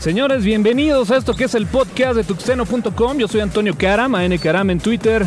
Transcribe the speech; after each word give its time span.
Señores, 0.00 0.42
bienvenidos 0.42 1.12
a 1.12 1.16
esto 1.18 1.36
que 1.36 1.44
es 1.44 1.54
el 1.54 1.66
podcast 1.68 2.16
de 2.16 2.24
tuxteno.com. 2.24 3.18
Yo 3.18 3.28
soy 3.28 3.42
Antonio 3.42 3.76
Caram, 3.78 4.16
AN 4.16 4.38
Caram 4.38 4.70
en 4.70 4.80
Twitter. 4.80 5.24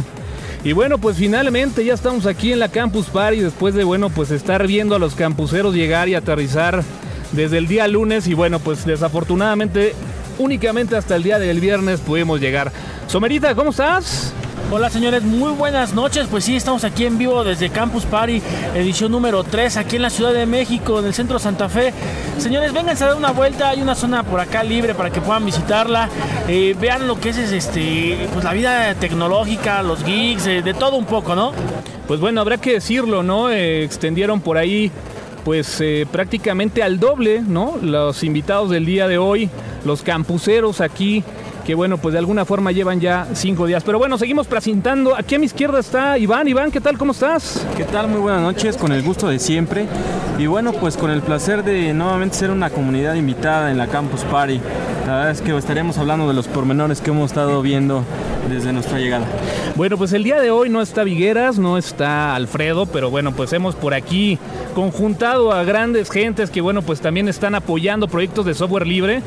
Y 0.65 0.73
bueno, 0.73 0.97
pues 0.97 1.15
finalmente 1.15 1.85
ya 1.85 1.93
estamos 1.93 2.25
aquí 2.25 2.51
en 2.51 2.59
la 2.59 2.67
Campus 2.67 3.05
Party 3.05 3.39
después 3.39 3.75
de, 3.75 3.85
bueno, 3.85 4.09
pues 4.09 4.29
estar 4.31 4.67
viendo 4.67 4.93
a 4.93 4.99
los 4.99 5.15
campuseros 5.15 5.73
llegar 5.73 6.09
y 6.09 6.15
aterrizar 6.15 6.83
desde 7.31 7.59
el 7.59 7.67
día 7.67 7.87
lunes 7.87 8.27
y 8.27 8.33
bueno, 8.33 8.59
pues 8.59 8.85
desafortunadamente 8.85 9.93
únicamente 10.37 10.95
hasta 10.95 11.15
el 11.15 11.23
día 11.23 11.39
del 11.39 11.59
viernes 11.59 11.99
pudimos 11.99 12.39
llegar. 12.39 12.71
Somerita, 13.07 13.55
¿cómo 13.55 13.71
estás? 13.71 14.33
Hola 14.69 14.89
señores, 14.89 15.23
muy 15.23 15.51
buenas 15.53 15.93
noches. 15.93 16.27
Pues 16.29 16.43
sí, 16.43 16.57
estamos 16.57 16.83
aquí 16.83 17.05
en 17.05 17.17
vivo 17.17 17.45
desde 17.45 17.69
Campus 17.69 18.03
Party, 18.03 18.41
edición 18.75 19.13
número 19.13 19.45
3, 19.45 19.77
aquí 19.77 19.95
en 19.95 20.01
la 20.01 20.09
Ciudad 20.09 20.33
de 20.33 20.45
México, 20.45 20.99
en 20.99 21.05
el 21.05 21.13
centro 21.13 21.37
de 21.37 21.43
Santa 21.43 21.69
Fe. 21.69 21.93
Señores, 22.37 22.73
vénganse 22.73 23.05
a 23.05 23.07
dar 23.07 23.15
una 23.15 23.31
vuelta, 23.31 23.69
hay 23.69 23.81
una 23.81 23.95
zona 23.95 24.23
por 24.23 24.41
acá 24.41 24.65
libre 24.65 24.93
para 24.93 25.09
que 25.09 25.21
puedan 25.21 25.45
visitarla. 25.45 26.09
Eh, 26.49 26.75
vean 26.77 27.07
lo 27.07 27.17
que 27.17 27.29
es 27.29 27.37
este, 27.37 28.27
pues 28.33 28.43
la 28.43 28.51
vida 28.51 28.93
tecnológica, 28.95 29.81
los 29.83 30.03
geeks, 30.03 30.47
eh, 30.47 30.61
de 30.61 30.73
todo 30.73 30.97
un 30.97 31.05
poco, 31.05 31.33
¿no? 31.33 31.53
Pues 32.05 32.19
bueno, 32.19 32.41
habrá 32.41 32.57
que 32.57 32.73
decirlo, 32.73 33.23
¿no? 33.23 33.49
Eh, 33.49 33.85
extendieron 33.85 34.41
por 34.41 34.57
ahí 34.57 34.91
pues 35.47 35.81
prácticamente 36.11 36.83
al 36.83 36.99
doble, 36.99 37.41
¿no? 37.41 37.77
Los 37.81 38.21
invitados 38.23 38.69
del 38.69 38.85
día 38.85 39.07
de 39.07 39.17
hoy, 39.17 39.49
los 39.85 40.01
campuseros 40.01 40.81
aquí 40.81 41.23
que 41.67 41.75
bueno, 41.75 41.97
pues 41.97 42.13
de 42.13 42.19
alguna 42.19 42.45
forma 42.45 42.71
llevan 42.71 43.01
ya 43.01 43.27
cinco 43.33 43.65
días. 43.65 43.83
Pero 43.83 43.99
bueno, 43.99 44.17
seguimos 44.17 44.47
presentando. 44.47 45.17
Aquí 45.17 45.35
a 45.35 45.39
mi 45.39 45.47
izquierda 45.47 45.79
está 45.81 46.17
Iván. 46.17 46.47
Iván, 46.47 46.71
¿qué 46.71 46.79
tal? 46.79 46.97
¿Cómo 46.97 47.11
estás? 47.11 47.67
¿Qué 47.75 47.83
tal? 47.83 48.07
Muy 48.07 48.21
buenas 48.21 48.41
noches, 48.41 48.77
con 48.77 48.93
el 48.93 49.03
gusto 49.03 49.27
de 49.27 49.37
siempre. 49.37 49.85
Y 50.39 50.45
bueno, 50.45 50.71
pues 50.71 50.95
con 50.95 51.11
el 51.11 51.21
placer 51.21 51.65
de 51.65 51.93
nuevamente 51.93 52.37
ser 52.37 52.51
una 52.51 52.69
comunidad 52.69 53.15
invitada 53.15 53.69
en 53.69 53.77
la 53.77 53.87
Campus 53.87 54.21
Party. 54.21 54.61
La 55.05 55.15
verdad 55.15 55.31
es 55.31 55.41
que 55.41 55.57
estaremos 55.57 55.97
hablando 55.97 56.25
de 56.29 56.33
los 56.33 56.47
pormenores 56.47 57.01
que 57.01 57.09
hemos 57.09 57.31
estado 57.31 57.61
viendo 57.61 58.01
desde 58.49 58.71
nuestra 58.71 58.97
llegada. 58.97 59.25
Bueno, 59.75 59.97
pues 59.97 60.13
el 60.13 60.23
día 60.23 60.39
de 60.39 60.51
hoy 60.51 60.69
no 60.69 60.81
está 60.81 61.03
Vigueras, 61.03 61.59
no 61.59 61.77
está 61.77 62.33
Alfredo, 62.33 62.85
pero 62.85 63.09
bueno, 63.09 63.33
pues 63.33 63.51
hemos 63.51 63.75
por 63.75 63.93
aquí 63.93 64.39
conjuntado 64.73 65.51
a 65.51 65.65
grandes 65.65 66.09
gentes 66.09 66.49
que 66.49 66.61
bueno, 66.61 66.81
pues 66.81 67.01
también 67.01 67.27
están 67.27 67.55
apoyando 67.55 68.07
proyectos 68.07 68.45
de 68.45 68.53
software 68.53 68.87
libre. 68.87 69.21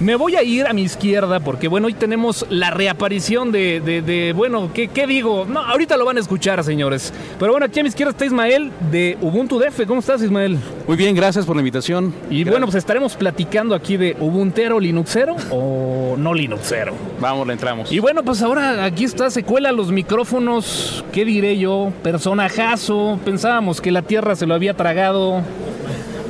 Me 0.00 0.16
voy 0.16 0.34
a 0.34 0.42
ir 0.42 0.66
a 0.66 0.72
mi 0.72 0.80
izquierda 0.80 1.40
porque, 1.40 1.68
bueno, 1.68 1.86
hoy 1.86 1.92
tenemos 1.92 2.46
la 2.48 2.70
reaparición 2.70 3.52
de, 3.52 3.80
de, 3.80 4.32
bueno, 4.32 4.70
¿qué, 4.72 4.88
¿qué, 4.88 5.06
digo? 5.06 5.44
No, 5.46 5.60
ahorita 5.60 5.98
lo 5.98 6.06
van 6.06 6.16
a 6.16 6.20
escuchar, 6.20 6.64
señores. 6.64 7.12
Pero 7.38 7.52
bueno, 7.52 7.66
aquí 7.66 7.80
a 7.80 7.82
mi 7.82 7.90
izquierda 7.90 8.12
está 8.12 8.24
Ismael 8.24 8.72
de 8.90 9.18
Ubuntu 9.20 9.58
DF. 9.58 9.86
¿Cómo 9.86 10.00
estás, 10.00 10.22
Ismael? 10.22 10.58
Muy 10.86 10.96
bien, 10.96 11.14
gracias 11.14 11.44
por 11.44 11.54
la 11.54 11.60
invitación. 11.60 12.14
Y 12.30 12.44
bueno, 12.44 12.64
pues 12.64 12.76
estaremos 12.76 13.14
platicando 13.14 13.74
aquí 13.74 13.98
de 13.98 14.16
Ubuntero 14.18 14.80
Linuxero 14.80 15.36
o 15.50 16.16
no 16.16 16.32
Linuxero. 16.32 16.94
Vamos, 17.20 17.46
le 17.46 17.52
entramos. 17.52 17.92
Y 17.92 17.98
bueno, 17.98 18.22
pues 18.22 18.40
ahora 18.40 18.82
aquí 18.82 19.04
está, 19.04 19.28
se 19.28 19.42
cuela 19.42 19.70
los 19.70 19.92
micrófonos, 19.92 21.04
¿qué 21.12 21.26
diré 21.26 21.58
yo? 21.58 21.92
Personajazo, 22.02 23.18
pensábamos 23.22 23.82
que 23.82 23.90
la 23.90 24.00
Tierra 24.00 24.34
se 24.34 24.46
lo 24.46 24.54
había 24.54 24.72
tragado. 24.72 25.42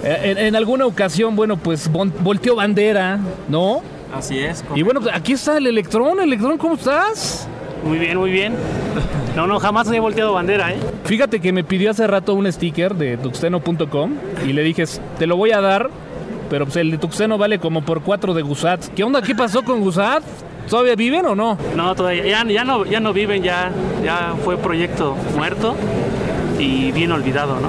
Eh, 0.02 0.34
en, 0.38 0.56
alguna 0.56 0.86
ocasión, 0.86 1.36
bueno, 1.36 1.56
pues 1.56 1.90
volteó 1.90 2.56
bandera, 2.56 3.18
¿no? 3.48 3.82
Así 4.14 4.38
es. 4.38 4.64
Y 4.74 4.82
bueno, 4.82 5.00
pues 5.00 5.14
aquí 5.14 5.32
está 5.32 5.58
el 5.58 5.66
Electrón. 5.66 6.20
Electrón, 6.20 6.58
¿cómo 6.58 6.74
estás? 6.74 7.46
Muy 7.84 7.98
bien, 7.98 8.18
muy 8.18 8.30
bien. 8.30 8.54
No, 9.36 9.46
no, 9.46 9.60
jamás 9.60 9.90
he 9.90 10.00
volteado 10.00 10.32
bandera, 10.32 10.72
¿eh? 10.72 10.78
Fíjate 11.04 11.40
que 11.40 11.52
me 11.52 11.64
pidió 11.64 11.90
hace 11.90 12.06
rato 12.06 12.34
un 12.34 12.50
sticker 12.50 12.94
de 12.94 13.16
tuxteno.com 13.16 14.14
y 14.46 14.52
le 14.52 14.62
dije, 14.62 14.84
te 15.18 15.26
lo 15.26 15.36
voy 15.36 15.52
a 15.52 15.60
dar, 15.60 15.88
pero 16.50 16.64
pues 16.64 16.76
el 16.76 16.90
de 16.90 16.98
Tuxteno 16.98 17.38
vale 17.38 17.58
como 17.58 17.82
por 17.82 18.02
cuatro 18.02 18.34
de 18.34 18.42
Gusat. 18.42 18.88
¿Qué 18.88 19.04
onda? 19.04 19.22
¿Qué 19.22 19.34
pasó 19.34 19.62
con 19.62 19.80
Gusat? 19.80 20.22
¿Todavía 20.68 20.96
viven 20.96 21.24
o 21.26 21.34
no? 21.34 21.56
No, 21.76 21.94
todavía. 21.94 22.26
Ya, 22.26 22.44
ya, 22.44 22.64
no, 22.64 22.84
ya 22.84 23.00
no 23.00 23.12
viven, 23.12 23.42
ya, 23.42 23.70
ya 24.04 24.34
fue 24.44 24.56
proyecto 24.56 25.16
muerto 25.36 25.74
y 26.58 26.92
bien 26.92 27.12
olvidado, 27.12 27.58
¿no? 27.60 27.68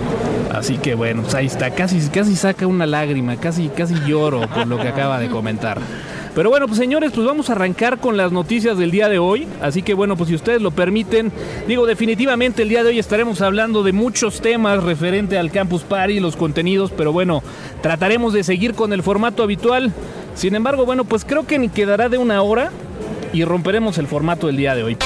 Así 0.52 0.78
que 0.78 0.96
bueno, 0.96 1.22
pues 1.22 1.34
ahí 1.36 1.46
está, 1.46 1.72
casi, 1.72 2.00
casi 2.10 2.36
saca 2.36 2.68
una 2.68 2.86
lágrima, 2.86 3.38
casi, 3.38 3.70
casi 3.70 3.96
lloro 4.06 4.42
por 4.48 4.68
lo 4.68 4.80
que 4.80 4.88
acaba 4.88 5.20
de 5.20 5.30
comentar. 5.30 5.80
Pero 6.34 6.50
bueno, 6.50 6.66
pues 6.66 6.80
señores, 6.80 7.12
pues 7.14 7.28
vamos 7.28 7.50
a 7.50 7.54
arrancar 7.54 7.98
con 7.98 8.16
las 8.16 8.32
noticias 8.32 8.78
del 8.78 8.90
día 8.90 9.10
de 9.10 9.20
hoy. 9.20 9.48
Así 9.62 9.82
que 9.82 9.94
bueno, 9.94 10.16
pues 10.16 10.30
si 10.30 10.36
ustedes 10.36 10.62
lo 10.62 10.72
permiten, 10.72 11.32
digo, 11.68 11.86
definitivamente 11.86 12.62
el 12.62 12.70
día 12.70 12.84
de 12.84 12.90
hoy 12.90 13.00
estaremos 13.00 13.42
hablando 13.42 13.84
de 13.84 13.92
muchos 13.92 14.40
temas 14.40 14.82
referente 14.82 15.38
al 15.38 15.52
Campus 15.52 15.84
Party, 15.84 16.22
los 16.22 16.38
contenidos, 16.38 16.92
pero 16.92 17.12
bueno, 17.12 17.44
trataremos 17.82 18.32
de 18.32 18.44
seguir 18.44 18.76
con 18.76 18.94
el 18.94 19.04
formato 19.04 19.44
habitual. 19.44 19.92
Sin 20.34 20.56
embargo, 20.56 20.86
bueno, 20.86 21.04
pues 21.04 21.26
creo 21.26 21.46
que 21.46 21.60
ni 21.60 21.68
quedará 21.68 22.08
de 22.08 22.18
una 22.18 22.42
hora 22.42 22.72
y 23.34 23.44
romperemos 23.44 23.98
el 23.98 24.08
formato 24.08 24.48
del 24.48 24.56
día 24.56 24.74
de 24.74 24.84
hoy. 24.84 24.98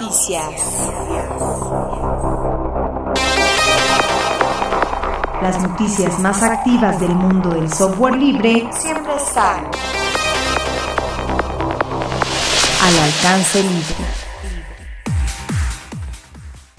Noticias. 0.00 0.90
Las 5.40 5.62
noticias 5.62 6.18
más 6.18 6.42
activas 6.42 6.98
del 7.00 7.14
mundo 7.14 7.50
del 7.50 7.72
software 7.72 8.16
libre 8.16 8.66
siempre 8.72 9.14
están 9.14 9.64
al 12.82 12.98
alcance 12.98 13.62
libre. 13.62 14.04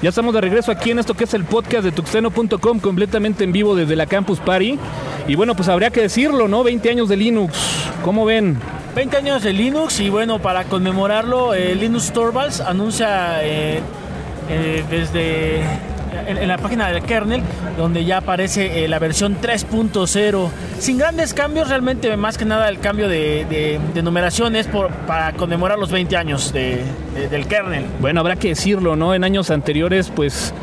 Ya 0.01 0.09
estamos 0.09 0.33
de 0.33 0.41
regreso 0.41 0.73
aquí 0.73 0.91
en 0.91 0.99
esto 0.99 1.13
que 1.13 1.23
es 1.23 1.33
el 1.33 1.45
podcast 1.45 1.85
de 1.85 1.93
tuxteno.com 1.93 2.79
completamente 2.81 3.45
en 3.45 3.53
vivo 3.53 3.75
desde 3.75 3.95
la 3.95 4.07
Campus 4.07 4.39
Party. 4.41 4.77
Y 5.25 5.35
bueno, 5.35 5.55
pues 5.55 5.69
habría 5.69 5.89
que 5.89 6.01
decirlo, 6.01 6.49
¿no? 6.49 6.65
20 6.65 6.89
años 6.89 7.07
de 7.07 7.15
Linux. 7.15 7.57
¿Cómo 8.03 8.25
ven? 8.25 8.59
20 8.95 9.17
años 9.17 9.43
de 9.43 9.51
Linux 9.51 9.99
y 9.99 10.09
bueno, 10.09 10.39
para 10.39 10.63
conmemorarlo, 10.63 11.53
eh, 11.53 11.75
Linux 11.75 12.13
Torvalds 12.13 12.61
anuncia 12.61 13.43
eh, 13.43 13.81
eh, 14.49 14.85
desde 14.89 15.59
en, 16.25 16.47
la 16.47 16.57
página 16.57 16.89
del 16.89 17.03
kernel, 17.03 17.41
donde 17.77 18.05
ya 18.05 18.19
aparece 18.19 18.87
la 18.87 18.97
versión 18.99 19.35
3.0, 19.41 20.49
sin 20.79 20.97
grandes 20.97 21.33
cambios, 21.33 21.67
realmente 21.67 22.15
más 22.15 22.37
que 22.37 22.45
nada 22.45 22.69
el 22.69 22.79
cambio 22.79 23.09
de, 23.09 23.81
numeración 24.01 24.55
es 24.55 24.67
por, 24.67 24.89
para 24.89 25.33
conmemorar 25.33 25.77
los 25.77 25.91
20 25.91 26.15
años 26.15 26.53
del 26.53 27.47
kernel. 27.49 27.87
Bueno, 27.99 28.21
habrá 28.21 28.37
que 28.37 28.47
decirlo, 28.47 28.95
¿no? 28.95 29.13
En 29.13 29.25
años 29.25 29.51
anteriores, 29.51 30.09
pues 30.09 30.53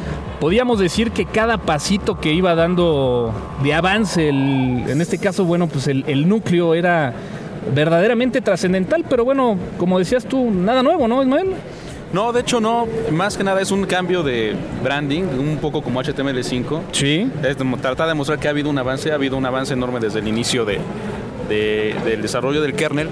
podíamos 0.41 0.79
decir 0.79 1.11
que 1.11 1.27
cada 1.27 1.59
pasito 1.59 2.19
que 2.19 2.33
iba 2.33 2.55
dando 2.55 3.35
de 3.63 3.75
avance, 3.75 4.31
en 4.31 5.01
este 5.03 5.19
caso, 5.19 5.45
bueno, 5.45 5.67
pues 5.67 5.87
el 5.87 6.29
núcleo 6.29 6.73
era 6.73 7.13
verdaderamente 7.75 8.41
trascendental, 8.41 9.05
pero 9.09 9.25
bueno, 9.25 9.57
como 9.79 9.99
decías 9.99 10.25
tú, 10.25 10.51
nada 10.51 10.83
nuevo, 10.83 11.09
¿no, 11.09 11.23
Ismael? 11.23 11.55
No, 12.13 12.31
de 12.33 12.41
hecho 12.41 12.61
no, 12.61 12.87
más 13.11 13.39
que 13.39 13.45
nada 13.45 13.63
es 13.63 13.71
un 13.71 13.87
cambio 13.87 14.23
de 14.23 14.55
branding, 14.85 15.23
un 15.23 15.59
poco 15.59 15.83
como 15.83 16.03
HTML5. 16.03 16.81
Sí. 16.93 17.31
Es 17.43 17.57
tratar 17.81 18.09
de 18.09 18.15
mostrar 18.15 18.39
que 18.39 18.49
ha 18.49 18.51
habido 18.51 18.69
un 18.69 18.79
avance, 18.79 19.11
ha 19.13 19.15
habido 19.15 19.39
un 19.39 19.47
avance 19.47 19.73
enorme 19.73 19.99
desde 19.99 20.19
el 20.19 20.29
inicio 20.29 20.67
de, 20.67 20.79
del 21.49 22.21
desarrollo 22.21 22.61
del 22.61 22.75
kernel. 22.75 23.09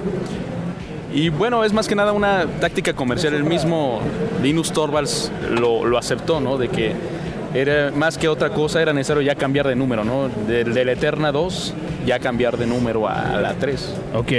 Y 1.15 1.31
bueno, 1.31 1.65
es 1.65 1.73
más 1.73 1.89
que 1.89 1.95
nada 1.95 2.13
una 2.13 2.47
táctica 2.61 2.93
comercial. 2.93 3.33
El 3.35 3.45
mismo 3.45 4.01
Linus 4.43 4.71
Torvalds 4.71 5.33
lo, 5.51 5.85
lo 5.85 5.97
aceptó, 5.97 6.41
¿no? 6.41 6.59
De 6.59 6.69
que 6.69 6.93
era 7.55 7.91
más 7.91 8.19
que 8.19 8.29
otra 8.29 8.51
cosa, 8.51 8.81
era 8.81 8.93
necesario 8.93 9.23
ya 9.23 9.35
cambiar 9.35 9.67
de 9.67 9.77
número, 9.77 10.05
¿no? 10.05 10.29
Del, 10.47 10.75
la 10.75 10.93
Eterna 10.93 11.33
2 11.33 11.75
ya 12.07 12.19
cambiar 12.19 12.57
de 12.57 12.67
número 12.67 13.09
a 13.09 13.41
la 13.41 13.55
3. 13.55 13.95
Ok. 14.15 14.33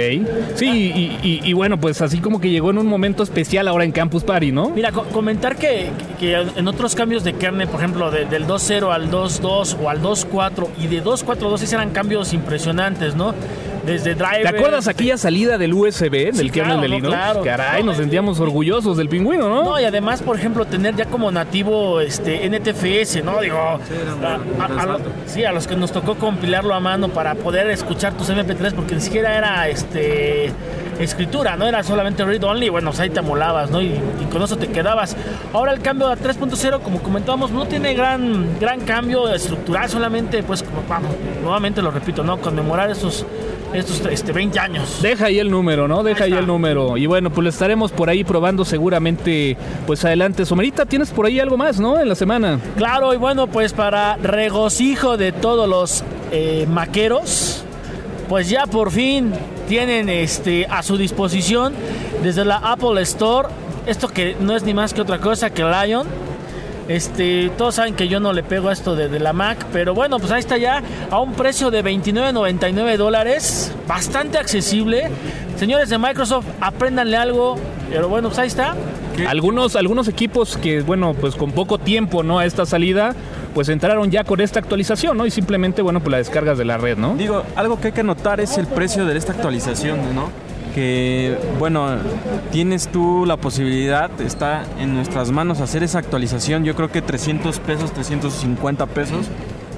Sí, 0.54 1.18
y, 1.22 1.52
bueno, 1.52 1.78
pues 1.78 2.00
así 2.02 2.18
como 2.18 2.40
que 2.40 2.50
llegó 2.50 2.70
en 2.70 2.78
un 2.78 2.86
momento 2.86 3.22
especial 3.22 3.68
ahora 3.68 3.84
en 3.84 3.92
Campus 3.92 4.24
Party, 4.24 4.52
¿no? 4.52 4.70
Mira, 4.70 4.90
comentar 4.92 5.56
que, 5.56 5.90
en 6.20 6.68
otros 6.68 6.94
cambios 6.94 7.24
de 7.24 7.34
kernel, 7.34 7.68
por 7.68 7.80
ejemplo, 7.80 8.10
del 8.10 8.46
2.0 8.46 8.92
al 8.92 9.10
2.2 9.10 9.76
o 9.82 9.88
al 9.88 10.02
2.4 10.02 10.68
y 10.78 10.86
de 10.88 11.02
2.4.2 11.02 11.72
eran 11.72 11.90
cambios 11.90 12.32
impresionantes, 12.32 13.14
¿no? 13.14 13.34
Desde 13.84 14.14
driver. 14.14 14.42
¿Te 14.42 14.48
acuerdas 14.48 14.88
aquella 14.88 15.16
salida 15.16 15.58
del 15.58 15.74
USB, 15.74 16.32
del 16.32 16.50
kernel 16.50 16.80
de 16.80 16.88
Linux? 16.88 17.16
Caray, 17.44 17.82
nos 17.82 17.96
sentíamos 17.96 18.40
orgullosos 18.40 18.96
del 18.96 19.08
pingüino, 19.08 19.48
¿no? 19.48 19.64
No, 19.64 19.80
y 19.80 19.84
además, 19.84 20.22
por 20.22 20.36
ejemplo, 20.38 20.64
tener 20.64 20.96
ya 20.96 21.06
como 21.06 21.30
nativo 21.30 22.00
este 22.00 22.48
NTFS, 22.48 23.24
¿no? 23.24 23.40
Digo, 23.40 23.78
sí, 25.26 25.44
a, 25.44 25.52
los 25.52 25.66
que 25.66 25.76
nos 25.76 25.92
tocó 25.92 26.14
compilarlo 26.16 26.74
a 26.74 26.80
mano 26.80 27.08
para 27.08 27.34
poder 27.34 27.68
escuchar 27.70 28.14
tus 28.14 28.30
MP3, 28.30 28.72
porque 28.74 28.94
ni 28.94 29.00
siquiera 29.00 29.36
era 29.36 29.68
este 29.68 30.52
escritura, 30.98 31.56
no 31.56 31.66
era 31.66 31.82
solamente 31.82 32.24
read 32.24 32.42
only, 32.44 32.68
bueno, 32.68 32.90
pues 32.90 33.00
ahí 33.00 33.10
te 33.10 33.22
molabas, 33.22 33.70
¿no? 33.70 33.80
Y, 33.80 33.86
y 33.86 34.28
con 34.30 34.42
eso 34.42 34.56
te 34.56 34.68
quedabas. 34.68 35.16
Ahora 35.52 35.72
el 35.72 35.80
cambio 35.80 36.08
a 36.08 36.16
3.0, 36.16 36.80
como 36.80 37.02
comentábamos, 37.02 37.50
no 37.50 37.66
tiene 37.66 37.94
gran, 37.94 38.58
gran 38.60 38.80
cambio 38.80 39.32
estructural, 39.32 39.88
solamente, 39.88 40.42
pues, 40.42 40.62
como, 40.62 40.82
vamos, 40.88 41.10
nuevamente 41.42 41.82
lo 41.82 41.90
repito, 41.90 42.22
¿no? 42.22 42.38
Conmemorar 42.40 42.90
esos, 42.90 43.26
estos 43.72 44.00
este, 44.06 44.32
20 44.32 44.58
años. 44.58 44.98
Deja 45.02 45.26
ahí 45.26 45.38
el 45.38 45.50
número, 45.50 45.88
¿no? 45.88 46.02
Deja 46.02 46.24
ahí 46.24 46.32
el 46.32 46.46
número. 46.46 46.96
Y 46.96 47.06
bueno, 47.06 47.30
pues 47.30 47.44
lo 47.44 47.50
estaremos 47.50 47.92
por 47.92 48.08
ahí 48.08 48.24
probando 48.24 48.64
seguramente, 48.64 49.56
pues 49.86 50.04
adelante. 50.04 50.44
Somerita, 50.44 50.86
tienes 50.86 51.10
por 51.10 51.26
ahí 51.26 51.40
algo 51.40 51.56
más, 51.56 51.80
¿no? 51.80 51.98
En 51.98 52.08
la 52.08 52.14
semana. 52.14 52.58
Claro, 52.76 53.14
y 53.14 53.16
bueno, 53.16 53.46
pues 53.46 53.72
para 53.72 54.16
regocijo 54.16 55.16
de 55.16 55.32
todos 55.32 55.68
los 55.68 56.04
eh, 56.30 56.66
maqueros, 56.68 57.64
pues 58.32 58.48
ya 58.48 58.64
por 58.64 58.90
fin 58.90 59.30
tienen 59.68 60.08
este 60.08 60.64
a 60.64 60.82
su 60.82 60.96
disposición 60.96 61.74
desde 62.22 62.46
la 62.46 62.56
Apple 62.56 63.02
Store 63.02 63.48
esto 63.84 64.08
que 64.08 64.34
no 64.40 64.56
es 64.56 64.62
ni 64.62 64.72
más 64.72 64.94
que 64.94 65.02
otra 65.02 65.18
cosa 65.18 65.50
que 65.50 65.62
Lion. 65.62 66.06
Este, 66.88 67.50
todos 67.58 67.74
saben 67.74 67.94
que 67.94 68.08
yo 68.08 68.20
no 68.20 68.32
le 68.32 68.42
pego 68.42 68.70
a 68.70 68.72
esto 68.72 68.96
de, 68.96 69.20
la 69.20 69.34
Mac, 69.34 69.66
pero 69.70 69.92
bueno, 69.92 70.18
pues 70.18 70.32
ahí 70.32 70.40
está 70.40 70.56
ya 70.56 70.82
a 71.10 71.20
un 71.20 71.34
precio 71.34 71.70
de 71.70 71.84
29.99 71.84 72.96
dólares, 72.96 73.70
bastante 73.86 74.38
accesible. 74.38 75.10
Señores 75.56 75.90
de 75.90 75.98
Microsoft, 75.98 76.46
apréndanle 76.62 77.18
algo, 77.18 77.56
pero 77.90 78.08
bueno, 78.08 78.28
pues 78.28 78.38
ahí 78.38 78.48
está. 78.48 78.74
Algunos, 79.28 79.76
algunos 79.76 80.08
equipos 80.08 80.56
que, 80.56 80.80
bueno, 80.80 81.12
pues 81.12 81.34
con 81.34 81.52
poco 81.52 81.76
tiempo, 81.76 82.22
¿no? 82.22 82.38
A 82.38 82.46
esta 82.46 82.64
salida, 82.64 83.14
pues 83.54 83.68
entraron 83.68 84.10
ya 84.10 84.24
con 84.24 84.40
esta 84.40 84.58
actualización, 84.60 85.16
¿no? 85.16 85.26
Y 85.26 85.30
simplemente, 85.30 85.82
bueno, 85.82 86.00
pues 86.00 86.10
la 86.10 86.18
descargas 86.18 86.58
de 86.58 86.64
la 86.64 86.78
red, 86.78 86.96
¿no? 86.98 87.14
Digo, 87.16 87.42
algo 87.56 87.80
que 87.80 87.88
hay 87.88 87.92
que 87.92 88.02
notar 88.02 88.40
es 88.40 88.56
el 88.58 88.66
precio 88.66 89.04
de 89.06 89.16
esta 89.16 89.32
actualización, 89.32 89.98
¿no? 90.14 90.30
Que, 90.74 91.36
bueno, 91.58 91.96
tienes 92.50 92.88
tú 92.88 93.24
la 93.26 93.36
posibilidad, 93.36 94.10
está 94.22 94.64
en 94.80 94.94
nuestras 94.94 95.30
manos 95.30 95.60
hacer 95.60 95.82
esa 95.82 95.98
actualización. 95.98 96.64
Yo 96.64 96.74
creo 96.74 96.90
que 96.90 97.02
300 97.02 97.58
pesos, 97.60 97.92
350 97.92 98.86
pesos 98.86 99.26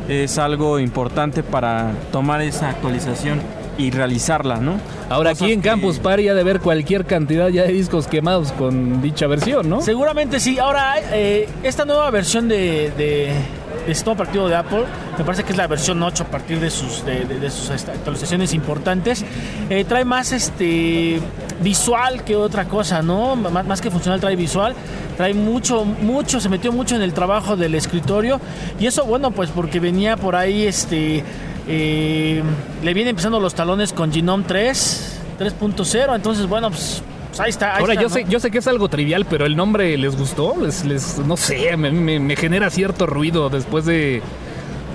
es 0.09 0.39
algo 0.39 0.79
importante 0.79 1.43
para 1.43 1.91
tomar 2.13 2.43
esa 2.43 2.69
actualización 2.71 3.41
y 3.77 3.91
realizarla, 3.91 4.59
¿no? 4.59 4.75
Ahora 5.09 5.31
Cosas 5.31 5.43
aquí 5.47 5.53
en 5.53 5.63
que- 5.63 5.69
Campus 5.69 5.99
Party 5.99 6.25
ya 6.25 6.35
de 6.35 6.45
ver 6.45 6.61
cualquier 6.61 7.07
cantidad 7.07 7.49
ya 7.49 7.63
de 7.65 7.73
discos 7.73 8.07
quemados 8.07 8.53
con 8.53 9.03
dicha 9.03 9.27
versión, 9.27 9.69
¿no? 9.69 9.81
Seguramente 9.81 10.39
sí. 10.39 10.59
Ahora, 10.61 10.95
eh, 11.13 11.49
esta 11.65 11.85
nueva 11.85 12.09
versión 12.13 12.47
de, 12.49 12.93
de, 12.97 13.33
de 13.87 13.95
sistema 13.95 14.49
de 14.49 14.55
Apple, 14.57 14.85
me 15.19 15.25
parece 15.25 15.45
que 15.45 15.53
es 15.53 15.59
la 15.59 15.67
versión 15.67 16.03
8 16.03 16.25
a 16.25 16.27
partir 16.27 16.61
de 16.61 16.71
sus, 16.71 17.03
este, 17.07 17.93
actualizaciones 17.93 18.55
importantes, 18.55 19.25
eh, 19.71 19.85
trae 19.85 20.05
más 20.05 20.33
este 20.33 21.21
visual 21.63 22.25
que 22.25 22.37
otra 22.37 22.67
cosa, 22.67 23.03
¿no? 23.03 23.37
Más, 23.37 23.81
que 23.81 23.91
funcional, 23.91 24.21
trae 24.21 24.37
visual. 24.37 24.75
Trae 25.17 25.33
mucho, 25.33 25.85
mucho, 25.85 26.41
se 26.41 26.49
metió 26.49 26.73
mucho 26.73 26.97
en 26.97 27.03
el 27.03 27.13
trabajo 27.15 27.57
del 27.57 27.75
escritorio. 27.77 28.41
Y 28.81 28.87
eso, 28.87 29.05
bueno, 29.05 29.31
pues 29.31 29.51
porque 29.51 29.79
venía 29.81 30.17
por 30.17 30.35
ahí, 30.35 30.67
este... 30.67 31.23
eh, 31.69 32.43
le 32.83 32.95
vienen 32.95 33.11
empezando 33.11 33.39
los 33.39 33.55
talones 33.55 33.93
con 33.93 34.13
Genome 34.13 34.45
3, 34.47 35.21
3.0. 35.39 36.17
Entonces, 36.17 36.47
bueno, 36.49 36.71
pues, 36.71 37.03
pues 37.37 37.41
ahí 37.41 37.51
está. 37.51 37.75
ahí 37.75 37.81
Ahora 37.81 37.93
está, 37.95 38.03
yo 38.03 38.09
¿no? 38.09 38.15
sé, 38.15 38.25
yo 38.29 38.41
sé 38.41 38.51
que 38.51 38.59
es 38.59 38.67
algo 38.67 38.89
trivial, 38.89 39.27
pero 39.29 39.45
el 39.47 39.57
nombre 39.57 39.97
les 39.99 40.17
gustó, 40.17 40.55
les, 40.61 40.85
les 40.85 41.19
no 41.19 41.37
sé, 41.37 41.77
me, 41.77 41.91
me- 41.91 42.21
me 42.21 42.37
genera 42.37 42.71
cierto 42.71 43.07
ruido 43.07 43.51
después 43.51 43.85
de 43.85 44.23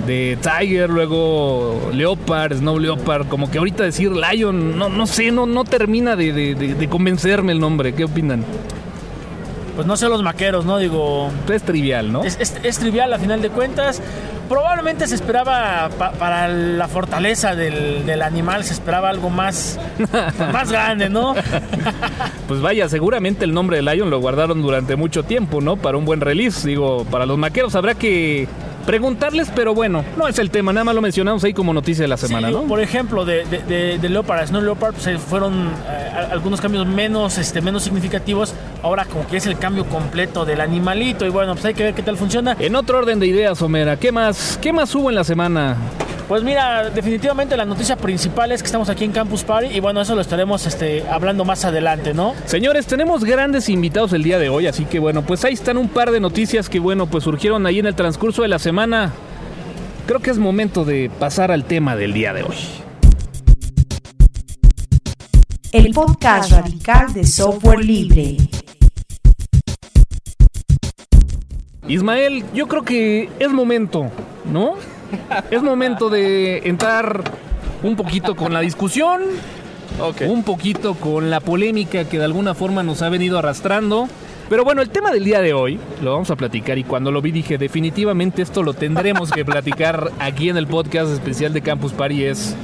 de 0.08 0.38
Tiger, 0.42 0.90
luego 0.90 1.90
Leopard, 1.94 2.54
Snow 2.58 2.80
Leopard, 2.80 3.28
como 3.28 3.52
que 3.52 3.58
ahorita 3.58 3.84
decir 3.84 4.12
Lion, 4.14 4.78
no, 4.78 4.88
no 4.88 5.06
sé, 5.06 5.30
no, 5.32 5.46
no 5.46 5.66
termina 5.66 6.16
de, 6.16 6.32
de- 6.32 6.56
de- 6.56 6.74
de 6.76 6.88
convencerme 6.90 7.52
el 7.52 7.60
nombre. 7.60 7.94
¿Qué 7.94 8.06
opinan? 8.06 8.46
Pues 9.76 9.86
no 9.88 9.96
sé 9.98 10.08
los 10.10 10.24
maqueros, 10.24 10.66
¿no? 10.66 10.78
Digo, 10.78 11.30
Es 11.50 11.64
trivial, 11.64 12.12
¿no? 12.12 12.24
es, 12.24 12.38
es- 12.40 12.56
es 12.64 12.80
trivial 12.80 13.14
a 13.14 13.20
final 13.20 13.42
de 13.42 13.50
cuentas. 13.50 14.02
Probablemente 14.50 15.08
se 15.08 15.16
esperaba 15.16 15.90
pa- 15.98 16.12
para 16.14 16.48
la 16.48 16.88
fortaleza 16.88 17.56
del, 17.56 18.06
del 18.06 18.22
animal, 18.24 18.64
se 18.64 18.74
esperaba 18.74 19.10
algo 19.10 19.30
más, 19.30 19.80
más 20.52 20.72
grande, 20.72 21.08
¿no? 21.10 21.36
Pues 22.48 22.60
vaya, 22.62 22.90
seguramente 22.90 23.46
el 23.46 23.54
nombre 23.54 23.78
de 23.78 23.84
Lion 23.84 24.10
lo 24.10 24.20
guardaron 24.20 24.62
durante 24.62 24.96
mucho 24.96 25.24
tiempo, 25.24 25.62
¿no? 25.62 25.78
Para 25.78 25.98
un 25.98 26.06
buen 26.06 26.20
release. 26.22 26.68
Digo, 26.68 27.06
para 27.06 27.26
los 27.26 27.38
maqueros 27.38 27.76
habrá 27.76 27.94
que 27.94 28.48
preguntarles, 28.86 29.52
pero 29.54 29.76
bueno, 29.76 30.04
no 30.18 30.28
es 30.28 30.40
el 30.40 30.50
tema, 30.50 30.74
nada 30.74 30.84
más 30.84 30.96
lo 30.96 31.02
mencionamos 31.02 31.44
ahí 31.44 31.54
como 31.54 31.74
noticia 31.74 32.02
de 32.04 32.08
la 32.08 32.18
semana, 32.18 32.48
Sí, 32.48 32.54
¿no? 32.56 32.64
Por 32.64 32.80
ejemplo, 32.82 33.24
de, 33.26 33.46
de, 33.46 33.60
de- 33.60 34.00
de 34.00 34.10
Leopard 34.10 34.40
a 34.40 34.48
Snow 34.48 34.62
Leopard 34.62 34.94
pues, 34.96 35.06
eh, 35.06 35.20
fueron 35.20 35.68
eh, 35.88 36.12
algunos 36.32 36.60
cambios 36.60 36.88
menos, 36.88 37.38
este, 37.38 37.62
menos 37.62 37.84
significativos. 37.84 38.56
Ahora 38.82 39.06
como 39.06 39.28
que 39.28 39.38
es 39.38 39.46
el 39.46 39.58
cambio 39.58 39.86
completo 39.86 40.46
del 40.46 40.62
animalito 40.62 41.26
y 41.26 41.30
bueno, 41.30 41.54
pues 41.54 41.66
hay 41.66 41.74
que 41.74 41.84
ver 41.84 41.94
qué 41.94 42.04
tal 42.04 42.18
funciona. 42.18 42.56
En 42.60 42.76
otro 42.76 42.98
orden 43.00 43.20
de 43.20 43.28
ideas, 43.28 43.62
Homera, 43.62 43.98
¿qué 43.98 44.12
más, 44.12 44.58
qué 44.62 44.72
más 44.72 44.94
hubo 44.96 45.10
en 45.10 45.16
la 45.16 45.24
semana? 45.24 45.78
Pues 46.30 46.44
mira, 46.44 46.92
definitivamente 46.92 47.58
la 47.58 47.66
noticia 47.66 47.98
principal 47.98 48.52
es 48.52 48.62
que 48.62 48.68
estamos 48.68 48.88
aquí 48.88 49.04
en 49.04 49.12
Campus 49.12 49.44
Party 49.44 49.76
y 49.76 49.80
bueno, 49.80 50.00
eso 50.00 50.14
lo 50.14 50.22
estaremos 50.22 50.68
este, 50.68 51.04
hablando 51.10 51.44
más 51.44 51.66
adelante, 51.66 52.14
¿no? 52.14 52.36
Señores, 52.46 52.86
tenemos 52.86 53.24
grandes 53.24 53.68
invitados 53.68 54.14
el 54.14 54.22
día 54.22 54.38
de 54.38 54.48
hoy, 54.48 54.68
así 54.68 54.86
que 54.86 55.00
bueno, 55.00 55.24
pues 55.24 55.44
ahí 55.44 55.54
están 55.54 55.78
un 55.78 55.90
par 55.90 56.12
de 56.12 56.20
noticias 56.20 56.70
que 56.70 56.80
bueno, 56.80 57.08
pues 57.08 57.24
surgieron 57.24 57.66
ahí 57.66 57.80
en 57.80 57.88
el 57.88 57.96
transcurso 57.96 58.44
de 58.44 58.48
la 58.48 58.60
semana. 58.60 59.12
Creo 60.06 60.20
que 60.20 60.30
es 60.30 60.38
momento 60.38 60.86
de 60.86 61.10
pasar 61.20 61.52
al 61.52 61.66
tema 61.66 61.96
del 61.96 62.14
día 62.14 62.32
de 62.32 62.44
hoy. 62.44 62.58
El 65.72 65.94
podcast 65.94 66.52
radical 66.52 67.12
de 67.14 67.26
software 67.26 67.84
libre. 67.84 68.38
Ismael, 71.90 72.46
yo 72.54 72.68
creo 72.68 72.84
que 72.84 73.30
es 73.40 73.50
momento, 73.50 74.12
¿no? 74.46 74.76
Es 75.50 75.64
momento 75.64 76.12
de 76.12 76.60
entrar 76.70 77.24
un 77.82 77.96
poquito 77.96 78.36
con 78.36 78.54
la 78.54 78.60
discusión, 78.60 79.24
un 80.28 80.44
poquito 80.44 80.94
con 80.94 81.32
la 81.32 81.40
polémica 81.40 82.06
que 82.06 82.20
de 82.20 82.26
alguna 82.26 82.54
forma 82.54 82.84
nos 82.84 83.02
ha 83.02 83.10
venido 83.10 83.40
arrastrando. 83.40 84.08
Pero 84.50 84.64
bueno, 84.64 84.84
el 84.84 84.92
tema 84.92 85.12
del 85.12 85.24
día 85.24 85.42
de 85.42 85.54
hoy 85.54 85.80
lo 86.04 86.14
vamos 86.14 86.30
a 86.30 86.36
platicar 86.36 86.78
y 86.78 86.84
cuando 86.84 87.12
lo 87.12 87.24
vi 87.24 87.32
dije 87.32 87.58
definitivamente 87.58 88.44
esto 88.44 88.62
lo 88.62 88.74
tendremos 88.74 89.32
que 89.32 89.44
platicar 89.44 90.12
aquí 90.20 90.50
en 90.50 90.58
el 90.58 90.68
podcast 90.68 91.12
especial 91.12 91.54
de 91.54 91.62
Campus 91.62 91.94
Party 91.94 92.24
es 92.24 92.56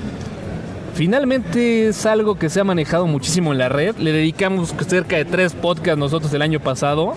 finalmente 0.93 1.87
es 1.87 2.05
algo 2.05 2.37
que 2.37 2.49
se 2.49 2.59
ha 2.59 2.63
manejado 2.63 3.07
muchísimo 3.07 3.53
en 3.53 3.57
la 3.57 3.69
red. 3.69 3.95
Le 3.97 4.11
dedicamos 4.11 4.73
cerca 4.87 5.15
de 5.17 5.25
tres 5.25 5.53
podcasts 5.53 5.97
nosotros 5.97 6.31
el 6.33 6.43
año 6.43 6.59
pasado 6.59 7.15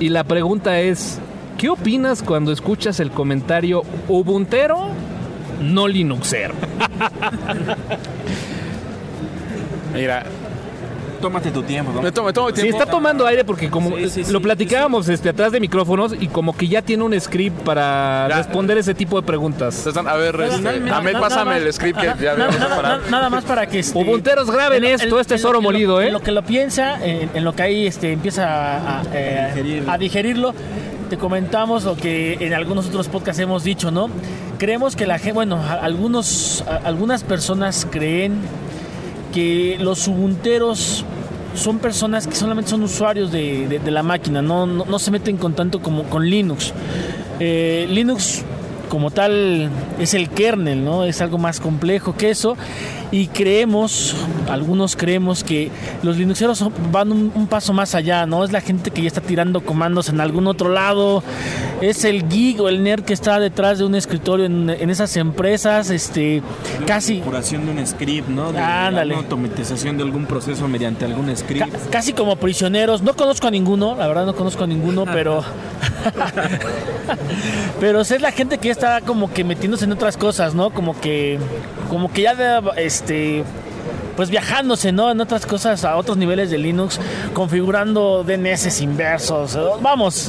y 0.00 0.08
la 0.08 0.24
pregunta 0.24 0.80
es 0.80 1.18
¿qué 1.58 1.68
opinas 1.68 2.22
cuando 2.22 2.52
escuchas 2.52 3.00
el 3.00 3.10
comentario 3.10 3.82
Ubuntero 4.08 4.88
no 5.62 5.88
Linuxero? 5.88 6.54
Mira, 9.94 10.24
Tómate 11.24 11.50
tu 11.50 11.62
tiempo, 11.62 11.90
¿no? 11.92 12.02
me 12.02 12.12
tomo, 12.12 12.26
me 12.26 12.32
tomo 12.34 12.48
Sí, 12.48 12.54
tiempo. 12.56 12.78
está 12.78 12.90
tomando 12.90 13.26
aire 13.26 13.44
porque 13.44 13.70
como 13.70 13.96
Sí, 13.96 14.10
sí, 14.10 14.24
sí, 14.24 14.32
lo 14.32 14.42
platicábamos 14.42 15.08
este, 15.08 15.30
atrás 15.30 15.52
de 15.52 15.60
micrófonos 15.60 16.14
y 16.20 16.28
como 16.28 16.54
que 16.54 16.68
ya 16.68 16.82
tiene 16.82 17.02
un 17.02 17.18
script 17.18 17.60
para 17.62 18.26
Ya. 18.28 18.36
responder 18.36 18.76
ese 18.76 18.92
tipo 18.94 19.18
de 19.20 19.26
preguntas. 19.26 19.86
A 19.96 20.16
ver, 20.16 20.38
este, 20.42 20.68
Ahmed, 20.90 21.18
pásame 21.18 21.56
el 21.56 21.72
script 21.72 21.98
que 21.98 22.06
ya 22.06 22.14
nada, 22.14 22.30
habíamos 22.32 22.54
nada- 22.58 22.66
preparado. 22.66 23.02
nada- 23.10 23.30
más 23.30 23.44
para 23.44 23.66
que 23.66 23.78
este, 23.78 23.98
Ubunteros, 23.98 24.50
graben 24.50 24.84
esto, 24.84 25.18
este 25.18 25.36
es 25.36 25.44
oro 25.46 25.62
molido, 25.62 26.02
¿eh? 26.02 26.08
En 26.08 26.12
lo 26.12 26.20
que 26.20 26.30
lo 26.32 26.42
piensa, 26.44 27.02
en, 27.02 27.30
en 27.32 27.42
lo 27.44 27.54
que 27.54 27.62
ahí 27.62 27.86
este, 27.86 28.12
empieza 28.12 28.44
a, 28.46 29.00
a, 29.00 29.02
eh, 29.14 29.50
Digerirlo. 29.54 29.90
a 29.92 29.98
digerirlo, 29.98 30.54
te 31.08 31.16
comentamos 31.16 31.84
lo 31.84 31.96
que 31.96 32.34
en 32.40 32.52
algunos 32.52 32.86
otros 32.88 33.08
podcasts 33.08 33.40
hemos 33.40 33.64
dicho, 33.64 33.90
¿no? 33.90 34.10
Creemos 34.58 34.94
que 34.94 35.06
la 35.06 35.16
gente, 35.18 35.32
bueno, 35.32 35.58
algunos, 35.80 36.62
a- 36.68 36.86
algunas 36.86 37.24
personas 37.24 37.86
creen 37.90 38.34
que 39.32 39.76
los 39.80 40.06
ubunteros 40.06 41.04
son 41.54 41.78
personas 41.78 42.26
que 42.26 42.34
solamente 42.34 42.70
son 42.70 42.82
usuarios 42.82 43.30
de, 43.32 43.66
de- 43.68 43.78
de 43.78 43.90
la 43.90 44.02
máquina, 44.02 44.42
no, 44.42 44.66
no, 44.66 44.84
no 44.84 44.98
se 44.98 45.10
meten 45.10 45.36
con 45.36 45.54
tanto 45.54 45.80
como 45.80 46.04
con 46.04 46.28
Linux. 46.28 46.72
Eh, 47.40 47.86
Linux 47.90 48.42
como 48.88 49.10
tal 49.10 49.70
es 49.98 50.14
el 50.14 50.28
kernel, 50.30 50.84
¿no? 50.84 51.04
Es 51.04 51.20
algo 51.20 51.38
más 51.38 51.58
complejo 51.60 52.14
que 52.16 52.30
eso. 52.30 52.56
Y 53.14 53.28
creemos, 53.28 54.16
algunos 54.50 54.96
creemos 54.96 55.44
que 55.44 55.70
los 56.02 56.16
Linuxeros 56.16 56.64
van 56.90 57.12
un, 57.12 57.30
un 57.32 57.46
paso 57.46 57.72
más 57.72 57.94
allá, 57.94 58.26
¿no? 58.26 58.42
Es 58.42 58.50
la 58.50 58.60
gente 58.60 58.90
que 58.90 59.02
ya 59.02 59.06
está 59.06 59.20
tirando 59.20 59.60
comandos 59.60 60.08
en 60.08 60.20
algún 60.20 60.48
otro 60.48 60.68
lado. 60.68 61.22
Es 61.80 62.04
el 62.04 62.28
geek 62.28 62.58
o 62.60 62.68
el 62.68 62.82
nerd 62.82 63.04
que 63.04 63.12
está 63.12 63.38
detrás 63.38 63.78
de 63.78 63.84
un 63.84 63.94
escritorio 63.94 64.46
en, 64.46 64.68
en 64.68 64.90
esas 64.90 65.16
empresas, 65.16 65.90
este, 65.90 66.42
casi... 66.88 67.20
Curación 67.20 67.66
de 67.66 67.70
un 67.80 67.86
script, 67.86 68.28
¿no? 68.28 68.50
De 68.52 68.58
Ándale. 68.58 69.14
automatización 69.14 69.96
de 69.96 70.02
algún 70.02 70.26
proceso 70.26 70.66
mediante 70.66 71.04
algún 71.04 71.34
script. 71.36 71.70
Ca- 71.70 71.78
casi 71.90 72.14
como 72.14 72.34
prisioneros. 72.34 73.02
No 73.02 73.14
conozco 73.14 73.46
a 73.46 73.50
ninguno, 73.52 73.94
la 73.96 74.08
verdad 74.08 74.26
no 74.26 74.34
conozco 74.34 74.64
a 74.64 74.66
ninguno, 74.66 75.04
pero. 75.12 75.44
pero 77.80 78.00
es 78.00 78.20
la 78.20 78.32
gente 78.32 78.58
que 78.58 78.66
ya 78.68 78.72
está 78.72 79.00
como 79.02 79.32
que 79.32 79.44
metiéndose 79.44 79.84
en 79.84 79.92
otras 79.92 80.16
cosas, 80.16 80.54
¿no? 80.54 80.70
Como 80.70 80.98
que. 81.00 81.38
Como 81.94 82.12
que 82.12 82.22
ya 82.22 82.34
de- 82.34 82.60
este. 82.84 83.44
pues 84.16 84.28
viajándose, 84.28 84.90
¿no? 84.90 85.12
En 85.12 85.20
otras 85.20 85.46
cosas, 85.46 85.84
a 85.84 85.94
otros 85.94 86.16
niveles 86.16 86.50
de 86.50 86.58
Linux, 86.58 86.98
configurando 87.32 88.24
DNS 88.24 88.80
inversos. 88.80 89.56
Vamos, 89.80 90.28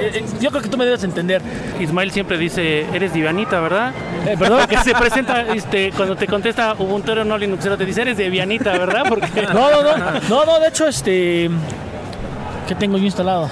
eh, 0.00 0.12
eh, 0.14 0.24
yo 0.40 0.50
creo 0.50 0.62
que 0.62 0.68
tú 0.68 0.76
me 0.76 0.84
debes 0.84 1.02
entender. 1.02 1.42
Ismael 1.80 2.12
siempre 2.12 2.38
dice, 2.38 2.86
eres 2.94 3.12
divanita, 3.12 3.58
¿verdad? 3.58 3.92
Eh, 4.24 4.36
perdón. 4.38 4.68
Que 4.68 4.76
se 4.78 4.94
presenta, 4.94 5.42
este, 5.52 5.90
cuando 5.90 6.14
te 6.14 6.28
contesta 6.28 6.74
Ubuntu 6.78 7.12
no 7.24 7.36
Linuxero, 7.36 7.76
te 7.76 7.84
dice, 7.84 8.02
eres 8.02 8.16
de 8.16 8.30
Vianita, 8.30 8.70
¿verdad? 8.78 9.02
Porque 9.08 9.26
No, 9.52 9.68
no, 9.68 9.82
no, 9.82 9.96
no, 10.28 10.44
no, 10.44 10.60
de 10.60 10.68
hecho, 10.68 10.86
este... 10.86 11.50
¿Qué 12.70 12.76
tengo 12.76 12.98
yo 12.98 13.04
instalado? 13.04 13.50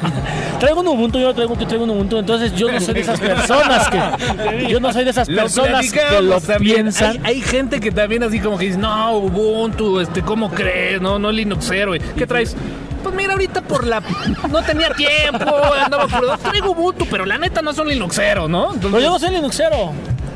traigo 0.60 0.82
un 0.82 0.86
Ubuntu, 0.86 1.18
yo 1.18 1.34
traigo, 1.34 1.58
yo 1.58 1.66
traigo 1.66 1.82
un 1.82 1.90
Ubuntu, 1.90 2.18
entonces 2.18 2.54
yo 2.54 2.70
no 2.70 2.78
soy 2.78 2.94
de 2.94 3.00
esas 3.00 3.18
personas 3.18 3.90
que... 3.90 4.68
Yo 4.68 4.78
no 4.78 4.92
soy 4.92 5.02
de 5.02 5.10
esas 5.10 5.28
Lo 5.28 5.42
personas 5.42 5.90
que 5.90 5.98
platicamos 5.98 6.24
lo 6.26 6.40
también. 6.40 6.76
piensan. 6.76 7.10
Hay, 7.24 7.34
hay 7.34 7.40
gente 7.40 7.80
que 7.80 7.90
también 7.90 8.22
así 8.22 8.38
como 8.38 8.56
que 8.58 8.66
dice, 8.66 8.78
no, 8.78 9.16
Ubuntu, 9.16 9.98
este, 9.98 10.22
¿cómo 10.22 10.48
crees? 10.48 11.02
No, 11.02 11.18
no 11.18 11.32
Linuxero. 11.32 11.94
¿Qué 12.16 12.24
traes? 12.24 12.54
Pues 13.02 13.12
mira, 13.16 13.32
ahorita 13.32 13.62
por 13.62 13.84
la... 13.84 14.00
No 14.48 14.62
tenía 14.62 14.90
tiempo, 14.90 15.44
andaba 15.84 16.06
por... 16.06 16.38
Traigo 16.38 16.70
Ubuntu, 16.70 17.04
pero 17.10 17.26
la 17.26 17.38
neta 17.38 17.62
no 17.62 17.72
son 17.72 17.88
Linuxeros, 17.88 18.48
¿no? 18.48 18.68
Pero 18.68 18.74
Entonces, 18.74 19.02
yo 19.02 19.10
no 19.10 19.18
soy 19.18 19.30
Linuxero, 19.30 19.92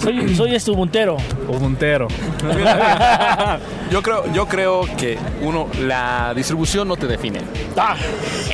soy, 0.07 0.35
soy 0.37 0.55
este 0.55 0.71
Ubuntero. 0.71 1.17
Ubuntero. 1.49 2.07
Yo 3.91 4.03
creo, 4.03 4.25
yo 4.33 4.47
creo 4.47 4.81
que 4.97 5.17
uno, 5.43 5.69
la 5.81 6.33
distribución 6.35 6.89
no 6.89 6.97
te 6.97 7.07
define. 7.07 7.41
Ah, 7.77 7.95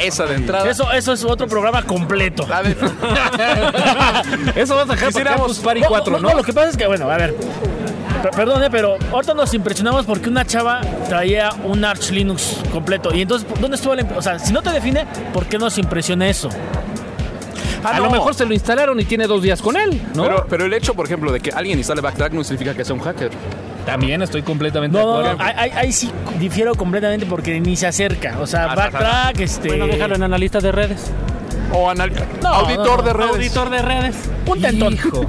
Esa 0.03 0.25
de 0.27 0.35
entrada. 0.35 0.71
eso, 0.71 0.91
eso 0.93 1.13
es 1.15 1.25
otro 1.25 1.47
programa 1.49 1.83
completo. 1.83 2.47
la 2.47 2.63
de- 2.63 2.73
Eso 4.61 4.77
vas 4.77 4.89
a 4.91 4.93
dejar 4.93 5.13
para 5.13 5.37
Campus 5.37 5.59
Party 5.59 5.81
No, 5.81 5.89
4, 5.89 6.13
no, 6.21 6.29
¿no? 6.29 6.37
Lo 6.37 6.43
que 6.43 6.53
pasa 6.53 6.69
es 6.69 6.77
que, 6.77 6.87
bueno, 6.87 7.11
a 7.11 7.17
ver. 7.17 7.35
per- 8.23 8.31
Perdón, 8.33 8.63
eh, 8.63 8.69
pero 8.71 8.97
ahorita 9.11 9.33
nos 9.35 9.55
impresionamos 9.55 10.05
porque 10.05 10.29
una 10.29 10.45
chava 10.45 10.83
traía 11.09 11.49
un 11.65 11.83
Arch 11.85 12.11
Linux 12.11 12.59
completo. 12.71 13.15
Y 13.15 13.23
entonces, 13.23 13.49
¿dónde 13.61 13.77
estuvo 13.77 13.95
la 13.95 14.05
O 14.17 14.23
sea, 14.23 14.39
si 14.39 14.53
no 14.53 14.61
te 14.63 14.71
define, 14.71 15.07
¿por 15.33 15.47
qué 15.47 15.57
nos 15.59 15.79
impresiona 15.79 16.29
eso? 16.29 16.51
A 17.85 18.01
lo 18.01 18.11
mejor 18.11 18.35
se 18.35 18.45
lo 18.47 18.53
instalaron 18.55 18.99
y 19.01 19.05
tiene 19.05 19.27
dos 19.27 19.43
días 19.43 19.61
con 19.63 19.77
él, 19.77 20.01
¿no? 20.15 20.25
Pero, 20.25 20.47
pero 20.49 20.65
el 20.67 20.73
hecho, 20.73 20.95
por 20.95 21.07
ejemplo, 21.07 21.33
de 21.33 21.41
que 21.41 21.51
alguien 21.51 21.79
instale 21.79 22.01
Backtrack 22.01 22.33
no 22.33 22.45
significa 22.45 22.75
que 22.75 22.85
sea 22.85 22.95
un 22.95 23.01
hacker. 23.01 23.31
También 23.87 24.23
estoy 24.23 24.43
completamente 24.43 24.97
No, 24.97 25.19
de 25.19 25.25
no, 25.25 25.31
acuerdo. 25.31 25.39
no. 25.55 25.61
Ahí, 25.77 25.91
sí 25.93 26.11
difiero 26.39 26.75
completamente 26.75 27.27
porque 27.27 27.61
ni 27.61 27.75
se 27.77 27.87
acerca. 27.89 28.39
O 28.41 28.47
sea, 28.47 28.71
Ah, 28.71 28.75
backtrack, 28.77 29.41
este. 29.41 29.69
bueno, 29.69 29.87
déjalo 29.87 30.15
en 30.15 30.23
analista 30.23 30.61
de 30.61 30.71
redes. 30.73 31.11
O 31.75 31.89
anal- 31.91 32.13
No, 32.43 32.49
auditor 32.49 32.99
no, 32.99 33.03
de 33.03 33.13
redes. 33.13 33.31
Auditor 33.31 33.71
de 33.71 33.83
redes. 33.83 34.17
Un 34.45 34.61
tentón. 34.61 34.93
Hijo, 34.93 35.21
un, 35.21 35.27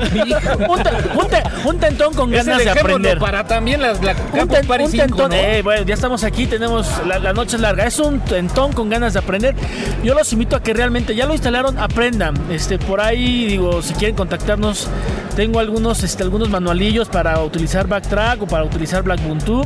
te- 0.83 1.17
un 1.17 1.27
te- 1.29 1.43
un 1.65 1.77
tentón 1.79 2.13
con 2.15 2.31
ganas 2.31 2.57
de 2.57 2.69
aprender. 2.69 3.19
para 3.19 3.45
también 3.45 3.81
las, 3.81 4.01
la 4.03 4.11
Un, 4.11 4.17
Campus 4.39 4.57
ten- 4.57 4.67
Party 4.67 4.83
un 4.85 4.91
5, 4.91 5.05
tentón, 5.05 5.29
¿no? 5.29 5.35
eh, 5.37 5.61
bueno, 5.61 5.83
ya 5.83 5.93
estamos 5.93 6.23
aquí, 6.23 6.47
tenemos 6.47 6.87
la, 7.05 7.19
la 7.19 7.31
noche 7.33 7.55
es 7.55 7.61
larga. 7.61 7.85
Es 7.85 7.99
un 7.99 8.19
tentón 8.21 8.73
con 8.73 8.89
ganas 8.89 9.13
de 9.13 9.19
aprender. 9.19 9.55
Yo 10.03 10.13
los 10.15 10.33
invito 10.33 10.55
a 10.55 10.61
que 10.63 10.73
realmente 10.73 11.15
ya 11.15 11.25
lo 11.25 11.33
instalaron, 11.33 11.77
aprendan. 11.79 12.33
Este, 12.51 12.77
por 12.79 12.99
ahí, 13.01 13.45
digo, 13.45 13.81
si 13.81 13.93
quieren 13.93 14.15
contactarnos, 14.15 14.87
tengo 15.35 15.59
algunos, 15.59 16.03
este, 16.03 16.23
algunos 16.23 16.49
manualillos 16.49 17.07
para 17.07 17.39
utilizar 17.41 17.87
Backtrack 17.87 18.41
o 18.41 18.47
para 18.47 18.63
utilizar 18.65 19.03
Blackbuntu. 19.03 19.63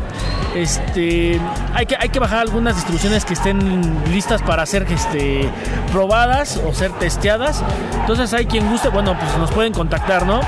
Este, 0.55 1.39
hay 1.73 1.85
que, 1.85 1.95
hay 1.99 2.09
que 2.09 2.19
bajar 2.19 2.39
algunas 2.39 2.75
distribuciones 2.75 3.23
que 3.25 3.33
estén 3.33 3.95
listas 4.11 4.41
para 4.41 4.65
ser, 4.65 4.85
este, 4.91 5.47
probadas 5.91 6.59
o 6.67 6.73
ser 6.73 6.91
testeadas. 6.93 7.63
Entonces, 8.01 8.33
hay 8.33 8.45
quien 8.45 8.69
guste, 8.69 8.89
bueno, 8.89 9.17
pues 9.19 9.37
nos 9.37 9.51
pueden 9.51 9.73
contactar, 9.73 10.25
¿no? 10.25 10.41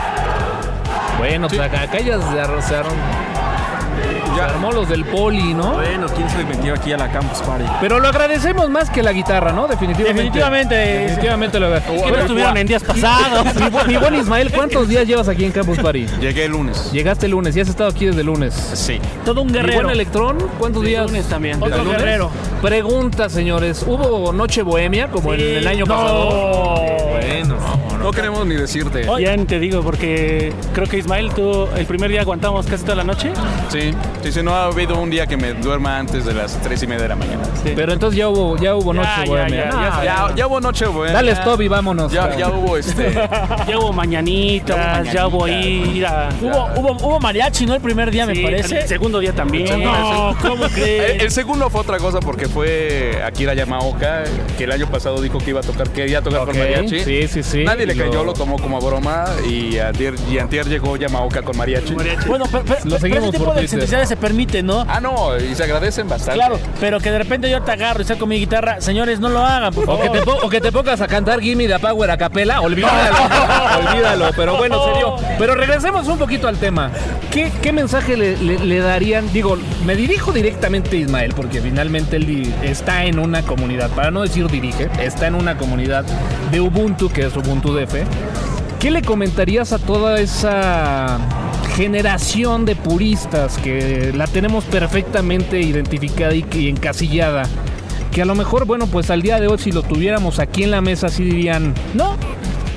Bueno, 1.17 1.47
pues 1.47 1.59
acá, 1.59 1.81
acá 1.81 1.99
ya 1.99 2.17
se 2.61 2.75
arro- 2.75 2.91
armó 4.41 4.71
los 4.71 4.87
del 4.89 5.05
poli, 5.05 5.53
¿no? 5.53 5.73
Bueno, 5.73 6.07
¿quién 6.15 6.29
se 6.29 6.43
metió 6.43 6.73
aquí 6.73 6.91
a 6.93 6.97
la 6.97 7.11
Campus 7.11 7.39
Party? 7.39 7.65
Pero 7.81 7.99
lo 7.99 8.07
agradecemos 8.07 8.69
más 8.69 8.89
que 8.89 9.03
la 9.03 9.11
guitarra, 9.13 9.51
¿no? 9.51 9.67
Definitivamente. 9.67 10.13
Definitivamente. 10.21 10.75
Definitivamente 10.75 11.59
lo 11.59 11.67
Que 11.67 11.71
no 11.71 11.77
agradecemos. 11.77 12.19
estuvieron 12.21 12.57
en 12.57 12.67
días 12.67 12.83
pasados. 12.83 13.55
Mi 13.59 13.69
buen- 13.69 13.87
Mi 13.87 13.97
buen 13.97 14.15
Ismael, 14.15 14.51
¿cuántos 14.51 14.87
días 14.87 15.05
llevas 15.07 15.27
aquí 15.27 15.45
en 15.45 15.51
Campus 15.51 15.77
Party? 15.79 16.05
Llegué 16.19 16.45
el 16.45 16.51
lunes. 16.51 16.91
Llegaste 16.91 17.25
el 17.25 17.31
lunes 17.33 17.55
y 17.55 17.61
has 17.61 17.69
estado 17.69 17.89
aquí 17.89 18.05
desde 18.05 18.21
el 18.21 18.27
lunes. 18.27 18.53
Sí. 18.73 18.99
Todo 19.25 19.41
un 19.41 19.47
Mi 19.47 19.53
guerrero. 19.53 19.81
buen 19.81 19.89
Electrón, 19.89 20.37
¿cuántos 20.57 20.83
días? 20.83 21.05
lunes 21.07 21.25
también. 21.27 21.59
¿Desde 21.59 21.73
Otro 21.73 21.83
lunes? 21.85 21.99
guerrero. 22.01 22.31
Pregunta, 22.61 23.29
señores. 23.29 23.83
¿Hubo 23.87 24.31
noche 24.33 24.61
bohemia 24.63 25.09
como 25.09 25.33
en 25.33 25.39
el 25.39 25.67
año 25.67 25.85
no. 25.85 25.95
pasado? 25.95 26.29
Bueno, 27.11 27.55
No 27.99 28.11
queremos 28.11 28.45
ni 28.45 28.55
decirte. 28.55 29.07
Oye. 29.09 29.25
Ya 29.25 29.37
te 29.45 29.59
digo, 29.59 29.81
porque 29.81 30.53
creo 30.73 30.87
que 30.87 30.97
Ismael, 30.97 31.31
tú 31.33 31.67
el 31.75 31.85
primer 31.85 32.09
día 32.09 32.21
aguantamos 32.21 32.65
casi 32.65 32.83
toda 32.83 32.95
la 32.95 33.03
noche. 33.03 33.31
Sí. 33.69 33.91
Sí, 34.23 34.31
sí, 34.31 34.43
no 34.43 34.53
ha 34.55 34.65
habido 34.65 34.99
un 34.99 35.09
día 35.09 35.27
que 35.27 35.37
me 35.37 35.53
duerma 35.53 35.97
antes 35.97 36.25
de 36.25 36.33
las 36.33 36.59
tres 36.61 36.81
y 36.83 36.87
media 36.87 37.03
de 37.03 37.09
la 37.09 37.15
mañana. 37.15 37.43
Pero 37.63 37.93
entonces 37.93 38.17
ya 38.17 38.29
hubo, 38.29 38.57
ya 38.57 38.75
hubo 38.75 38.93
noche 38.93 39.07
Ya, 39.17 39.23
ya, 39.25 39.29
bohemia. 39.29 39.69
ya, 39.71 40.03
Ya, 40.03 40.35
ya 40.35 40.47
hubo 40.47 40.59
noche 40.61 40.85
buena. 40.87 41.13
Dale 41.13 41.31
stop 41.33 41.61
y 41.61 41.67
vámonos. 41.67 42.11
Ya, 42.11 42.35
ya 42.37 42.49
hubo 42.49 42.77
este. 42.77 43.13
Ya 43.67 43.77
hubo 43.77 43.93
mañanitas, 43.93 45.11
ya 45.13 45.27
hubo 45.27 45.47
ir 45.47 46.05
a... 46.05 46.29
Hubo, 46.41 46.69
hubo, 46.77 46.91
hubo 47.07 47.19
mariachi, 47.19 47.65
¿no? 47.65 47.75
El 47.75 47.81
primer 47.81 48.09
día, 48.11 48.25
Sí, 48.25 48.33
me 48.33 48.41
parece. 48.43 48.79
El 48.81 48.87
segundo 48.87 49.19
día 49.19 49.33
también. 49.33 49.83
No, 49.83 50.35
¿cómo 50.41 50.65
El, 50.65 50.71
crees? 50.71 51.21
el 51.23 51.31
segundo 51.31 51.69
fue 51.69 51.81
otra 51.81 51.97
cosa 51.97 52.19
porque 52.19 52.47
fue 52.47 53.21
Akira 53.25 53.53
Yamaoka, 53.53 54.23
que 54.57 54.63
el 54.63 54.71
año 54.71 54.87
pasado 54.87 55.21
dijo 55.21 55.37
que 55.39 55.51
iba 55.51 55.59
a 55.59 55.63
tocar, 55.63 55.89
que 55.89 56.07
iba 56.07 56.19
a 56.19 56.21
tocar 56.21 56.45
con 56.45 56.57
mariachi. 56.57 57.01
Sí, 57.01 57.27
sí, 57.27 57.43
sí. 57.43 57.63
Nadie 57.63 57.85
le 57.89 57.95
Lo- 57.95 58.03
creyó, 58.05 58.23
lo 58.23 58.33
tomó 58.33 58.57
como 58.57 58.79
broma 58.79 59.25
y 59.47 59.77
antier, 59.79 60.13
y 60.31 60.37
antier 60.39 60.67
llegó 60.67 60.95
Yamaoka 60.97 61.41
con 61.41 61.57
mariachi. 61.57 61.93
Bueno, 61.93 62.45
pero, 62.51 62.63
pero- 62.65 62.79
pero 62.83 62.99
seguimos 62.99 63.23
ese 63.23 63.31
tipo 63.31 63.45
por 63.45 63.55
de 63.55 63.61
excentricidades 63.61 64.09
se 64.09 64.17
permite, 64.17 64.63
¿no? 64.63 64.85
Ah, 64.87 64.99
no, 64.99 65.37
y 65.37 65.55
se 65.55 65.63
agradecen 65.63 66.07
bastante. 66.07 66.35
Claro, 66.39 66.59
pero 66.79 66.99
que 66.99 67.11
de 67.11 67.17
repente 67.17 67.49
yo 67.49 67.61
te 67.61 67.71
agarro 67.71 68.01
y 68.01 68.05
saco 68.05 68.25
mi 68.25 68.37
guitarra. 68.39 68.79
Señores, 68.81 69.19
no 69.19 69.29
lo 69.29 69.39
hagan, 69.45 69.73
por 69.73 69.89
O 69.89 69.99
que, 70.01 70.09
te, 70.09 70.21
po- 70.21 70.39
o 70.43 70.49
que 70.49 70.61
te 70.61 70.71
pongas 70.71 71.01
a 71.01 71.07
cantar 71.07 71.39
Gimme 71.41 71.67
the 71.67 71.79
Power 71.79 72.11
a 72.11 72.17
capela, 72.17 72.61
olvídalo, 72.61 73.17
olvídalo, 73.89 74.31
pero 74.35 74.57
bueno, 74.57 74.83
se 74.85 74.97
dio. 74.97 75.15
Pero 75.37 75.55
regresemos 75.55 76.07
un 76.07 76.17
poquito 76.17 76.47
al 76.47 76.57
tema. 76.57 76.91
¿Qué, 77.31 77.51
qué 77.61 77.71
mensaje 77.71 78.17
le, 78.17 78.37
le- 78.37 78.59
le 78.59 78.79
darían? 78.79 79.31
Digo, 79.33 79.57
me 79.85 79.95
dirijo 79.95 80.31
directamente 80.31 80.97
a 80.97 80.99
Ismael, 80.99 81.33
porque 81.35 81.61
finalmente 81.61 82.17
él 82.17 82.53
está 82.63 83.05
en 83.05 83.19
una 83.19 83.41
comunidad, 83.43 83.89
para 83.91 84.11
no 84.11 84.21
decir 84.21 84.47
dirige, 84.49 84.89
está 85.01 85.27
en 85.27 85.35
una 85.35 85.57
comunidad 85.57 86.05
de 86.51 86.59
Ubuntu, 86.61 87.09
que 87.09 87.25
es 87.25 87.35
Ubuntu 87.35 87.73
DF. 87.85 88.05
¿Qué 88.79 88.91
le 88.91 89.01
comentarías 89.01 89.73
a 89.73 89.79
toda 89.79 90.19
esa 90.19 91.19
generación 91.75 92.65
de 92.65 92.75
puristas 92.75 93.57
que 93.57 94.11
la 94.15 94.27
tenemos 94.27 94.63
perfectamente 94.65 95.59
identificada 95.59 96.33
y, 96.33 96.45
y 96.53 96.69
encasillada? 96.69 97.43
Que 98.11 98.21
a 98.21 98.25
lo 98.25 98.35
mejor, 98.35 98.65
bueno, 98.65 98.87
pues 98.87 99.09
al 99.09 99.21
día 99.21 99.39
de 99.39 99.47
hoy 99.47 99.57
si 99.57 99.71
lo 99.71 99.83
tuviéramos 99.83 100.39
aquí 100.39 100.63
en 100.63 100.71
la 100.71 100.81
mesa 100.81 101.09
sí 101.09 101.23
dirían, 101.23 101.73
no, 101.93 102.15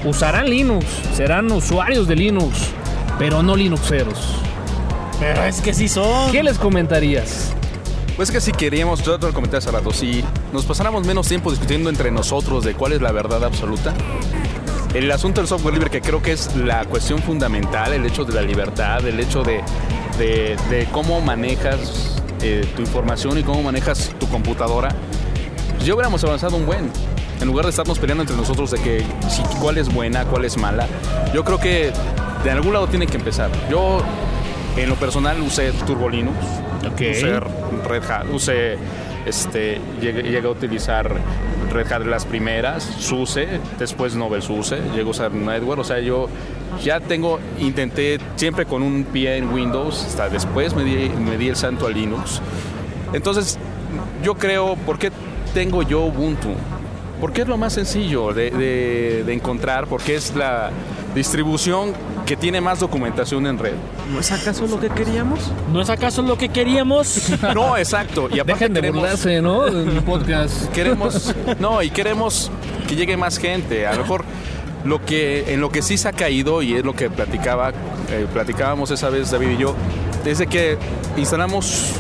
usarán 0.05 0.51
Linux, 0.51 0.85
serán 1.15 1.51
usuarios 1.53 2.09
de 2.09 2.17
Linux, 2.17 2.69
pero 3.19 3.43
no 3.43 3.57
Linuxeros. 3.57 4.37
Pero 5.21 5.45
es 5.45 5.61
que 5.61 5.73
sí 5.73 5.89
son. 5.89 6.33
¿Qué 6.33 6.43
les 6.43 6.59
comentarías? 6.59 7.55
Pues 8.17 8.31
que 8.31 8.41
si 8.41 8.53
queríamos, 8.53 9.03
yo 9.03 9.19
te 9.19 9.27
lo 9.27 9.33
comenté 9.33 9.57
hace 9.57 9.71
rato, 9.71 9.93
si 9.93 10.23
nos 10.53 10.67
pasáramos 10.67 11.07
menos 11.07 11.29
tiempo 11.29 11.51
discutiendo 11.51 11.89
entre 11.89 12.11
nosotros 12.11 12.63
de 12.63 12.75
cuál 12.75 12.93
es 12.93 13.01
la 13.01 13.11
verdad 13.11 13.43
absoluta, 13.43 13.95
el 14.95 15.11
asunto 15.11 15.41
del 15.41 15.49
software 15.49 15.75
libre, 15.75 15.91
que 15.91 16.01
creo 16.01 16.23
que 16.23 16.33
es 16.33 16.55
la 16.57 16.85
cuestión 16.85 17.19
fundamental, 17.21 17.93
el 17.93 18.05
hecho 18.05 18.25
de 18.25 18.35
la 18.35 18.43
libertad, 18.43 19.05
el 19.07 19.19
hecho 19.21 19.43
de, 19.43 19.61
de- 20.19 20.57
de 20.71 20.87
cómo 20.93 21.21
manejas 21.21 22.21
eh, 22.43 22.67
tu 22.77 22.83
información 22.83 23.39
y 23.39 23.43
cómo 23.43 23.63
manejas 23.63 24.15
tu 24.21 24.29
computadora, 24.29 24.91
pues 25.77 25.87
ya 25.87 25.95
hubiéramos 25.95 26.23
avanzado 26.25 26.57
un 26.57 26.67
buen. 26.67 26.91
En 27.41 27.49
lugar 27.49 27.65
de 27.65 27.71
estarnos 27.71 27.99
peleando 27.99 28.23
entre 28.23 28.37
nosotros 28.37 28.71
de 28.71 28.79
que 28.79 29.05
si, 29.29 29.43
cuál 29.61 29.79
es 29.79 29.93
buena, 29.93 30.25
cuál 30.27 30.45
es 30.45 30.57
mala, 30.57 30.87
yo 31.35 31.43
creo 31.45 31.59
que 31.59 31.91
de 32.45 32.51
algún 32.51 32.73
lado 32.73 32.87
tiene 32.87 33.07
que 33.07 33.17
empezar. 33.17 33.51
Yo, 33.71 34.01
en 34.77 34.89
lo 34.89 34.95
personal, 34.97 35.41
usé 35.41 35.73
Turbo 35.87 36.09
Linux, 36.09 36.37
usé 37.11 37.41
Red 37.89 38.05
Hat, 38.11 38.27
usé, 38.33 38.77
este, 39.27 39.81
llegué, 40.01 40.23
llegué 40.23 40.47
a 40.47 40.51
utilizar 40.51 41.11
Red 41.73 42.07
las 42.07 42.25
primeras, 42.25 42.83
SUSE, 42.85 43.49
después 43.79 44.15
Novel 44.15 44.43
SUSE, 44.43 44.79
llegué 44.95 45.03
a 45.03 45.11
usar 45.11 45.33
Network, 45.33 45.81
o 45.81 45.85
sea, 45.85 46.01
yo 46.01 46.29
ya 46.83 47.01
tengo, 47.01 47.39
intenté 47.61 48.19
siempre 48.37 48.67
con 48.67 48.83
un 48.83 49.05
pie 49.05 49.37
en 49.37 49.53
Windows, 49.53 50.05
hasta 50.07 50.29
después 50.29 50.75
me 50.75 50.85
di, 50.85 51.09
me 51.09 51.37
di 51.37 51.49
el 51.49 51.57
santo 51.57 51.87
a 51.87 51.91
Linux. 51.91 52.41
Entonces, 53.13 53.59
yo 54.23 54.35
creo, 54.35 54.77
¿por 54.77 54.99
qué 54.99 55.11
tengo 55.55 55.83
yo 55.83 56.01
Ubuntu? 56.03 56.51
Porque 57.21 57.43
es 57.43 57.49
lo 57.49 57.57
más 57.57 57.73
sencillo 57.75 58.33
de, 58.33 58.51
de- 58.51 59.23
de 59.25 59.33
encontrar, 59.33 59.87
porque 59.87 60.15
es 60.17 60.35
la 60.35 60.71
distribución 61.15 61.93
que 62.27 62.37
tiene 62.37 62.61
más 62.61 62.81
documentación 62.81 63.47
en 63.47 63.59
red. 63.59 63.75
¿no 64.13 64.21
es 64.21 64.31
acaso 64.33 64.67
lo 64.67 64.79
que 64.81 64.89
queríamos? 64.89 65.41
¿No 65.73 65.81
es 65.81 65.91
acaso 65.91 66.23
lo 66.23 66.39
que 66.39 66.49
queríamos? 66.49 67.31
No, 67.55 67.77
exacto. 67.77 68.29
Y 68.31 68.39
aparte 68.39 68.53
Dejen 68.69 68.75
de 68.75 68.81
queremos, 68.81 69.01
burlarse, 69.03 69.43
¿no? 69.43 69.67
En 69.67 69.89
el 69.89 70.03
podcast. 70.05 70.71
queremos, 70.73 71.35
no, 71.61 71.83
y 71.83 71.91
queremos 71.91 72.51
que 72.89 72.97
llegue 72.97 73.17
más 73.17 73.39
gente. 73.39 73.87
A 73.87 73.93
lo 73.93 74.03
mejor 74.03 74.25
lo 74.85 75.05
que, 75.05 75.53
en 75.53 75.61
lo 75.61 75.71
que 75.71 75.83
sí 75.83 75.97
se 75.97 76.09
ha 76.09 76.13
caído, 76.13 76.63
y 76.63 76.75
es 76.75 76.85
lo 76.85 76.95
que 76.95 77.11
platicaba, 77.11 77.71
eh, 78.11 78.27
platicábamos 78.33 78.91
esa 78.91 79.11
vez 79.11 79.31
David 79.31 79.51
y 79.51 79.57
yo, 79.59 79.75
desde 80.25 80.47
que 80.47 80.79
instalamos 81.17 81.93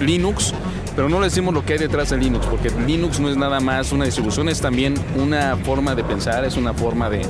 Linux, 0.00 0.52
pero 0.94 1.08
no 1.08 1.20
le 1.20 1.26
decimos 1.26 1.54
lo 1.54 1.64
que 1.64 1.74
hay 1.74 1.78
detrás 1.78 2.10
de 2.10 2.16
Linux, 2.18 2.46
porque 2.46 2.70
Linux 2.86 3.20
no 3.20 3.28
es 3.30 3.36
nada 3.36 3.60
más 3.60 3.92
una 3.92 4.04
distribución, 4.04 4.48
es 4.48 4.60
también 4.60 4.94
una 5.16 5.56
forma 5.56 5.94
de 5.94 6.04
pensar, 6.04 6.44
es 6.44 6.56
una 6.56 6.74
forma 6.74 7.08
de... 7.08 7.22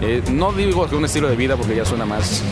eh, 0.00 0.22
no 0.30 0.52
digo 0.52 0.88
que 0.88 0.96
un 0.96 1.04
estilo 1.04 1.28
de 1.28 1.36
vida, 1.36 1.56
porque 1.56 1.76
ya 1.76 1.84
suena 1.84 2.04
más... 2.06 2.42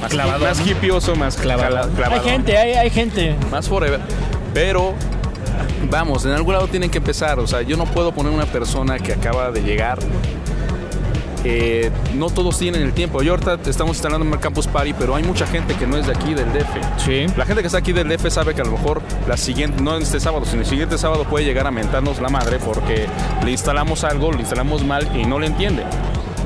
Más, 0.00 0.10
Clavadón, 0.10 0.48
más 0.48 0.58
¿no? 0.60 0.66
hippioso, 0.70 1.14
más 1.14 1.36
Clavadón. 1.36 1.92
cala- 1.94 2.14
Hay 2.16 2.20
gente, 2.20 2.56
hay, 2.58 2.72
hay 2.74 2.90
gente. 2.90 3.36
más 3.52 3.68
forever. 3.68 4.00
Pero 4.52 4.94
vamos, 5.90 6.24
en 6.24 6.32
algún 6.32 6.54
lado 6.54 6.66
tienen 6.66 6.90
que 6.90 6.98
empezar. 6.98 7.38
O 7.38 7.46
sea, 7.46 7.62
yo 7.62 7.76
no 7.76 7.84
puedo 7.84 8.12
poner 8.12 8.32
una 8.32 8.46
persona 8.46 8.98
que 8.98 9.12
acaba 9.12 9.52
de 9.52 9.62
llegar. 9.62 9.98
eh, 11.44 11.90
no 12.14 12.30
todos 12.30 12.56
tienen 12.58 12.82
el 12.82 12.92
tiempo. 12.92 13.20
Yo 13.22 13.32
ahorita 13.32 13.58
estamos 13.68 13.96
instalando 13.96 14.24
en 14.26 14.32
el 14.32 14.38
Campus 14.40 14.66
Party, 14.68 14.92
pero 14.92 15.14
hay 15.16 15.24
mucha 15.24 15.44
gente 15.46 15.74
que 15.74 15.86
no 15.88 15.96
es 15.96 16.06
de 16.06 16.12
aquí, 16.12 16.34
del 16.34 16.52
DF. 16.52 17.04
Sí. 17.04 17.26
La 17.36 17.44
gente 17.46 17.62
que 17.62 17.66
está 17.66 17.78
aquí 17.78 17.92
del 17.92 18.08
DF 18.08 18.28
sabe 18.30 18.54
que 18.54 18.60
a 18.60 18.64
lo 18.64 18.70
mejor 18.72 19.02
la 19.28 19.36
siguiente, 19.36 19.82
no 19.82 19.96
este 19.96 20.20
sábado, 20.20 20.44
sino 20.46 20.60
el 20.62 20.66
siguiente 20.68 20.98
sábado 20.98 21.24
puede 21.24 21.44
llegar 21.44 21.66
a 21.66 21.70
mentarnos 21.72 22.20
la 22.20 22.28
madre 22.28 22.58
porque 22.64 23.06
le 23.44 23.50
instalamos 23.50 24.04
algo, 24.04 24.30
lo 24.32 24.38
instalamos 24.38 24.84
mal 24.84 25.08
y 25.16 25.24
no 25.24 25.38
le 25.40 25.46
entiende. 25.48 25.82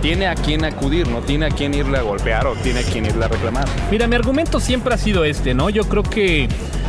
Tiene 0.00 0.26
a 0.26 0.34
quién 0.34 0.64
acudir, 0.64 1.08
no 1.08 1.20
tiene 1.20 1.46
a 1.46 1.50
quién 1.50 1.74
irle 1.74 1.98
a 1.98 2.02
golpear 2.02 2.46
o 2.46 2.54
tiene 2.54 2.80
a 2.80 2.82
quién 2.82 3.06
irle 3.06 3.24
a 3.24 3.28
reclamar. 3.28 3.66
Mira, 3.90 4.06
mi 4.06 4.14
argumento 4.14 4.60
siempre 4.60 4.94
ha 4.94 4.98
sido 4.98 5.24
este, 5.24 5.54
¿no? 5.54 5.70
Yo 5.70 5.84
creo 5.84 6.02
que 6.02 6.48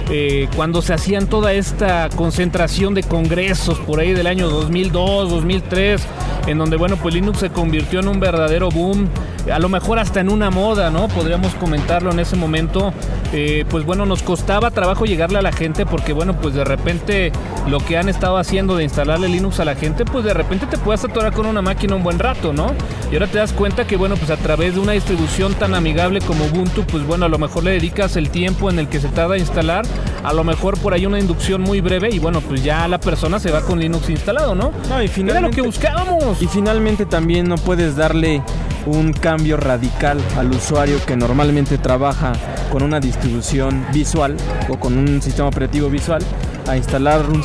eh, 0.10 0.48
cuando 0.56 0.82
se 0.82 0.94
hacían 0.94 1.28
toda 1.28 1.54
esta 1.54 2.10
concentración 2.16 2.94
de 2.94 3.04
congresos 3.04 3.78
por 3.80 4.00
ahí 4.00 4.14
del 4.14 4.28
año 4.28 4.50
2002, 4.50 5.30
2003, 5.30 6.02
en 6.48 6.58
donde, 6.58 6.78
bueno, 6.78 6.96
pues 6.98 7.14
Linux 7.14 7.40
se 7.40 7.50
convirtió 7.50 8.00
en 8.00 8.08
un 8.08 8.20
verdadero 8.20 8.70
boom, 8.70 9.10
a 9.51 9.60
lo 9.60 9.70
mejor 9.70 10.00
hasta 10.00 10.20
en 10.20 10.30
una 10.30 10.50
moda, 10.50 10.89
¿no? 10.92 11.08
Podríamos 11.08 11.54
comentarlo 11.56 12.12
en 12.12 12.20
ese 12.20 12.36
momento. 12.36 12.94
eh, 13.34 13.66
pues 13.70 13.86
bueno, 13.86 14.06
nos 14.06 14.24
costaba 14.24 14.72
trabajo 14.72 15.06
llegarle 15.06 15.38
a 15.39 15.42
la 15.42 15.51
gente 15.51 15.86
porque, 15.86 16.13
bueno, 16.13 16.34
pues 16.42 16.54
de 16.56 16.63
repente 16.63 17.32
lo 17.68 17.80
que 17.80 17.98
han 17.98 18.08
estado 18.08 18.38
haciendo 18.38 18.75
de 18.77 18.84
instalarle 18.86 19.27
Linux 19.27 19.60
a 19.60 19.66
la 19.66 19.75
gente, 19.75 20.06
pues 20.06 20.24
de 20.24 20.34
repente 20.34 20.66
te 20.66 20.77
puedes 20.77 21.04
atorar 21.04 21.34
con 21.34 21.46
una 21.46 21.62
máquina 21.62 21.96
un 21.96 22.04
buen 22.04 22.20
rato, 22.20 22.54
¿no? 22.54 22.72
Y 23.12 23.16
ahora 23.16 23.27
te 23.27 23.38
das 23.38 23.51
cuenta 23.54 23.86
que, 23.86 23.98
bueno, 23.98 24.16
pues 24.16 24.32
a 24.32 24.38
través 24.38 24.75
de 24.75 24.80
una 24.80 24.94
distribución 24.94 25.54
tan 25.56 25.75
amigable 25.75 26.22
como 26.22 26.46
Ubuntu, 26.46 26.84
pues 26.86 27.06
bueno, 27.06 27.25
a 27.25 27.30
lo 27.30 27.38
mejor 27.38 27.63
le 27.66 27.72
dedicas 27.72 28.16
el 28.16 28.30
tiempo 28.30 28.70
en 28.70 28.80
el 28.80 28.88
que 28.88 29.00
se 29.01 29.10
tarda 29.10 29.36
a 29.36 29.38
instalar, 29.38 29.86
a 30.24 30.34
lo 30.34 30.44
mejor 30.46 30.77
por 30.80 30.94
ahí 30.94 31.06
una 31.06 31.20
inducción 31.20 31.62
muy 31.62 31.82
breve 31.82 32.10
y 32.12 32.20
bueno, 32.20 32.39
pues 32.42 32.63
ya 32.63 32.88
la 32.88 33.00
persona 33.00 33.39
se 33.39 33.51
va 33.51 33.62
con 33.62 33.80
Linux 33.80 34.10
instalado, 34.10 34.56
¿no? 34.56 34.72
No, 34.89 35.01
y 35.01 35.06
Era 35.06 35.08
lo 35.08 35.10
finalmente, 35.10 35.56
que 35.58 35.62
buscábamos. 35.62 36.42
y 36.42 36.48
finalmente 36.48 37.06
también 37.06 37.48
no 37.50 37.56
puedes 37.58 37.96
darle 37.98 38.42
un 38.88 39.13
cambio 39.13 39.58
radical 39.58 40.20
al 40.38 40.50
usuario 40.51 40.98
que 41.06 41.15
normalmente 41.15 41.77
trabaja 41.77 42.34
con 42.72 42.84
una 42.84 43.00
distribución 43.00 43.86
visual 43.94 44.36
o 44.70 44.77
con 44.79 44.98
un 44.98 45.22
sistema 45.22 45.48
operativo 45.50 45.89
visual 45.89 46.22
a 46.67 46.75
instalar 46.77 47.22
un- 47.29 47.44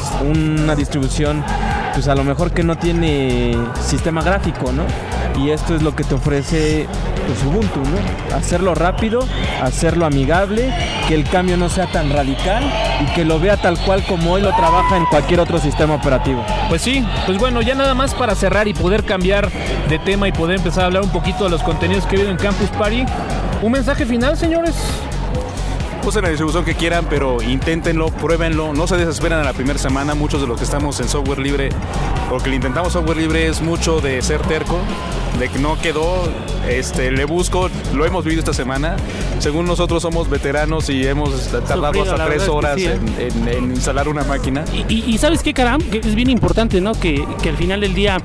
una 0.60 0.74
distribución 0.74 1.44
pues 1.94 2.08
a 2.08 2.14
lo 2.14 2.24
mejor 2.24 2.52
que 2.52 2.62
no 2.64 2.76
tiene 2.78 3.54
sistema 3.84 4.22
gráfico, 4.22 4.72
¿no? 4.72 4.84
Y 5.44 5.50
esto 5.50 5.74
es 5.76 5.82
lo 5.82 5.94
que 5.94 6.04
te 6.04 6.14
ofrece 6.14 6.86
pues 7.26 7.42
Ubuntu, 7.44 7.80
¿no? 7.80 8.36
Hacerlo 8.36 8.74
rápido, 8.74 9.20
hacerlo 9.62 10.06
amigable, 10.06 10.72
que 11.08 11.14
el 11.14 11.24
cambio 11.24 11.56
no 11.56 11.68
sea 11.68 11.86
tan 11.90 12.10
radical 12.10 12.62
y 13.00 13.14
que 13.14 13.24
lo 13.24 13.38
vea 13.38 13.56
tal 13.56 13.78
cual 13.78 14.04
como 14.04 14.32
hoy 14.32 14.42
lo 14.42 14.54
trabaja 14.54 14.96
en 14.96 15.06
cualquier 15.06 15.40
otro 15.40 15.58
sistema 15.58 15.94
operativo. 15.94 16.44
Pues 16.68 16.82
sí, 16.82 17.04
pues 17.26 17.38
bueno, 17.38 17.62
ya 17.62 17.74
nada 17.74 17.94
más 17.94 18.14
para 18.14 18.34
cerrar 18.34 18.68
y 18.68 18.74
poder 18.74 19.04
cambiar 19.04 19.50
de 19.88 19.98
tema 19.98 20.28
y 20.28 20.32
poder 20.32 20.56
empezar 20.56 20.84
a 20.84 20.86
hablar 20.86 21.02
un 21.02 21.10
poquito 21.10 21.44
de 21.44 21.50
los 21.50 21.62
contenidos 21.62 22.06
que 22.06 22.16
vienen 22.16 22.32
en 22.32 22.38
Campus 22.38 22.68
Party. 22.70 23.04
Un 23.62 23.72
mensaje 23.72 24.04
final, 24.06 24.36
señores. 24.36 24.74
Usen 26.04 26.22
la 26.22 26.30
distribución 26.30 26.64
que 26.64 26.74
quieran, 26.74 27.06
pero 27.08 27.40
inténtenlo, 27.40 28.08
pruébenlo, 28.08 28.74
no 28.74 28.88
se 28.88 28.96
desesperen 28.96 29.38
a 29.38 29.44
la 29.44 29.52
primera 29.52 29.78
semana. 29.78 30.16
Muchos 30.16 30.40
de 30.40 30.48
los 30.48 30.58
que 30.58 30.64
estamos 30.64 30.98
en 30.98 31.08
software 31.08 31.38
libre, 31.38 31.68
o 32.28 32.38
que 32.38 32.50
le 32.50 32.56
intentamos 32.56 32.92
software 32.92 33.18
libre, 33.18 33.46
es 33.46 33.62
mucho 33.62 34.00
de 34.00 34.20
ser 34.20 34.40
terco, 34.42 34.80
de 35.38 35.48
que 35.48 35.58
no 35.58 35.78
quedó, 35.80 36.28
este, 36.68 37.10
le 37.10 37.24
busco, 37.24 37.68
lo 37.94 38.04
hemos 38.04 38.24
vivido 38.24 38.40
esta 38.40 38.52
semana. 38.54 38.96
Según 39.38 39.66
nosotros 39.66 40.02
somos 40.02 40.28
veteranos 40.30 40.88
y 40.90 41.06
hemos 41.06 41.30
tardado 41.48 41.94
Sufrido, 41.94 42.12
hasta 42.12 42.26
tres 42.26 42.48
horas 42.48 42.74
sí, 42.76 42.86
¿eh? 42.86 42.98
en, 43.18 43.48
en- 43.48 43.48
en 43.48 43.70
instalar 43.72 44.08
una 44.08 44.24
máquina. 44.24 44.64
Y, 44.72 44.94
y- 44.94 45.04
y 45.14 45.18
sabes 45.18 45.42
qué, 45.42 45.52
caram, 45.54 45.80
que 45.80 45.98
es 45.98 46.14
bien 46.14 46.30
importante, 46.30 46.80
¿no? 46.80 46.92
Que, 46.92 47.24
que 47.42 47.48
al 47.48 47.56
final 47.56 47.80
del 47.80 47.94
día, 47.94 48.18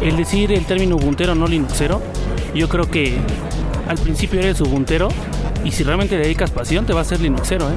el 0.00 0.16
decir 0.16 0.52
el 0.52 0.64
término 0.66 0.96
ubuntero, 0.96 1.34
no 1.34 1.46
linuxero, 1.46 2.00
yo 2.54 2.68
creo 2.68 2.88
que 2.90 3.16
al 3.88 3.98
principio 3.98 4.38
eres 4.40 4.60
ubuntero 4.60 5.08
y 5.64 5.72
si 5.72 5.82
realmente 5.82 6.16
le 6.16 6.22
dedicas 6.22 6.50
pasión, 6.50 6.84
te 6.86 6.92
va 6.92 7.00
a 7.00 7.04
ser 7.04 7.20
linuxero, 7.20 7.68
¿eh? 7.68 7.74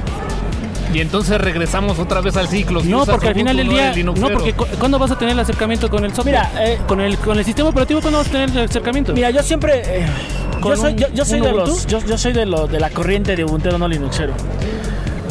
Y 0.92 1.00
entonces 1.00 1.38
regresamos 1.40 1.98
otra 1.98 2.20
vez 2.22 2.36
al 2.36 2.48
ciclo. 2.48 2.80
Si 2.80 2.88
No, 2.88 3.04
porque 3.04 3.28
al 3.28 3.34
final 3.34 3.56
del 3.56 3.68
día, 3.68 3.92
no, 4.04 4.14
porque 4.14 4.54
cu- 4.54 4.66
¿cuándo 4.78 4.98
vas 4.98 5.10
a 5.10 5.18
tener 5.18 5.32
el 5.34 5.40
acercamiento 5.40 5.90
con 5.90 6.04
el 6.04 6.14
software? 6.14 6.38
Mira, 6.50 6.64
eh, 6.66 6.78
con 6.86 7.00
el 7.00 7.18
con 7.18 7.38
el 7.38 7.44
sistema 7.44 7.68
operativo, 7.68 8.00
¿cuándo 8.00 8.18
vas 8.18 8.28
a 8.28 8.30
tener 8.30 8.50
el 8.50 8.58
acercamiento? 8.64 9.12
Mira, 9.12 9.30
yo 9.30 9.42
siempre. 9.42 9.82
eh, 9.84 10.06
yo 10.54 10.60
¿Con 10.60 10.76
soy, 10.78 10.92
un- 10.92 10.98
yo, 10.98 11.06
yo 11.12 11.24
soy 11.24 11.40
de 11.40 11.52
los. 11.52 11.86
Yo, 11.86 12.00
yo 12.04 12.16
soy 12.16 12.32
de 12.32 12.46
lo, 12.46 12.66
de 12.66 12.80
la 12.80 12.88
corriente 12.90 13.36
de 13.36 13.44
Ubuntu 13.44 13.76
no 13.78 13.86
Linuxero. 13.86 14.32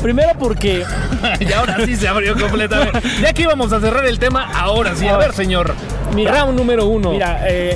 Primero 0.02 0.34
porque. 0.38 0.84
y 1.40 1.54
ahora 1.54 1.78
sí 1.86 1.96
se 1.96 2.08
abrió 2.08 2.38
completamente. 2.40 3.02
Ya 3.22 3.34
que 3.34 3.42
íbamos 3.42 3.74
a 3.74 3.80
cerrar 3.80 4.06
el 4.06 4.20
tema, 4.20 4.48
ahora 4.54 4.96
sí. 4.96 5.08
A 5.08 5.18
ver, 5.18 5.34
señor. 5.34 5.74
Mira. 6.16 6.32
Round 6.34 6.58
número 6.58 6.86
uno. 6.86 7.12
Mira, 7.12 7.42
eh, 7.50 7.76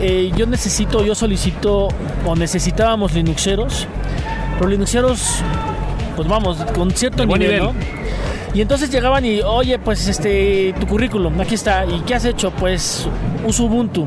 eh, 0.00 0.32
yo 0.34 0.46
necesito, 0.46 1.04
yo 1.04 1.14
solicito, 1.14 1.88
o 2.26 2.34
necesitábamos 2.36 3.12
Linuxeros, 3.12 3.86
pero 4.58 4.70
Linuxeros, 4.70 5.42
pues 6.16 6.28
vamos, 6.28 6.58
con 6.74 6.90
cierto 6.90 7.24
nivel, 7.24 7.40
nivel. 7.40 7.62
¿no? 7.62 7.74
Y 8.52 8.60
entonces 8.60 8.90
llegaban 8.90 9.24
y, 9.24 9.40
oye, 9.42 9.78
pues 9.78 10.08
este, 10.08 10.74
tu 10.80 10.86
currículum, 10.86 11.40
aquí 11.40 11.54
está. 11.54 11.84
¿Y 11.86 12.00
qué 12.00 12.14
has 12.14 12.24
hecho? 12.24 12.50
Pues 12.50 13.06
uso 13.46 13.64
Ubuntu. 13.64 14.06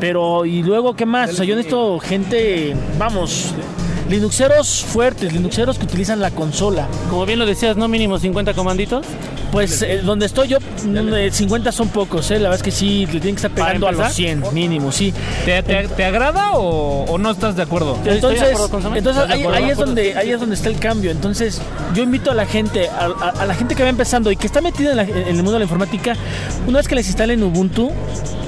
Pero, 0.00 0.44
¿y 0.44 0.62
luego 0.62 0.94
qué 0.94 1.06
más? 1.06 1.30
O 1.30 1.34
sea, 1.34 1.44
yo 1.44 1.54
necesito 1.54 2.00
gente, 2.00 2.74
vamos, 2.98 3.54
Linuxeros 4.08 4.84
fuertes, 4.84 5.32
Linuxeros 5.32 5.78
que 5.78 5.84
utilizan 5.84 6.20
la 6.20 6.30
consola. 6.30 6.86
Como 7.10 7.24
bien 7.26 7.38
lo 7.38 7.46
decías, 7.46 7.76
¿no? 7.76 7.88
Mínimo 7.88 8.18
50 8.18 8.54
comanditos. 8.54 9.06
Pues 9.52 9.82
eh, 9.82 10.00
donde 10.02 10.24
estoy 10.24 10.48
yo, 10.48 10.58
mm, 10.60 11.12
eh, 11.14 11.30
50 11.30 11.72
son 11.72 11.88
pocos, 11.88 12.30
¿eh? 12.30 12.34
La 12.38 12.48
verdad 12.48 12.56
es 12.56 12.62
que 12.62 12.70
sí, 12.70 13.00
le 13.04 13.12
tienen 13.20 13.34
que 13.34 13.46
estar 13.46 13.50
¿Para 13.50 13.66
pegando 13.66 13.86
a 13.86 13.92
los 13.92 14.00
empezar? 14.00 14.14
100, 14.16 14.54
mínimo, 14.54 14.90
sí. 14.90 15.12
¿Te, 15.44 15.62
te- 15.62 15.88
te 15.88 16.04
agrada 16.06 16.52
o, 16.54 17.04
o 17.04 17.18
no 17.18 17.30
estás 17.30 17.54
de 17.54 17.62
acuerdo? 17.62 17.96
Estoy 17.96 18.08
de 18.12 18.14
Entonces, 18.16 18.42
acuerdo 18.54 18.70
con 18.70 18.96
entonces 18.96 19.22
ahí, 19.28 19.40
acuerdo, 19.42 19.58
ahí 19.64 19.70
es 19.70 19.76
donde 19.76 20.16
ahí 20.16 20.30
es 20.30 20.40
donde 20.40 20.54
está 20.54 20.70
el 20.70 20.78
cambio. 20.78 21.10
Entonces, 21.10 21.60
yo 21.94 22.02
invito 22.02 22.30
a 22.30 22.34
la 22.34 22.46
gente, 22.46 22.88
a, 22.88 23.04
a- 23.20 23.42
a 23.42 23.44
la 23.46 23.54
gente 23.54 23.74
que 23.74 23.82
va 23.82 23.90
empezando 23.90 24.30
y 24.32 24.36
que 24.36 24.46
está 24.46 24.62
metida 24.62 24.92
en, 24.92 24.96
la- 24.96 25.02
en 25.02 25.28
el 25.28 25.36
mundo 25.36 25.52
de 25.52 25.58
la 25.58 25.64
informática, 25.64 26.16
una 26.66 26.78
vez 26.78 26.88
que 26.88 26.94
les 26.94 27.06
instalen 27.08 27.42
Ubuntu, 27.42 27.90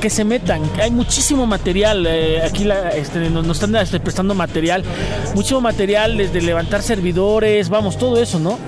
que 0.00 0.08
se 0.08 0.24
metan. 0.24 0.62
Hay 0.80 0.90
muchísimo 0.90 1.46
material. 1.46 2.06
eh, 2.08 2.40
aquí 2.42 2.64
la- 2.64 2.88
este, 2.92 3.28
nos, 3.28 3.44
nos 3.46 3.58
están 3.58 3.76
este, 3.76 4.00
prestando 4.00 4.34
material, 4.34 4.82
muchísimo 5.44 5.60
material 5.60 6.16
desde 6.16 6.40
levantar 6.40 6.80
servidores, 6.80 7.68
vamos, 7.68 7.98
todo 7.98 8.16
eso, 8.22 8.38
¿no? 8.38 8.58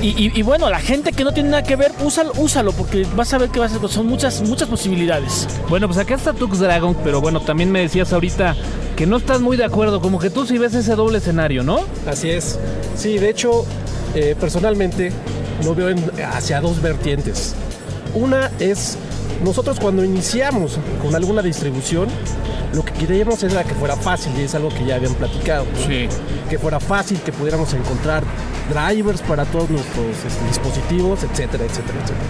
Y, 0.00 0.10
y- 0.10 0.30
y 0.32 0.42
bueno, 0.42 0.70
la 0.70 0.78
gente 0.78 1.10
que 1.10 1.24
no 1.24 1.32
tiene 1.34 1.48
nada 1.48 1.64
que 1.64 1.74
ver, 1.74 1.90
úsalo, 2.04 2.30
úsalo 2.36 2.70
porque 2.70 3.04
vas 3.16 3.32
a 3.34 3.38
ver 3.38 3.48
que 3.50 3.58
vas 3.58 3.72
a, 3.74 3.88
son 3.88 4.06
muchas, 4.06 4.40
muchas 4.42 4.68
posibilidades. 4.68 5.48
Bueno, 5.68 5.88
pues 5.88 5.98
acá 5.98 6.14
está 6.14 6.32
Tux 6.32 6.60
Dragon, 6.60 6.96
pero 7.02 7.20
bueno, 7.20 7.40
también 7.40 7.72
me 7.72 7.80
decías 7.80 8.12
ahorita 8.12 8.54
que 8.94 9.06
no 9.06 9.16
estás 9.16 9.40
muy 9.40 9.56
de 9.56 9.64
acuerdo, 9.64 10.00
como 10.00 10.20
que 10.20 10.30
tú 10.30 10.46
sí 10.46 10.56
ves 10.56 10.74
ese 10.74 10.94
doble 10.94 11.18
escenario, 11.18 11.64
¿no? 11.64 11.80
Así 12.06 12.30
es. 12.30 12.60
Sí, 12.96 13.18
de 13.18 13.30
hecho, 13.30 13.66
eh, 14.14 14.36
personalmente 14.38 15.10
lo 15.64 15.74
veo 15.74 15.88
en- 15.88 16.04
hacia 16.32 16.60
dos 16.60 16.80
vertientes. 16.80 17.56
Una 18.14 18.52
es, 18.60 18.96
nosotros 19.42 19.78
cuando 19.80 20.04
iniciamos 20.04 20.78
con 21.02 21.14
alguna 21.14 21.42
distribución, 21.42 22.08
lo 22.72 22.84
que 22.84 22.92
queríamos 22.92 23.42
era 23.42 23.64
que 23.64 23.74
fuera 23.74 23.96
fácil, 23.96 24.32
y 24.38 24.42
es 24.42 24.54
algo 24.54 24.68
que 24.68 24.84
ya 24.84 24.96
habían 24.96 25.14
platicado. 25.14 25.64
¿no? 25.64 25.86
Sí. 25.86 26.08
Que 26.48 26.58
fuera 26.58 26.80
fácil, 26.80 27.20
que 27.20 27.32
pudiéramos 27.32 27.72
encontrar 27.72 28.24
drivers 28.72 29.20
para 29.22 29.44
todos 29.44 29.70
nuestros 29.70 30.06
este, 30.26 30.44
dispositivos, 30.46 31.22
etcétera, 31.22 31.64
etcétera, 31.64 31.98
etcétera. 31.98 32.26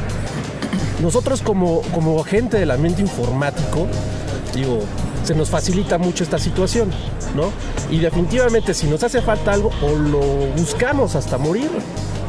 Nosotros 1.01 1.43
como, 1.43 1.83
como 1.93 2.23
gente 2.25 2.59
del 2.59 2.71
ambiente 2.71 3.03
informático, 3.03 3.87
digo, 4.55 4.81
se 5.25 5.35
nos 5.35 5.51
facilita 5.51 5.99
mucho 5.99 6.23
esta 6.23 6.39
situación, 6.39 6.91
¿no? 7.35 7.51
Y 7.91 7.99
definitivamente 7.99 8.75
si 8.75 8.87
nos 8.87 9.03
hace 9.03 9.23
falta 9.23 9.53
algo, 9.53 9.71
o 9.83 9.97
lo 9.97 10.21
buscamos 10.57 11.15
hasta 11.15 11.39
morir, 11.39 11.71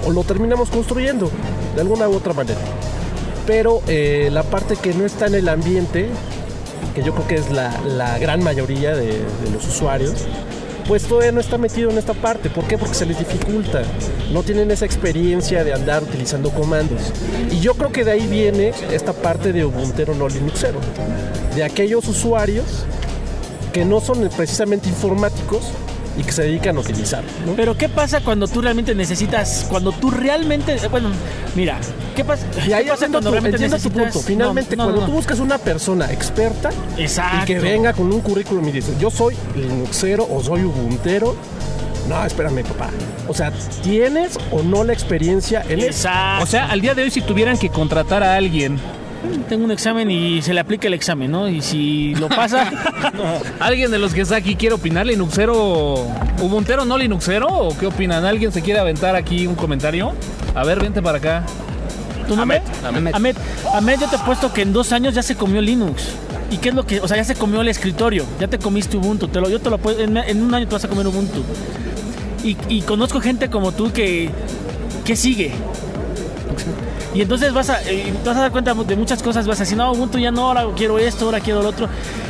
o 0.06 0.12
lo 0.12 0.24
terminamos 0.24 0.70
construyendo, 0.70 1.30
de 1.76 1.82
alguna 1.82 2.08
u 2.08 2.16
otra 2.16 2.34
manera. 2.34 2.60
Pero 3.46 3.82
eh, 3.88 4.30
la 4.32 4.44
parte 4.44 4.76
que 4.76 4.94
no 4.94 5.06
está 5.06 5.28
en 5.28 5.36
el 5.36 5.50
ambiente, 5.50 6.08
que 6.94 7.04
yo 7.04 7.14
creo 7.14 7.28
que 7.28 7.36
es 7.36 7.52
la, 7.52 8.18
gran 8.20 8.44
mayoría 8.44 8.96
de, 8.96 9.08
de 9.08 9.52
los 9.54 9.68
usuarios, 9.68 10.26
pues 10.88 11.04
todavía 11.04 11.32
no 11.32 11.40
está 11.40 11.58
metido 11.58 11.90
en 11.90 11.98
esta 11.98 12.14
parte. 12.14 12.50
¿Por 12.50 12.66
qué? 12.66 12.78
Porque 12.78 12.94
se 12.94 13.06
les 13.06 13.18
dificulta. 13.18 13.84
No 14.32 14.44
tienen 14.44 14.70
esa 14.72 14.86
experiencia 14.86 15.64
de 15.64 15.74
andar 15.74 16.04
utilizando 16.04 16.52
comandos. 16.52 17.02
Y 17.52 17.60
yo 17.60 17.74
creo 17.74 17.92
que 17.92 18.04
de 18.04 18.12
ahí 18.12 18.28
viene 18.28 18.72
esta 18.92 19.14
parte 19.14 19.52
de 19.52 19.66
Ubuntu 19.66 20.14
no 20.14 20.28
Linuxero. 20.28 20.80
De 21.56 21.64
aquellos 21.64 22.08
usuarios 22.08 22.86
que 23.74 23.84
no 23.84 24.00
son 24.00 24.30
precisamente 24.30 24.90
informáticos, 24.90 25.64
y 26.18 26.24
que 26.24 26.32
se 26.32 26.44
dedican 26.44 26.78
a 26.78 26.80
utilizar. 26.80 27.24
¿no? 27.46 27.54
Pero 27.56 27.78
¿qué 27.78 27.90
pasa 27.90 28.22
cuando 28.22 28.48
tú 28.48 28.62
realmente 28.62 28.96
necesitas, 28.96 29.66
cuando 29.70 29.92
tú 29.92 30.12
realmente, 30.12 30.78
bueno, 30.90 31.10
mira, 31.56 31.78
¿qué 32.16 32.24
pasa? 32.24 32.46
Y 32.68 32.72
ahí 32.74 32.86
¿Qué 32.86 32.92
pasa 32.92 33.06
entiendo, 33.06 33.32
tu, 33.32 33.46
entiendo 33.46 33.78
tu 33.80 33.92
punto. 33.92 34.20
Finalmente, 34.20 34.76
No, 34.76 34.84
no, 34.84 34.90
cuando 34.90 35.02
no. 35.02 35.08
tú 35.08 35.14
buscas 35.14 35.40
una 35.40 35.58
persona 35.58 36.12
experta 36.12 36.70
Exacto. 36.98 37.38
y 37.44 37.46
que 37.46 37.60
venga 37.60 37.94
con 37.94 38.12
un 38.12 38.22
currículum 38.22 38.68
y 38.70 38.72
dices, 38.72 38.98
yo 39.00 39.10
soy 39.10 39.36
Linuxero 39.56 40.28
o 40.30 40.42
soy 40.44 40.64
Ubuntero, 40.64 41.36
no, 42.08 42.24
espérame, 42.24 42.64
papá. 42.64 42.90
O 43.28 43.34
sea, 43.34 43.52
¿tienes 43.82 44.38
o 44.52 44.62
no 44.62 44.84
la 44.84 44.94
experiencia 44.94 45.64
en 45.68 45.80
eso? 45.80 45.88
Exacto. 45.88 46.44
O 46.44 46.48
sea, 46.48 46.68
al 46.68 46.80
día 46.80 46.94
de 46.94 47.02
hoy 47.04 47.12
si 47.12 47.22
tuvieran 47.22 47.58
que 47.58 47.70
contratar 47.70 48.22
a 48.24 48.36
alguien, 48.36 48.80
tengo 49.50 49.66
un 49.66 49.72
examen 49.72 50.10
y 50.10 50.42
se 50.42 50.54
le 50.54 50.60
aplica 50.60 50.88
el 50.88 50.94
examen, 50.94 51.32
¿no? 51.32 51.48
Y 51.48 51.62
si 51.62 52.16
lo 52.16 52.30
pasa, 52.30 52.72
alguien 53.60 53.92
de 53.92 54.00
los 54.00 54.14
que 54.14 54.22
está 54.22 54.38
aquí 54.38 54.56
quiere 54.56 54.76
opinar, 54.76 55.06
Linuxero, 55.06 56.08
Ubuntero, 56.42 56.86
no 56.86 56.98
Linuxero, 56.98 57.48
o 57.48 57.78
qué 57.78 57.88
opinan? 57.88 58.26
¿Alguien 58.26 58.52
se 58.52 58.62
quiere 58.62 58.80
aventar 58.80 59.16
aquí 59.16 59.48
un 59.48 59.56
comentario? 59.56 60.14
A 60.54 60.64
ver, 60.64 60.80
vente 60.80 61.02
para 61.02 61.18
acá. 61.18 61.44
¿tu 62.28 62.36
nombre? 62.36 62.62
Ahmed. 62.84 63.14
Ahmed. 63.14 63.36
Ahmed, 63.74 64.00
yo 64.00 64.08
te 64.08 64.16
he 64.16 64.20
puesto 64.20 64.52
que 64.52 64.64
en 64.64 64.74
dos 64.74 64.92
años 64.92 65.14
ya 65.14 65.22
se 65.22 65.36
comió 65.36 65.62
Linux. 65.62 66.04
¿Y 66.52 66.58
qué 66.58 66.70
es 66.70 66.76
lo 66.76 66.86
que, 66.86 67.00
o 67.02 67.08
sea, 67.08 67.18
ya 67.18 67.24
se 67.24 67.36
comió 67.36 67.62
el 67.62 67.68
escritorio, 67.68 68.26
ya 68.40 68.48
te 68.48 68.60
comiste 68.60 68.98
Ubuntu, 68.98 69.28
te 69.28 69.42
lo, 69.42 69.50
yo 69.50 69.60
te 69.60 69.70
lo 69.70 69.78
puedo, 69.78 70.00
en, 70.00 70.16
en 70.18 70.44
un 70.44 70.54
año 70.54 70.68
te 70.68 70.74
vas 70.74 70.86
a 70.86 70.88
comer 70.88 71.08
Ubuntu. 71.08 71.44
Y, 72.44 72.58
y 72.70 72.82
conozco 72.82 73.20
gente 73.20 73.50
como 73.50 73.72
tú 73.72 73.92
que, 73.92 74.30
que 75.04 75.16
sigue. 75.16 75.52
Y 77.14 77.22
entonces 77.22 77.54
vas 77.54 77.70
a, 77.70 77.82
eh, 77.84 78.14
vas 78.26 78.36
a 78.36 78.42
dar 78.42 78.52
cuenta 78.52 78.74
de 78.74 78.96
muchas 78.98 79.24
cosas, 79.24 79.48
vas 79.48 79.60
a 79.60 79.64
decir, 79.64 79.78
no, 79.78 79.92
Ubuntu 79.94 80.18
ya 80.18 80.32
no, 80.32 80.48
ahora 80.48 80.66
quiero 80.76 81.00
esto, 81.00 81.26
ahora 81.26 81.40
quiero 81.40 81.62
lo 81.64 81.70
otro. 81.70 81.88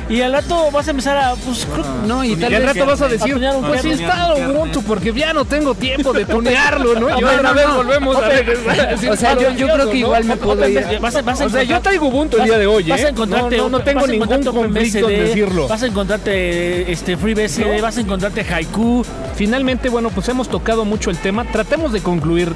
Y 0.08 0.22
al 0.22 0.32
rato 0.34 0.70
vas 0.72 0.88
a 0.88 0.92
empezar 0.92 1.18
a, 1.18 1.34
pues, 1.34 1.66
creo- 1.66 1.86
No, 2.06 2.24
y 2.24 2.36
tal 2.36 2.54
al 2.54 2.62
vez 2.62 2.76
rato 2.76 2.86
vas 2.86 3.02
a 3.02 3.08
decir, 3.08 3.34
un 3.36 3.42
pues 3.66 3.82
kernel. 3.82 4.00
instalo 4.00 4.52
Ubuntu 4.54 4.84
porque 4.84 5.12
ya 5.12 5.34
no 5.34 5.44
tengo 5.46 5.74
tiempo 5.74 6.14
de 6.14 6.26
tunearlo, 6.26 7.00
¿no? 7.00 7.10
Y 7.20 7.24
otra 7.24 7.54
vez 7.54 7.66
volvemos 7.76 8.16
a 8.18 8.30
regresar. 8.30 8.96
O 9.12 9.16
sea, 9.16 9.34
yo, 9.40 9.52
yo 9.52 9.68
creo 9.68 9.90
que 9.90 9.98
igual 9.98 10.24
me 10.26 10.38
puedo 10.38 10.68
ir. 10.70 11.00
vas 11.02 11.16
a- 11.16 11.22
vas 11.24 11.42
a 11.42 11.46
O 11.46 11.50
sea, 11.50 11.64
yo 11.64 11.82
traigo 11.82 12.08
Ubuntu 12.08 12.38
el 12.38 12.44
día 12.44 12.58
de 12.60 12.68
hoy, 12.68 12.84
¿eh? 12.84 12.90
Vas 12.90 13.04
a 13.04 13.10
encontrarte, 13.10 13.58
no, 13.58 13.80
tengo 13.80 14.04
a 14.04 14.08
ningún 14.08 14.44
conflicto 14.44 15.10
en 15.10 15.20
decirlo. 15.26 15.68
Vas 15.68 15.82
a 15.82 15.88
encontrarte 15.88 16.92
este 16.92 17.18
FreeBSD, 17.18 17.82
vas 17.82 17.98
a 17.98 18.02
encontrarte 18.02 18.42
Haiku. 18.42 19.04
Finalmente, 19.36 19.90
bueno, 19.90 20.10
pues 20.12 20.30
hemos 20.30 20.48
tocado 20.48 20.86
mucho 20.86 21.10
el 21.10 21.18
tema. 21.18 21.44
Tratemos 21.46 21.92
de 21.92 22.02
concluir. 22.02 22.54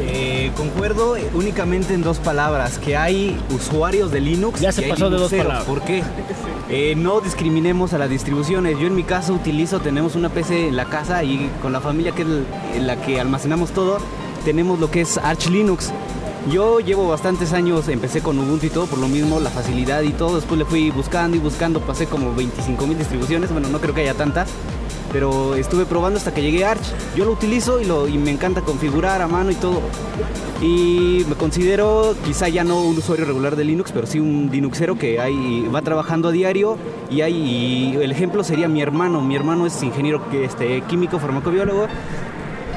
Eh, 0.00 0.50
concuerdo 0.56 1.16
únicamente 1.34 1.94
en 1.94 2.02
dos 2.02 2.18
palabras, 2.18 2.78
que 2.78 2.96
hay 2.96 3.38
usuarios 3.54 4.10
de 4.10 4.20
Linux. 4.20 4.60
Ya 4.60 4.72
se 4.72 4.82
y 4.82 4.84
hay 4.84 4.90
pasó 4.90 5.10
de 5.10 5.16
dos 5.16 5.32
palabras. 5.32 5.64
¿Por 5.64 5.82
qué? 5.82 6.02
Eh, 6.68 6.94
no 6.96 7.20
discriminemos 7.20 7.92
a 7.92 7.98
las 7.98 8.10
distribuciones. 8.10 8.78
Yo 8.78 8.86
en 8.86 8.94
mi 8.94 9.04
caso 9.04 9.32
utilizo, 9.32 9.80
tenemos 9.80 10.14
una 10.14 10.28
PC 10.28 10.68
en 10.68 10.76
la 10.76 10.86
casa 10.86 11.24
y 11.24 11.50
con 11.62 11.72
la 11.72 11.80
familia 11.80 12.12
que 12.12 12.22
es 12.22 12.82
la 12.82 12.96
que 13.00 13.20
almacenamos 13.20 13.70
todo, 13.70 13.98
tenemos 14.44 14.78
lo 14.78 14.90
que 14.90 15.00
es 15.00 15.16
Arch 15.18 15.48
Linux. 15.48 15.92
Yo 16.50 16.78
llevo 16.78 17.08
bastantes 17.08 17.52
años, 17.52 17.88
empecé 17.88 18.20
con 18.20 18.38
Ubuntu 18.38 18.66
y 18.66 18.70
todo, 18.70 18.86
por 18.86 19.00
lo 19.00 19.08
mismo 19.08 19.40
la 19.40 19.50
facilidad 19.50 20.02
y 20.02 20.10
todo. 20.10 20.36
Después 20.36 20.58
le 20.58 20.64
fui 20.64 20.90
buscando 20.90 21.36
y 21.36 21.40
buscando, 21.40 21.80
pasé 21.80 22.06
como 22.06 22.34
25 22.34 22.86
mil 22.86 22.96
distribuciones. 22.96 23.50
Bueno, 23.50 23.68
no 23.68 23.80
creo 23.80 23.94
que 23.94 24.02
haya 24.02 24.14
tantas, 24.14 24.48
pero 25.12 25.54
estuve 25.54 25.86
probando 25.86 26.18
hasta 26.18 26.32
que 26.32 26.42
llegué 26.42 26.64
a 26.64 26.72
Arch. 26.72 26.84
Yo 27.16 27.24
lo 27.24 27.32
utilizo 27.32 27.80
y, 27.80 27.84
lo, 27.84 28.08
y 28.08 28.18
me 28.18 28.30
encanta 28.30 28.62
configurar 28.62 29.22
a 29.22 29.28
mano 29.28 29.50
y 29.50 29.54
todo. 29.54 29.80
Y 30.60 31.24
me 31.28 31.34
considero 31.34 32.14
quizá 32.24 32.48
ya 32.48 32.64
no 32.64 32.80
un 32.80 32.96
usuario 32.96 33.24
regular 33.26 33.56
de 33.56 33.64
Linux, 33.64 33.92
pero 33.92 34.06
sí 34.06 34.20
un 34.20 34.48
Linuxero 34.50 34.98
que 34.98 35.20
hay, 35.20 35.66
va 35.74 35.82
trabajando 35.82 36.28
a 36.28 36.32
diario 36.32 36.78
y, 37.10 37.20
hay, 37.20 37.34
y 37.34 37.96
el 37.96 38.10
ejemplo 38.10 38.42
sería 38.42 38.68
mi 38.68 38.80
hermano. 38.80 39.20
Mi 39.20 39.36
hermano 39.36 39.66
es 39.66 39.82
ingeniero 39.82 40.22
este, 40.32 40.80
químico, 40.82 41.18
farmacobiólogo, 41.18 41.86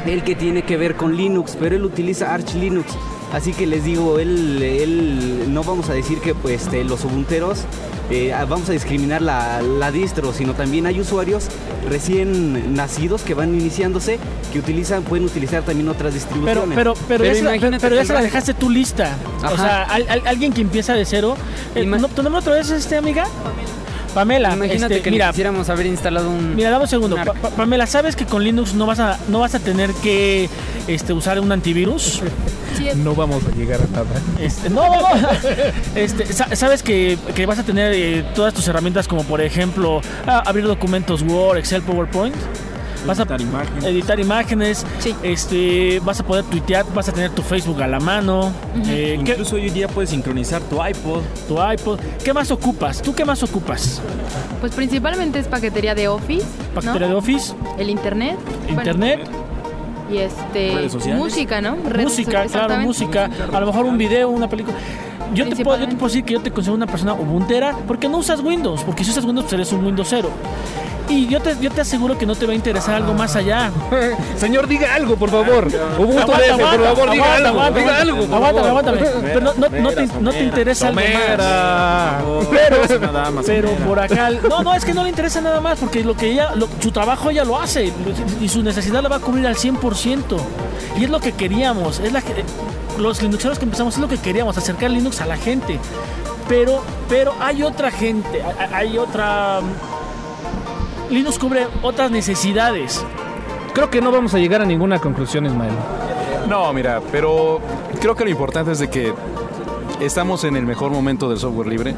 el 0.06 0.24
que 0.24 0.36
tiene 0.36 0.64
que 0.64 0.78
ver 0.78 0.96
con 0.96 1.16
Linux, 1.16 1.56
pero 1.60 1.76
él 1.76 1.86
utiliza 1.86 2.34
Arch 2.34 2.54
Linux. 2.56 2.96
Así 3.34 3.54
que 3.54 3.68
les 3.68 3.84
digo, 3.84 4.18
él, 4.20 4.62
él 4.62 5.54
no 5.54 5.64
vamos 5.64 5.90
a 5.90 5.94
decir 5.94 6.20
que 6.20 6.34
pues, 6.34 6.64
este, 6.64 6.84
los 6.84 7.04
ubunteros 7.06 7.60
eh, 8.10 8.34
vamos 8.50 8.68
a 8.70 8.72
discriminar 8.72 9.22
la, 9.22 9.62
la 9.62 9.92
distro, 9.92 10.34
sino 10.34 10.54
también 10.56 10.88
hay 10.88 11.00
usuarios 11.00 11.46
recién 11.88 12.74
nacidos 12.74 13.22
que 13.22 13.36
van 13.36 13.54
iniciándose 13.54 14.18
que 14.52 14.58
utilizan, 14.60 15.04
pueden 15.04 15.26
utilizar 15.26 15.62
también 15.64 15.90
otras 15.90 16.16
distribuciones. 16.16 16.76
pero, 16.76 16.94
pero, 16.96 17.08
Pero 17.08 17.24
ya, 17.26 17.36
se 17.36 17.44
la, 17.44 17.56
imagínate 17.56 17.82
pero 17.82 17.96
ya 17.96 18.06
se 18.06 18.14
la 18.14 18.22
dejaste 18.24 18.54
tú 18.56 18.70
lista. 18.70 19.16
O 19.48 19.56
sea, 19.58 19.84
al- 19.84 20.10
al- 20.10 20.28
alguien 20.28 20.52
que 20.52 20.62
empieza 20.62 20.94
de 20.96 21.06
cero. 21.06 21.36
Eh, 21.76 21.86
¿no- 21.86 22.08
¿Tu 22.08 22.24
nombre 22.24 22.40
otra 22.40 22.56
vez, 22.56 22.72
este, 22.72 22.98
amiga? 22.98 23.26
Pamela. 24.14 24.54
Imagínate 24.56 24.96
este, 24.96 25.04
que 25.04 25.12
mira, 25.12 25.30
quisiéramos 25.30 25.70
haber 25.70 25.86
instalado 25.86 26.30
un. 26.30 26.56
Mira, 26.56 26.70
dame 26.72 26.84
un 26.84 26.90
segundo. 26.90 27.16
un 27.16 27.24
Pa- 27.24 27.32
arc. 27.32 27.40
Pa- 27.42 27.50
Pamela, 27.52 27.86
¿sabes 27.88 28.16
que 28.16 28.26
con 28.26 28.44
Linux 28.44 28.74
no 28.74 28.86
vas 28.86 29.00
a, 29.00 29.20
no 29.28 29.40
vas 29.40 29.56
a 29.56 29.60
tener 29.60 29.92
que 29.94 30.50
este, 30.88 31.14
usar 31.14 31.40
un 31.40 31.52
antivirus? 31.52 32.22
No 32.96 33.14
vamos 33.14 33.44
a 33.46 33.56
llegar 33.56 33.80
a 33.82 33.88
nada. 33.92 34.06
Este, 34.40 34.70
no, 34.70 34.88
no, 34.88 35.02
no. 35.02 35.28
Este, 35.96 36.26
sa- 36.32 36.56
sabes 36.56 36.82
que, 36.82 37.18
que 37.36 37.46
vas 37.46 37.60
a 37.60 37.64
tener 37.64 37.92
eh, 37.94 38.24
todas 38.34 38.54
tus 38.54 38.68
herramientas 38.68 39.08
como 39.08 39.24
por 39.24 39.42
ejemplo 39.42 40.02
abrir 40.26 40.66
documentos 40.66 41.22
Word, 41.22 41.58
Excel, 41.58 41.82
PowerPoint. 41.82 42.36
Vas 43.06 43.20
a 43.20 43.24
Editar 43.24 43.42
imágenes. 43.42 43.84
editar 43.86 44.20
imágenes, 44.20 44.86
Sí. 45.00 45.16
este, 45.24 46.00
vas 46.04 46.20
a 46.20 46.24
poder 46.26 46.44
tuitear, 46.46 46.86
vas 46.94 47.08
a 47.10 47.12
tener 47.12 47.32
tu 47.32 47.42
Facebook 47.42 47.82
a 47.82 47.88
la 47.88 48.00
mano, 48.00 48.52
eh, 48.88 49.20
¿qué- 49.24 49.32
Incluso 49.32 49.56
hoy 49.56 49.68
en 49.68 49.74
día 49.74 49.88
puedes 49.88 50.10
sincronizar 50.10 50.62
tu 50.64 50.84
iPod. 50.86 51.22
tu 51.48 51.56
iPod. 51.62 52.00
¿Qué 52.24 52.34
más 52.34 52.52
ocupas? 52.52 53.02
¿Tú 53.02 53.16
qué 53.16 53.24
más 53.26 53.42
ocupas? 53.44 54.02
Pues 54.60 54.74
principalmente 54.74 55.40
es 55.40 55.48
paquetería 55.48 55.96
de 55.96 56.08
Office. 56.10 56.46
¿no? 56.46 56.76
Paquetería 56.76 57.08
de 57.08 57.14
Office, 57.16 57.54
El 57.78 57.90
internet. 57.90 58.38
bueno, 58.74 58.80
internet, 58.82 59.20
y 60.12 60.18
este. 60.18 60.74
Redes 60.76 60.92
sociales. 60.92 61.22
Música, 61.24 61.62
¿no? 61.62 61.78
Redes 61.88 62.04
música, 62.06 62.46
claro, 62.48 62.78
música. 62.80 63.30
A 63.54 63.60
lo 63.60 63.66
mejor 63.68 63.86
un 63.86 63.98
video, 63.98 64.30
una 64.30 64.50
película. 64.50 64.76
Yo 65.34 65.48
te, 65.48 65.64
puedo, 65.64 65.78
yo 65.80 65.88
te 65.88 65.96
puedo 65.96 66.08
decir 66.08 66.24
que 66.26 66.34
yo 66.34 66.42
te 66.42 66.52
considero 66.52 66.76
una 66.76 66.88
persona 66.88 67.14
ubuntera 67.14 67.76
porque 67.88 68.08
no 68.10 68.18
usas 68.18 68.40
Windows, 68.42 68.84
porque 68.84 69.04
si 69.04 69.12
usas 69.12 69.24
Windows 69.26 69.46
pues 69.46 69.54
eres 69.54 69.72
un 69.74 69.86
Windows 69.86 70.08
cero. 70.10 70.30
Y 71.08 71.26
yo 71.28 71.40
te, 71.42 71.56
yo 71.60 71.72
te 71.72 71.82
aseguro 71.82 72.20
que 72.20 72.28
no 72.28 72.36
te 72.36 72.46
va 72.46 72.52
a 72.52 72.56
interesar 72.56 72.94
algo 72.94 73.16
más 73.16 73.36
allá. 73.36 73.72
Señor, 74.38 74.68
diga 74.68 74.94
algo, 74.94 75.16
por 75.16 75.32
favor. 75.32 75.68
Ubuntu 75.98 76.20
aguanta, 76.22 76.58
por 76.58 76.84
favor, 76.84 77.10
diga 77.12 77.24
aguanta, 77.26 77.36
algo. 77.36 77.50
aguanta, 77.50 77.80
diga 77.80 77.92
aguanta. 77.98 78.02
algo, 78.02 78.26
por 78.28 78.36
Aguántame, 78.36 78.68
favor. 78.68 78.68
aguántame. 78.70 79.22
Pero 79.34 79.42
no, 79.42 79.54
no, 79.56 79.70
no 79.82 79.92
te, 79.92 80.08
no 80.22 80.32
te 80.32 80.44
interesa 80.44 80.88
algo 80.90 81.02
más. 81.02 81.10
Somera. 81.10 82.20
Pero, 82.52 82.78
pero 83.46 83.70
por 83.88 84.00
acá, 84.00 84.30
no, 84.48 84.62
no, 84.62 84.74
es 84.76 84.86
que 84.86 84.94
no 84.94 85.02
le 85.04 85.10
interesa 85.10 85.42
nada 85.42 85.60
más, 85.62 85.80
porque 85.80 86.04
lo 86.04 86.16
que 86.16 86.28
ella, 86.32 86.52
lo- 86.56 86.68
su 86.80 86.92
trabajo 86.92 87.32
ella 87.32 87.44
lo 87.44 87.60
hace 87.60 87.92
y 88.40 88.48
su 88.50 88.62
necesidad 88.62 89.02
la 89.02 89.10
va 89.10 89.16
a 89.16 89.20
cubrir 89.20 89.48
al 89.48 89.56
100%. 89.56 90.22
Y 91.00 91.06
es 91.06 91.10
lo 91.10 91.20
que 91.20 91.32
queríamos, 91.32 92.00
es 92.02 92.14
la 92.14 92.22
que, 92.22 92.44
los 93.00 93.22
linuxeros 93.22 93.58
que 93.60 93.66
empezamos, 93.66 93.96
es 93.96 94.00
lo 94.00 94.08
que 94.08 94.18
queríamos, 94.18 94.58
acercar 94.58 94.92
Linux 94.92 95.22
a 95.22 95.26
la 95.26 95.38
gente. 95.38 95.80
Pero, 96.48 96.82
pero 97.08 97.34
hay 97.40 97.64
otra 97.64 97.92
gente, 97.92 98.42
hay- 98.74 98.98
otra... 98.98 99.60
Linux 101.10 101.40
cubre 101.40 101.68
otras 101.82 102.12
necesidades. 102.12 103.04
Creo 103.74 103.90
que 103.90 104.02
no 104.02 104.12
vamos 104.12 104.34
a 104.34 104.38
llegar 104.40 104.62
a 104.62 104.66
ninguna 104.66 105.00
conclusión, 105.00 105.46
Ismael. 105.46 105.74
No, 106.48 106.72
mira, 106.74 107.02
pero 107.12 107.60
creo 108.00 108.16
que 108.16 108.24
lo 108.26 108.30
importante 108.30 108.72
es 108.72 108.80
de 108.80 108.90
que 108.90 109.14
estamos 110.00 110.44
en 110.44 110.56
el 110.56 110.66
mejor 110.66 110.92
momento 110.92 111.30
del 111.30 111.40
software 111.40 111.68
libre. 111.68 111.96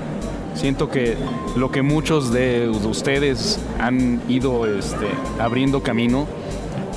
Siento 0.55 0.89
que 0.89 1.17
lo 1.55 1.71
que 1.71 1.81
muchos 1.81 2.31
de 2.31 2.69
ustedes 2.69 3.59
han 3.79 4.21
ido 4.27 4.65
este, 4.65 5.07
abriendo 5.39 5.81
camino, 5.81 6.27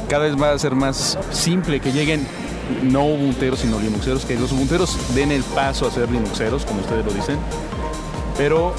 cada 0.09 0.25
vez 0.25 0.40
va 0.40 0.53
a 0.53 0.59
ser 0.59 0.75
más 0.75 1.19
simple 1.31 1.81
que 1.81 1.93
lleguen 1.93 2.27
no 2.83 3.05
ubunteros 3.05 3.61
sino 3.61 3.79
linuxeros, 3.79 4.24
que 4.24 4.37
los 4.38 4.53
ubunteros 4.53 4.96
den 5.14 5.33
el 5.33 5.42
paso 5.42 5.87
a 5.87 5.90
ser 5.90 6.11
linuxeros, 6.11 6.64
como 6.64 6.81
ustedes 6.81 7.05
lo 7.05 7.12
dicen. 7.12 7.38
Pero 8.37 8.74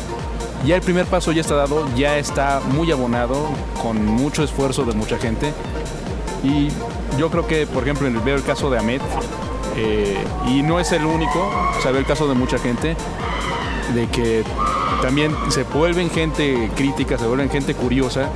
ya 0.66 0.76
el 0.76 0.82
primer 0.82 1.06
paso 1.06 1.32
ya 1.32 1.42
está 1.42 1.56
dado, 1.56 1.88
ya 1.96 2.18
está 2.18 2.60
muy 2.60 2.92
abonado, 2.92 3.48
con 3.82 4.04
mucho 4.06 4.44
esfuerzo 4.44 4.84
de 4.84 4.94
mucha 4.94 5.18
gente. 5.18 5.54
Y 6.44 6.70
yo 7.18 7.30
creo 7.30 7.48
que, 7.48 7.68
por 7.68 7.84
ejemplo, 7.84 8.10
veo 8.24 8.36
el 8.36 8.44
caso 8.44 8.70
de 8.70 8.80
Ahmed, 8.80 9.02
eh, 9.78 10.18
y 10.48 10.64
no 10.64 10.80
es 10.80 10.92
el 10.92 11.06
único, 11.06 11.52
o 11.78 11.82
sea, 11.82 11.92
veo 11.92 12.00
el 12.00 12.06
caso 12.08 12.28
de 12.28 12.34
mucha 12.34 12.58
gente, 12.58 12.96
de 13.94 14.08
que 14.08 14.44
también 15.02 15.36
se 15.50 15.64
vuelven 15.64 16.10
gente 16.10 16.70
crítica, 16.76 17.18
se 17.18 17.28
vuelven 17.28 17.50
gente 17.50 17.76
curiosa, 17.76 18.30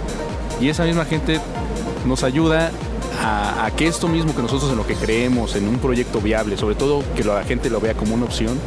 y 0.62 0.69
esa 0.69 0.83
misma 0.83 1.05
gente 1.05 1.39
nos 2.05 2.23
ayuda 2.23 2.71
a, 3.19 3.69
que 3.75 3.88
esto 3.88 4.08
mismo 4.08 4.36
que 4.36 4.41
nosotros 4.41 4.71
en 4.71 4.77
lo 4.77 4.88
que 4.88 4.95
creemos, 4.95 5.55
en 5.55 5.67
un 5.67 5.77
proyecto 5.79 6.21
viable, 6.21 6.58
sobre 6.58 6.75
todo 6.75 7.03
que 7.15 7.23
la 7.23 7.43
gente 7.43 7.69
lo 7.69 7.79
vea 7.79 7.93
como 7.93 8.15
una 8.15 8.25
opción, 8.25 8.58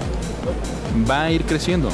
va 1.08 1.24
a 1.24 1.30
ir 1.30 1.44
creciendo. 1.44 1.88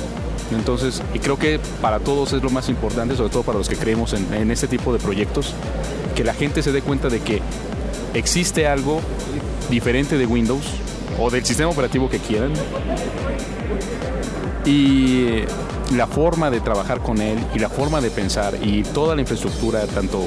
Entonces, 0.51 1.03
y 1.15 1.19
creo 1.19 1.39
que 1.39 1.61
para 1.83 2.01
todos 2.01 2.33
es 2.33 2.43
lo 2.43 2.51
más 2.51 2.69
importante, 2.69 3.17
sobre 3.17 3.31
todo 3.31 3.43
para 3.43 3.59
los 3.59 3.69
que 3.69 3.77
creemos 3.77 4.13
en, 4.15 4.33
en 4.33 4.51
este 4.51 4.67
tipo 4.67 4.93
de 4.93 4.99
proyectos, 4.99 5.55
que 6.15 6.25
la 6.25 6.35
gente 6.35 6.63
se 6.63 6.73
dé 6.73 6.83
cuenta 6.83 7.09
de 7.09 7.21
que 7.21 7.41
existe 8.15 8.67
algo 8.67 9.01
diferente 9.71 10.17
de 10.17 10.27
Windows 10.27 10.65
o 11.19 11.31
del 11.31 11.45
sistema 11.45 11.71
operativo 11.71 12.09
que 12.09 12.19
quieran 12.19 12.53
y 14.65 15.43
la 15.95 16.07
forma 16.07 16.51
de 16.51 16.61
trabajar 16.61 17.01
con 17.01 17.21
él 17.21 17.39
y 17.55 17.59
la 17.59 17.69
forma 17.69 18.01
de 18.01 18.11
pensar 18.11 18.55
y 18.63 18.83
toda 18.83 19.15
la 19.15 19.21
infraestructura, 19.23 19.87
tanto 19.87 20.23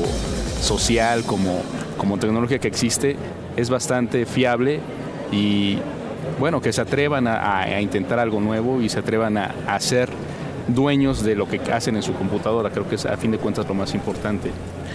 social 0.62 1.24
como, 1.24 1.62
como 1.97 2.17
tecnología 2.17 2.60
que 2.60 2.67
existe 2.67 3.15
es 3.58 3.69
bastante 3.69 4.26
fiable 4.26 4.80
y 5.32 5.78
bueno, 6.39 6.62
que 6.62 6.71
se 6.71 6.82
atrevan 6.82 7.28
a, 7.28 7.62
a- 7.63 7.82
intentar 7.82 8.19
algo 8.19 8.39
nuevo 8.39 8.82
y 8.82 8.89
se 8.89 9.00
atrevan 9.00 9.38
a, 9.38 9.54
a 9.67 9.80
ser 9.80 10.10
dueños 10.67 11.24
de 11.24 11.36
lo 11.36 11.47
que 11.47 11.60
hacen 11.74 11.95
en 11.95 12.04
su 12.04 12.13
computadora. 12.13 12.69
Creo 12.69 12.88
que 12.88 12.95
es 12.95 13.06
a 13.06 13.17
fin 13.17 13.32
de 13.32 13.38
cuentas 13.38 13.67
lo 13.67 13.74
más 13.74 13.93
importante. 13.93 14.52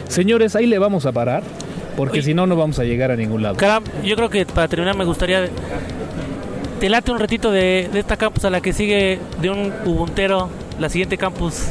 Señores, 0.08 0.54
ahí 0.56 0.66
le 0.66 0.78
vamos 0.78 1.04
a 1.04 1.12
parar, 1.12 1.42
porque 1.96 2.22
si 2.22 2.32
no, 2.32 2.46
no 2.46 2.56
vamos 2.56 2.78
a 2.78 2.84
llegar 2.84 3.10
a 3.10 3.16
ningún 3.16 3.42
lado. 3.42 3.56
Caram, 3.56 3.82
yo 4.04 4.14
creo 4.16 4.30
que 4.30 4.46
para 4.46 4.68
terminar 4.68 4.96
me 4.96 5.04
gustaría. 5.04 5.48
Te 6.80 6.88
late 6.88 7.10
un 7.10 7.18
ratito 7.18 7.50
de, 7.50 7.88
de 7.92 7.98
esta 7.98 8.16
campus 8.16 8.44
a 8.44 8.50
la 8.50 8.60
que 8.60 8.72
sigue 8.72 9.18
de 9.40 9.50
un 9.50 9.72
Ubuntero, 9.84 10.48
la 10.78 10.88
siguiente 10.90 11.16
campus, 11.16 11.62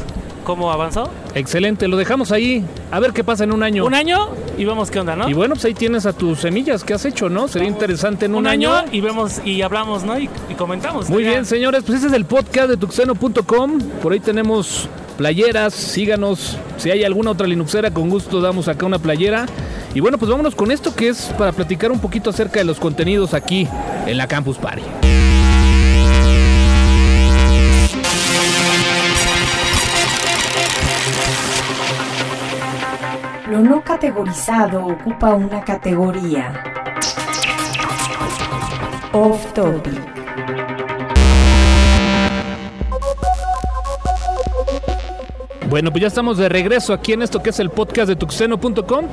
¿cómo 0.46 0.70
avanzó? 0.70 1.10
Excelente, 1.34 1.88
lo 1.88 1.96
dejamos 1.96 2.30
ahí. 2.30 2.64
A 2.92 3.00
ver 3.00 3.12
qué 3.12 3.24
pasa 3.24 3.42
en 3.42 3.52
un 3.52 3.64
año. 3.64 3.84
Un 3.84 3.94
año 3.94 4.28
y 4.56 4.64
vemos 4.64 4.92
qué 4.92 5.00
onda, 5.00 5.16
¿no? 5.16 5.28
Y 5.28 5.34
bueno, 5.34 5.54
pues 5.54 5.64
ahí 5.64 5.74
tienes 5.74 6.06
a 6.06 6.12
tus 6.12 6.38
semillas 6.38 6.84
que 6.84 6.94
has 6.94 7.04
hecho, 7.04 7.28
¿no? 7.28 7.48
Sería 7.48 7.66
interesante 7.66 8.26
en 8.26 8.32
un, 8.32 8.38
un 8.38 8.46
año 8.46 8.70
y 8.92 9.00
vemos 9.00 9.40
y 9.44 9.62
hablamos, 9.62 10.04
¿no? 10.04 10.16
Y, 10.18 10.30
y 10.48 10.54
comentamos. 10.54 11.10
Muy 11.10 11.24
bien, 11.24 11.44
señores, 11.44 11.82
pues 11.84 11.98
ese 11.98 12.06
es 12.06 12.12
el 12.12 12.24
podcast 12.26 12.68
de 12.68 12.76
tuxeno.com. 12.76 13.80
Por 14.00 14.12
ahí 14.12 14.20
tenemos 14.20 14.88
playeras, 15.18 15.74
síganos. 15.74 16.56
Si 16.76 16.92
hay 16.92 17.02
alguna 17.02 17.32
otra 17.32 17.48
linuxera, 17.48 17.90
con 17.90 18.08
gusto 18.08 18.40
damos 18.40 18.68
acá 18.68 18.86
una 18.86 19.00
playera. 19.00 19.46
Y 19.94 20.00
bueno, 20.00 20.16
pues 20.16 20.30
vámonos 20.30 20.54
con 20.54 20.70
esto 20.70 20.94
que 20.94 21.08
es 21.08 21.24
para 21.36 21.50
platicar 21.50 21.90
un 21.90 21.98
poquito 21.98 22.30
acerca 22.30 22.60
de 22.60 22.64
los 22.66 22.78
contenidos 22.78 23.34
aquí 23.34 23.66
en 24.06 24.16
la 24.16 24.28
Campus 24.28 24.58
Party. 24.58 24.82
Lo 33.48 33.60
no 33.60 33.80
categorizado 33.84 34.84
ocupa 34.84 35.34
una 35.34 35.62
categoría. 35.62 36.52
Off 39.12 39.52
topic. 39.52 40.16
Bueno, 45.68 45.92
pues 45.92 46.00
ya 46.00 46.08
estamos 46.08 46.38
de 46.38 46.48
regreso 46.48 46.92
aquí 46.92 47.12
en 47.12 47.22
esto 47.22 47.40
que 47.42 47.50
es 47.50 47.60
el 47.60 47.70
podcast 47.70 48.08
de 48.08 48.16
tuxeno.com. 48.16 49.06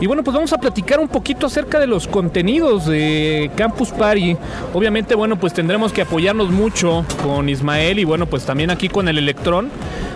Y 0.00 0.06
bueno, 0.06 0.22
pues 0.22 0.34
vamos 0.34 0.52
a 0.52 0.58
platicar 0.58 1.00
un 1.00 1.08
poquito 1.08 1.46
acerca 1.46 1.80
de 1.80 1.88
los 1.88 2.06
contenidos 2.06 2.86
de 2.86 3.50
Campus 3.56 3.90
Party. 3.90 4.36
Obviamente, 4.72 5.16
bueno, 5.16 5.36
pues 5.36 5.52
tendremos 5.52 5.92
que 5.92 6.02
apoyarnos 6.02 6.50
mucho 6.50 7.04
con 7.24 7.48
Ismael 7.48 7.98
y 7.98 8.04
bueno, 8.04 8.26
pues 8.26 8.44
también 8.44 8.70
aquí 8.70 8.88
con 8.88 9.08
el 9.08 9.18
Electrón. 9.18 9.70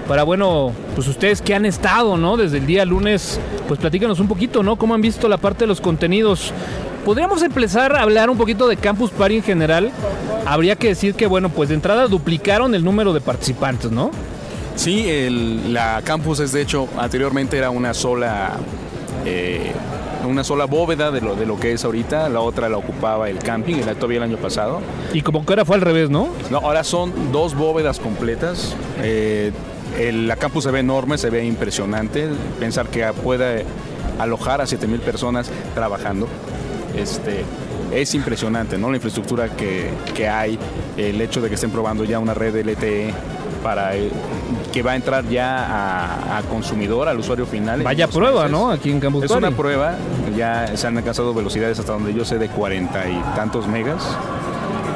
Para, 0.08 0.22
bueno, 0.22 0.72
pues 0.94 1.08
ustedes 1.08 1.40
que 1.40 1.54
han 1.54 1.64
estado, 1.64 2.16
¿no? 2.18 2.36
Desde 2.36 2.58
el 2.58 2.66
día 2.66 2.84
lunes, 2.84 3.40
pues 3.66 3.80
platícanos 3.80 4.20
un 4.20 4.28
poquito, 4.28 4.62
¿no? 4.62 4.76
¿Cómo 4.76 4.94
han 4.94 5.00
visto 5.00 5.28
la 5.28 5.38
parte 5.38 5.60
de 5.60 5.66
los 5.68 5.80
contenidos? 5.80 6.52
Podríamos 7.06 7.42
empezar 7.42 7.94
a 7.96 8.02
hablar 8.02 8.28
un 8.28 8.36
poquito 8.36 8.68
de 8.68 8.76
Campus 8.76 9.10
Party 9.10 9.36
en 9.36 9.42
general. 9.42 9.90
Habría 10.46 10.76
que 10.76 10.88
decir 10.88 11.14
que, 11.14 11.26
bueno, 11.26 11.48
pues 11.48 11.70
de 11.70 11.74
entrada 11.74 12.06
duplicaron 12.06 12.74
el 12.74 12.84
número 12.84 13.14
de 13.14 13.20
participantes, 13.22 13.90
¿no? 13.90 14.10
Sí, 14.76 15.08
el- 15.08 15.72
la 15.72 16.02
campus 16.04 16.40
es 16.40 16.52
de 16.52 16.60
hecho, 16.62 16.86
anteriormente 16.98 17.56
era 17.56 17.70
una 17.70 17.94
sola, 17.94 18.52
eh, 19.24 19.72
una 20.28 20.44
sola 20.44 20.64
bóveda 20.66 21.10
de 21.10 21.20
lo, 21.20 21.34
de 21.36 21.46
lo 21.46 21.58
que 21.58 21.72
es 21.72 21.84
ahorita, 21.84 22.28
la 22.28 22.40
otra 22.40 22.68
la 22.68 22.76
ocupaba 22.78 23.30
el 23.30 23.38
camping, 23.38 23.76
el 23.76 23.94
todavía 23.96 24.18
el 24.18 24.24
año 24.24 24.36
pasado. 24.36 24.80
Y 25.12 25.20
como 25.22 25.46
que 25.46 25.52
ahora 25.52 25.64
fue 25.64 25.76
al 25.76 25.82
revés, 25.82 26.10
¿no? 26.10 26.28
No, 26.50 26.58
ahora 26.58 26.82
son 26.84 27.12
dos 27.32 27.54
bóvedas 27.54 28.00
completas. 28.00 28.74
Eh, 29.02 29.52
el- 29.98 30.26
la 30.28 30.36
campus 30.36 30.64
se 30.64 30.70
ve 30.70 30.80
enorme, 30.80 31.18
se 31.18 31.30
ve 31.30 31.44
impresionante. 31.44 32.28
Pensar 32.60 32.88
que 32.88 33.04
puede 33.12 33.64
alojar 34.18 34.60
a 34.60 34.66
7000 34.66 35.00
personas 35.00 35.50
trabajando. 35.74 36.28
Este, 36.96 37.44
es 37.92 38.14
impresionante, 38.14 38.78
¿no? 38.78 38.90
La 38.90 38.96
infraestructura 38.96 39.48
que, 39.48 39.88
que 40.14 40.28
hay, 40.28 40.58
el 40.96 41.20
hecho 41.20 41.40
de 41.40 41.48
que 41.48 41.54
estén 41.56 41.70
probando 41.70 42.04
ya 42.04 42.18
una 42.18 42.34
red 42.34 42.54
LTE 42.56 43.12
para 43.62 43.96
eh, 43.96 44.10
que 44.72 44.82
va 44.82 44.92
a 44.92 44.96
entrar 44.96 45.26
ya 45.28 45.64
a, 45.64 46.38
a 46.38 46.42
consumidor, 46.42 47.08
al 47.08 47.18
usuario 47.18 47.46
final. 47.46 47.82
Vaya 47.82 48.06
prueba, 48.08 48.42
meses. 48.42 48.50
¿no? 48.52 48.70
Aquí 48.70 48.90
en 48.90 49.00
Campus 49.00 49.24
Es 49.24 49.30
Party. 49.32 49.46
una 49.46 49.56
prueba, 49.56 49.94
ya 50.36 50.76
se 50.76 50.86
han 50.86 50.98
alcanzado 50.98 51.32
velocidades 51.32 51.78
hasta 51.78 51.92
donde 51.92 52.12
yo 52.12 52.24
sé 52.24 52.38
de 52.38 52.48
cuarenta 52.48 53.08
y 53.08 53.18
tantos 53.34 53.66
megas. 53.66 54.04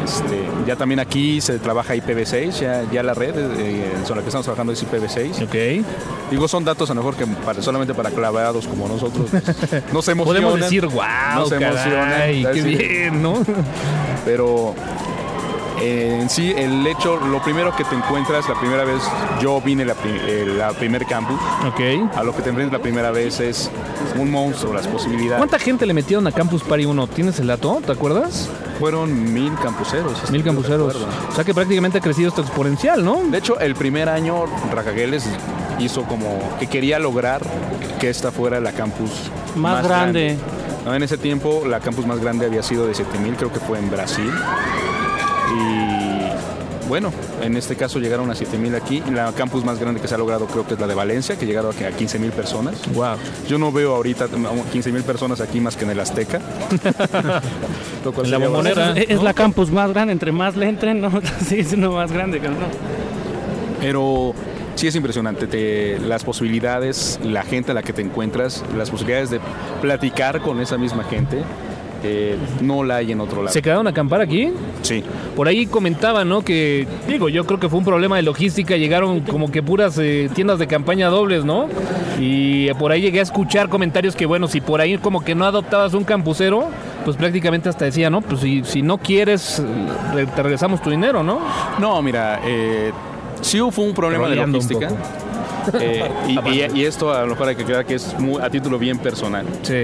Este, 0.08 0.40
ya 0.66 0.74
también 0.76 1.00
aquí 1.00 1.40
se 1.40 1.58
trabaja 1.58 1.94
IPv6, 1.94 2.50
ya, 2.60 2.84
ya 2.90 3.02
la 3.02 3.12
red 3.12 3.34
eh, 3.36 3.92
sobre 4.04 4.16
la 4.20 4.22
que 4.22 4.28
estamos 4.28 4.44
trabajando 4.44 4.72
es 4.72 4.82
IPv6. 4.82 5.44
Ok. 5.44 5.86
Digo, 6.30 6.48
son 6.48 6.64
datos 6.64 6.90
a 6.90 6.94
lo 6.94 7.02
mejor 7.02 7.14
que 7.16 7.26
para- 7.26 7.60
solamente 7.60 7.92
para 7.94 8.10
clavados 8.10 8.66
como 8.66 8.88
nosotros 8.88 9.30
nos 9.92 10.08
emocionan. 10.08 10.24
Podemos 10.24 10.60
decir, 10.60 10.86
wow, 10.86 11.02
Nos 11.36 11.52
emocionan, 11.52 12.10
caray, 12.10 12.46
qué 12.54 12.62
bien, 12.62 13.22
¿no? 13.22 13.34
Pero 14.24 14.74
eh, 15.80 16.18
en 16.20 16.28
sí, 16.30 16.52
el 16.56 16.86
hecho, 16.86 17.16
lo 17.18 17.42
primero 17.42 17.74
que 17.74 17.84
te 17.84 17.94
encuentras 17.94 18.48
la 18.48 18.54
primera 18.58 18.84
vez, 18.84 19.02
yo 19.40 19.60
vine 19.60 19.84
la, 19.84 19.94
eh, 20.04 20.44
la 20.56 20.70
primer 20.72 21.06
campus, 21.06 21.38
Ok. 21.66 21.80
a 22.16 22.22
lo 22.22 22.34
que 22.34 22.42
te 22.42 22.50
enfrentas 22.50 22.78
la 22.78 22.82
primera 22.82 23.10
vez 23.10 23.40
es 23.40 23.70
un 24.16 24.30
monstruo, 24.30 24.72
las 24.74 24.86
posibilidades. 24.86 25.38
¿Cuánta 25.38 25.58
gente 25.58 25.86
le 25.86 25.94
metieron 25.94 26.26
a 26.26 26.32
Campus 26.32 26.62
Party 26.62 26.84
1? 26.84 27.06
¿Tienes 27.08 27.38
el 27.40 27.46
dato? 27.46 27.80
¿Te 27.84 27.92
acuerdas? 27.92 28.48
Fueron 28.78 29.32
mil 29.32 29.52
campuseros. 29.62 30.30
Mil 30.30 30.42
campuseros. 30.44 30.96
O 31.30 31.32
sea 31.34 31.44
que 31.44 31.54
prácticamente 31.54 31.98
ha 31.98 32.00
crecido 32.00 32.28
esto 32.28 32.42
exponencial, 32.42 33.04
¿no? 33.04 33.22
De 33.24 33.38
hecho, 33.38 33.58
el 33.58 33.74
primer 33.74 34.08
año 34.08 34.44
Racagueles 34.72 35.24
hizo 35.78 36.02
como 36.04 36.38
que 36.58 36.66
quería 36.66 36.98
lograr 36.98 37.40
que 38.00 38.08
esta 38.10 38.30
fuera 38.32 38.60
la 38.60 38.72
campus 38.72 39.10
Más 39.56 39.82
grande. 39.84 40.36
En 40.86 41.02
ese 41.02 41.18
tiempo 41.18 41.64
la 41.66 41.80
campus 41.80 42.06
más 42.06 42.18
grande 42.18 42.46
había 42.46 42.62
sido 42.62 42.86
de 42.86 42.94
7000, 42.94 43.34
creo 43.36 43.52
que 43.52 43.60
fue 43.60 43.78
en 43.78 43.90
Brasil. 43.90 44.30
Y 45.56 46.88
bueno, 46.88 47.12
en 47.42 47.56
este 47.56 47.76
caso 47.76 47.98
llegaron 47.98 48.30
a 48.30 48.34
7000 48.34 48.74
aquí. 48.74 49.02
La 49.12 49.32
campus 49.32 49.64
más 49.64 49.78
grande 49.78 50.00
que 50.00 50.08
se 50.08 50.14
ha 50.14 50.18
logrado 50.18 50.46
creo 50.46 50.66
que 50.66 50.74
es 50.74 50.80
la 50.80 50.86
de 50.86 50.94
Valencia, 50.94 51.36
que 51.36 51.44
llegaron 51.46 51.70
a 51.72 51.74
15000 51.74 52.30
personas. 52.32 52.74
Wow. 52.94 53.16
Yo 53.48 53.58
no 53.58 53.70
veo 53.72 53.94
ahorita 53.94 54.26
15000 54.72 55.02
personas 55.02 55.40
aquí 55.40 55.60
más 55.60 55.76
que 55.76 55.84
en 55.84 55.90
el 55.90 56.00
Azteca. 56.00 56.40
Lo 58.04 58.12
cual 58.12 58.26
En 58.26 58.30
la 58.32 58.38
Bombonera. 58.38 58.92
Es, 58.96 59.10
es 59.10 59.22
la 59.22 59.34
campus 59.34 59.70
más 59.70 59.90
grande, 59.92 60.12
entre 60.12 60.32
más 60.32 60.56
le 60.56 60.68
entren, 60.68 61.00
no, 61.00 61.10
sigue 61.46 61.64
siendo 61.64 61.92
más 61.92 62.10
grande, 62.12 62.40
que 62.40 62.48
no. 62.48 62.56
Pero 63.80 64.34
sí 64.74 64.86
es 64.86 64.94
impresionante 64.96 65.46
te- 65.46 65.98
las 66.00 66.24
posibilidades, 66.24 67.18
la 67.22 67.42
gente 67.42 67.72
a 67.72 67.74
la 67.74 67.82
que 67.82 67.92
te 67.92 68.02
encuentras, 68.02 68.64
las 68.76 68.90
posibilidades 68.90 69.30
de 69.30 69.40
platicar 69.82 70.40
con 70.40 70.60
esa 70.60 70.78
misma 70.78 71.04
gente, 71.04 71.42
eh, 72.04 72.36
no 72.60 72.84
la 72.84 72.96
hay 72.96 73.12
en 73.12 73.20
otro 73.20 73.42
lado. 73.42 73.52
¿Se 73.52 73.62
quedaron 73.62 73.86
a 73.86 73.90
acampar 73.90 74.20
aquí? 74.20 74.50
Sí. 74.82 75.02
Por 75.36 75.48
ahí 75.48 75.66
comentaban, 75.66 76.28
¿no? 76.28 76.42
Que, 76.42 76.86
digo, 77.06 77.28
yo 77.28 77.44
creo 77.46 77.58
que 77.60 77.68
fue 77.68 77.78
un 77.78 77.84
problema 77.84 78.16
de 78.16 78.22
logística. 78.22 78.76
Llegaron 78.76 79.20
como 79.20 79.50
que 79.50 79.62
puras 79.62 79.98
eh, 79.98 80.28
tiendas 80.34 80.58
de 80.58 80.66
campaña 80.66 81.08
dobles, 81.08 81.44
¿no? 81.44 81.66
Y 82.20 82.72
por 82.74 82.92
ahí 82.92 83.00
llegué 83.00 83.20
a 83.20 83.22
escuchar 83.22 83.68
comentarios 83.68 84.16
que, 84.16 84.26
bueno, 84.26 84.48
si 84.48 84.60
por 84.60 84.80
ahí 84.80 84.98
como 84.98 85.22
que 85.24 85.34
no 85.34 85.44
adoptabas 85.44 85.94
un 85.94 86.04
campusero, 86.04 86.68
pues 87.04 87.16
prácticamente 87.16 87.68
hasta 87.68 87.84
decía, 87.84 88.10
¿no? 88.10 88.20
Pues 88.20 88.40
si, 88.40 88.62
si 88.64 88.82
no 88.82 88.98
quieres, 88.98 89.62
re- 90.14 90.26
te 90.26 90.42
regresamos 90.42 90.82
tu 90.82 90.90
dinero, 90.90 91.22
¿no? 91.22 91.40
No, 91.78 92.02
mira, 92.02 92.40
eh, 92.44 92.90
sí 93.40 93.58
fue 93.70 93.84
un 93.84 93.94
problema 93.94 94.28
de 94.28 94.40
un 94.40 94.52
logística. 94.52 94.88
Eh, 95.80 96.08
y, 96.28 96.38
y- 96.50 96.70
y 96.80 96.84
esto 96.84 97.12
a 97.12 97.22
lo 97.22 97.28
mejor 97.28 97.48
hay 97.48 97.56
que 97.56 97.62
aclarar 97.62 97.84
que 97.86 97.94
es 97.94 98.18
muy- 98.18 98.40
a 98.42 98.48
título 98.50 98.78
bien 98.78 98.98
personal. 98.98 99.46
Sí. 99.62 99.82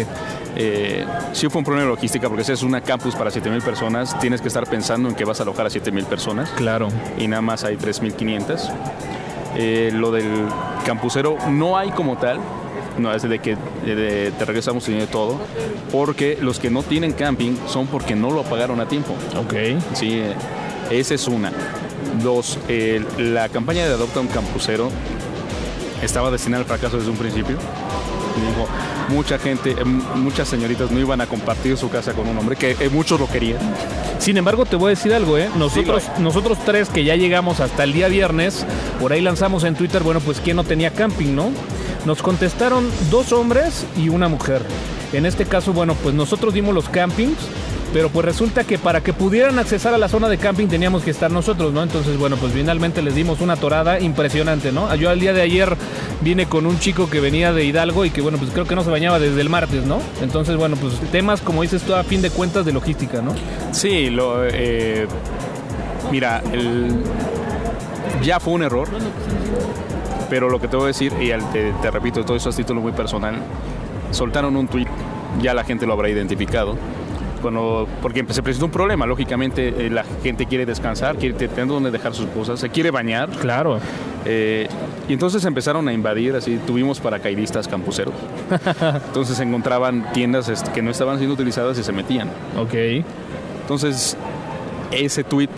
Eh, 0.57 1.05
sí 1.33 1.49
fue 1.49 1.59
un 1.59 1.65
problema 1.65 1.85
de 1.89 1.95
logística 1.95 2.29
porque 2.29 2.45
si 2.45 2.53
es 2.53 2.63
una 2.63 2.81
campus 2.81 3.15
para 3.17 3.31
7.000 3.31 3.61
personas, 3.63 4.19
tienes 4.21 4.41
que 4.41 4.49
estar 4.49 4.67
pensando 4.69 5.09
en 5.09 5.15
que 5.15 5.25
vas 5.25 5.41
a 5.41 5.43
alojar 5.43 5.67
a 5.67 5.71
7.000 5.71 6.05
personas. 6.07 6.49
Claro. 6.57 6.89
y 7.19 7.27
nada 7.29 7.43
más 7.43 7.65
hay 7.65 7.77
3.500. 7.77 8.71
Eh, 9.57 9.91
lo 9.95 10.11
del 10.11 10.27
campusero 10.85 11.37
no 11.51 11.77
hay 11.79 11.91
como 11.91 12.17
tal, 12.17 12.39
no 12.99 13.13
es 13.13 13.23
de 13.23 13.39
que 13.41 13.57
de- 13.85 13.95
de- 13.95 14.31
te 14.33 14.45
regresamos 14.45 14.87
dinero 14.87 15.07
todo, 15.09 15.39
porque 15.93 16.39
los 16.41 16.59
que 16.59 16.71
no 16.71 16.83
tienen 16.83 17.13
camping 17.13 17.57
son 17.69 17.87
porque 17.87 18.15
no 18.17 18.31
lo 18.31 18.43
pagaron 18.43 18.81
a 18.81 18.87
tiempo. 18.89 19.15
Ok. 19.37 19.55
Sí, 19.95 20.21
eh, 20.21 20.35
esa 20.91 21.15
es 21.15 21.27
una. 21.29 21.53
Dos, 22.23 22.59
eh, 22.69 23.03
la 23.19 23.49
campaña 23.49 23.85
de 23.87 23.95
Adopta 23.95 24.21
un 24.21 24.29
Campusero 24.29 24.89
estaba 26.05 26.31
destinada 26.31 26.63
al 26.63 26.67
fracaso 26.69 26.99
desde 26.99 27.11
un 27.11 27.17
principio. 27.17 27.57
Digo, 28.37 28.67
mucha 29.09 29.39
gente, 29.39 29.71
eh, 29.71 29.77
m- 29.83 30.03
muchas 30.17 30.49
señoritas 30.49 30.91
no 30.91 30.99
iban 30.99 31.21
a 31.21 31.27
compartir 31.27 31.77
su 31.77 31.89
casa 31.89 32.13
con 32.13 32.27
un 32.29 32.37
hombre, 32.37 32.57
que 32.57 32.73
eh, 32.73 32.89
muchos 32.91 33.19
lo 33.21 33.29
querían. 33.29 33.59
Sin 34.19 34.37
embargo, 34.37 34.65
te 34.65 34.77
voy 34.77 34.87
a 34.89 34.91
decir 34.91 35.15
algo, 35.15 35.39
¿eh? 35.39 35.49
Nosotros, 35.57 36.03
Sí, 36.17 36.23
nosotros 36.23 36.59
tres 36.65 36.89
que 36.89 37.05
ya 37.05 37.15
llegamos 37.17 37.61
hasta 37.61 37.85
el 37.85 37.93
día 37.93 38.09
viernes, 38.09 38.67
por 39.01 39.13
ahí 39.13 39.21
lanzamos 39.21 39.65
en 39.65 39.75
Twitter, 39.77 40.03
bueno, 40.03 40.21
pues 40.21 40.41
quién 40.41 40.57
no 40.57 40.65
tenía 40.65 40.91
camping, 40.93 41.35
¿no? 41.35 41.51
Nos 42.07 42.23
contestaron 42.23 42.91
dos 43.11 43.33
hombres 43.33 43.87
y 43.97 44.09
una 44.09 44.29
mujer. 44.29 44.63
En 45.13 45.27
este 45.27 45.45
caso, 45.45 45.73
bueno, 45.73 45.95
pues 46.03 46.15
nosotros 46.15 46.53
dimos 46.55 46.75
los 46.75 46.89
campings 46.89 47.39
pero 47.95 48.09
pues 48.09 48.27
resulta 48.27 48.65
que 48.65 48.77
para 48.77 49.03
que 49.03 49.13
pudieran 49.13 49.57
accesar 49.57 49.95
a 49.95 49.99
la 49.99 50.09
zona 50.09 50.29
de 50.29 50.37
camping 50.37 50.67
teníamos 50.67 51.05
que 51.05 51.13
estar 51.13 51.31
nosotros, 51.31 51.73
¿no? 51.73 51.81
Entonces, 51.81 52.19
bueno, 52.19 52.37
pues 52.37 52.53
finalmente 52.53 53.01
les 53.03 53.15
dimos 53.15 53.41
una 53.41 53.55
torada 53.55 54.01
impresionante, 54.01 54.73
¿no? 54.73 54.93
Yo 54.97 55.11
al 55.11 55.21
día 55.21 55.33
de 55.33 55.43
ayer 55.43 55.77
vine 56.21 56.47
con 56.47 56.67
un 56.67 56.81
chico 56.81 57.09
que 57.09 57.21
venía 57.21 57.53
de 57.53 57.65
Hidalgo 57.65 58.05
y 58.05 58.11
que, 58.11 58.21
bueno, 58.21 58.37
pues 58.37 58.51
creo 58.51 58.67
que 58.67 58.75
no 58.75 58.83
se 58.83 58.91
bañaba 58.91 59.21
desde 59.21 59.41
el 59.41 59.49
martes, 59.49 59.87
¿no? 59.87 60.01
Entonces, 60.21 60.57
bueno, 60.57 60.75
pues 60.75 60.99
temas, 61.13 61.41
como 61.41 61.63
dices 61.63 61.83
tú, 61.83 61.95
a 61.95 62.03
fin 62.03 62.21
de 62.21 62.31
cuentas 62.31 62.67
de 62.67 62.73
logística, 62.73 63.23
¿no? 63.23 63.33
Sí, 63.71 64.11
lo, 64.11 64.45
eh, 64.45 65.07
mira, 66.11 66.43
el, 66.53 66.97
ya 68.25 68.41
fue 68.41 68.55
un 68.55 68.65
error, 68.65 68.89
pero 70.29 70.51
lo 70.51 70.61
que 70.61 70.67
te 70.67 70.75
voy 70.75 70.87
a 70.87 70.89
decir, 70.89 71.13
y 71.21 71.29
te, 71.53 71.73
te 71.81 71.91
repito, 71.93 72.25
todo 72.25 72.37
eso 72.37 72.51
es 72.51 72.57
título 72.57 72.81
muy 72.81 72.91
personal, 72.91 73.37
soltaron 74.11 74.57
un 74.57 74.67
tweet, 74.67 74.89
ya 75.41 75.55
la 75.55 75.63
gente 75.63 75.87
lo 75.87 75.93
habrá 75.93 76.09
identificado, 76.09 76.77
cuando, 77.45 77.87
porque 78.01 78.25
se 78.31 78.43
presentó 78.43 78.65
un 78.65 78.73
problema, 78.73 79.05
lógicamente 79.05 79.69
eh, 79.69 79.91
la 79.91 80.03
gente 80.23 80.47
quiere 80.47 80.65
descansar, 80.65 81.17
quiere 81.17 81.35
tener 81.35 81.67
donde 81.67 81.91
dejar 81.91 82.15
sus 82.15 82.25
cosas, 82.29 82.59
se 82.59 82.71
quiere 82.71 82.91
bañar. 82.91 83.29
Claro. 83.29 83.81
Eh, 84.25 84.67
y 85.11 85.13
entonces 85.13 85.45
empezaron 85.45 85.87
a 85.87 85.93
invadir, 85.93 86.35
así 86.37 86.59
tuvimos 86.67 87.01
paracaidistas 87.01 87.69
campuseros. 87.69 88.15
Entonces 89.09 89.39
encontraban 89.41 90.11
tiendas 90.15 90.49
este, 90.49 90.73
que 90.73 90.81
no 90.81 90.91
estaban 90.91 91.19
siendo 91.19 91.35
utilizadas 91.35 91.79
y 91.79 91.85
se 91.85 91.93
metían. 91.93 92.31
Ok. 92.59 93.05
Entonces, 93.61 94.17
ese 94.91 95.23
tweet, 95.23 95.51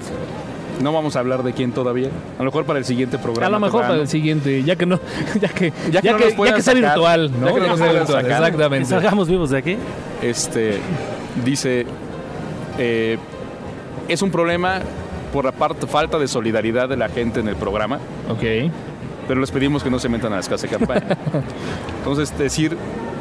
no 0.82 0.92
vamos 0.92 1.14
a 1.14 1.20
hablar 1.20 1.44
de 1.44 1.52
quién 1.52 1.70
todavía. 1.70 2.08
A 2.36 2.40
lo 2.40 2.46
mejor 2.46 2.64
para 2.64 2.80
el 2.80 2.84
siguiente 2.84 3.18
programa. 3.18 3.46
A 3.46 3.50
lo 3.50 3.60
mejor 3.60 3.82
para 3.82 4.00
el 4.00 4.08
siguiente, 4.08 4.64
ya 4.64 4.74
que 4.74 4.86
no, 4.86 4.98
ya 5.40 5.48
que, 5.50 5.72
ya 5.92 6.02
que 6.02 6.08
que, 6.08 6.12
no 6.12 6.18
nos 6.18 6.30
ya 6.36 6.54
que 6.56 6.62
sea 6.62 6.74
sacar, 6.74 6.82
virtual, 6.82 7.30
ya 7.30 7.38
¿no? 7.38 7.46
que 7.46 7.52
no 7.52 7.56
Ya 7.58 7.62
que 7.62 7.68
nos 7.68 7.78
sea 7.78 7.86
puedan 7.86 8.02
virtual, 8.02 8.22
sacar. 8.24 8.40
Que 8.40 8.46
exactamente. 8.46 8.88
salgamos 8.88 9.28
vivos 9.28 9.50
de 9.50 9.58
aquí. 9.58 9.76
Este, 10.22 10.80
dice, 11.44 11.86
eh, 12.78 13.18
es 14.08 14.22
un 14.22 14.30
problema 14.30 14.80
por 15.32 15.44
la 15.44 15.52
parte, 15.52 15.86
falta 15.86 16.18
de 16.18 16.28
solidaridad 16.28 16.88
de 16.88 16.96
la 16.96 17.08
gente 17.08 17.40
en 17.40 17.48
el 17.48 17.56
programa, 17.56 17.98
Ok. 18.28 18.70
pero 19.28 19.40
les 19.40 19.50
pedimos 19.50 19.82
que 19.82 19.90
no 19.90 19.98
se 19.98 20.08
metan 20.08 20.32
a 20.32 20.36
las 20.36 20.48
casas 20.48 20.70
de 20.70 20.76
campaña. 20.78 21.16
Entonces, 21.98 22.36
decir, 22.38 22.76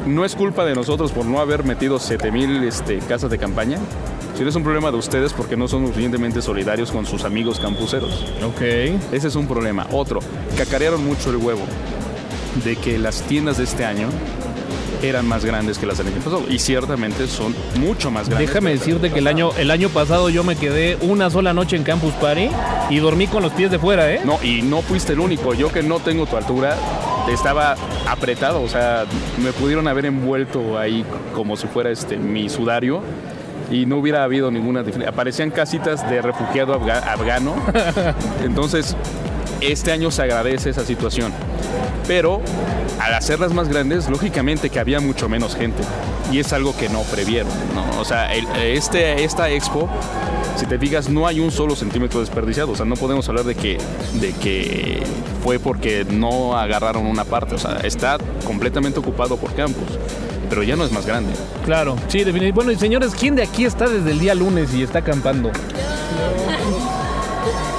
no 0.05 0.23
es 0.23 0.35
culpa 0.35 0.65
de 0.65 0.75
nosotros 0.75 1.11
por 1.11 1.25
no 1.25 1.39
haber 1.39 1.63
metido 1.63 1.99
7000 1.99 2.63
este, 2.63 2.99
casas 2.99 3.31
de 3.31 3.37
campaña, 3.37 3.79
sino 4.37 4.49
es 4.49 4.55
un 4.55 4.63
problema 4.63 4.91
de 4.91 4.97
ustedes 4.97 5.33
porque 5.33 5.57
no 5.57 5.67
son 5.67 5.81
lo 5.81 5.87
suficientemente 5.87 6.41
solidarios 6.41 6.91
con 6.91 7.05
sus 7.05 7.23
amigos 7.23 7.59
campuseros. 7.59 8.25
Ok. 8.45 8.61
Ese 9.11 9.27
es 9.27 9.35
un 9.35 9.47
problema. 9.47 9.87
Otro, 9.91 10.19
cacarearon 10.57 11.03
mucho 11.03 11.31
el 11.31 11.37
huevo 11.37 11.63
de 12.63 12.75
que 12.75 12.97
las 12.97 13.21
tiendas 13.23 13.57
de 13.57 13.63
este 13.63 13.83
año 13.83 14.07
eran 15.01 15.27
más 15.27 15.43
grandes 15.45 15.77
que 15.77 15.85
las 15.85 15.97
del 15.97 16.07
año 16.07 16.17
pasado. 16.17 16.43
Y 16.49 16.59
ciertamente 16.59 17.27
son 17.27 17.55
mucho 17.79 18.11
más 18.11 18.27
grandes. 18.29 18.47
Déjame 18.49 18.71
que 18.73 18.77
decirte 18.79 19.11
que 19.11 19.19
el 19.19 19.27
año, 19.27 19.51
el 19.57 19.71
año 19.71 19.89
pasado 19.89 20.29
yo 20.29 20.43
me 20.43 20.55
quedé 20.55 20.97
una 21.01 21.29
sola 21.29 21.53
noche 21.53 21.75
en 21.75 21.83
Campus 21.83 22.13
Party 22.15 22.49
y 22.89 22.97
dormí 22.99 23.27
con 23.27 23.43
los 23.43 23.51
pies 23.53 23.71
de 23.71 23.79
fuera, 23.79 24.11
¿eh? 24.11 24.21
No, 24.25 24.39
y 24.43 24.61
no 24.61 24.81
fuiste 24.81 25.13
el 25.13 25.19
único. 25.19 25.53
Yo 25.53 25.71
que 25.71 25.83
no 25.83 25.99
tengo 25.99 26.25
tu 26.25 26.37
altura, 26.37 26.75
estaba 27.31 27.75
apretado. 28.07 28.61
O 28.61 28.67
sea, 28.69 29.05
me 29.43 29.51
pudieron 29.53 29.87
haber 29.87 30.05
envuelto 30.05 30.77
ahí 30.77 31.03
como 31.33 31.55
si 31.57 31.67
fuera 31.67 31.89
este 31.91 32.17
mi 32.17 32.49
sudario. 32.49 33.01
Y 33.71 33.87
no 33.87 33.97
hubiera 33.97 34.23
habido 34.23 34.51
ninguna 34.51 34.83
diferencia. 34.83 35.09
Aparecían 35.09 35.49
casitas 35.49 36.07
de 36.07 36.21
refugiado 36.21 36.79
afga- 36.79 37.01
afgano. 37.11 37.55
Entonces, 38.43 38.95
este 39.71 39.91
año 39.91 40.11
se 40.11 40.21
agradece 40.23 40.69
esa 40.69 40.85
situación. 40.85 41.31
Pero 42.07 42.41
al 42.99 43.13
hacerlas 43.13 43.53
más 43.53 43.67
grandes, 43.67 44.09
lógicamente 44.09 44.69
que 44.69 44.79
había 44.79 44.99
mucho 44.99 45.27
menos 45.29 45.55
gente. 45.55 45.81
Y 46.31 46.39
es 46.39 46.53
algo 46.53 46.75
que 46.75 46.89
no 46.89 47.01
previeron. 47.03 47.51
¿no? 47.73 47.99
O 47.99 48.05
sea, 48.05 48.33
el- 48.33 48.47
este, 48.63 49.23
esta 49.23 49.49
expo, 49.49 49.87
si 50.55 50.65
te 50.65 50.77
fijas, 50.79 51.09
no 51.09 51.27
hay 51.27 51.39
un 51.39 51.51
solo 51.51 51.75
centímetro 51.75 52.19
desperdiciado. 52.19 52.71
O 52.71 52.75
sea, 52.75 52.85
no 52.85 52.95
podemos 52.95 53.27
hablar 53.29 53.45
de 53.45 53.55
que, 53.55 53.77
de 54.21 54.31
que 54.33 55.03
fue 55.43 55.59
porque 55.59 56.05
no 56.09 56.57
agarraron 56.57 57.05
una 57.05 57.25
parte. 57.25 57.55
O 57.55 57.59
sea, 57.59 57.77
está 57.83 58.17
completamente 58.45 58.99
ocupado 58.99 59.37
por 59.37 59.53
campus. 59.53 59.97
Pero 60.49 60.61
ya 60.61 60.75
no 60.75 60.85
es 60.85 60.91
más 60.91 61.05
grande. 61.07 61.33
Claro, 61.65 61.95
sí, 62.07 62.19
definitivamente. 62.19 62.51
Bueno, 62.53 62.71
y 62.71 62.75
señores, 62.75 63.13
¿quién 63.19 63.35
de 63.35 63.41
aquí 63.43 63.65
está 63.65 63.87
desde 63.87 64.11
el 64.11 64.19
día 64.19 64.35
lunes 64.35 64.73
y 64.75 64.83
está 64.83 64.99
acampando? 64.99 65.51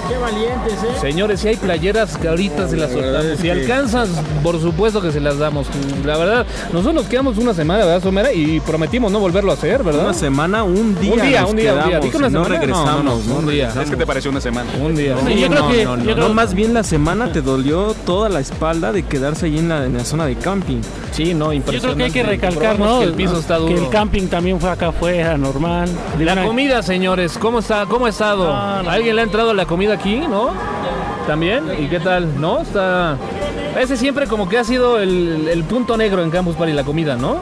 Qué 0.09 0.17
valientes, 0.19 0.73
¿eh? 0.83 1.01
Señores, 1.01 1.41
si 1.41 1.49
hay 1.49 1.57
playeras 1.57 2.17
que 2.17 2.29
ahorita 2.29 2.69
se 2.69 2.77
las 2.77 2.93
soltamos. 2.93 3.39
Si 3.41 3.51
alcanzas, 3.51 4.09
por 4.43 4.61
supuesto 4.61 5.01
que 5.01 5.11
se 5.13 5.21
las 5.21 5.39
damos. 5.39 5.67
La 6.05 6.17
verdad, 6.17 6.47
nosotros 6.73 6.95
nos 6.95 7.07
quedamos 7.07 7.39
una 7.39 7.55
semana, 7.55 7.85
¿verdad, 7.85 8.03
Somera? 8.03 8.33
Y 8.33 8.61
prometimos 8.61 9.11
no 9.13 9.19
volverlo 9.21 9.51
a 9.51 9.55
hacer, 9.55 9.83
¿verdad? 9.83 10.05
Una 10.05 10.15
semana, 10.15 10.63
un 10.65 10.95
día. 11.01 11.13
Un 11.15 11.21
día, 11.23 11.41
nos 11.43 11.51
un 11.51 11.57
día, 11.57 11.73
un 11.75 11.79
día. 11.79 12.01
quedamos, 12.01 12.15
una 12.15 12.29
y 12.29 12.31
no 12.31 12.45
semana. 12.45 12.61
regresamos. 12.61 13.05
No, 13.05 13.17
no, 13.17 13.25
no, 13.27 13.35
un 13.37 13.47
día. 13.49 13.73
Es 13.83 13.91
que 13.91 13.97
te 13.97 14.07
pareció 14.07 14.31
una 14.31 14.41
semana. 14.41 14.71
Un 14.81 14.95
día. 14.97 15.17
Sí, 15.27 15.41
yo 15.41 15.49
creo 15.49 15.63
no, 15.63 15.69
que- 15.71 15.85
no, 15.85 15.97
no, 15.97 16.05
yo 16.05 16.11
no, 16.11 16.17
creo- 16.17 16.35
más 16.35 16.55
bien 16.55 16.75
la 16.75 16.83
semana 16.85 17.33
te 17.33 17.43
dolió 17.43 17.95
toda 18.05 18.29
la 18.29 18.41
espalda 18.41 18.93
de 18.93 19.03
quedarse 19.05 19.47
ahí 19.47 19.59
en 19.59 19.69
la, 19.69 19.85
en 19.87 19.95
la 19.97 20.05
zona 20.05 20.27
de 20.27 20.37
camping. 20.37 20.81
Sí, 21.13 21.35
no, 21.35 21.53
Yo 21.53 21.63
creo 21.63 21.97
que 21.97 22.05
hay 22.05 22.11
que 22.11 22.21
impresionante. 22.21 22.23
recalcar, 22.23 22.79
¿no? 22.79 22.99
Que 23.01 23.05
el 23.07 23.13
piso 23.15 23.39
está 23.39 23.57
duro. 23.57 23.75
Que 23.75 23.81
el 23.85 23.89
camping 23.89 24.27
también 24.29 24.61
fue 24.61 24.71
acá 24.71 24.89
afuera, 24.89 25.37
normal. 25.39 25.89
La 26.21 26.45
comida, 26.45 26.83
señores, 26.83 27.39
¿cómo 27.39 27.61
está? 27.61 27.87
¿Cómo 27.87 28.07
ha 28.07 28.11
estado? 28.11 28.53
No, 28.53 28.83
no. 28.83 28.91
¿Alguien 28.91 29.17
le 29.17 29.23
ha 29.23 29.25
entrado 29.25 29.51
a 29.51 29.55
la 29.55 29.65
comida 29.67 29.96
aquí, 29.97 30.19
no? 30.29 30.51
¿También? 31.27 31.65
¿Y 31.79 31.87
qué 31.89 32.01
tal? 32.01 32.41
¿No? 32.41 32.61
Está... 32.61 33.17
Ese 33.79 33.97
siempre 33.97 34.27
como 34.27 34.49
que 34.49 34.59
ha 34.59 34.65
sido 34.65 34.99
el, 34.99 35.49
el 35.49 35.65
punto 35.65 35.97
negro 35.97 36.23
en 36.23 36.31
Campus 36.31 36.57
Party, 36.57 36.73
la 36.73 36.85
comida, 36.85 37.17
¿no? 37.17 37.39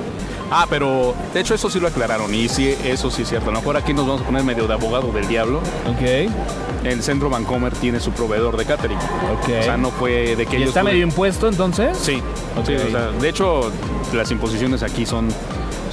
Ah, 0.50 0.66
pero 0.68 1.14
de 1.32 1.40
hecho 1.40 1.54
eso 1.54 1.70
sí 1.70 1.80
lo 1.80 1.88
aclararon. 1.88 2.32
Y 2.34 2.48
sí, 2.48 2.74
eso 2.84 3.10
sí 3.10 3.22
es 3.22 3.28
cierto. 3.28 3.50
A 3.50 3.52
lo 3.52 3.60
mejor 3.60 3.76
aquí 3.76 3.92
nos 3.94 4.06
vamos 4.06 4.22
a 4.22 4.24
poner 4.24 4.42
medio 4.44 4.66
de 4.66 4.74
abogado 4.74 5.10
del 5.12 5.26
diablo. 5.28 5.58
Ok, 5.88 6.30
El 6.84 7.02
centro 7.02 7.30
Vancomer 7.30 7.72
tiene 7.72 7.98
su 8.00 8.10
proveedor 8.12 8.56
de 8.56 8.64
catering. 8.64 8.98
ok. 8.98 9.48
O 9.60 9.62
sea, 9.62 9.76
no 9.76 9.90
fue 9.90 10.36
de 10.36 10.44
que 10.46 10.54
¿Y 10.54 10.56
ellos. 10.58 10.68
está 10.70 10.82
medio 10.82 11.02
impuesto 11.02 11.48
entonces? 11.48 11.96
Sí, 11.98 12.20
Ok. 12.58 12.66
sí, 12.66 12.74
o 12.74 12.90
sea, 12.90 13.10
de 13.10 13.28
hecho, 13.28 13.70
las 14.12 14.30
imposiciones 14.30 14.82
aquí 14.82 15.06
son, 15.06 15.28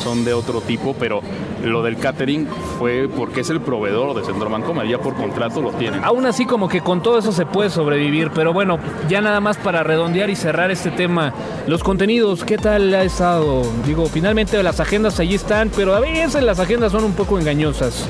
son 0.02 0.26
de 0.26 0.34
otro 0.34 0.62
tipo, 0.62 0.96
pero 1.00 1.22
lo 1.64 1.84
del 1.84 1.98
catering 1.98 2.48
fue 2.80 3.08
porque 3.16 3.42
es 3.42 3.50
el 3.50 3.62
proveedor 3.62 4.16
de 4.16 4.24
Centro 4.26 4.50
Vancomer, 4.50 4.88
ya 4.88 4.98
por 4.98 5.16
contrato 5.16 5.62
lo 5.62 5.72
tienen. 5.72 6.04
Aún 6.04 6.26
así 6.26 6.46
como 6.46 6.68
que 6.68 6.82
con 6.82 7.02
todo 7.04 7.20
eso 7.20 7.32
se 7.32 7.46
puede 7.46 7.70
sobrevivir, 7.70 8.32
pero 8.34 8.52
bueno, 8.54 8.80
ya 9.08 9.22
nada 9.22 9.40
más 9.40 9.58
para 9.58 9.84
redondear 9.84 10.30
y 10.30 10.36
cerrar 10.36 10.72
este 10.72 10.92
tema, 10.92 11.34
los 11.68 11.84
contenidos, 11.84 12.44
¿qué 12.44 12.58
tal 12.58 12.94
ha 12.94 13.04
estado? 13.04 13.62
Digo, 13.86 14.06
finalmente 14.08 14.62
las 14.64 14.80
agendas 14.80 15.20
allí 15.20 15.36
están, 15.36 15.70
pero 15.76 15.94
a 15.96 16.00
veces 16.00 16.42
las 16.44 16.60
agendas 16.60 16.92
son 16.92 17.04
un 17.04 17.14
poco 17.14 17.38
engañosas. 17.40 18.06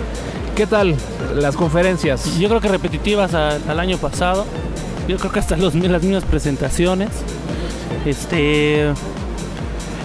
¿Qué 0.55 0.67
tal 0.67 0.95
las 1.35 1.55
conferencias? 1.55 2.37
Yo 2.37 2.47
creo 2.49 2.61
que 2.61 2.67
repetitivas 2.67 3.33
a- 3.33 3.55
al 3.69 3.79
año 3.79 3.97
pasado. 3.97 4.45
Yo 5.07 5.17
creo 5.17 5.31
que 5.31 5.39
hasta 5.39 5.57
los, 5.57 5.73
las 5.75 6.03
mismas 6.03 6.23
presentaciones. 6.25 7.09
Este. 8.05 8.91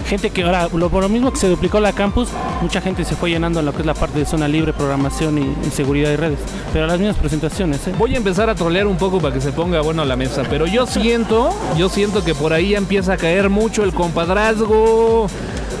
Gente 0.07 0.29
que 0.29 0.43
ahora, 0.43 0.69
lo, 0.73 0.89
por 0.89 1.01
lo 1.03 1.09
mismo 1.09 1.31
que 1.31 1.37
se 1.37 1.49
duplicó 1.49 1.79
la 1.81 1.91
campus, 1.91 2.29
mucha 2.61 2.79
gente 2.79 3.03
se 3.03 3.15
fue 3.15 3.29
llenando 3.29 3.59
en 3.59 3.65
lo 3.65 3.73
que 3.73 3.79
es 3.79 3.85
la 3.85 3.93
parte 3.93 4.19
de 4.19 4.25
zona 4.25 4.47
libre, 4.47 4.71
programación 4.71 5.37
y, 5.37 5.67
y 5.67 5.69
seguridad 5.71 6.09
de 6.09 6.17
redes. 6.17 6.39
Pero 6.71 6.87
las 6.87 6.97
mismas 6.97 7.17
presentaciones, 7.17 7.85
¿eh? 7.87 7.93
Voy 7.97 8.13
a 8.13 8.17
empezar 8.17 8.49
a 8.49 8.55
trolear 8.55 8.87
un 8.87 8.97
poco 8.97 9.19
para 9.19 9.33
que 9.33 9.41
se 9.41 9.51
ponga 9.51 9.81
bueno 9.81 10.05
la 10.05 10.15
mesa, 10.15 10.43
pero 10.49 10.65
yo 10.65 10.85
siento, 10.87 11.49
yo 11.77 11.89
siento 11.89 12.23
que 12.23 12.33
por 12.35 12.53
ahí 12.53 12.69
ya 12.69 12.77
empieza 12.77 13.13
a 13.13 13.17
caer 13.17 13.49
mucho 13.49 13.83
el 13.83 13.93
compadrazgo. 13.93 15.27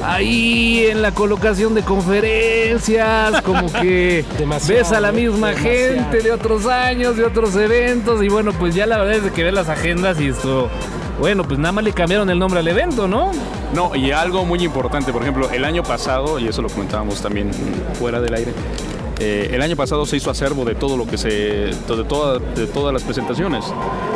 Ahí 0.03 0.85
en 0.85 1.01
la 1.01 1.11
colocación 1.11 1.73
de 1.73 1.81
conferencias, 1.81 3.41
como 3.41 3.71
que 3.71 4.23
Demasiado, 4.37 4.79
ves 4.79 4.91
a 4.91 4.99
la 4.99 5.11
misma 5.11 5.49
demasiado. 5.49 5.95
gente 5.95 6.21
de 6.21 6.31
otros 6.31 6.65
años, 6.67 7.17
de 7.17 7.23
otros 7.23 7.55
eventos, 7.55 8.21
y 8.23 8.27
bueno, 8.29 8.51
pues 8.53 8.75
ya 8.75 8.85
la 8.85 8.97
verdad 8.99 9.25
es 9.25 9.31
que 9.31 9.43
ves 9.43 9.53
las 9.53 9.69
agendas 9.69 10.19
y 10.21 10.27
esto, 10.27 10.69
bueno, 11.19 11.43
pues 11.43 11.59
nada 11.59 11.71
más 11.71 11.83
le 11.83 11.93
cambiaron 11.93 12.29
el 12.29 12.39
nombre 12.39 12.59
al 12.59 12.67
evento, 12.67 13.07
¿no? 13.07 13.31
No, 13.73 13.95
y 13.95 14.11
algo 14.11 14.45
muy 14.45 14.63
importante, 14.63 15.11
por 15.11 15.21
ejemplo, 15.21 15.49
el 15.49 15.65
año 15.65 15.83
pasado, 15.83 16.39
y 16.39 16.47
eso 16.47 16.61
lo 16.61 16.69
comentábamos 16.69 17.21
también 17.21 17.51
fuera 17.99 18.21
del 18.21 18.33
aire, 18.33 18.53
eh, 19.19 19.49
el 19.51 19.61
año 19.61 19.75
pasado 19.75 20.05
se 20.05 20.17
hizo 20.17 20.29
acervo 20.29 20.63
de 20.65 20.75
todo 20.75 20.95
lo 20.97 21.05
que 21.07 21.17
se. 21.17 21.29
de, 21.29 22.03
toda- 22.07 22.39
de 22.39 22.67
todas 22.67 22.93
las 22.93 23.03
presentaciones. 23.03 23.65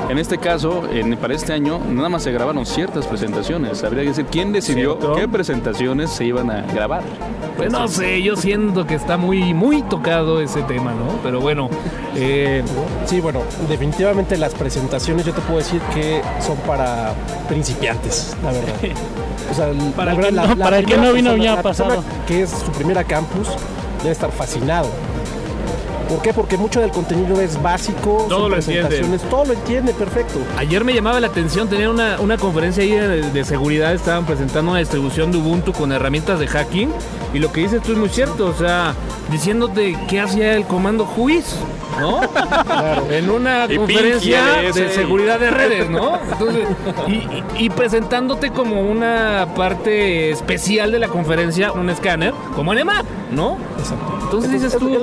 En 0.10 0.18
este 0.20 0.38
caso, 0.38 0.84
en- 0.92 1.18
para 1.18 1.34
este 1.34 1.54
año, 1.54 1.80
nada 1.90 2.10
más 2.10 2.24
se 2.24 2.32
grabaron 2.32 2.66
ciertas 2.66 3.08
presentaciones. 3.08 3.84
Habría 3.84 4.04
que 4.04 4.10
decir 4.10 4.26
quién 4.30 4.52
decidió 4.52 4.98
¿Cierto? 5.00 5.16
qué 5.16 5.28
presentaciones 5.28 6.10
se 6.12 6.26
iban 6.26 6.52
a 6.52 6.62
grabar. 6.74 7.02
Pues 7.58 7.72
no 7.72 7.88
sé, 7.88 8.22
yo 8.22 8.36
siento 8.36 8.86
que 8.88 8.96
está 8.96 9.18
muy, 9.18 9.54
muy 9.54 9.82
tocado 9.84 10.42
ese 10.42 10.62
tema, 10.64 10.92
¿no? 10.94 11.20
Pero 11.24 11.42
bueno, 11.42 11.70
eh, 12.16 12.64
Sí, 13.06 13.20
bueno, 13.20 13.42
definitivamente 13.70 14.38
las 14.38 14.54
presentaciones 14.54 15.26
yo 15.26 15.34
te 15.34 15.42
puedo 15.42 15.58
decir 15.60 15.82
que 15.94 16.22
son 16.40 16.58
para 16.68 17.14
principiantes, 17.48 18.36
la 18.44 18.52
verdad. 18.52 18.74
O 19.52 19.54
sea, 19.54 19.68
Para 19.98 20.14
la 20.14 20.20
el 20.20 20.26
que 20.26 20.32
no- 20.56 20.64
para 20.64 20.78
el 20.80 20.86
que 20.86 20.98
no 20.98 21.12
vino 21.14 21.36
ya 21.36 21.56
la 21.56 21.62
pasado. 21.64 22.04
Que 22.26 22.44
es 22.44 22.50
su 22.52 22.72
primera 22.72 23.04
campus, 23.04 23.50
debe 24.02 24.12
estar 24.12 24.32
fascinado. 24.32 24.90
¿Por 26.10 26.22
qué? 26.22 26.34
Porque 26.34 26.58
mucho 26.58 26.82
del 26.82 26.92
contenido 26.92 27.40
es 27.40 27.62
básico, 27.62 28.26
Todo 28.28 28.40
son 28.42 28.52
lo 28.52 28.58
entiende. 28.58 28.82
presentaciones, 28.88 29.22
todo 29.30 29.46
lo 29.46 29.54
entiende 29.54 29.94
perfecto. 29.94 30.40
Ayer 30.58 30.84
me 30.84 30.94
llamaba 30.94 31.22
la 31.22 31.28
atención, 31.28 31.70
tenían 31.70 31.92
una, 31.92 32.20
una 32.20 32.38
conferencia 32.38 32.84
ahí 32.84 32.92
de, 32.92 33.22
de 33.32 33.44
seguridad, 33.46 33.94
estaban 33.94 34.26
presentando 34.26 34.72
una 34.72 34.82
distribución 34.82 35.32
de 35.32 35.38
Ubuntu 35.38 35.72
con 35.72 35.94
herramientas 35.94 36.38
de 36.40 36.48
hacking 36.48 36.92
Y 37.34 37.40
lo 37.40 37.54
que 37.54 37.62
dices 37.62 37.82
tú 37.82 37.94
es 37.94 37.98
muy 37.98 38.10
cierto, 38.10 38.48
o 38.48 38.54
sea, 38.54 38.94
diciéndote 39.32 39.98
qué 40.10 40.20
hacía 40.20 40.54
el 40.58 40.66
comando 40.66 41.06
juiz, 41.06 41.56
¿no? 42.02 42.20
En 43.10 43.30
una 43.30 43.68
Y 43.70 43.78
conferencia 43.78 44.44
de 44.74 44.90
seguridad 44.90 45.40
de 45.40 45.50
redes, 45.50 45.90
¿no? 45.90 46.20
Entonces, 46.30 46.68
y, 47.08 47.12
y- 47.14 47.44
y 47.58 47.70
presentándote 47.70 48.50
como 48.52 48.82
una 48.82 49.48
parte 49.56 50.30
especial 50.32 50.92
de 50.92 51.00
la 51.00 51.08
conferencia, 51.08 51.72
un 51.72 51.90
escáner, 51.90 52.34
como 52.54 52.74
en 52.74 52.80
EMAP, 52.80 53.06
¿no? 53.32 53.58
Entonces 54.24 54.52
dices 54.52 54.78
tú- 54.78 54.90
es 54.90 55.02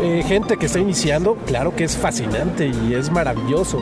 que. 0.00 0.18
Eh, 0.18 0.22
gente 0.26 0.56
que 0.56 0.66
está 0.66 0.78
iniciando, 0.78 1.36
claro 1.46 1.74
que 1.74 1.84
es 1.84 1.96
fascinante 1.96 2.66
y 2.68 2.94
es 2.94 3.10
maravilloso. 3.10 3.80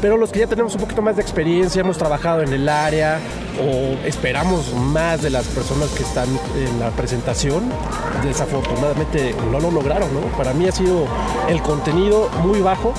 Pero 0.00 0.16
los 0.16 0.30
que 0.30 0.38
ya 0.40 0.46
tenemos 0.46 0.74
un 0.74 0.80
poquito 0.80 1.02
más 1.02 1.16
de 1.16 1.22
experiencia, 1.22 1.80
hemos 1.80 1.98
trabajado 1.98 2.42
en 2.42 2.52
el 2.52 2.68
área 2.68 3.18
o 3.60 4.06
esperamos 4.06 4.72
más 4.72 5.22
de 5.22 5.30
las 5.30 5.44
personas 5.46 5.88
que 5.88 6.04
están 6.04 6.28
en 6.56 6.78
la 6.78 6.90
presentación, 6.90 7.64
desafortunadamente 8.24 9.34
no 9.50 9.58
lo 9.58 9.70
lograron, 9.72 10.08
¿no? 10.14 10.20
Para 10.36 10.52
mí 10.54 10.68
ha 10.68 10.72
sido 10.72 11.04
el 11.48 11.60
contenido 11.62 12.28
muy 12.44 12.60
bajo, 12.60 12.92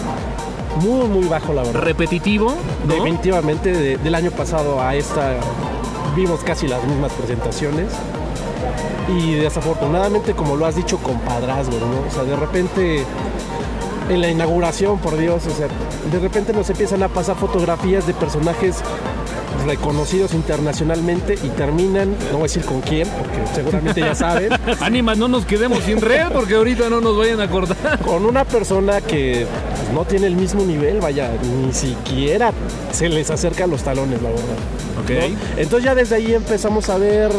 muy, 0.82 1.08
muy 1.08 1.26
bajo, 1.28 1.54
la 1.54 1.64
verdad. 1.64 1.82
Repetitivo, 1.82 2.54
¿no? 2.86 2.94
Definitivamente 2.94 3.72
de- 3.72 3.98
del 3.98 4.16
año 4.16 4.32
pasado 4.32 4.82
a 4.82 4.96
esta 4.96 5.36
vimos 6.18 6.42
casi 6.44 6.68
las 6.68 6.84
mismas 6.84 7.14
presentaciones. 7.14 7.88
Y 9.18 9.34
desafortunadamente, 9.36 10.34
como 10.34 10.56
lo 10.56 10.66
has 10.66 10.76
dicho, 10.76 10.98
compadrazgo, 10.98 11.80
¿no? 11.80 12.08
O 12.08 12.12
sea, 12.12 12.24
de 12.24 12.36
repente 12.36 13.06
en 14.10 14.22
la 14.22 14.30
inauguración, 14.30 15.00
por 15.00 15.18
Dios, 15.18 15.46
o 15.46 15.52
sea, 15.52 15.68
de 16.12 16.20
repente 16.20 16.52
nos 16.52 16.70
empiezan 16.70 17.04
a 17.04 17.10
pasar 17.10 17.36
fotografías 17.36 18.08
de 18.08 18.14
personajes 18.14 18.78
reconocidos 19.66 20.34
internacionalmente 20.34 21.36
y 21.44 21.50
terminan, 21.50 22.12
no 22.32 22.34
voy 22.34 22.40
a 22.40 22.44
decir 22.44 22.64
con 22.64 22.82
quién, 22.82 23.08
porque 23.08 23.46
seguramente 23.54 24.02
ya 24.02 24.16
saben, 24.16 24.52
Ánimas, 24.80 25.18
no 25.18 25.28
nos 25.28 25.46
quedemos 25.46 25.84
sin 25.84 26.02
red 26.02 26.28
porque 26.34 26.56
ahorita 26.56 26.90
no 26.90 27.02
nos 27.02 27.18
vayan 27.18 27.40
a 27.40 27.44
acordar. 27.44 28.00
con 28.00 28.26
una 28.26 28.46
persona 28.46 29.02
que 29.02 29.46
no 29.94 30.06
tiene 30.06 30.28
el 30.28 30.36
mismo 30.36 30.64
nivel, 30.64 31.00
vaya, 31.00 31.32
ni 31.44 31.74
siquiera 31.74 32.52
se 32.92 33.10
les 33.10 33.30
acerca 33.30 33.66
a 33.66 33.68
los 33.68 33.84
talones, 33.84 34.22
la 34.22 34.30
verdad. 34.30 34.89
Entonces 35.58 35.84
ya 35.84 35.96
desde 35.96 36.16
ahí 36.16 36.34
empezamos 36.34 36.90
a 36.90 36.98
ver 36.98 37.32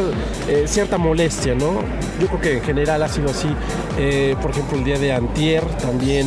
eh, 0.49 0.65
cierta 0.67 0.99
molestia, 0.99 1.55
¿no? 1.55 1.81
Yo 2.21 2.27
creo 2.29 2.41
que 2.41 2.57
en 2.59 2.63
general 2.63 3.03
ha 3.03 3.09
sido 3.09 3.31
así. 3.31 3.49
Eh, 3.99 4.37
por 4.41 4.51
ejemplo, 4.51 4.79
el 4.79 4.85
día 4.85 4.99
de 4.99 5.13
Antier 5.13 5.65
también 5.77 6.27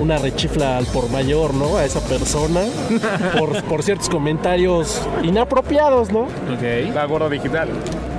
una 0.00 0.18
rechifla 0.18 0.78
al 0.78 0.86
por 0.86 1.10
mayor, 1.10 1.54
¿no? 1.54 1.76
A 1.76 1.84
esa 1.84 2.00
persona 2.00 2.62
por, 3.38 3.62
por 3.64 3.82
ciertos 3.82 4.08
comentarios 4.08 5.02
inapropiados, 5.22 6.10
¿no? 6.10 6.22
Ok. 6.22 6.92
La 6.94 7.04
gorra 7.06 7.28
digital. 7.28 7.68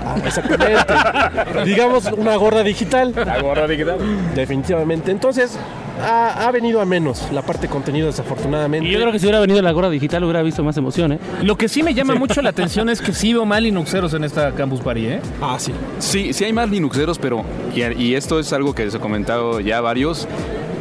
Ah, 0.06 0.16
exactamente. 0.26 0.94
Digamos 1.66 2.06
una 2.12 2.36
gorra 2.36 2.64
digital. 2.64 3.14
La 3.16 3.42
gorra 3.42 3.68
digital. 3.68 3.98
Definitivamente. 4.36 5.12
Entonces, 5.12 5.58
ha, 6.02 6.48
ha 6.48 6.52
venido 6.52 6.82
a 6.82 6.86
menos 6.86 7.32
la 7.32 7.42
parte 7.42 7.64
de 7.64 7.70
contenido, 7.70 8.08
desafortunadamente. 8.08 8.88
Y 8.88 8.92
yo 8.92 9.00
creo 9.00 9.12
que 9.12 9.20
si 9.20 9.26
hubiera 9.26 9.40
venido 9.40 9.62
la 9.62 9.72
gorra 9.72 9.90
digital 9.90 10.24
hubiera 10.24 10.42
visto 10.42 10.64
más 10.64 10.76
emoción, 10.78 11.14
¿eh? 11.14 11.20
Lo 11.42 11.58
que 11.58 11.68
sí 11.70 11.84
me 11.84 11.94
llama 11.94 12.16
mucho 12.16 12.42
la 12.42 12.50
atención 12.50 12.90
es 12.90 13.02
que 13.02 13.14
sí 13.14 13.34
veo 13.34 13.46
mal 13.46 13.64
Linuxeros 13.64 14.14
en 14.14 14.24
esta 14.24 14.52
Campus 14.52 14.82
Party, 14.82 15.06
¿eh? 15.08 15.22
Ah, 15.42 15.58
sí. 15.60 15.72
Sí, 16.00 16.34
sí 16.34 16.46
hay 16.46 16.54
más 16.54 16.70
Linuxeros, 16.70 17.20
pero, 17.20 17.44
y, 17.76 17.82
y 18.02 18.16
esto 18.16 18.40
es 18.40 18.52
algo 18.54 18.74
que 18.76 18.90
se 18.90 18.98
ha 18.98 19.00
comentado 19.00 19.60
ya 19.60 19.82
varios, 19.82 20.28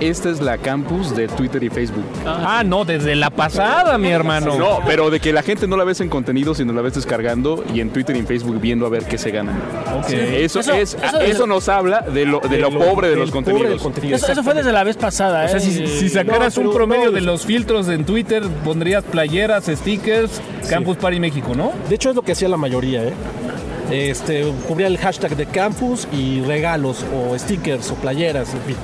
esta 0.00 0.30
es 0.30 0.40
la 0.40 0.58
campus 0.58 1.14
de 1.14 1.28
Twitter 1.28 1.62
y 1.62 1.68
Facebook. 1.68 2.02
Ah, 2.26 2.64
no, 2.66 2.84
desde 2.84 3.14
la 3.14 3.30
pasada, 3.30 3.98
mi 3.98 4.08
hermano. 4.08 4.58
No, 4.58 4.80
pero 4.84 5.10
de 5.10 5.20
que 5.20 5.32
la 5.32 5.42
gente 5.42 5.68
no 5.68 5.76
la 5.76 5.84
ves 5.84 6.00
en 6.00 6.08
contenido, 6.08 6.56
sino 6.56 6.72
la 6.72 6.82
ves 6.82 6.94
descargando 6.94 7.62
y 7.72 7.78
en 7.80 7.90
Twitter 7.90 8.16
y 8.16 8.18
en 8.18 8.26
Facebook 8.26 8.60
viendo 8.60 8.84
a 8.84 8.88
ver 8.88 9.04
qué 9.04 9.16
se 9.16 9.30
gana. 9.30 9.52
Eso, 10.10 10.58
Eso- 10.58 10.72
es, 10.74 10.94
eso- 11.00 11.20
eso 11.20 11.46
nos 11.46 11.68
habla 11.68 12.00
de 12.00 12.24
lo, 12.26 12.40
de 12.40 12.58
lo 12.58 12.70
pobre 12.72 13.10
de 13.10 13.16
los 13.16 13.30
contenidos. 13.30 13.80
contenido, 13.80 14.16
Eso, 14.16 14.32
eso 14.32 14.42
fue 14.42 14.54
desde 14.54 14.72
la 14.72 14.82
vez 14.82 14.96
pasada, 15.02 15.44
O 15.44 15.48
sea, 15.48 15.58
¿eh? 15.58 15.60
si, 15.60 15.86
si 15.86 16.08
sacaras 16.08 16.56
No, 16.56 16.68
un 16.68 16.74
promedio 16.74 17.06
no, 17.06 17.12
de 17.12 17.20
los 17.20 17.44
filtros 17.44 17.88
en 17.88 18.04
Twitter, 18.04 18.42
pondrías 18.64 19.02
playeras, 19.04 19.66
stickers, 19.66 20.40
Campus 20.70 20.96
Party 20.96 21.18
México, 21.18 21.54
¿no? 21.54 21.72
De 21.88 21.96
hecho, 21.96 22.10
es 22.10 22.16
lo 22.16 22.22
que 22.22 22.32
hacía 22.32 22.48
la 22.48 22.56
mayoría, 22.56 23.02
¿eh? 23.04 23.12
Este, 23.90 24.44
cubría 24.66 24.86
el 24.86 24.96
hashtag 24.96 25.36
de 25.36 25.46
campus 25.46 26.08
y 26.12 26.40
regalos 26.42 27.04
o 27.14 27.36
stickers 27.38 27.90
o 27.90 27.94
playeras, 27.96 28.54
en 28.54 28.60
fin. 28.62 28.76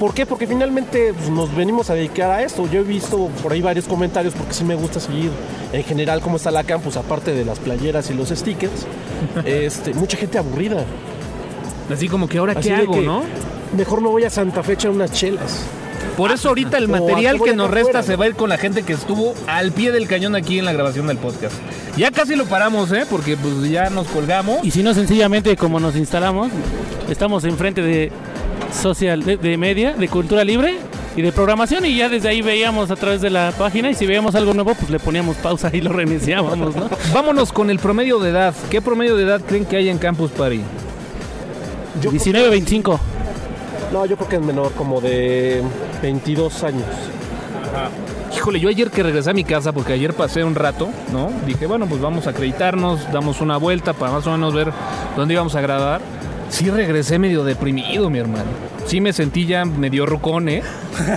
¿Por 0.00 0.14
qué? 0.14 0.26
Porque 0.26 0.48
finalmente 0.48 1.14
pues, 1.14 1.28
nos 1.28 1.54
venimos 1.54 1.90
a 1.90 1.94
dedicar 1.94 2.30
a 2.30 2.42
esto. 2.42 2.68
Yo 2.68 2.80
he 2.80 2.82
visto 2.82 3.28
por 3.40 3.52
ahí 3.52 3.62
varios 3.62 3.84
comentarios 3.86 4.34
porque 4.34 4.52
sí 4.52 4.64
me 4.64 4.74
gusta 4.74 4.98
seguir 4.98 5.30
en 5.72 5.84
general 5.84 6.20
cómo 6.20 6.38
está 6.38 6.50
la 6.50 6.64
campus, 6.64 6.96
aparte 6.96 7.32
de 7.32 7.44
las 7.44 7.60
playeras 7.60 8.10
y 8.10 8.14
los 8.14 8.30
stickers. 8.30 8.86
Este, 9.44 9.94
mucha 9.94 10.16
gente 10.16 10.38
aburrida. 10.38 10.84
Así 11.92 12.08
como 12.08 12.28
que 12.28 12.38
ahora 12.38 12.54
Así 12.56 12.68
qué 12.68 12.74
hago, 12.74 12.94
que 12.94 13.02
¿no? 13.02 13.22
mejor 13.76 14.00
me 14.00 14.08
voy 14.08 14.24
a 14.24 14.30
Santa 14.30 14.62
Fe 14.62 14.76
a 14.86 14.90
unas 14.90 15.12
chelas. 15.12 15.64
Por 16.16 16.30
eso 16.30 16.50
ahorita 16.50 16.76
el 16.76 16.88
material 16.88 17.40
que 17.40 17.54
nos 17.54 17.70
resta 17.70 18.02
se 18.02 18.16
va 18.16 18.26
a 18.26 18.28
ir 18.28 18.34
con 18.34 18.50
la 18.50 18.58
gente 18.58 18.82
que 18.82 18.92
estuvo 18.92 19.34
al 19.46 19.72
pie 19.72 19.92
del 19.92 20.06
cañón 20.06 20.34
aquí 20.34 20.58
en 20.58 20.66
la 20.66 20.72
grabación 20.72 21.06
del 21.06 21.16
podcast. 21.16 21.54
Ya 21.96 22.10
casi 22.10 22.36
lo 22.36 22.44
paramos, 22.44 22.92
¿eh? 22.92 23.06
Porque 23.08 23.36
pues 23.36 23.70
ya 23.70 23.88
nos 23.88 24.06
colgamos. 24.08 24.58
Y 24.62 24.70
si 24.70 24.82
no, 24.82 24.92
sencillamente 24.92 25.56
como 25.56 25.80
nos 25.80 25.96
instalamos, 25.96 26.50
estamos 27.08 27.44
enfrente 27.44 27.82
de 27.82 28.12
social, 28.72 29.24
de, 29.24 29.56
media, 29.56 29.94
de 29.94 30.08
cultura 30.08 30.44
libre 30.44 30.78
y 31.16 31.22
de 31.22 31.32
programación 31.32 31.84
y 31.84 31.96
ya 31.96 32.08
desde 32.08 32.28
ahí 32.28 32.40
veíamos 32.40 32.90
a 32.90 32.96
través 32.96 33.20
de 33.20 33.28
la 33.28 33.52
página 33.56 33.90
y 33.90 33.94
si 33.94 34.06
veíamos 34.06 34.34
algo 34.34 34.54
nuevo 34.54 34.74
pues 34.74 34.90
le 34.90 34.98
poníamos 34.98 35.36
pausa 35.36 35.70
y 35.72 35.80
lo 35.80 35.92
reiniciábamos, 35.92 36.74
¿no? 36.74 36.88
Vámonos 37.14 37.52
con 37.52 37.70
el 37.70 37.78
promedio 37.78 38.18
de 38.18 38.30
edad. 38.30 38.54
¿Qué 38.70 38.80
promedio 38.80 39.16
de 39.16 39.24
edad 39.24 39.40
creen 39.46 39.64
que 39.64 39.76
hay 39.76 39.88
en 39.88 39.98
Campus 39.98 40.30
Party? 40.30 40.60
19-25 42.02 42.98
no, 43.92 44.06
yo 44.06 44.16
creo 44.16 44.28
que 44.28 44.36
es 44.36 44.42
menor, 44.42 44.72
como 44.72 45.00
de 45.00 45.62
22 46.00 46.64
años. 46.64 46.86
Híjole, 48.34 48.58
yo 48.58 48.68
ayer 48.68 48.90
que 48.90 49.02
regresé 49.02 49.30
a 49.30 49.34
mi 49.34 49.44
casa, 49.44 49.72
porque 49.72 49.92
ayer 49.92 50.14
pasé 50.14 50.42
un 50.42 50.54
rato, 50.54 50.88
¿no? 51.12 51.30
Dije, 51.46 51.66
bueno, 51.66 51.86
pues 51.86 52.00
vamos 52.00 52.26
a 52.26 52.30
acreditarnos, 52.30 53.12
damos 53.12 53.40
una 53.40 53.58
vuelta 53.58 53.92
para 53.92 54.12
más 54.12 54.26
o 54.26 54.32
menos 54.32 54.54
ver 54.54 54.72
dónde 55.16 55.34
íbamos 55.34 55.54
a 55.54 55.60
grabar. 55.60 56.00
Sí 56.52 56.68
regresé 56.68 57.18
medio 57.18 57.44
deprimido, 57.44 58.10
mi 58.10 58.18
hermano. 58.18 58.50
Sí 58.84 59.00
me 59.00 59.14
sentí 59.14 59.46
ya 59.46 59.64
medio 59.64 60.04
rucón, 60.04 60.50
¿eh? 60.50 60.62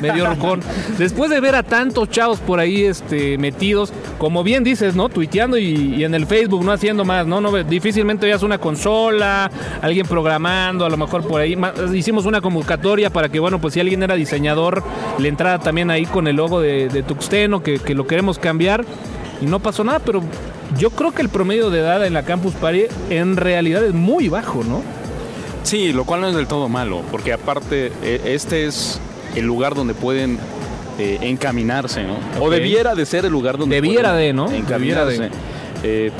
Medio 0.01 0.29
rucón. 0.29 0.61
Después 0.97 1.29
de 1.29 1.41
ver 1.41 1.55
a 1.55 1.63
tantos 1.63 2.09
chavos 2.09 2.39
por 2.39 2.61
ahí 2.61 2.85
este, 2.85 3.37
metidos, 3.37 3.91
como 4.17 4.45
bien 4.45 4.63
dices, 4.63 4.95
¿no? 4.95 5.09
Tuiteando 5.09 5.57
y, 5.57 5.95
y 5.95 6.05
en 6.05 6.15
el 6.15 6.25
Facebook, 6.25 6.63
no 6.63 6.71
haciendo 6.71 7.03
más, 7.03 7.27
¿no? 7.27 7.41
no 7.41 7.51
difícilmente 7.65 8.25
veas 8.25 8.43
una 8.43 8.59
consola, 8.59 9.51
alguien 9.81 10.07
programando, 10.07 10.85
a 10.85 10.89
lo 10.89 10.95
mejor 10.95 11.27
por 11.27 11.41
ahí. 11.41 11.57
Hicimos 11.93 12.25
una 12.25 12.39
convocatoria 12.39 13.09
para 13.09 13.27
que, 13.27 13.41
bueno, 13.41 13.59
pues 13.59 13.73
si 13.73 13.81
alguien 13.81 14.03
era 14.03 14.15
diseñador, 14.15 14.83
le 15.19 15.27
entrara 15.27 15.59
también 15.59 15.91
ahí 15.91 16.05
con 16.05 16.29
el 16.29 16.37
logo 16.37 16.61
de, 16.61 16.87
de 16.87 17.03
Tuxteno, 17.03 17.61
que, 17.61 17.79
que 17.79 17.93
lo 17.93 18.07
queremos 18.07 18.39
cambiar. 18.39 18.85
Y 19.41 19.47
no 19.47 19.59
pasó 19.59 19.83
nada, 19.83 19.99
pero 19.99 20.23
yo 20.79 20.91
creo 20.91 21.11
que 21.11 21.21
el 21.21 21.27
promedio 21.27 21.69
de 21.69 21.79
edad 21.79 22.05
en 22.05 22.13
la 22.13 22.23
Campus 22.23 22.53
Party 22.53 22.83
en 23.09 23.35
realidad 23.35 23.83
es 23.83 23.93
muy 23.93 24.29
bajo, 24.29 24.63
¿no? 24.63 24.81
Sí, 25.65 25.91
lo 25.93 26.05
cual 26.05 26.21
no 26.21 26.27
es 26.27 26.35
del 26.35 26.45
todo 26.45 26.69
malo, 26.69 27.01
porque 27.09 27.33
aparte 27.33 27.91
eh, 28.03 28.21
este 28.25 28.65
es 28.67 28.99
el 29.35 29.45
lugar 29.45 29.73
donde 29.73 29.95
pueden 29.95 30.37
eh, 30.99 31.17
encaminarse, 31.21 32.03
¿no? 32.03 32.17
O 32.39 32.51
debiera 32.51 32.93
de 32.93 33.05
ser 33.07 33.25
el 33.25 33.31
lugar 33.31 33.57
donde 33.57 33.75
Debiera 33.75 34.11
pueden 34.11 34.27
de, 34.27 34.33
¿no? 34.33 34.47
Debiera 34.47 35.05
de. 35.05 35.15
Encaminarse. 35.15 35.39
Eh, 35.83 36.11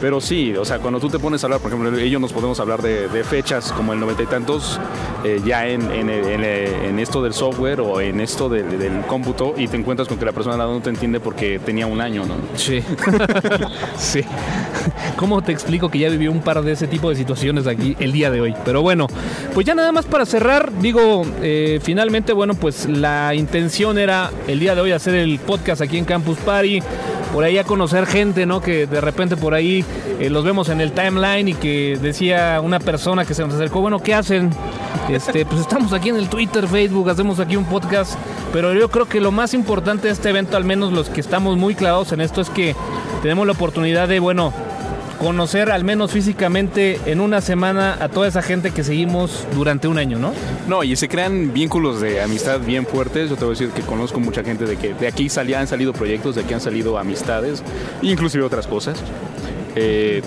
pero 0.00 0.20
sí, 0.20 0.54
o 0.56 0.64
sea, 0.64 0.78
cuando 0.78 1.00
tú 1.00 1.08
te 1.08 1.18
pones 1.18 1.42
a 1.42 1.46
hablar, 1.46 1.60
por 1.60 1.70
ejemplo, 1.72 1.96
ellos 1.98 2.20
nos 2.20 2.32
podemos 2.32 2.58
hablar 2.60 2.82
de, 2.82 3.08
fechas 3.24 3.72
como 3.72 3.92
el 3.92 4.00
noventa 4.00 4.22
y 4.22 4.26
tantos, 4.26 4.78
eh, 5.24 5.40
ya 5.44 5.66
en, 5.68 5.90
en- 5.90 6.10
en- 6.10 6.98
esto 6.98 7.22
del 7.22 7.32
software 7.34 7.80
o 7.80 8.00
en 8.00 8.20
esto 8.20 8.48
del, 8.48 8.78
del 8.78 9.00
cómputo, 9.06 9.54
y 9.56 9.66
te 9.68 9.76
encuentras 9.76 10.08
con 10.08 10.18
que 10.18 10.24
la 10.24 10.32
persona 10.32 10.56
no 10.56 10.80
te 10.80 10.90
entiende 10.90 11.20
porque 11.20 11.58
tenía 11.58 11.86
un 11.86 12.00
año, 12.00 12.24
¿no? 12.24 12.34
Sí. 12.56 12.82
sí. 13.96 14.20
¿Cómo 15.16 15.42
te 15.42 15.52
explico 15.52 15.88
que 15.90 15.98
ya 15.98 16.08
viví 16.08 16.28
un 16.28 16.40
par 16.40 16.62
de 16.62 16.72
ese 16.72 16.86
tipo 16.86 17.08
de 17.10 17.16
situaciones 17.16 17.66
aquí 17.66 17.96
el 18.00 18.12
día 18.12 18.30
de 18.30 18.40
hoy? 18.40 18.54
Pero 18.64 18.82
bueno, 18.82 19.06
pues 19.54 19.66
ya 19.66 19.74
nada 19.74 19.92
más 19.92 20.04
para 20.06 20.26
cerrar, 20.26 20.70
digo, 20.80 21.24
eh, 21.42 21.80
finalmente, 21.82 22.32
bueno, 22.32 22.54
pues 22.54 22.86
la 22.88 23.34
intención 23.34 23.98
era 23.98 24.30
el 24.48 24.60
día 24.60 24.74
de 24.74 24.80
hoy 24.80 24.92
hacer 24.92 25.14
el 25.14 25.38
podcast 25.38 25.80
aquí 25.82 25.98
en 25.98 26.04
Campus 26.04 26.38
Party, 26.38 26.80
por 27.34 27.42
ahí 27.42 27.58
a 27.58 27.64
conocer 27.64 28.06
gente, 28.06 28.46
¿no? 28.46 28.60
Que 28.60 28.86
de 28.86 29.00
repente 29.00 29.36
por 29.36 29.54
ahí 29.54 29.84
eh, 30.20 30.30
los 30.30 30.44
vemos 30.44 30.68
en 30.68 30.80
el 30.80 30.92
timeline 30.92 31.48
y 31.48 31.54
que 31.54 31.98
decía 32.00 32.60
una 32.62 32.78
persona 32.78 33.24
que 33.24 33.34
se 33.34 33.44
nos 33.44 33.54
acercó, 33.54 33.80
bueno, 33.80 33.98
¿qué 33.98 34.14
hacen? 34.14 34.50
Este, 35.08 35.44
pues 35.44 35.60
estamos 35.60 35.92
aquí 35.92 36.10
en 36.10 36.16
el 36.16 36.28
Twitter, 36.28 36.68
Facebook, 36.68 37.10
hacemos 37.10 37.40
aquí 37.40 37.56
un 37.56 37.64
podcast, 37.64 38.16
pero 38.52 38.72
yo 38.72 38.88
creo 38.88 39.06
que 39.06 39.20
lo 39.20 39.32
más 39.32 39.52
importante 39.52 40.06
de 40.06 40.12
este 40.12 40.30
evento, 40.30 40.56
al 40.56 40.62
menos 40.62 40.92
los 40.92 41.10
que 41.10 41.20
estamos 41.20 41.56
muy 41.56 41.74
clavados 41.74 42.12
en 42.12 42.20
esto, 42.20 42.40
es 42.40 42.50
que 42.50 42.76
tenemos 43.20 43.44
la 43.46 43.52
oportunidad 43.54 44.06
de, 44.06 44.20
bueno, 44.20 44.52
conocer 45.18 45.70
al 45.70 45.84
menos 45.84 46.12
físicamente 46.12 46.98
en 47.06 47.20
una 47.20 47.40
semana 47.40 47.96
a 48.00 48.08
toda 48.08 48.28
esa 48.28 48.42
gente 48.42 48.70
que 48.70 48.84
seguimos 48.84 49.46
durante 49.54 49.88
un 49.88 49.98
año, 49.98 50.18
¿no? 50.18 50.32
No, 50.68 50.84
y 50.84 50.96
se 50.96 51.08
crean 51.08 51.52
vínculos 51.52 52.00
de 52.00 52.20
amistad 52.20 52.60
bien 52.60 52.86
fuertes. 52.86 53.30
Yo 53.30 53.36
te 53.36 53.44
voy 53.44 53.54
a 53.54 53.58
decir 53.58 53.70
que 53.70 53.82
conozco 53.82 54.20
mucha 54.20 54.42
gente 54.42 54.64
de 54.64 54.76
que 54.76 54.94
de 54.94 55.06
aquí 55.06 55.28
salía, 55.28 55.60
han 55.60 55.66
salido 55.66 55.92
proyectos, 55.92 56.34
de 56.34 56.42
aquí 56.42 56.54
han 56.54 56.60
salido 56.60 56.98
amistades, 56.98 57.62
inclusive 58.02 58.44
otras 58.44 58.66
cosas. 58.66 58.98
Eh, 59.76 60.22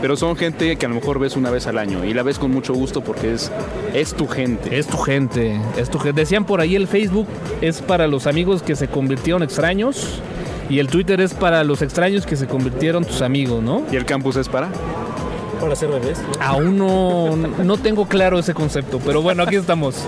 pero 0.00 0.16
son 0.16 0.34
gente 0.34 0.76
que 0.76 0.86
a 0.86 0.88
lo 0.88 0.96
mejor 0.96 1.20
ves 1.20 1.36
una 1.36 1.50
vez 1.50 1.68
al 1.68 1.78
año 1.78 2.04
y 2.04 2.12
la 2.12 2.24
ves 2.24 2.36
con 2.40 2.50
mucho 2.50 2.74
gusto 2.74 3.02
porque 3.02 3.34
es, 3.34 3.52
es 3.94 4.14
tu 4.14 4.26
gente. 4.26 4.76
Es 4.76 4.88
tu 4.88 4.96
gente, 4.96 5.60
es 5.76 5.90
tu 5.90 6.00
gente. 6.00 6.20
Decían 6.20 6.44
por 6.44 6.60
ahí 6.60 6.74
el 6.74 6.88
Facebook 6.88 7.28
es 7.60 7.80
para 7.80 8.08
los 8.08 8.26
amigos 8.26 8.64
que 8.64 8.74
se 8.74 8.88
convirtieron 8.88 9.44
extraños 9.44 10.20
y 10.72 10.78
el 10.78 10.86
Twitter 10.88 11.20
es 11.20 11.34
para 11.34 11.64
los 11.64 11.82
extraños 11.82 12.24
que 12.24 12.34
se 12.34 12.46
convirtieron 12.46 13.04
tus 13.04 13.20
amigos, 13.20 13.62
¿no? 13.62 13.82
¿Y 13.92 13.96
el 13.96 14.06
campus 14.06 14.36
es 14.36 14.48
para? 14.48 14.70
Para 15.60 15.74
hacer 15.74 15.90
bebés. 15.90 16.18
¿no? 16.18 16.42
Aún 16.42 16.78
no, 16.78 17.36
no 17.36 17.76
tengo 17.76 18.08
claro 18.08 18.38
ese 18.38 18.54
concepto, 18.54 18.98
pero 19.04 19.20
bueno, 19.20 19.42
aquí 19.42 19.56
estamos. 19.56 20.06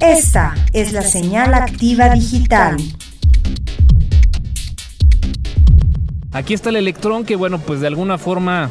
Esta 0.00 0.54
es 0.72 0.92
la 0.92 1.02
señal 1.02 1.52
activa 1.52 2.08
digital. 2.08 2.78
Aquí 6.32 6.54
está 6.54 6.70
el 6.70 6.76
Electrón 6.76 7.26
que, 7.26 7.36
bueno, 7.36 7.58
pues 7.58 7.80
de 7.80 7.88
alguna 7.88 8.16
forma 8.16 8.70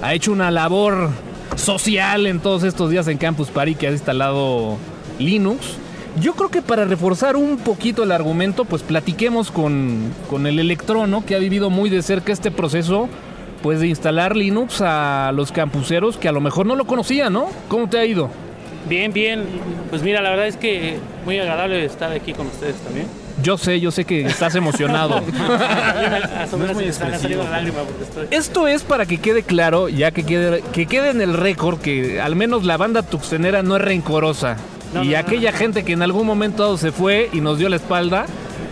ha 0.00 0.14
hecho 0.14 0.32
una 0.32 0.50
labor 0.50 1.10
social 1.56 2.26
en 2.26 2.40
todos 2.40 2.62
estos 2.62 2.90
días 2.90 3.06
en 3.08 3.18
Campus 3.18 3.50
Party 3.50 3.74
que 3.74 3.88
ha 3.88 3.90
instalado 3.90 4.78
Linux. 5.18 5.76
Yo 6.20 6.34
creo 6.34 6.48
que 6.48 6.62
para 6.62 6.84
reforzar 6.84 7.36
un 7.36 7.58
poquito 7.58 8.04
el 8.04 8.12
argumento, 8.12 8.64
pues 8.64 8.82
platiquemos 8.82 9.50
con, 9.50 10.12
con 10.30 10.46
el 10.46 10.60
Electrón, 10.60 11.10
¿no? 11.10 11.24
Que 11.26 11.34
ha 11.34 11.38
vivido 11.38 11.70
muy 11.70 11.90
de 11.90 12.02
cerca 12.02 12.32
este 12.32 12.52
proceso, 12.52 13.08
pues 13.62 13.80
de 13.80 13.88
instalar 13.88 14.36
Linux 14.36 14.80
a 14.80 15.32
los 15.34 15.50
campuseros 15.50 16.16
que 16.16 16.28
a 16.28 16.32
lo 16.32 16.40
mejor 16.40 16.66
no 16.66 16.76
lo 16.76 16.86
conocían, 16.86 17.32
¿no? 17.32 17.48
¿Cómo 17.68 17.88
te 17.88 17.98
ha 17.98 18.04
ido? 18.04 18.30
Bien, 18.88 19.12
bien. 19.12 19.44
Pues 19.90 20.02
mira, 20.02 20.22
la 20.22 20.30
verdad 20.30 20.46
es 20.46 20.56
que 20.56 20.98
muy 21.24 21.38
agradable 21.38 21.84
estar 21.84 22.12
aquí 22.12 22.32
con 22.32 22.46
ustedes 22.46 22.76
también. 22.76 23.06
Yo 23.42 23.58
sé, 23.58 23.80
yo 23.80 23.90
sé 23.90 24.04
que 24.04 24.24
estás 24.24 24.54
emocionado. 24.54 25.20
no 26.56 26.66
es 26.66 26.74
muy 26.74 26.84
estoy... 26.84 27.08
Esto 28.30 28.68
es 28.68 28.82
para 28.82 29.06
que 29.06 29.18
quede 29.18 29.42
claro, 29.42 29.88
ya 29.88 30.12
que 30.12 30.22
quede, 30.24 30.62
que 30.72 30.86
quede 30.86 31.10
en 31.10 31.20
el 31.20 31.34
récord, 31.34 31.80
que 31.80 32.20
al 32.20 32.36
menos 32.36 32.64
la 32.64 32.76
banda 32.76 33.02
tuxtenera 33.02 33.62
no 33.62 33.76
es 33.76 33.82
rencorosa. 33.82 34.56
No, 34.94 35.02
y 35.04 35.08
no, 35.08 35.12
no, 35.14 35.18
aquella 35.18 35.52
gente 35.52 35.84
que 35.84 35.92
en 35.92 36.02
algún 36.02 36.26
momento 36.26 36.76
se 36.78 36.92
fue 36.92 37.28
y 37.32 37.40
nos 37.40 37.58
dio 37.58 37.68
la 37.68 37.76
espalda, 37.76 38.26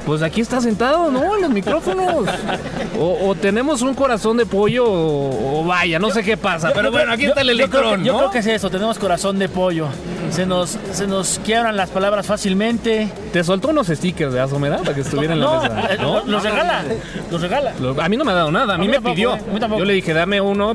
pues 0.07 0.23
aquí 0.23 0.41
está 0.41 0.61
sentado, 0.61 1.11
¿no? 1.11 1.37
En 1.37 1.43
los 1.43 1.51
micrófonos. 1.51 2.27
O, 2.99 3.29
o 3.29 3.35
tenemos 3.35 3.83
un 3.83 3.95
corazón 3.95 4.37
de 4.37 4.47
pollo 4.47 4.85
o, 4.85 5.61
o 5.61 5.65
vaya, 5.65 5.99
no 5.99 6.11
sé 6.11 6.23
qué 6.23 6.37
pasa. 6.37 6.69
Yo- 6.69 6.75
Pero 6.75 6.89
yo 6.89 6.93
bueno, 6.93 7.13
aquí 7.13 7.23
yo- 7.25 7.29
está 7.31 7.41
el 7.43 7.49
yo 7.49 7.55
creo 7.55 7.69
que- 7.71 7.77
electrón, 7.79 8.05
Yo 8.05 8.13
¿no? 8.13 8.19
creo 8.19 8.31
que 8.31 8.39
es 8.39 8.47
eso, 8.47 8.71
tenemos 8.71 8.99
corazón 8.99 9.39
de 9.39 9.49
pollo. 9.49 9.87
Se 10.33 10.47
nos, 10.47 10.79
se 10.93 11.07
nos 11.07 11.39
quiebran 11.45 11.77
las 11.77 11.91
palabras 11.91 12.25
fácilmente. 12.27 13.07
Te 13.35 13.45
soltó 13.45 13.69
unos 13.69 13.89
stickers 13.89 14.33
de 14.33 14.41
Asomera 14.41 14.79
para 14.79 14.95
que 14.95 15.03
estuviera 15.03 15.35
en 15.35 15.41
la 15.41 15.47
No, 15.47 15.63
mesa. 15.63 15.93
eh, 15.93 15.99
¿no? 16.01 16.23
los 16.25 16.43
regala, 16.43 16.83
los 17.31 17.41
regala. 17.43 17.73
Lo- 17.79 18.01
A 18.01 18.09
mí 18.09 18.17
no 18.17 18.25
me 18.25 18.33
ha 18.33 18.35
dado 18.37 18.51
nada, 18.51 18.75
a 18.75 18.79
mí, 18.79 18.85
A 18.85 18.87
mí 18.87 18.89
me 18.89 18.95
tampoco, 18.95 19.15
pidió. 19.15 19.35
eh, 19.35 19.41
a 19.51 19.53
mí 19.53 19.61
tampoco. 19.61 19.79
Yo 19.81 19.85
le 19.85 19.93
dije, 19.93 20.15
dame 20.15 20.41
uno, 20.41 20.71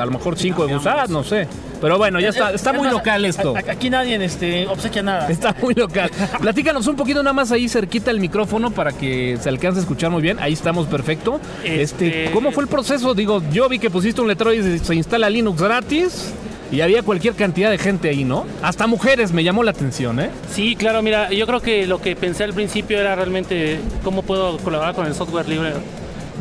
a 0.00 0.04
lo 0.04 0.10
mejor 0.10 0.36
cinco 0.36 0.66
de 0.66 0.74
Busat, 0.74 1.08
no 1.10 1.22
sé. 1.22 1.46
Pero 1.80 1.96
bueno, 1.96 2.18
ya 2.18 2.30
está, 2.30 2.50
está 2.50 2.70
Es 2.70 2.76
muy 2.76 2.86
más, 2.86 2.92
local 2.92 3.24
esto. 3.24 3.54
Aquí 3.70 3.88
nadie 3.88 4.16
este, 4.24 4.66
obsequia 4.66 5.00
nada. 5.04 5.28
Está 5.30 5.54
muy 5.62 5.74
local. 5.74 6.10
Platícanos 6.40 6.88
un 6.88 6.96
poquito 6.96 7.22
nada 7.22 7.32
más 7.34 7.52
ahí 7.52 7.68
cerquita 7.68 8.10
el 8.10 8.18
micrófono 8.18 8.72
para 8.72 8.90
que 8.90 9.38
se 9.40 9.48
alcance 9.48 9.78
a 9.78 9.82
escuchar 9.82 10.10
muy 10.10 10.20
bien. 10.20 10.38
Ahí 10.40 10.54
estamos 10.54 10.88
perfecto. 10.88 11.40
Este, 11.62 12.24
Este- 12.24 12.30
¿cómo 12.32 12.50
fue 12.50 12.64
el 12.64 12.68
proceso? 12.68 13.14
Digo, 13.14 13.40
yo 13.52 13.68
vi 13.68 13.78
que 13.78 13.90
pusiste 13.90 14.20
un 14.20 14.26
letrero 14.26 14.52
y 14.52 14.80
se 14.80 14.92
instala 14.96 15.30
Linux 15.30 15.62
gratis 15.62 16.32
y 16.70 16.82
había 16.82 17.02
cualquier 17.02 17.34
cantidad 17.34 17.70
de 17.70 17.78
gente 17.78 18.10
ahí, 18.10 18.24
¿no? 18.24 18.44
Hasta 18.62 18.86
mujeres 18.86 19.32
me 19.32 19.42
llamó 19.42 19.62
la 19.62 19.70
atención, 19.70 20.20
¿eh? 20.20 20.30
Sí, 20.50 20.76
claro, 20.76 21.02
mira, 21.02 21.32
yo 21.32 21.46
creo 21.46 21.60
que 21.60 21.86
lo 21.86 22.00
que 22.00 22.14
pensé 22.14 22.44
al 22.44 22.52
principio 22.52 22.98
era 22.98 23.14
realmente 23.14 23.80
cómo 24.04 24.22
puedo 24.22 24.58
colaborar 24.58 24.94
con 24.94 25.06
el 25.06 25.14
software 25.14 25.48
libre. 25.48 25.72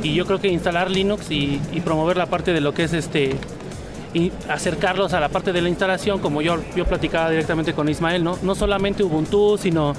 Y 0.04 0.14
yo 0.14 0.26
creo 0.26 0.40
que 0.40 0.50
instalar 0.50 0.92
Linux 0.92 1.32
y, 1.32 1.60
promover 1.84 2.18
la 2.18 2.26
parte 2.26 2.54
de 2.54 2.62
lo 2.62 2.74
que 2.74 2.84
es 2.84 2.94
este 2.94 3.36
y 4.14 4.32
acercarlos 4.50 5.14
a 5.14 5.20
la 5.20 5.30
parte 5.30 5.54
de 5.54 5.62
la 5.62 5.70
instalación, 5.70 6.20
como 6.20 6.42
yo, 6.42 6.58
yo 6.76 6.86
platicaba 6.86 7.30
directamente 7.30 7.74
con 7.74 7.88
Ismael, 7.88 8.24
¿no? 8.24 8.38
No 8.42 8.56
solamente 8.56 9.04
Ubuntu, 9.04 9.58
sino 9.58 9.94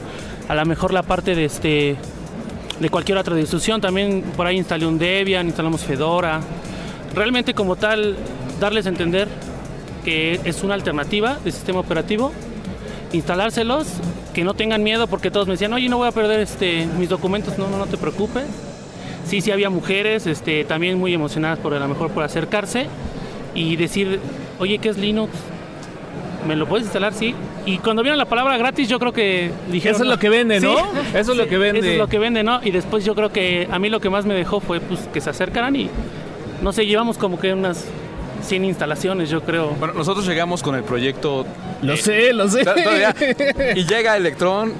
a 0.48 0.54
lo 0.54 0.64
mejor 0.66 0.92
la 0.92 1.02
parte 1.02 1.34
de 1.34 1.44
este 1.44 1.96
de 2.80 2.90
cualquier 2.90 3.18
otra 3.18 3.34
distribución. 3.34 3.80
También 3.80 4.22
por 4.36 4.46
ahí 4.46 4.56
instalé 4.56 4.86
un 4.86 4.98
Debian, 4.98 5.46
instalamos 5.46 5.82
Fedora. 5.82 6.40
Realmente 7.14 7.54
como 7.54 7.76
tal, 7.76 8.16
darles 8.60 8.86
a 8.86 8.88
entender 8.88 9.28
que 9.98 10.40
es 10.44 10.62
una 10.62 10.74
alternativa 10.74 11.38
de 11.44 11.52
sistema 11.52 11.80
operativo 11.80 12.32
instalárselos, 13.12 13.86
que 14.34 14.44
no 14.44 14.54
tengan 14.54 14.82
miedo 14.82 15.06
porque 15.06 15.30
todos 15.30 15.46
me 15.46 15.54
decían, 15.54 15.72
oye, 15.72 15.88
no 15.88 15.98
voy 15.98 16.08
a 16.08 16.12
perder 16.12 16.40
este, 16.40 16.86
mis 16.98 17.08
documentos, 17.08 17.58
no, 17.58 17.68
no, 17.68 17.78
no 17.78 17.86
te 17.86 17.96
preocupes. 17.96 18.44
Sí, 19.26 19.40
sí 19.40 19.50
había 19.50 19.70
mujeres 19.70 20.26
este, 20.26 20.64
también 20.64 20.98
muy 20.98 21.12
emocionadas 21.12 21.58
por 21.58 21.74
a 21.74 21.78
lo 21.78 21.88
mejor 21.88 22.10
por 22.10 22.22
acercarse 22.22 22.86
y 23.54 23.76
decir, 23.76 24.20
oye, 24.58 24.78
¿qué 24.78 24.88
es 24.88 24.98
Linux? 24.98 25.32
¿Me 26.46 26.56
lo 26.56 26.66
puedes 26.66 26.86
instalar? 26.86 27.12
Sí. 27.12 27.34
Y 27.66 27.78
cuando 27.78 28.02
vieron 28.02 28.16
la 28.16 28.24
palabra 28.24 28.56
gratis, 28.56 28.88
yo 28.88 28.98
creo 28.98 29.12
que 29.12 29.50
dijeron... 29.70 29.96
Eso 29.96 30.04
es 30.04 30.10
lo 30.10 30.18
que 30.18 30.28
vende, 30.30 30.60
¿no? 30.60 30.78
Eso 31.14 31.32
es 31.32 31.38
lo 31.38 31.46
que 31.46 31.58
vende. 31.58 31.80
Eso 31.80 31.90
es 31.90 31.98
lo 31.98 32.06
que 32.06 32.18
vende, 32.18 32.42
¿no? 32.42 32.60
Y 32.62 32.70
después 32.70 33.04
yo 33.04 33.14
creo 33.14 33.30
que 33.30 33.68
a 33.70 33.78
mí 33.78 33.90
lo 33.90 34.00
que 34.00 34.08
más 34.08 34.24
me 34.24 34.34
dejó 34.34 34.60
fue 34.60 34.80
pues, 34.80 35.00
que 35.12 35.20
se 35.20 35.28
acercaran 35.28 35.76
y, 35.76 35.90
no 36.62 36.72
sé, 36.72 36.86
llevamos 36.86 37.18
como 37.18 37.38
que 37.38 37.52
unas 37.52 37.86
100 38.42 38.64
instalaciones, 38.64 39.30
yo 39.30 39.42
creo. 39.42 39.70
Bueno, 39.70 39.94
nosotros 39.94 40.26
llegamos 40.26 40.62
con 40.62 40.74
el 40.74 40.82
proyecto 40.82 41.44
Lo 41.82 41.96
sé, 41.96 42.32
lo 42.32 42.48
sé. 42.48 42.64
Todavía. 42.64 43.14
Y 43.74 43.84
llega 43.84 44.16
Electrón 44.16 44.72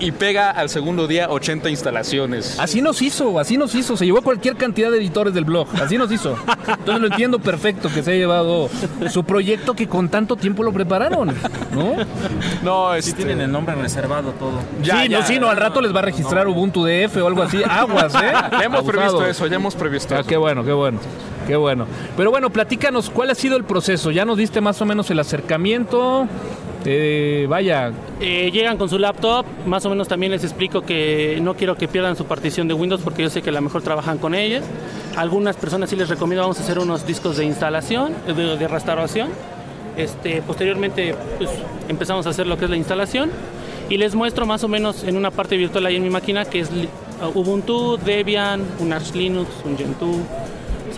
y 0.00 0.12
pega 0.12 0.50
al 0.50 0.68
segundo 0.68 1.06
día 1.06 1.28
80 1.30 1.70
instalaciones. 1.70 2.58
Así 2.58 2.80
nos 2.82 3.02
hizo, 3.02 3.38
así 3.38 3.56
nos 3.56 3.74
hizo. 3.74 3.96
Se 3.96 4.04
llevó 4.06 4.22
cualquier 4.22 4.56
cantidad 4.56 4.90
de 4.90 4.98
editores 4.98 5.34
del 5.34 5.44
blog. 5.44 5.68
Así 5.82 5.98
nos 5.98 6.10
hizo. 6.12 6.36
Entonces 6.66 7.00
lo 7.00 7.06
entiendo 7.08 7.38
perfecto 7.38 7.88
que 7.92 8.02
se 8.02 8.12
ha 8.12 8.14
llevado 8.14 8.68
su 9.10 9.24
proyecto 9.24 9.74
que 9.74 9.88
con 9.88 10.08
tanto 10.08 10.36
tiempo 10.36 10.62
lo 10.62 10.72
prepararon, 10.72 11.34
¿no? 11.72 11.94
No, 12.62 12.92
Sí 12.94 13.10
este, 13.10 13.24
tienen 13.24 13.40
el 13.40 13.52
nombre 13.52 13.74
reservado 13.74 14.32
todo. 14.32 14.60
Ya, 14.82 15.02
sí, 15.02 15.08
ya. 15.08 15.20
no, 15.20 15.26
sí, 15.26 15.38
no, 15.38 15.48
al 15.48 15.56
rato 15.56 15.80
les 15.80 15.94
va 15.94 16.00
a 16.00 16.02
registrar 16.02 16.48
Ubuntu 16.48 16.84
DF 16.84 17.16
o 17.22 17.26
algo 17.26 17.42
así. 17.42 17.62
Aguas, 17.68 18.14
¿eh? 18.14 18.32
Ya 18.52 18.64
hemos 18.64 18.82
previsto 18.84 19.24
eso, 19.26 19.46
ya 19.46 19.56
hemos 19.56 19.74
previsto 19.74 20.14
Ah, 20.14 20.20
eso. 20.20 20.28
qué 20.28 20.36
bueno, 20.36 20.64
qué 20.64 20.72
bueno. 20.72 20.98
Qué 21.46 21.56
bueno. 21.56 21.86
Pero 22.16 22.30
bueno, 22.30 22.50
platícanos, 22.50 23.08
¿cuál 23.08 23.30
ha 23.30 23.34
sido 23.34 23.56
el 23.56 23.64
proceso? 23.64 24.10
Ya 24.10 24.26
nos 24.26 24.36
diste 24.36 24.60
más 24.60 24.80
o 24.82 24.84
menos 24.84 25.10
el 25.10 25.18
acercamiento. 25.18 26.26
Vaya, 27.48 27.92
Eh, 28.20 28.50
llegan 28.52 28.76
con 28.78 28.88
su 28.88 28.98
laptop, 28.98 29.44
más 29.66 29.84
o 29.84 29.90
menos 29.90 30.08
también 30.08 30.32
les 30.32 30.44
explico 30.44 30.82
que 30.82 31.38
no 31.42 31.54
quiero 31.54 31.76
que 31.76 31.88
pierdan 31.88 32.16
su 32.16 32.24
partición 32.24 32.68
de 32.68 32.74
Windows 32.74 33.02
porque 33.02 33.22
yo 33.22 33.30
sé 33.30 33.42
que 33.42 33.50
a 33.50 33.52
lo 33.52 33.60
mejor 33.60 33.82
trabajan 33.82 34.18
con 34.18 34.34
ellas. 34.34 34.64
Algunas 35.16 35.56
personas 35.56 35.90
sí 35.90 35.96
les 35.96 36.08
recomiendo, 36.08 36.42
vamos 36.42 36.58
a 36.58 36.62
hacer 36.62 36.78
unos 36.78 37.06
discos 37.06 37.36
de 37.36 37.44
instalación, 37.44 38.14
eh, 38.26 38.32
de, 38.32 38.68
restauración. 38.68 39.28
Este, 39.96 40.42
posteriormente 40.42 41.14
pues, 41.38 41.50
empezamos 41.88 42.26
a 42.26 42.30
hacer 42.30 42.46
lo 42.46 42.56
que 42.56 42.66
es 42.66 42.70
la 42.70 42.76
instalación 42.76 43.30
y 43.88 43.96
les 43.96 44.14
muestro 44.14 44.46
más 44.46 44.62
o 44.62 44.68
menos 44.68 45.02
en 45.02 45.16
una 45.16 45.32
parte 45.32 45.56
virtual 45.56 45.86
ahí 45.86 45.96
en 45.96 46.04
mi 46.04 46.10
máquina 46.10 46.44
que 46.44 46.60
es 46.60 46.70
Ubuntu, 47.34 47.96
Debian, 47.96 48.62
un 48.78 48.92
Arch 48.92 49.14
Linux, 49.14 49.48
un 49.64 49.76
Gentoo. 49.76 50.20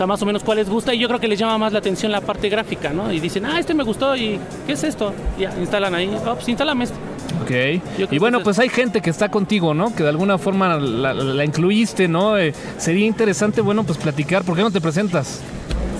Sea, 0.01 0.07
más 0.07 0.19
o 0.23 0.25
menos 0.25 0.43
cuál 0.43 0.57
les 0.57 0.67
gusta 0.67 0.95
y 0.95 0.97
yo 0.97 1.07
creo 1.07 1.19
que 1.19 1.27
les 1.27 1.37
llama 1.37 1.59
más 1.59 1.73
la 1.73 1.77
atención 1.77 2.11
la 2.11 2.21
parte 2.21 2.49
gráfica, 2.49 2.91
¿no? 2.91 3.13
Y 3.13 3.19
dicen, 3.19 3.45
ah, 3.45 3.59
este 3.59 3.75
me 3.75 3.83
gustó 3.83 4.15
y 4.15 4.39
¿qué 4.65 4.73
es 4.73 4.83
esto? 4.83 5.13
Ya, 5.37 5.53
instalan 5.59 5.93
ahí, 5.93 6.11
oh, 6.25 6.33
pues 6.33 6.49
instálame 6.49 6.85
esto. 6.85 6.95
ok. 7.43 8.11
Y 8.11 8.17
bueno, 8.17 8.41
pues 8.41 8.57
hay 8.57 8.69
gente 8.69 8.99
que 8.99 9.11
está 9.11 9.29
contigo, 9.29 9.75
¿no? 9.75 9.93
Que 9.93 10.01
de 10.01 10.09
alguna 10.09 10.39
forma 10.39 10.75
la, 10.79 11.13
la 11.13 11.45
incluiste, 11.45 12.07
¿no? 12.07 12.35
Eh, 12.35 12.51
sería 12.79 13.05
interesante, 13.05 13.61
bueno, 13.61 13.83
pues 13.83 13.99
platicar. 13.99 14.43
¿Por 14.43 14.55
qué 14.55 14.63
no 14.63 14.71
te 14.71 14.81
presentas? 14.81 15.43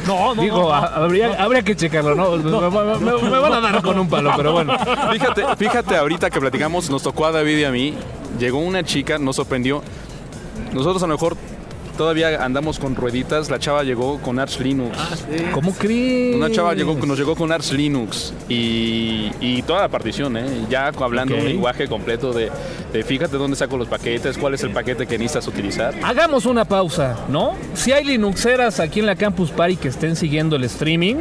No, 0.08 0.36
no, 0.36 0.42
Digo, 0.42 0.58
no, 0.58 0.64
no. 0.70 0.74
ha- 0.74 0.88
habría, 1.04 1.42
habría 1.42 1.62
que 1.62 1.76
checarlo, 1.76 2.16
¿no? 2.16 2.32
Me, 2.32 2.70
me- 2.70 3.12
me- 3.22 3.30
me 3.30 3.38
van 3.40 3.54
a 3.54 3.62
dar 3.62 3.82
con 3.84 4.00
un 4.00 4.10
palo, 4.10 4.32
pero 4.36 4.54
bueno. 4.54 4.74
Fíjate, 5.12 5.44
fíjate, 5.58 5.96
ahorita 5.98 6.30
que 6.30 6.40
platicamos, 6.40 6.90
nos 6.90 7.04
tocó 7.04 7.26
a 7.28 7.32
David 7.32 7.58
y 7.60 7.64
a 7.66 7.72
mí. 7.72 7.94
Llegó 8.40 8.60
una 8.60 8.84
chica, 8.84 9.18
nos 9.20 9.36
sorprendió. 9.36 9.82
Nosotros 10.74 11.02
a 11.04 11.08
lo 11.08 11.14
mejor 11.14 11.38
todavía 11.98 12.44
andamos 12.44 12.80
con 12.80 12.96
rueditas. 12.96 13.50
La 13.50 13.60
chava 13.60 13.84
llegó 13.84 14.20
con 14.20 14.40
Arch 14.40 14.60
Linux. 14.60 14.98
¿Cómo 15.52 15.74
crees? 15.74 16.36
Una 16.36 16.52
chava 16.52 16.74
llegó, 16.74 16.96
nos 17.06 17.18
llegó 17.18 17.36
con 17.36 17.52
Arch 17.52 17.72
Linux 17.72 18.34
y, 18.48 19.32
y 19.42 19.62
toda 19.64 19.82
la 19.82 19.90
partición, 19.90 20.38
¿eh? 20.38 20.46
ya 20.70 20.88
hablando 20.88 21.36
un 21.36 21.46
lenguaje 21.46 21.88
completo 21.88 22.32
de, 22.32 22.50
de 22.94 23.04
fíjate 23.04 23.38
dónde 23.38 23.58
saco 23.58 23.78
los 23.78 23.88
paquetes, 23.88 24.38
cuál 24.38 24.54
es 24.54 24.64
el 24.64 24.72
paquete 24.72 25.08
que 25.08 25.18
necesitas 25.18 25.48
utilizar. 25.48 25.94
Hagamos 26.04 26.46
una 26.46 26.66
pausa, 26.66 27.18
¿no? 27.30 27.56
Si 27.74 27.92
hay 27.92 28.06
Linuxeras 28.06 28.80
aquí 28.80 29.00
en 29.00 29.06
la 29.08 29.16
Campus 29.16 29.52
Party 29.52 29.76
que 29.76 29.88
estén 29.88 30.16
siguiendo 30.16 30.56
el 30.56 30.64
streaming, 30.66 31.16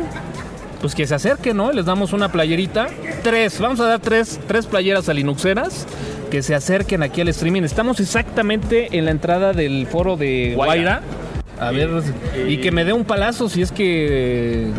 pues 0.80 0.94
que 0.94 1.06
se 1.06 1.14
acerquen, 1.14 1.56
¿no? 1.56 1.72
Les 1.72 1.84
damos 1.84 2.12
una 2.12 2.30
playerita. 2.30 2.88
Tres, 3.22 3.58
vamos 3.60 3.80
a 3.80 3.86
dar 3.86 4.00
tres, 4.00 4.38
tres 4.46 4.66
playeras 4.66 5.08
a 5.08 5.14
Linuxeras 5.14 5.86
que 6.30 6.42
se 6.42 6.54
acerquen 6.54 7.02
aquí 7.02 7.20
al 7.20 7.28
streaming. 7.28 7.62
Estamos 7.62 8.00
exactamente 8.00 8.96
en 8.96 9.04
la 9.04 9.10
entrada 9.10 9.52
del 9.52 9.86
foro 9.86 10.16
de 10.16 10.52
Guaira. 10.54 11.00
Guaira. 11.00 11.26
A 11.58 11.70
ver, 11.70 11.88
y 12.46 12.58
que 12.58 12.70
me 12.70 12.84
dé 12.84 12.92
un 12.92 13.04
palazo 13.04 13.48
si 13.48 13.62
es 13.62 13.72
que 13.72 14.70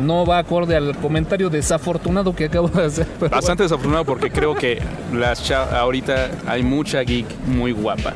no 0.00 0.24
va 0.24 0.38
acorde 0.38 0.74
al 0.74 0.96
comentario 0.96 1.50
desafortunado 1.50 2.34
que 2.34 2.46
acabo 2.46 2.68
de 2.68 2.84
hacer. 2.84 3.06
Bastante 3.30 3.64
desafortunado 3.64 4.04
porque 4.04 4.30
creo 4.30 4.54
que 4.54 4.80
las 5.12 5.50
ahorita 5.50 6.30
hay 6.46 6.62
mucha 6.62 7.02
geek 7.02 7.26
muy 7.46 7.72
guapa. 7.72 8.14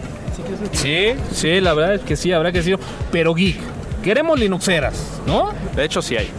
Sí, 0.73 1.09
sí, 1.33 1.61
la 1.61 1.75
verdad 1.75 1.95
es 1.97 2.01
que 2.03 2.17
sí, 2.17 2.33
habrá 2.33 2.51
que 2.51 2.59
decirlo. 2.59 2.81
Pero 3.13 3.35
geek, 3.35 3.59
queremos 4.03 4.39
Linuxeras, 4.39 5.21
¿no? 5.27 5.51
De 5.75 5.85
hecho, 5.85 6.01
sí 6.01 6.17
hay. 6.17 6.31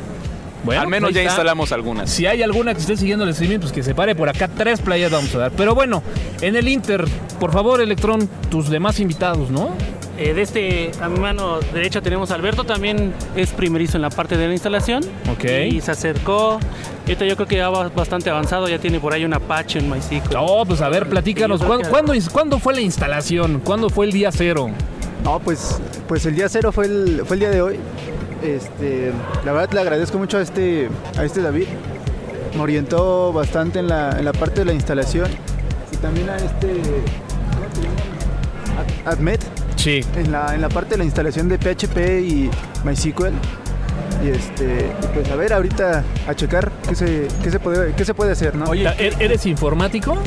Bueno, 0.64 0.82
Al 0.82 0.88
menos 0.88 1.12
ya 1.14 1.22
está. 1.22 1.32
instalamos 1.34 1.72
algunas. 1.72 2.10
Si 2.10 2.26
hay 2.26 2.42
alguna 2.44 2.74
que 2.74 2.82
esté 2.82 2.98
siguiendo 2.98 3.24
el 3.24 3.32
streaming, 3.32 3.60
pues 3.60 3.72
que 3.72 3.84
se 3.84 3.96
pare 3.96 4.16
por 4.16 4.28
acá. 4.28 4.48
Tres 4.48 4.82
playas 4.82 5.12
vamos 5.12 5.34
a 5.36 5.38
dar. 5.40 5.52
Pero 5.52 5.76
bueno, 5.76 6.04
en 6.42 6.56
el 6.56 6.68
Inter, 6.68 7.06
por 7.40 7.52
favor, 7.54 7.80
Electron, 7.80 8.28
tus 8.50 8.70
demás 8.70 9.00
invitados, 9.00 9.50
¿no? 9.50 9.70
Eh, 10.18 10.34
de 10.34 10.42
este, 10.42 10.92
a 11.00 11.10
mi 11.10 11.20
mano 11.20 11.60
derecha 11.74 12.02
tenemos 12.02 12.32
a 12.32 12.36
Alberto, 12.36 12.64
también 12.64 13.14
es 13.36 13.52
primerizo 13.52 13.98
en 13.98 14.02
la 14.02 14.10
parte 14.10 14.36
de 14.36 14.48
la 14.48 14.54
instalación. 14.54 15.04
Ok. 15.32 15.46
Y 15.70 15.80
se 15.80 15.92
acercó. 15.92 16.60
Ahorita 17.02 17.24
yo 17.26 17.36
creo 17.36 17.48
que 17.48 17.56
ya 17.58 17.70
va 17.70 17.88
bastante 17.90 18.30
avanzado, 18.32 18.68
ya 18.68 18.80
tiene 18.80 19.00
por 19.00 19.14
ahí 19.14 19.24
un 19.24 19.34
Apache 19.36 19.80
en 19.80 19.90
MySQL. 19.90 20.36
Oh, 20.38 20.66
pues 20.66 20.82
a 20.82 20.90
ver, 20.90 21.08
platícanos. 21.08 21.62
¿Cuándo, 21.64 21.88
cuándo, 21.90 22.14
cuándo 22.34 22.60
fue 22.60 22.74
la 22.74 22.82
instalación? 22.82 23.62
¿Cuándo 23.64 23.90
fue 23.90 24.08
el 24.08 24.12
día 24.12 24.32
cero? 24.32 24.70
No, 25.24 25.40
pues, 25.40 25.80
pues 26.08 26.26
el 26.26 26.36
día 26.36 26.50
cero 26.50 26.72
fue 26.72 26.86
el, 26.86 27.22
fue 27.26 27.36
el 27.36 27.40
día 27.42 27.50
de 27.52 27.62
hoy. 27.62 27.80
Este, 28.44 29.12
la 29.46 29.52
verdad 29.52 29.72
le 29.74 29.80
agradezco 29.82 30.18
mucho 30.18 30.38
a 30.38 30.42
este, 30.42 30.90
a 31.18 31.24
este 31.24 31.42
David. 31.42 31.66
Me 32.56 32.62
orientó 32.62 33.34
bastante 33.34 33.80
en 33.80 33.88
la, 33.88 34.18
en 34.18 34.26
la 34.26 34.34
parte 34.34 34.60
de 34.62 34.66
la 34.66 34.74
instalación. 34.74 35.30
Y 35.92 35.98
también 35.98 36.30
a 36.30 36.38
este 36.38 36.74
¿cómo 37.54 39.12
Admet 39.12 39.42
Sí. 39.76 40.02
en 40.16 40.32
la, 40.32 40.54
en 40.56 40.62
la 40.62 40.70
parte 40.70 40.92
de 40.92 40.98
la 40.98 41.04
instalación 41.06 41.48
de 41.50 41.58
PHP 41.58 41.98
y 42.22 42.50
MySQL. 42.84 43.34
Y 44.26 44.30
este, 44.30 44.92
pues 45.14 45.30
a 45.30 45.36
ver 45.36 45.54
ahorita 45.54 46.04
a 46.28 46.34
checar 46.34 46.72
qué 46.88 46.96
se, 46.96 47.28
qué 47.44 47.52
se 47.52 47.60
puede, 47.60 47.94
qué 47.94 48.04
se 48.06 48.14
puede 48.16 48.32
hacer, 48.32 48.56
¿no? 48.56 48.66
Oye, 48.66 48.88
¿e- 48.98 49.14
¿eres 49.20 49.46
informático? 49.46 50.18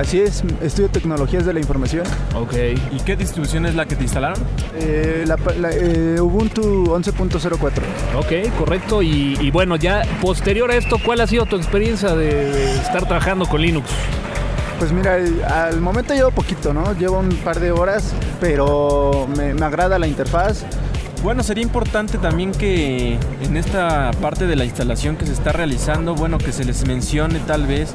Así 0.00 0.18
es, 0.20 0.42
estudio 0.62 0.88
tecnologías 0.88 1.44
de 1.44 1.52
la 1.52 1.60
información. 1.60 2.04
Ok. 2.34 2.54
¿Y 2.90 3.00
qué 3.04 3.16
distribución 3.16 3.66
es 3.66 3.74
la 3.74 3.84
que 3.84 3.96
te 3.96 4.02
instalaron? 4.04 4.38
Eh, 4.74 5.24
la, 5.26 5.36
la- 5.58 5.70
eh, 5.72 6.16
Ubuntu 6.20 6.86
11.04. 6.86 7.70
Ok, 8.16 8.50
correcto. 8.58 9.02
Y, 9.02 9.36
y 9.38 9.50
bueno, 9.50 9.76
ya 9.76 10.02
posterior 10.22 10.70
a 10.70 10.76
esto, 10.76 10.96
¿cuál 11.04 11.20
ha 11.20 11.26
sido 11.26 11.44
tu 11.44 11.56
experiencia 11.56 12.14
de, 12.14 12.32
de 12.50 12.74
estar 12.76 13.06
trabajando 13.06 13.44
con 13.44 13.60
Linux? 13.60 13.90
Pues 14.78 14.90
mira, 14.90 15.18
el- 15.18 15.44
al 15.44 15.80
momento 15.82 16.14
llevo 16.14 16.30
poquito, 16.30 16.72
¿no? 16.72 16.94
Llevo 16.94 17.18
un 17.18 17.28
par 17.36 17.60
de 17.60 17.70
horas, 17.70 18.14
pero 18.40 19.28
me, 19.36 19.52
me 19.52 19.66
agrada 19.66 19.98
la 19.98 20.06
interfaz. 20.06 20.64
Bueno, 21.22 21.42
sería 21.42 21.62
importante 21.62 22.16
también 22.16 22.52
que 22.52 23.18
en 23.42 23.56
esta 23.58 24.10
parte 24.22 24.46
de 24.46 24.56
la 24.56 24.64
instalación 24.64 25.16
que 25.16 25.26
se 25.26 25.32
está 25.34 25.52
realizando, 25.52 26.14
bueno, 26.14 26.38
que 26.38 26.50
se 26.52 26.64
les 26.64 26.86
mencione 26.86 27.40
tal 27.40 27.66
vez 27.66 27.92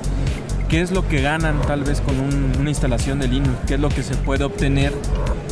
qué 0.69 0.81
es 0.81 0.91
lo 0.91 1.07
que 1.07 1.21
ganan 1.21 1.61
tal 1.67 1.83
vez 1.83 2.01
con 2.01 2.19
un- 2.19 2.53
una 2.59 2.69
instalación 2.69 3.19
de 3.19 3.27
Linux, 3.27 3.51
qué 3.67 3.75
es 3.75 3.79
lo 3.79 3.89
que 3.89 4.03
se 4.03 4.15
puede 4.15 4.43
obtener 4.43 4.93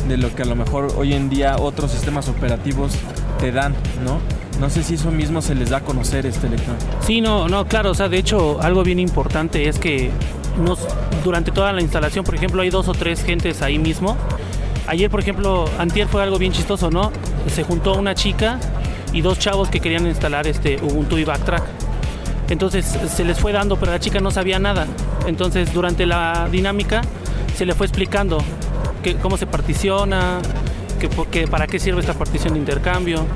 de 0.08 0.16
lo 0.16 0.34
que 0.34 0.42
a 0.42 0.46
lo 0.46 0.56
mejor 0.56 0.92
hoy 0.96 1.14
en 1.14 1.30
día 1.30 1.56
otros 1.58 1.90
sistemas 1.92 2.28
operativos 2.28 2.92
te 3.38 3.52
dan, 3.52 3.74
¿no? 4.04 4.18
No 4.60 4.70
sé 4.70 4.82
si 4.82 4.94
eso 4.94 5.10
mismo 5.10 5.42
se 5.42 5.54
les 5.54 5.70
da 5.70 5.78
a 5.78 5.80
conocer 5.80 6.26
este 6.26 6.46
electrón. 6.46 6.76
Sí, 7.00 7.20
no, 7.20 7.48
no, 7.48 7.66
claro, 7.66 7.90
o 7.90 7.94
sea, 7.94 8.08
de 8.08 8.18
hecho, 8.18 8.60
algo 8.62 8.82
bien 8.84 8.98
importante 9.00 9.68
es 9.68 9.78
que 9.78 10.10
nos, 10.64 10.78
durante 11.24 11.50
toda 11.50 11.72
la 11.72 11.80
instalación, 11.80 12.24
por 12.24 12.34
ejemplo, 12.34 12.62
hay 12.62 12.70
dos 12.70 12.86
o 12.88 12.92
tres 12.92 13.24
gentes 13.24 13.62
ahí 13.62 13.78
mismo. 13.78 14.16
Ayer, 14.86 15.10
por 15.10 15.20
ejemplo, 15.20 15.64
antier 15.78 16.06
fue 16.06 16.22
algo 16.22 16.38
bien 16.38 16.52
chistoso, 16.52 16.90
¿no? 16.90 17.10
Se 17.52 17.64
juntó 17.64 17.94
una 17.94 18.14
chica 18.14 18.58
y 19.12 19.22
dos 19.22 19.38
chavos 19.38 19.68
que 19.70 19.80
querían 19.80 20.06
instalar 20.06 20.46
este 20.46 20.76
Ubuntu 20.82 21.18
y 21.18 21.24
Backtrack. 21.24 21.62
Entonces 22.48 22.84
se 22.84 23.24
les 23.24 23.38
fue 23.38 23.52
dando, 23.52 23.76
pero 23.76 23.92
la 23.92 24.00
chica 24.00 24.20
no 24.20 24.30
sabía 24.30 24.58
nada. 24.58 24.86
Entonces 25.26 25.72
durante 25.72 26.06
la 26.06 26.48
dinámica 26.50 27.02
se 27.56 27.64
le 27.64 27.74
fue 27.74 27.86
explicando 27.86 28.38
cómo 29.22 29.36
se 29.36 29.46
particiona, 29.46 30.40
que 31.30 31.46
para 31.46 31.66
qué 31.66 31.78
sirve 31.78 32.00
esta 32.00 32.14
partición 32.14 32.54
de 32.54 32.60
intercambio, 32.60 33.26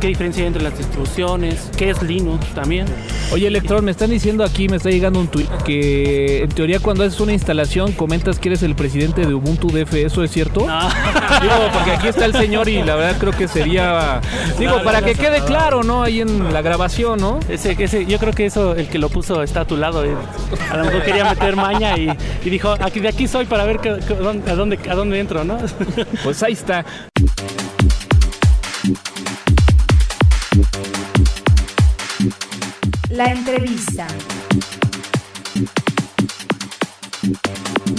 qué, 0.00 0.08
diferencia 0.08 0.42
hay 0.42 0.46
entre 0.48 0.62
las 0.62 0.76
distribuciones, 0.76 1.70
qué 1.76 1.90
es 1.90 2.02
Linux 2.02 2.46
también. 2.54 2.86
Oye, 3.32 3.46
Electron, 3.46 3.84
me 3.84 3.90
están 3.90 4.10
diciendo 4.10 4.44
aquí, 4.44 4.68
me 4.68 4.76
está 4.76 4.90
llegando 4.90 5.20
un 5.20 5.28
tweet 5.28 5.46
que 5.64 6.42
en 6.42 6.48
teoría 6.50 6.80
cuando 6.80 7.04
haces 7.04 7.20
una 7.20 7.32
instalación 7.32 7.92
comentas 7.92 8.38
que 8.38 8.48
eres 8.48 8.62
el 8.62 8.74
presidente 8.74 9.26
de 9.26 9.34
Ubuntu 9.34 9.68
DF, 9.70 9.94
¿eso 9.94 10.22
es 10.24 10.30
cierto? 10.30 10.60
Digo, 11.40 11.54
porque 11.72 11.90
aquí 11.92 12.08
está 12.08 12.24
el 12.24 12.32
señor 12.34 12.68
y 12.68 12.82
la 12.82 12.96
verdad 12.96 13.16
creo 13.18 13.32
que 13.32 13.48
sería... 13.48 14.20
Digo, 14.58 14.78
No, 14.78 14.84
para 14.84 15.00
no, 15.00 15.06
que 15.06 15.14
no, 15.14 15.20
quede 15.20 15.40
no. 15.40 15.46
claro, 15.46 15.82
¿no? 15.82 16.02
Ahí 16.02 16.20
en 16.20 16.52
la 16.52 16.62
grabación, 16.62 17.20
¿no? 17.20 17.40
Ese, 17.48 17.76
ese, 17.78 18.06
yo 18.06 18.18
creo 18.18 18.32
que 18.32 18.46
eso, 18.46 18.74
el 18.74 18.88
que 18.88 18.98
lo 18.98 19.08
puso 19.08 19.42
está 19.42 19.60
a 19.62 19.64
tu 19.66 19.76
lado. 19.76 20.04
eh. 20.04 20.14
A 20.70 20.76
lo 20.78 20.84
mejor 20.86 21.02
quería 21.04 21.24
meter 21.24 21.56
maña 21.56 21.96
y, 21.98 22.08
y 22.44 22.50
dijo, 22.50 22.74
aquí 22.80 23.00
de 23.00 23.08
aquí 23.08 23.26
soy 23.28 23.44
para 23.46 23.64
ver 23.64 23.80
a, 23.86 24.54
dónde, 24.54 24.78
a 24.90 24.94
dónde 24.94 25.20
entro, 25.20 25.44
¿no? 25.44 25.58
Pues 26.24 26.42
ahí 26.42 26.52
está. 26.52 26.84
La 33.18 33.32
entrevista. 33.32 34.06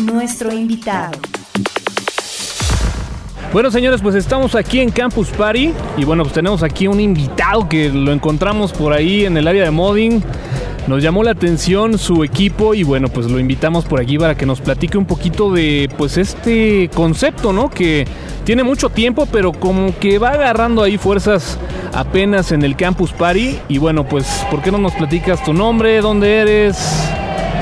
Nuestro 0.01 0.53
invitado. 0.53 1.11
Bueno, 3.51 3.69
señores, 3.69 4.01
pues 4.01 4.15
estamos 4.15 4.55
aquí 4.55 4.79
en 4.79 4.89
Campus 4.91 5.27
Party 5.31 5.73
y 5.97 6.05
bueno, 6.05 6.23
pues 6.23 6.33
tenemos 6.33 6.63
aquí 6.63 6.87
un 6.87 7.01
invitado 7.01 7.67
que 7.67 7.89
lo 7.89 8.13
encontramos 8.13 8.71
por 8.71 8.93
ahí 8.93 9.25
en 9.25 9.35
el 9.35 9.45
área 9.49 9.65
de 9.65 9.71
modding. 9.71 10.23
Nos 10.87 11.03
llamó 11.03 11.23
la 11.23 11.31
atención 11.31 11.97
su 11.97 12.23
equipo 12.23 12.73
y 12.73 12.83
bueno, 12.83 13.09
pues 13.09 13.29
lo 13.29 13.39
invitamos 13.39 13.85
por 13.85 13.99
aquí 14.01 14.17
para 14.17 14.35
que 14.35 14.45
nos 14.45 14.59
platique 14.59 14.97
un 14.97 15.05
poquito 15.05 15.51
de 15.51 15.89
pues 15.97 16.17
este 16.17 16.89
concepto, 16.93 17.53
¿no? 17.53 17.69
Que 17.69 18.07
tiene 18.43 18.63
mucho 18.63 18.89
tiempo, 18.89 19.27
pero 19.31 19.51
como 19.51 19.97
que 19.99 20.17
va 20.17 20.29
agarrando 20.29 20.81
ahí 20.81 20.97
fuerzas 20.97 21.59
apenas 21.93 22.51
en 22.51 22.63
el 22.63 22.75
Campus 22.75 23.11
Party 23.11 23.59
y 23.67 23.77
bueno, 23.77 24.03
pues 24.05 24.25
¿por 24.49 24.61
qué 24.61 24.71
no 24.71 24.79
nos 24.79 24.93
platicas 24.93 25.43
tu 25.43 25.53
nombre, 25.53 26.01
dónde 26.01 26.39
eres, 26.39 26.77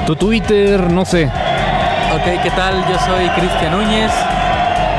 tu 0.06 0.16
Twitter, 0.16 0.92
no 0.92 1.04
sé? 1.04 1.26
Ok, 1.26 2.42
¿qué 2.42 2.52
tal? 2.52 2.76
Yo 2.90 2.98
soy 3.00 3.28
Cristian 3.36 3.74
Núñez, 3.74 4.12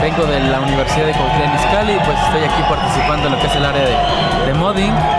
vengo 0.03 0.25
de 0.27 0.41
la 0.41 0.61
Universidad 0.61 1.07
de 1.07 1.13
Izcalli 1.13 1.93
y 1.93 1.99
pues 2.05 2.19
estoy 2.27 2.45
aquí 2.45 2.63
participando 2.69 3.27
en 3.27 3.33
lo 3.33 3.41
que 3.41 3.47
es 3.47 3.57
el 3.57 3.65
área 3.65 3.83
de, 3.83 4.53
de 4.53 4.55
modding. 4.59 5.18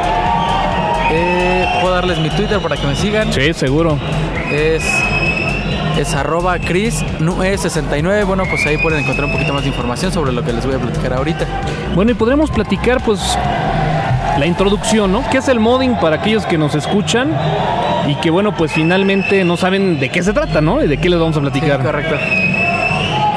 Puedo 1.90 2.02
darles 2.02 2.20
mi 2.20 2.30
Twitter 2.30 2.60
para 2.60 2.76
que 2.78 2.86
me 2.86 2.96
sigan. 2.96 3.34
Sí, 3.34 3.52
seguro. 3.52 3.98
Es, 4.52 4.84
es 5.98 6.14
arroba 6.14 6.60
Chris 6.60 7.04
69 7.20 8.26
Bueno, 8.26 8.44
pues 8.48 8.64
ahí 8.68 8.78
pueden 8.78 9.00
encontrar 9.00 9.26
un 9.26 9.32
poquito 9.32 9.54
más 9.54 9.64
de 9.64 9.70
información 9.70 10.12
sobre 10.12 10.32
lo 10.32 10.44
que 10.44 10.54
les 10.54 10.64
voy 10.68 10.76
a 10.76 10.78
platicar 10.78 11.14
ahorita. 11.14 11.48
Bueno, 11.96 12.12
y 12.12 12.14
podremos 12.14 12.52
platicar, 12.52 13.02
pues, 13.04 13.20
la 14.38 14.46
introducción, 14.46 15.12
¿no? 15.12 15.28
¿Qué 15.32 15.40
es 15.40 15.48
el 15.48 15.60
modding 15.60 16.00
para 16.00 16.18
aquellos 16.18 16.46
que 16.46 16.60
nos 16.60 16.76
escuchan 16.76 17.36
y 18.08 18.14
que, 18.18 18.30
bueno, 18.30 18.56
pues 18.56 18.72
finalmente 18.72 19.44
no 19.44 19.58
saben 19.58 20.00
de 20.00 20.10
qué 20.10 20.22
se 20.22 20.32
trata, 20.32 20.62
¿no? 20.62 20.84
Y 20.84 20.88
de 20.88 20.98
qué 20.98 21.10
les 21.10 21.20
vamos 21.20 21.38
a 21.38 21.42
platicar. 21.42 21.80
Sí, 21.80 21.86
correcto. 21.88 22.16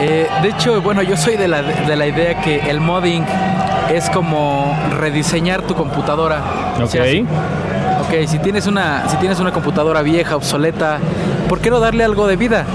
Eh, 0.03 0.27
de 0.43 0.49
hecho, 0.51 0.83
bueno, 0.83 1.01
yo 1.01 1.17
soy 1.17 1.39
de 1.39 1.49
la, 1.49 1.63
de 1.63 1.97
la 1.97 2.07
idea 2.07 2.39
que 2.43 2.59
el 2.69 2.83
modding 2.83 3.25
es 3.91 4.11
como 4.11 4.77
rediseñar 5.01 5.63
tu 5.63 5.75
computadora. 5.75 6.43
Ok. 6.83 6.91
Sí. 6.91 7.27
Ok, 8.13 8.29
si 8.29 8.39
tienes 8.41 8.67
una, 8.67 9.09
si 9.09 9.17
tienes 9.17 9.41
una 9.41 9.53
computadora 9.53 10.03
vieja, 10.03 10.37
obsoleta, 10.37 10.99
¿por 11.49 11.61
qué 11.61 11.71
no 11.71 11.81
darle 11.81 12.05
algo 12.05 12.27
de 12.27 12.37
vida 12.37 12.67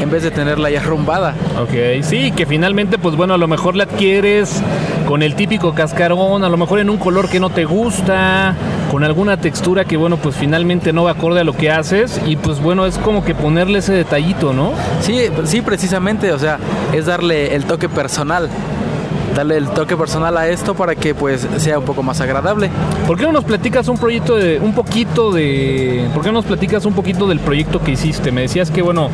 en 0.00 0.10
vez 0.10 0.22
de 0.22 0.30
tenerla 0.30 0.70
ya 0.70 0.80
arrumbada? 0.80 1.34
Ok, 1.60 2.02
sí, 2.02 2.32
que 2.32 2.46
finalmente, 2.46 2.96
pues 2.96 3.14
bueno, 3.14 3.34
a 3.34 3.36
lo 3.36 3.46
mejor 3.46 3.76
la 3.76 3.84
adquieres 3.84 4.62
con 5.06 5.22
el 5.22 5.34
típico 5.34 5.74
cascarón, 5.74 6.44
a 6.44 6.48
lo 6.48 6.56
mejor 6.56 6.78
en 6.78 6.88
un 6.88 6.96
color 6.96 7.28
que 7.28 7.40
no 7.40 7.50
te 7.50 7.66
gusta, 7.66 8.54
con 8.90 9.04
alguna 9.04 9.36
textura 9.36 9.84
que, 9.84 9.98
bueno, 9.98 10.16
pues 10.16 10.34
finalmente 10.34 10.94
no 10.94 11.04
va 11.04 11.10
acorde 11.10 11.40
a 11.40 11.44
lo 11.44 11.52
que 11.52 11.70
haces 11.70 12.18
y 12.26 12.36
pues 12.36 12.62
bueno, 12.62 12.86
es 12.86 12.96
como 12.96 13.22
que 13.22 13.34
ponerle 13.34 13.80
ese 13.80 13.92
detallito, 13.92 14.54
¿no? 14.54 14.72
Sí, 15.02 15.26
sí, 15.44 15.60
precisamente, 15.60 16.32
o 16.32 16.38
sea, 16.38 16.58
es 16.94 17.04
darle 17.04 17.54
el 17.54 17.66
toque 17.66 17.90
personal. 17.90 18.48
Darle 19.36 19.58
el 19.58 19.68
toque 19.68 19.98
personal 19.98 20.34
a 20.38 20.48
esto 20.48 20.74
para 20.74 20.94
que 20.94 21.14
pues 21.14 21.46
sea 21.58 21.78
un 21.78 21.84
poco 21.84 22.02
más 22.02 22.22
agradable. 22.22 22.70
¿Por 23.06 23.18
qué 23.18 23.24
no 23.24 23.32
nos 23.32 23.44
platicas 23.44 23.86
un 23.88 23.98
proyecto 23.98 24.34
de 24.34 24.58
un 24.58 24.72
poquito 24.72 25.30
de 25.30 26.08
por 26.14 26.22
qué 26.22 26.28
no 26.30 26.38
nos 26.38 26.46
platicas 26.46 26.86
un 26.86 26.94
poquito 26.94 27.26
del 27.26 27.40
proyecto 27.40 27.82
que 27.82 27.90
hiciste? 27.90 28.32
Me 28.32 28.40
decías 28.40 28.70
que 28.70 28.80
bueno 28.80 29.10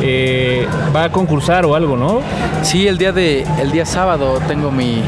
eh, 0.00 0.66
va 0.94 1.04
a 1.04 1.12
concursar 1.12 1.66
o 1.66 1.74
algo, 1.74 1.98
¿no? 1.98 2.20
Sí, 2.62 2.88
el 2.88 2.96
día 2.96 3.12
de 3.12 3.46
el 3.60 3.70
día 3.70 3.84
sábado 3.84 4.40
tengo 4.48 4.70
mi, 4.70 5.02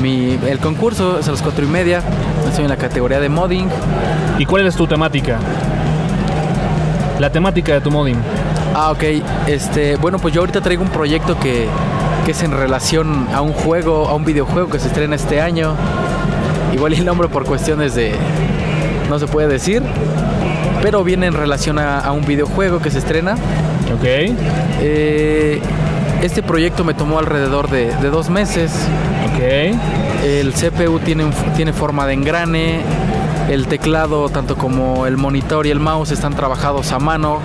mi 0.00 0.38
el 0.46 0.60
concurso 0.60 1.18
es 1.18 1.26
a 1.26 1.32
las 1.32 1.42
cuatro 1.42 1.64
y 1.64 1.68
media. 1.68 2.00
Estoy 2.48 2.62
en 2.62 2.70
la 2.70 2.76
categoría 2.76 3.18
de 3.18 3.28
modding. 3.28 3.68
¿Y 4.38 4.46
cuál 4.46 4.68
es 4.68 4.76
tu 4.76 4.86
temática? 4.86 5.40
La 7.18 7.30
temática 7.30 7.72
de 7.74 7.80
tu 7.80 7.90
modding. 7.90 8.18
Ah, 8.74 8.90
ok. 8.90 9.02
Este, 9.46 9.96
bueno, 9.96 10.18
pues 10.18 10.34
yo 10.34 10.40
ahorita 10.40 10.60
traigo 10.60 10.82
un 10.82 10.90
proyecto 10.90 11.38
que, 11.38 11.68
que 12.24 12.30
es 12.32 12.42
en 12.42 12.52
relación 12.52 13.28
a 13.32 13.40
un 13.40 13.52
juego, 13.52 14.08
a 14.08 14.14
un 14.14 14.24
videojuego 14.24 14.68
que 14.70 14.78
se 14.78 14.88
estrena 14.88 15.16
este 15.16 15.40
año. 15.40 15.74
Igual 16.72 16.94
el 16.94 17.04
nombre 17.04 17.28
por 17.28 17.44
cuestiones 17.44 17.94
de 17.94 18.14
no 19.10 19.18
se 19.18 19.26
puede 19.26 19.46
decir, 19.48 19.82
pero 20.80 21.04
viene 21.04 21.26
en 21.26 21.34
relación 21.34 21.78
a, 21.78 21.98
a 22.00 22.12
un 22.12 22.24
videojuego 22.24 22.80
que 22.80 22.90
se 22.90 22.98
estrena. 22.98 23.34
Ok. 23.94 24.04
Eh, 24.04 25.60
este 26.22 26.42
proyecto 26.42 26.82
me 26.82 26.94
tomó 26.94 27.18
alrededor 27.18 27.68
de, 27.68 27.94
de 27.96 28.10
dos 28.10 28.30
meses. 28.30 28.72
Ok. 29.34 29.76
El 30.24 30.52
CPU 30.54 30.98
tiene, 31.00 31.24
tiene 31.56 31.72
forma 31.72 32.06
de 32.06 32.14
engrane. 32.14 32.80
El 33.50 33.66
teclado, 33.66 34.28
tanto 34.30 34.56
como 34.56 35.04
el 35.06 35.16
monitor 35.16 35.66
y 35.66 35.70
el 35.70 35.80
mouse, 35.80 36.12
están 36.12 36.34
trabajados 36.34 36.92
a 36.92 36.98
mano. 36.98 37.40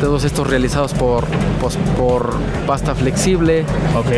Todos 0.00 0.24
estos 0.24 0.46
realizados 0.48 0.94
por, 0.94 1.24
pues, 1.60 1.76
por 1.96 2.34
pasta 2.66 2.94
flexible. 2.94 3.64
Ok. 3.96 4.08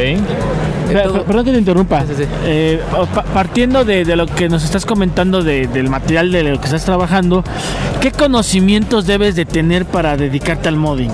Per- 0.89 1.03
todo- 1.03 1.25
Perdón 1.25 1.45
que 1.45 1.53
te 1.53 1.59
interrumpa. 1.59 2.01
Sí, 2.03 2.07
sí, 2.17 2.23
sí. 2.25 2.29
Eh, 2.45 2.81
pa- 3.15 3.23
partiendo 3.25 3.85
de, 3.85 4.05
de 4.05 4.15
lo 4.17 4.27
que 4.27 4.49
nos 4.49 4.63
estás 4.65 4.87
comentando 4.87 5.43
de- 5.43 5.67
del 5.67 5.89
material 5.91 6.31
de 6.31 6.45
lo 6.45 6.59
que 6.61 6.67
estás 6.67 6.85
trabajando, 6.85 7.43
¿qué 8.01 8.13
conocimientos 8.13 9.07
debes 9.07 9.35
de 9.35 9.45
tener 9.45 9.85
para 9.85 10.17
dedicarte 10.17 10.69
al 10.69 10.77
modding? 10.77 11.11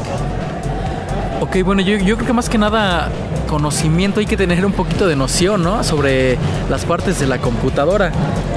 Ok, 1.40 1.62
bueno, 1.64 1.80
yo, 1.82 1.96
yo 1.96 2.16
creo 2.16 2.26
que 2.26 2.32
más 2.32 2.48
que 2.48 2.58
nada 2.58 3.08
conocimiento 3.48 4.20
hay 4.20 4.26
que 4.26 4.36
tener 4.36 4.66
un 4.66 4.72
poquito 4.72 5.06
de 5.06 5.16
noción, 5.16 5.62
¿no? 5.62 5.82
Sobre 5.84 6.36
las 6.68 6.84
partes 6.84 7.18
de 7.20 7.26
la 7.26 7.38
computadora. 7.38 8.10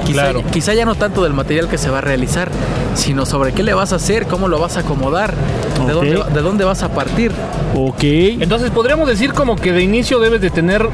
Quizá, 0.04 0.22
Claro. 0.24 0.42
quizá 0.50 0.74
ya 0.74 0.84
no 0.84 0.94
tanto 0.96 1.22
del 1.22 1.32
material 1.32 1.68
que 1.68 1.78
se 1.78 1.88
va 1.88 1.98
a 1.98 2.00
realizar, 2.02 2.50
sino 2.94 3.24
sobre 3.24 3.52
qué 3.52 3.62
le 3.62 3.72
vas 3.72 3.92
a 3.92 3.96
hacer, 3.96 4.26
cómo 4.26 4.48
lo 4.48 4.58
vas 4.58 4.76
a 4.76 4.80
acomodar, 4.80 5.32
de, 5.86 5.92
dónde, 5.92 6.24
de 6.32 6.42
dónde 6.42 6.64
vas 6.64 6.82
a 6.82 6.88
partir. 6.88 7.32
Ok. 7.74 8.02
Entonces 8.02 8.70
podríamos 8.70 9.08
decir 9.08 9.32
como 9.32 9.56
que 9.56 9.72
de 9.72 9.82
inicio 9.82 10.18
debes 10.18 10.40
de 10.40 10.50
tener 10.50 10.88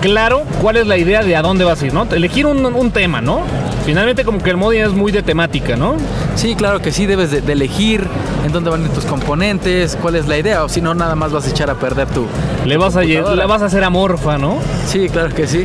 claro 0.00 0.44
cuál 0.62 0.76
es 0.76 0.86
la 0.86 0.96
idea 0.96 1.22
de 1.22 1.36
a 1.36 1.42
dónde 1.42 1.64
vas 1.64 1.82
a 1.82 1.86
ir, 1.86 1.94
¿no? 1.94 2.06
Elegir 2.10 2.46
un, 2.46 2.64
un 2.64 2.90
tema, 2.90 3.20
¿no? 3.20 3.40
Finalmente 3.84 4.24
como 4.24 4.38
que 4.38 4.50
el 4.50 4.56
modding 4.56 4.82
es 4.82 4.92
muy 4.92 5.12
de 5.12 5.22
temática, 5.22 5.76
¿no? 5.76 5.96
Sí, 6.36 6.54
claro 6.54 6.80
que 6.80 6.92
sí, 6.92 7.06
debes 7.06 7.30
de, 7.30 7.40
de 7.40 7.52
elegir 7.52 8.06
en 8.44 8.52
dónde 8.52 8.70
van 8.70 8.82
a 8.82 8.86
ir 8.86 8.92
tus 8.92 9.04
componentes, 9.04 9.96
cuál 10.00 10.14
es 10.16 10.28
la 10.28 10.36
idea, 10.36 10.62
o 10.62 10.68
si 10.68 10.80
no, 10.80 10.94
nada 10.94 11.14
más 11.14 11.32
vas 11.32 11.46
a 11.46 11.50
echar 11.50 11.70
a 11.70 11.74
perder 11.74 12.06
tu... 12.08 12.26
Le 12.66 12.74
tu 12.74 12.80
vas 12.80 12.96
a, 12.96 13.02
la 13.02 13.46
vas 13.46 13.62
a 13.62 13.64
hacer 13.64 13.82
amorfa, 13.82 14.36
¿no? 14.36 14.58
Sí, 14.86 15.08
claro 15.08 15.34
que 15.34 15.46
sí. 15.46 15.64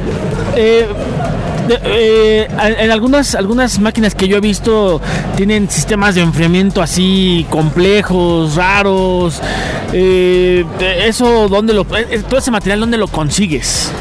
Eh, 0.55 0.87
eh, 1.69 2.47
en 2.79 2.91
algunas, 2.91 3.35
algunas 3.35 3.79
máquinas 3.79 4.15
que 4.15 4.27
yo 4.27 4.37
he 4.37 4.41
visto 4.41 5.01
tienen 5.35 5.69
sistemas 5.69 6.15
de 6.15 6.21
enfriamiento 6.21 6.81
así 6.81 7.45
complejos, 7.49 8.55
raros. 8.55 9.41
Eh, 9.93 10.65
eso, 11.05 11.47
¿dónde 11.47 11.73
lo, 11.73 11.85
eh, 11.95 12.23
todo 12.27 12.39
ese 12.39 12.51
material, 12.51 12.81
¿dónde 12.81 12.97
lo 12.97 13.07
consigues? 13.07 13.91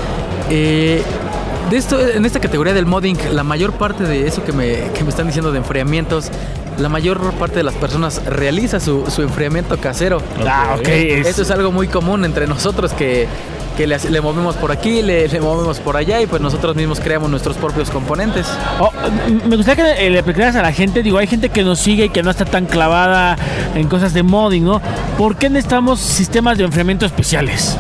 De 1.71 1.77
esto, 1.77 1.99
en 2.01 2.25
esta 2.27 2.41
categoría 2.41 2.75
del 2.75 2.87
modding, 2.87 3.17
la 3.33 3.45
mayor 3.45 3.73
parte 3.73 4.05
de 4.05 4.27
eso 4.27 4.45
que 4.45 4.53
me, 4.53 4.91
que 4.95 5.05
me 5.05 5.11
están 5.11 5.27
diciendo 5.27 5.53
de 5.53 5.59
enfriamientos, 5.59 6.31
la 6.79 6.89
mayor 6.89 7.21
parte 7.35 7.57
de 7.57 7.63
las 7.63 7.75
personas 7.75 8.23
realiza 8.27 8.81
su, 8.81 9.05
su 9.11 9.23
enfriamiento 9.23 9.77
casero. 9.79 10.21
Ah, 10.47 10.77
ok, 10.79 10.89
es- 10.89 11.27
Esto 11.29 11.43
es 11.43 11.51
algo 11.51 11.73
muy 11.73 11.89
común 11.89 12.25
entre 12.25 12.47
nosotros 12.47 12.93
que, 12.93 13.27
que 13.77 13.87
le, 13.87 13.97
le 13.99 14.21
movemos 14.21 14.57
por 14.57 14.71
aquí, 14.71 15.01
le, 15.03 15.29
le 15.29 15.41
movemos 15.41 15.81
por 15.81 15.97
allá 15.97 16.21
y 16.21 16.27
pues 16.27 16.43
nosotros 16.43 16.77
mismos 16.77 17.01
creamos 17.01 17.31
nuestros 17.31 17.57
propios 17.57 17.91
componentes. 17.91 18.47
Oh, 18.79 18.91
me 19.49 19.57
gustaría 19.57 19.85
que 19.97 20.07
eh, 20.07 20.11
le 20.11 20.19
explicaras 20.19 20.57
a 20.57 20.63
la 20.63 20.73
gente, 20.73 21.03
digo, 21.03 21.17
hay 21.19 21.27
gente 21.27 21.49
que 21.49 21.63
nos 21.63 21.79
sigue 21.79 22.07
y 22.07 22.09
que 22.11 22.23
no 22.23 22.31
está 22.31 22.45
tan 22.45 22.67
clavada 22.67 23.37
en 23.75 23.89
cosas 23.89 24.13
de 24.13 24.23
modding, 24.23 24.65
¿no? 24.65 24.81
¿Por 25.17 25.37
qué 25.37 25.49
necesitamos 25.49 26.01
sistemas 26.01 26.59
de 26.59 26.65
enfriamiento 26.65 27.07
especiales? 27.07 27.77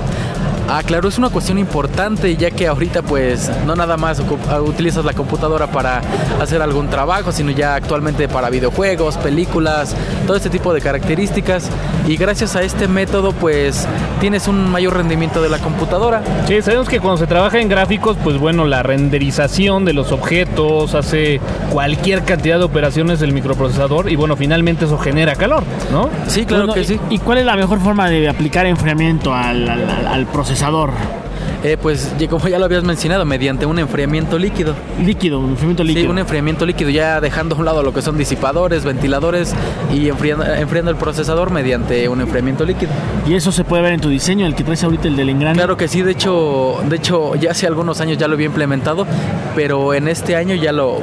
Ah, 0.74 0.82
claro, 0.82 1.06
es 1.10 1.18
una 1.18 1.28
cuestión 1.28 1.58
importante 1.58 2.34
ya 2.34 2.50
que 2.50 2.66
ahorita 2.66 3.02
pues 3.02 3.50
no 3.66 3.76
nada 3.76 3.98
más 3.98 4.22
ah, 4.50 4.60
utilizas 4.62 5.04
la 5.04 5.12
computadora 5.12 5.66
para 5.66 6.00
hacer 6.40 6.62
algún 6.62 6.88
trabajo, 6.88 7.30
sino 7.30 7.50
ya 7.50 7.74
actualmente 7.74 8.26
para 8.26 8.48
videojuegos, 8.48 9.18
películas, 9.18 9.94
todo 10.26 10.34
este 10.34 10.48
tipo 10.48 10.72
de 10.72 10.80
características 10.80 11.68
y 12.08 12.16
gracias 12.16 12.56
a 12.56 12.62
este 12.62 12.88
método 12.88 13.32
pues 13.32 13.86
tienes 14.18 14.48
un 14.48 14.70
mayor 14.70 14.94
rendimiento 14.96 15.42
de 15.42 15.50
la 15.50 15.58
computadora. 15.58 16.22
Sí, 16.48 16.62
sabemos 16.62 16.88
que 16.88 17.00
cuando 17.00 17.18
se 17.18 17.26
trabaja 17.26 17.58
en 17.60 17.68
gráficos, 17.68 18.16
pues 18.24 18.38
bueno, 18.38 18.64
la 18.64 18.82
renderización 18.82 19.84
de 19.84 19.92
los 19.92 20.10
objetos 20.10 20.94
hace 20.94 21.38
cualquier 21.70 22.22
cantidad 22.22 22.56
de 22.58 22.64
operaciones 22.64 23.20
del 23.20 23.32
microprocesador 23.32 24.10
y 24.10 24.16
bueno, 24.16 24.36
finalmente 24.36 24.86
eso 24.86 24.96
genera 24.96 25.34
calor, 25.34 25.64
¿no? 25.92 26.08
Sí, 26.28 26.46
claro 26.46 26.62
Bueno, 26.66 26.74
que 26.74 26.84
sí. 26.86 26.98
¿Y 27.10 27.18
cuál 27.18 27.36
es 27.38 27.44
la 27.44 27.56
mejor 27.56 27.78
forma 27.80 28.08
de 28.08 28.26
aplicar 28.26 28.64
enfriamiento 28.64 29.34
al, 29.34 29.68
al- 29.68 29.90
al- 29.90 30.06
al 30.06 30.26
procesador? 30.62 30.90
Eh, 31.64 31.76
pues 31.80 32.12
como 32.28 32.48
ya 32.48 32.58
lo 32.58 32.64
habías 32.64 32.82
mencionado, 32.82 33.24
mediante 33.24 33.66
un 33.66 33.78
enfriamiento 33.78 34.38
líquido. 34.38 34.74
Líquido, 35.00 35.38
un 35.38 35.50
enfriamiento 35.50 35.84
líquido. 35.84 36.04
Sí, 36.04 36.10
un 36.10 36.18
enfriamiento 36.18 36.66
líquido, 36.66 36.90
ya 36.90 37.20
dejando 37.20 37.54
a 37.54 37.58
un 37.58 37.64
lado 37.64 37.82
lo 37.82 37.94
que 37.94 38.02
son 38.02 38.18
disipadores, 38.18 38.84
ventiladores 38.84 39.54
y 39.92 40.08
enfriando, 40.08 40.44
enfriando 40.44 40.90
el 40.90 40.96
procesador 40.96 41.50
mediante 41.50 42.08
un 42.08 42.20
enfriamiento 42.20 42.64
líquido. 42.64 42.90
Y 43.28 43.34
eso 43.34 43.52
se 43.52 43.62
puede 43.64 43.82
ver 43.82 43.92
en 43.92 44.00
tu 44.00 44.08
diseño, 44.08 44.44
el 44.46 44.56
que 44.56 44.64
traes 44.64 44.82
ahorita, 44.82 45.06
el 45.06 45.16
del 45.16 45.28
engrane. 45.28 45.56
Claro 45.56 45.76
que 45.76 45.86
sí, 45.86 46.02
de 46.02 46.12
hecho, 46.12 46.80
de 46.88 46.96
hecho 46.96 47.36
ya 47.36 47.52
hace 47.52 47.66
algunos 47.66 48.00
años 48.00 48.18
ya 48.18 48.26
lo 48.26 48.34
había 48.34 48.46
implementado, 48.46 49.06
pero 49.54 49.94
en 49.94 50.08
este 50.08 50.34
año 50.34 50.56
ya 50.56 50.72
lo 50.72 51.00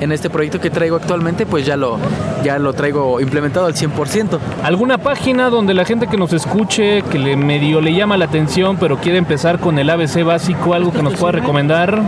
en 0.00 0.12
este 0.12 0.30
proyecto 0.30 0.60
que 0.60 0.70
traigo 0.70 0.96
actualmente, 0.96 1.46
pues 1.46 1.66
ya 1.66 1.76
lo 1.76 1.98
ya 2.42 2.58
lo 2.58 2.72
traigo 2.72 3.20
implementado 3.20 3.66
al 3.66 3.74
100%. 3.74 4.38
¿Alguna 4.62 4.98
página 4.98 5.48
donde 5.50 5.74
la 5.74 5.84
gente 5.84 6.08
que 6.08 6.16
nos 6.16 6.32
escuche, 6.32 7.02
que 7.02 7.18
le 7.18 7.36
medio 7.36 7.80
le 7.80 7.94
llama 7.94 8.16
la 8.16 8.24
atención, 8.24 8.76
pero 8.78 8.98
quiere 8.98 9.18
empezar 9.18 9.58
con 9.58 9.78
el 9.78 9.88
ABC 9.88 10.24
básico, 10.24 10.74
algo 10.74 10.92
que 10.92 11.02
nos 11.02 11.14
pueda 11.14 11.32
recomendar? 11.32 12.02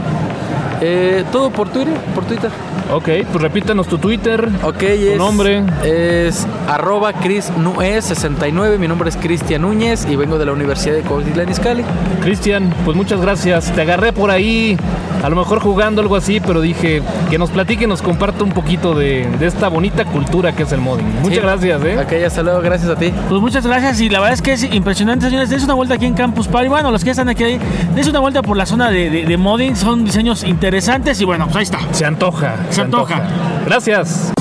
Eh, 0.81 1.25
todo 1.33 1.51
por 1.51 1.69
Twitter, 1.69 1.95
por 2.15 2.25
Twitter. 2.25 2.51
Ok, 2.93 3.09
pues 3.33 3.43
repítanos 3.43 3.87
tu 3.87 3.99
Twitter. 3.99 4.49
Ok, 4.63 4.83
es, 4.83 5.17
nombre? 5.19 5.63
Es 5.85 6.47
arroba 6.69 7.13
ChrisNue69, 7.15 8.79
mi 8.79 8.89
nombre 8.89 9.09
es 9.09 9.17
Cristian 9.17 9.63
Núñez 9.63 10.07
y 10.09 10.17
vengo 10.17 10.39
de 10.39 10.47
la 10.47 10.53
Universidad 10.53 10.95
de 10.95 11.03
Cuautitlán 11.03 11.49
Izcalli. 11.49 11.85
Cristian, 12.23 12.73
pues 12.85 12.97
muchas 12.97 13.21
gracias. 13.21 13.73
Te 13.73 13.81
agarré 13.83 14.13
por 14.13 14.31
ahí, 14.31 14.77
a 15.23 15.29
lo 15.31 15.37
mejor 15.37 15.61
jugando 15.61 16.03
algo 16.03 16.17
así, 16.17 16.41
pero 16.41 16.61
dije 16.61 17.03
que 17.31 17.39
nos 17.39 17.51
platique 17.51 17.85
y 17.85 17.87
nos 17.87 18.03
comparta 18.03 18.45
un 18.45 18.53
poquito 18.53 18.95
de, 18.95 19.27
de 19.39 19.47
esta 19.47 19.69
bonita 19.69 20.05
cultura 20.05 20.53
que 20.55 20.65
es 20.65 20.73
el 20.73 20.81
modding. 20.81 21.07
Muchas 21.23 21.35
Sí. 21.39 21.41
gracias, 21.41 21.85
¿eh? 21.85 21.99
Ok, 21.99 22.13
hasta 22.27 22.43
luego, 22.43 22.61
gracias 22.61 22.91
a 22.91 22.97
ti. 22.97 23.13
Pues 23.29 23.41
muchas 23.41 23.67
gracias 23.67 24.01
y 24.01 24.09
la 24.11 24.21
verdad 24.21 24.35
es 24.35 24.43
que 24.43 24.53
es 24.53 24.63
impresionante, 24.75 25.27
señores. 25.27 25.49
Dense 25.49 25.65
una 25.65 25.75
vuelta 25.75 25.95
aquí 25.95 26.07
en 26.07 26.15
Campus 26.15 26.49
Party. 26.49 26.69
Bueno, 26.69 26.91
los 26.91 27.03
que 27.03 27.11
están 27.11 27.29
aquí, 27.29 27.59
dense 27.95 28.11
una 28.11 28.21
vuelta 28.21 28.43
por 28.43 28.57
la 28.57 28.67
zona 28.67 28.91
de, 28.91 29.09
de- 29.11 29.25
de 29.25 29.37
modding. 29.39 29.75
Son 29.77 30.05
diseños 30.05 30.43
interesantes 30.45 30.64
interesantes 30.65 31.21
y 31.21 31.27
bueno, 31.27 31.45
pues 31.45 31.57
ahí 31.57 31.63
está. 31.65 31.93
Se 31.93 32.07
antoja. 32.07 32.57
Se, 32.71 32.81
antoja. 32.81 33.23
Gracias. 33.67 34.33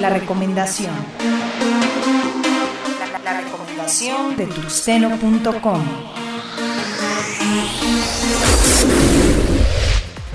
La 0.00 0.08
recomendación. 0.10 0.92
La, 3.24 3.40
recomendación 3.40 4.36
de 4.36 4.46
tuxeno.com. 4.46 5.82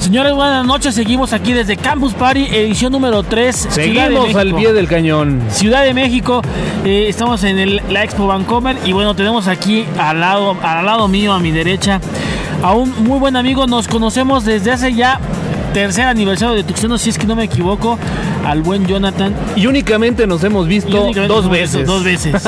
Señores, 0.02 0.34
buenas 0.34 0.66
noches. 0.66 0.96
Seguimos 0.96 1.32
aquí 1.32 1.54
desde 1.54 1.78
Campus 1.78 2.16
Party, 2.16 2.48
edición 2.48 2.92
número 2.92 3.22
3. 3.22 3.68
Seguimos 3.70 4.34
al 4.34 4.56
pie 4.56 4.74
del 4.74 4.88
cañón. 4.88 5.44
Ciudad 5.52 5.84
de 5.84 5.94
México. 5.94 6.42
Eh, 6.84 7.06
estamos 7.08 7.44
en 7.44 7.60
el, 7.60 7.84
la 7.88 8.04
Expo 8.04 8.26
Vancomer 8.26 8.76
y 8.84 8.94
bueno, 8.94 9.16
tenemos 9.16 9.48
aquí 9.48 9.86
al 10.00 10.20
lado, 10.20 10.58
al 10.64 10.86
lado 10.88 11.08
mío, 11.08 11.34
a 11.34 11.40
mi 11.40 11.52
derecha, 11.52 12.02
a 12.64 12.74
un 12.74 13.04
muy 13.04 13.20
buen 13.20 13.36
amigo. 13.36 13.68
Nos 13.68 13.88
conocemos 13.88 14.44
desde 14.44 14.72
hace 14.72 14.96
ya 14.96 15.20
tercer 15.74 16.06
aniversario 16.06 16.56
de 16.56 16.64
Tuxteno, 16.64 16.98
si 16.98 17.10
es 17.10 17.18
que 17.18 17.26
no 17.28 17.36
me 17.36 17.44
equivoco, 17.44 17.98
al 18.46 18.62
buen 18.62 18.86
Jonathan. 18.86 19.34
Y 19.56 19.68
únicamente 19.68 20.28
nos 20.28 20.44
hemos 20.44 20.68
visto 20.68 21.12
dos 21.28 21.50
veces. 21.50 21.82
visto 21.82 21.92
Dos 21.92 22.04
veces. 22.04 22.44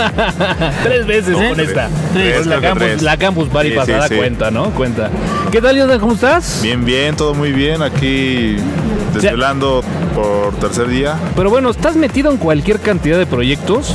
Tres 0.84 1.06
veces 1.06 1.38
¿Eh? 1.38 1.50
con 1.50 1.60
esta. 1.60 1.90
Tres. 2.14 2.36
Pues 2.36 2.48
la, 2.48 2.62
campus, 2.62 2.84
tres. 2.84 3.02
la 3.02 3.18
Campus 3.18 3.48
Party 3.50 3.70
Sí, 3.70 3.76
pasada 3.76 4.08
sí, 4.08 4.14
sí. 4.14 4.20
cuenta, 4.20 4.52
¿no? 4.52 4.70
Cuenta. 4.72 5.10
¿Qué 5.52 5.62
tal, 5.62 5.76
Jonathan? 5.76 6.00
¿Cómo 6.00 6.14
estás? 6.14 6.60
Bien, 6.62 6.84
bien, 6.84 7.16
todo 7.16 7.34
muy 7.34 7.52
bien. 7.52 7.82
Aquí 7.82 8.58
desvelando 9.14 9.84
por 10.16 10.54
tercer 10.56 10.88
día. 10.88 11.16
Pero 11.36 11.50
bueno, 11.50 11.70
estás 11.70 11.96
metido 11.96 12.32
en 12.32 12.38
cualquier 12.38 12.80
cantidad 12.80 13.18
de 13.18 13.26
proyectos. 13.26 13.94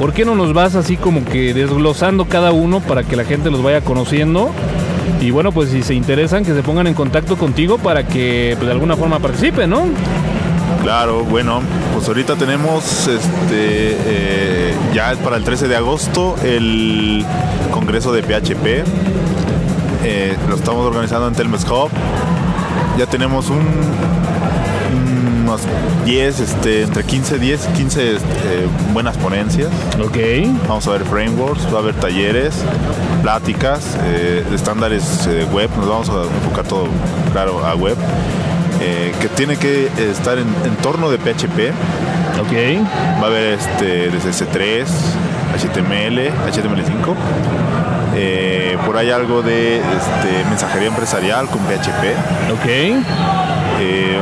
¿Por 0.00 0.12
qué 0.12 0.24
no 0.24 0.34
nos 0.34 0.52
vas 0.52 0.74
así 0.74 0.96
como 0.96 1.24
que 1.24 1.54
desglosando 1.54 2.26
cada 2.26 2.52
uno 2.52 2.80
para 2.80 3.02
que 3.02 3.16
la 3.16 3.24
gente 3.24 3.50
los 3.50 3.62
vaya 3.62 3.80
conociendo? 3.80 4.52
Y 5.20 5.30
bueno, 5.30 5.52
pues 5.52 5.70
si 5.70 5.82
se 5.82 5.94
interesan, 5.94 6.44
que 6.44 6.54
se 6.54 6.62
pongan 6.62 6.86
en 6.86 6.94
contacto 6.94 7.36
contigo 7.36 7.78
para 7.78 8.06
que 8.06 8.54
pues, 8.56 8.66
de 8.66 8.72
alguna 8.72 8.96
forma 8.96 9.18
participen, 9.18 9.70
¿no? 9.70 9.86
Claro, 10.82 11.24
bueno, 11.24 11.60
pues 11.94 12.06
ahorita 12.08 12.36
tenemos 12.36 13.08
este 13.08 13.96
eh, 14.06 14.74
ya 14.94 15.14
para 15.22 15.36
el 15.36 15.44
13 15.44 15.68
de 15.68 15.76
agosto 15.76 16.36
el 16.44 17.24
congreso 17.70 18.12
de 18.12 18.22
PHP. 18.22 18.84
Eh, 20.04 20.36
lo 20.48 20.54
estamos 20.54 20.86
organizando 20.86 21.26
en 21.26 21.34
Telmes 21.34 21.64
Hub. 21.64 21.90
Ya 22.96 23.06
tenemos 23.06 23.50
un 23.50 23.58
unos 25.48 25.62
10, 26.04 26.40
este, 26.40 26.82
entre 26.82 27.04
15, 27.04 27.38
10, 27.38 27.66
15 27.68 28.16
este, 28.16 28.26
buenas 28.92 29.16
ponencias. 29.16 29.70
Ok. 30.00 30.16
Vamos 30.68 30.86
a 30.86 30.92
ver 30.92 31.04
frameworks, 31.04 31.72
va 31.72 31.78
a 31.78 31.82
haber 31.82 31.94
talleres, 31.94 32.54
pláticas, 33.22 33.96
eh, 34.04 34.44
de 34.48 34.56
estándares 34.56 35.26
eh, 35.26 35.46
web, 35.52 35.70
nos 35.76 35.88
vamos 35.88 36.08
a 36.08 36.22
enfocar 36.34 36.66
todo, 36.66 36.86
claro, 37.32 37.64
a 37.66 37.74
web, 37.74 37.96
eh, 38.80 39.12
que 39.20 39.28
tiene 39.28 39.56
que 39.56 39.90
estar 40.10 40.38
en, 40.38 40.48
torno 40.82 41.10
de 41.10 41.18
PHP. 41.18 41.72
Ok. 42.40 42.52
Va 43.20 43.24
a 43.24 43.26
haber 43.26 43.54
este, 43.54 44.10
desde 44.10 44.30
C3, 44.30 44.84
HTML, 45.56 46.30
HTML5. 46.52 47.14
eh, 48.14 48.76
por 48.86 48.96
ahí 48.96 49.10
algo 49.10 49.42
de 49.42 49.78
este, 49.78 50.44
mensajería 50.48 50.88
empresarial 50.88 51.48
con 51.48 51.60
PHP. 51.60 52.52
Ok. 52.52 52.66
Eh, 53.80 54.20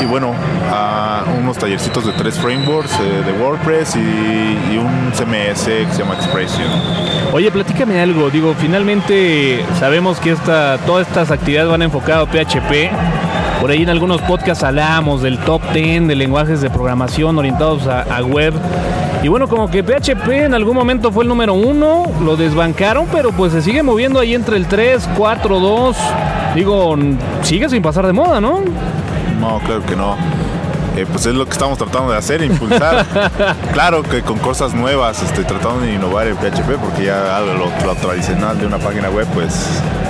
y 0.00 0.04
bueno, 0.04 0.32
a 0.72 1.11
unos 1.52 1.58
tallercitos 1.58 2.06
de 2.06 2.12
tres 2.12 2.38
frameworks 2.38 2.92
eh, 2.98 3.22
de 3.26 3.32
WordPress 3.32 3.96
y, 3.96 3.98
y 3.98 4.78
un 4.78 5.12
CMS 5.12 5.64
que 5.64 5.86
se 5.92 5.98
llama 5.98 6.14
Expression. 6.14 6.66
Oye, 7.30 7.50
platícame 7.50 8.00
algo. 8.00 8.30
Digo, 8.30 8.54
finalmente 8.58 9.62
sabemos 9.78 10.18
que 10.18 10.30
esta, 10.30 10.78
todas 10.86 11.06
estas 11.06 11.30
actividades 11.30 11.70
van 11.70 11.82
enfocadas 11.82 12.26
a 12.26 12.30
PHP. 12.30 12.90
Por 13.60 13.70
ahí 13.70 13.82
en 13.82 13.90
algunos 13.90 14.22
podcasts 14.22 14.64
hablamos 14.64 15.20
del 15.20 15.36
top 15.40 15.60
10 15.74 16.08
de 16.08 16.14
lenguajes 16.14 16.62
de 16.62 16.70
programación 16.70 17.38
orientados 17.38 17.86
a, 17.86 18.00
a 18.02 18.22
web. 18.22 18.54
Y 19.22 19.28
bueno, 19.28 19.46
como 19.46 19.70
que 19.70 19.84
PHP 19.84 20.28
en 20.30 20.54
algún 20.54 20.74
momento 20.74 21.12
fue 21.12 21.24
el 21.24 21.28
número 21.28 21.52
uno, 21.52 22.04
lo 22.24 22.36
desbancaron, 22.36 23.08
pero 23.12 23.30
pues 23.30 23.52
se 23.52 23.60
sigue 23.60 23.82
moviendo 23.82 24.18
ahí 24.18 24.34
entre 24.34 24.56
el 24.56 24.66
3, 24.66 25.06
4, 25.18 25.60
2. 25.60 25.96
Digo, 26.54 26.96
sigue 27.42 27.68
sin 27.68 27.82
pasar 27.82 28.06
de 28.06 28.14
moda, 28.14 28.40
¿no? 28.40 28.60
No, 29.38 29.58
claro 29.66 29.84
que 29.84 29.96
no. 29.96 30.16
Eh, 30.96 31.06
pues 31.10 31.24
es 31.26 31.34
lo 31.34 31.46
que 31.46 31.52
estamos 31.52 31.78
tratando 31.78 32.12
de 32.12 32.18
hacer, 32.18 32.42
impulsar. 32.42 33.06
claro 33.72 34.02
que 34.02 34.22
con 34.22 34.38
cosas 34.38 34.74
nuevas, 34.74 35.22
este, 35.22 35.42
tratando 35.44 35.80
de 35.80 35.94
innovar 35.94 36.26
el 36.26 36.34
PHP, 36.36 36.76
porque 36.80 37.04
ya 37.06 37.40
lo, 37.40 37.54
lo 37.86 37.94
tradicional 37.94 38.58
de 38.58 38.66
una 38.66 38.78
página 38.78 39.08
web, 39.08 39.26
pues 39.32 39.54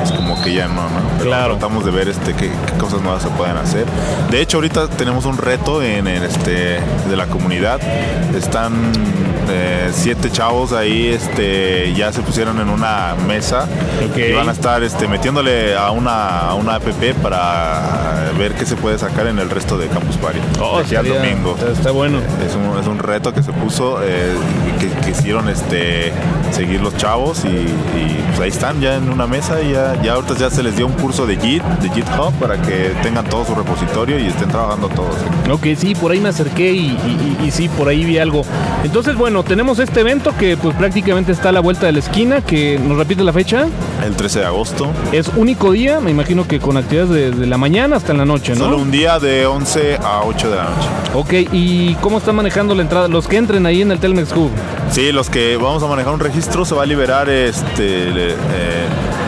es 0.03 0.11
como 0.13 0.41
que 0.43 0.55
ya 0.55 0.67
no, 0.67 0.83
¿no? 0.83 1.01
Pero 1.19 1.31
Claro. 1.31 1.53
tratamos 1.57 1.85
de 1.85 1.91
ver 1.93 2.09
este, 2.09 2.35
qué, 2.35 2.51
qué 2.67 2.73
cosas 2.79 3.01
nuevas 3.01 3.23
se 3.23 3.29
pueden 3.29 3.57
hacer. 3.57 3.87
De 4.31 4.41
hecho, 4.41 4.57
ahorita 4.57 4.89
tenemos 4.89 5.25
un 5.25 5.39
reto 5.39 5.83
en, 5.83 6.09
en 6.09 6.25
este, 6.25 6.81
de 7.09 7.17
la 7.17 7.27
comunidad. 7.27 7.81
Están 8.35 8.73
eh, 9.51 9.91
siete 9.93 10.31
chavos 10.31 10.73
ahí, 10.73 11.09
este, 11.09 11.93
ya 11.95 12.13
se 12.13 12.21
pusieron 12.23 12.61
en 12.61 12.69
una 12.69 13.15
mesa 13.27 13.69
y 14.17 14.33
van 14.33 14.49
a 14.49 14.53
estar 14.53 14.83
este, 14.83 15.09
metiéndole 15.09 15.77
a 15.77 15.91
una, 15.91 16.39
a 16.41 16.55
una 16.55 16.77
app 16.77 16.85
para 17.23 18.31
ver 18.39 18.53
qué 18.55 18.65
se 18.67 18.77
puede 18.77 18.99
sacar 18.99 19.27
en 19.27 19.39
el 19.39 19.51
resto 19.51 19.77
de 19.79 19.89
Campus 19.89 20.17
Party. 20.17 20.39
Oh, 20.61 20.79
aquí 20.79 20.95
al 20.97 21.07
domingo. 21.07 21.57
está- 21.73 21.91
bueno. 21.91 22.19
Es 22.47 22.55
un, 22.55 22.79
es 22.79 22.87
un 22.87 22.99
reto 22.99 23.33
que 23.33 23.43
se 23.43 23.53
puso, 23.53 24.03
eh, 24.03 24.35
que 24.81 24.89
quisieron 25.07 25.49
este, 25.49 26.13
seguir 26.51 26.81
los 26.81 26.97
chavos 26.97 27.45
y, 27.45 27.49
y, 27.49 28.25
pues 28.29 28.41
ahí 28.41 28.49
están 28.49 28.81
ya 28.81 28.97
en 28.97 29.09
una 29.11 29.27
mesa 29.27 29.61
y 29.63 29.73
ya, 29.73 30.01
ya 30.03 30.15
ahorita 30.15 30.35
ya 30.37 30.51
se 30.51 30.63
les 30.63 30.77
dio 30.77 30.87
un 30.87 30.93
curso 30.95 31.27
de 31.27 31.37
Git, 31.37 31.63
de 31.63 31.89
GitHub 31.91 32.33
para 32.41 32.61
que 32.61 32.93
tengan 33.03 33.25
todo 33.27 33.45
su 33.45 33.55
repositorio 33.55 34.19
y 34.19 34.27
estén 34.27 34.49
trabajando 34.49 34.89
todos. 34.89 35.15
Ok, 35.51 35.67
sí, 35.77 35.95
por 35.95 36.13
ahí 36.13 36.21
me 36.21 36.29
acerqué 36.31 36.73
y, 36.73 36.87
y- 36.87 37.37
y- 37.43 37.47
y 37.47 37.51
sí, 37.51 37.69
por 37.69 37.89
ahí 37.89 38.05
vi 38.05 38.19
algo. 38.19 38.43
Entonces, 38.85 39.15
bueno, 39.17 39.32
tenemos 39.43 39.79
este 39.79 40.01
evento 40.01 40.35
que 40.39 40.59
pues 40.59 40.77
prácticamente 40.77 41.33
está 41.33 41.49
a 41.49 41.53
la 41.53 41.61
vuelta 41.61 41.87
de 41.87 41.93
la 41.93 42.01
esquina, 42.01 42.43
que 42.43 42.79
nos 42.79 42.99
repite 42.99 43.25
la 43.25 43.33
fecha. 43.33 43.67
El 44.05 44.15
13 44.15 44.41
de 44.41 44.45
agosto. 44.45 44.91
Es 45.13 45.31
único 45.35 45.73
día, 45.73 45.99
me 46.01 46.11
imagino 46.11 46.47
que 46.47 46.61
con 46.61 46.77
actividades 46.77 47.33
desde 47.33 47.47
la 47.47 47.57
mañana 47.57 47.97
hasta 47.97 48.13
en 48.13 48.19
la 48.19 48.27
noche, 48.27 48.55
¿no? 48.55 48.67
Solo 48.67 48.77
un 48.77 48.91
día 48.91 49.19
de 49.19 49.47
11 49.47 49.97
a 49.97 50.23
8 50.25 50.51
de 50.51 50.57
la 50.57 50.65
noche. 50.65 50.89
Ok, 51.15 51.33
¿y 51.53 51.95
cómo 51.97 52.19
están 52.19 52.37
manejando 52.37 52.75
la 52.75 52.83
entrada? 52.83 53.09
Los 53.09 53.27
que 53.27 53.39
entren 53.39 53.65
ahí 53.65 53.81
en 53.81 53.91
el 53.91 53.99
Telmex 53.99 54.33
Hub. 54.33 54.51
Sí, 54.91 55.11
los 55.11 55.31
que 55.31 55.57
vamos 55.57 55.83
a 55.83 55.87
manejar 55.87 56.13
un 56.13 56.21
registro 56.21 56.67
se 56.67 56.75
va 56.75 56.83
a 56.83 56.87
liberar 56.87 57.31
este 57.31 58.09
eh, 58.09 58.35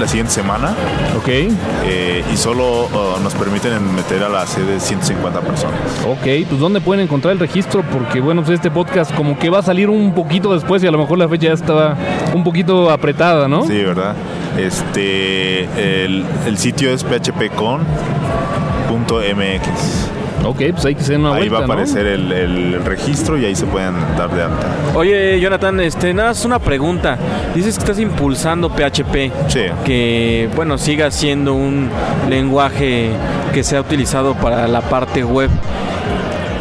la 0.01 0.09
siguiente 0.09 0.33
semana. 0.33 0.75
Ok. 1.17 1.29
Eh, 1.29 2.25
y 2.33 2.37
solo 2.37 2.87
uh, 2.87 3.21
nos 3.23 3.35
permiten 3.35 3.95
meter 3.95 4.23
a 4.23 4.29
la 4.29 4.47
sede 4.47 4.81
150 4.81 5.41
personas. 5.41 5.79
Ok, 6.07 6.47
pues 6.49 6.61
¿dónde 6.61 6.81
pueden 6.81 7.05
encontrar 7.05 7.33
el 7.33 7.39
registro? 7.39 7.83
Porque 7.83 8.21
bueno, 8.21 8.43
pues 8.43 8.55
este 8.55 8.71
podcast 8.71 9.15
como 9.15 9.39
que 9.39 9.51
va 9.51 9.59
a 9.59 9.63
salir 9.63 9.91
un 9.91 10.15
poquito 10.15 10.53
después 10.55 10.83
y 10.83 10.87
a 10.87 10.91
lo 10.91 10.99
mejor 10.99 11.19
la 11.19 11.29
fecha 11.29 11.49
ya 11.49 11.53
estaba 11.53 11.97
un 12.35 12.45
poquito 12.45 12.91
apretada, 12.91 13.49
¿no? 13.49 13.67
Sí, 13.67 13.83
¿verdad? 13.83 14.15
Este, 14.59 15.65
el, 16.05 16.25
el 16.47 16.59
sitio 16.59 16.91
es 16.91 17.05
phpcon.mx. 17.05 17.85
Ok, 20.45 20.63
pues 20.73 20.85
hay 20.85 20.95
que 20.95 21.01
hacer 21.01 21.19
una 21.19 21.35
Ahí 21.35 21.49
va 21.49 21.61
a 21.61 21.65
aparecer 21.65 22.07
el, 22.07 22.31
el 22.31 22.85
registro 22.85 23.39
y 23.39 23.45
ahí 23.47 23.55
se 23.55 23.67
pueden 23.67 23.95
dar 24.17 24.31
de 24.31 24.43
alta. 24.43 24.67
Oye, 24.95 25.41
Jonathan, 25.41 25.81
este, 25.81 26.13
nada, 26.13 26.33
es 26.33 26.45
una 26.45 26.59
pregunta. 26.59 27.19
Dices 27.55 27.77
que 27.77 27.81
estás 27.81 27.99
impulsando 27.99 28.69
PHP. 28.69 29.33
Sí. 29.49 29.63
Que, 29.85 30.49
bueno, 30.55 30.77
siga 30.79 31.11
siendo 31.11 31.55
un 31.55 31.89
lenguaje 32.29 33.11
que 33.53 33.65
sea 33.65 33.81
utilizado 33.81 34.35
para 34.35 34.69
la 34.69 34.83
parte 34.83 35.25
web. 35.25 35.51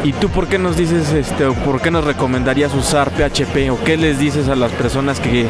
¿Y 0.04 0.12
tú 0.12 0.28
por 0.28 0.48
qué 0.48 0.60
nos 0.60 0.76
dices, 0.76 1.14
este, 1.14 1.46
o 1.46 1.54
por 1.54 1.82
qué 1.82 1.90
nos 1.90 2.04
recomendarías 2.04 2.74
usar 2.76 3.10
PHP? 3.10 3.72
¿O 3.72 3.82
qué 3.86 3.96
les 3.96 4.20
dices 4.20 4.50
a 4.50 4.56
las 4.56 4.72
personas 4.74 5.22
que 5.22 5.46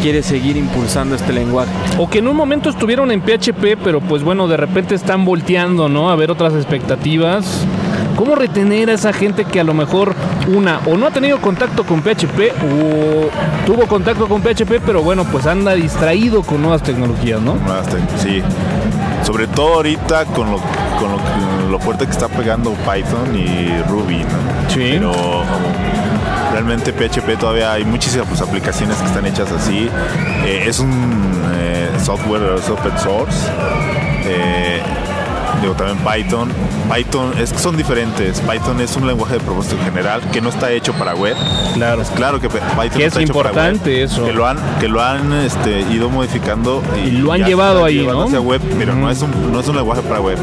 quieres 0.00 0.26
seguir 0.26 0.56
impulsando 0.56 1.16
este 1.16 1.32
lenguaje? 1.32 1.72
O 1.98 2.08
que 2.08 2.20
en 2.20 2.28
un 2.28 2.36
momento 2.36 2.70
estuvieron 2.70 3.10
en 3.10 3.20
PHP, 3.20 3.76
pero 3.82 4.00
pues 4.00 4.22
bueno, 4.22 4.46
de 4.46 4.56
repente 4.56 4.94
están 4.94 5.24
volteando, 5.24 5.88
¿no? 5.88 6.08
A 6.08 6.14
ver 6.14 6.30
otras 6.30 6.54
expectativas. 6.54 7.66
¿Cómo 8.16 8.34
retener 8.34 8.90
a 8.90 8.94
esa 8.94 9.12
gente 9.12 9.44
que 9.44 9.60
a 9.60 9.64
lo 9.64 9.74
mejor 9.74 10.14
una 10.48 10.80
o 10.86 10.96
no 10.96 11.06
ha 11.06 11.10
tenido 11.10 11.40
contacto 11.40 11.84
con 11.84 12.02
PHP 12.02 12.52
o 12.62 13.30
tuvo 13.66 13.86
contacto 13.86 14.26
con 14.26 14.42
PHP, 14.42 14.80
pero 14.84 15.02
bueno, 15.02 15.24
pues 15.24 15.46
anda 15.46 15.74
distraído 15.74 16.42
con 16.42 16.62
nuevas 16.62 16.82
tecnologías, 16.82 17.40
¿no? 17.40 17.56
Sí. 18.22 18.42
Sobre 19.22 19.46
todo 19.48 19.74
ahorita 19.74 20.24
con 20.26 20.50
lo, 20.50 20.58
con 20.98 21.70
lo, 21.70 21.78
fuerte 21.78 22.06
que 22.06 22.12
está 22.12 22.28
pegando 22.28 22.72
Python 22.72 23.36
y 23.36 23.82
Ruby, 23.88 24.18
¿no? 24.18 24.70
Sí. 24.70 24.80
Pero 24.92 25.12
realmente 26.52 26.92
PHP 26.92 27.38
todavía 27.38 27.72
hay 27.72 27.84
muchísimas 27.84 28.26
pues, 28.28 28.40
aplicaciones 28.40 28.96
que 28.96 29.06
están 29.06 29.26
hechas 29.26 29.52
así. 29.52 29.90
Eh, 30.44 30.64
es 30.66 30.78
un 30.78 30.90
eh, 31.54 31.90
software 32.02 32.54
es 32.58 32.68
open 32.70 32.98
source. 32.98 33.36
Eh, 34.24 34.80
digo, 35.60 35.74
también 35.74 35.98
Python. 35.98 36.50
Python 36.92 37.32
es 37.38 37.52
que 37.52 37.58
son 37.58 37.76
diferentes. 37.76 38.40
Python 38.40 38.80
es 38.80 38.96
un 38.96 39.06
lenguaje 39.06 39.34
de 39.34 39.40
propósito 39.40 39.76
general 39.84 40.20
que 40.30 40.40
no 40.40 40.48
está 40.48 40.70
hecho 40.70 40.92
para 40.94 41.14
web. 41.14 41.36
Claro. 41.74 42.02
Es 42.02 42.08
claro 42.10 42.40
que 42.40 42.48
Python 42.48 42.76
Que 42.76 42.98
no 42.98 43.04
es 43.04 43.06
está 43.06 43.22
hecho 43.22 43.34
para 43.34 43.50
importante 43.50 43.90
web, 43.90 44.04
eso. 44.04 44.24
Que 44.24 44.32
lo 44.32 44.46
han, 44.46 44.58
que 44.80 44.88
lo 44.88 45.02
han 45.02 45.32
este, 45.32 45.80
ido 45.80 46.10
modificando 46.10 46.82
Y 47.04 47.10
lo 47.10 47.32
han 47.32 47.44
llevado 47.44 47.84
ahí, 47.84 47.98
llevando 47.98 48.22
¿no? 48.22 48.26
hacia 48.26 48.40
web, 48.40 48.60
pero 48.78 48.94
no 48.94 49.10
es 49.10 49.20
un 49.22 49.52
no 49.52 49.60
es 49.60 49.68
un 49.68 49.76
lenguaje 49.76 50.02
para 50.02 50.20
web. 50.20 50.38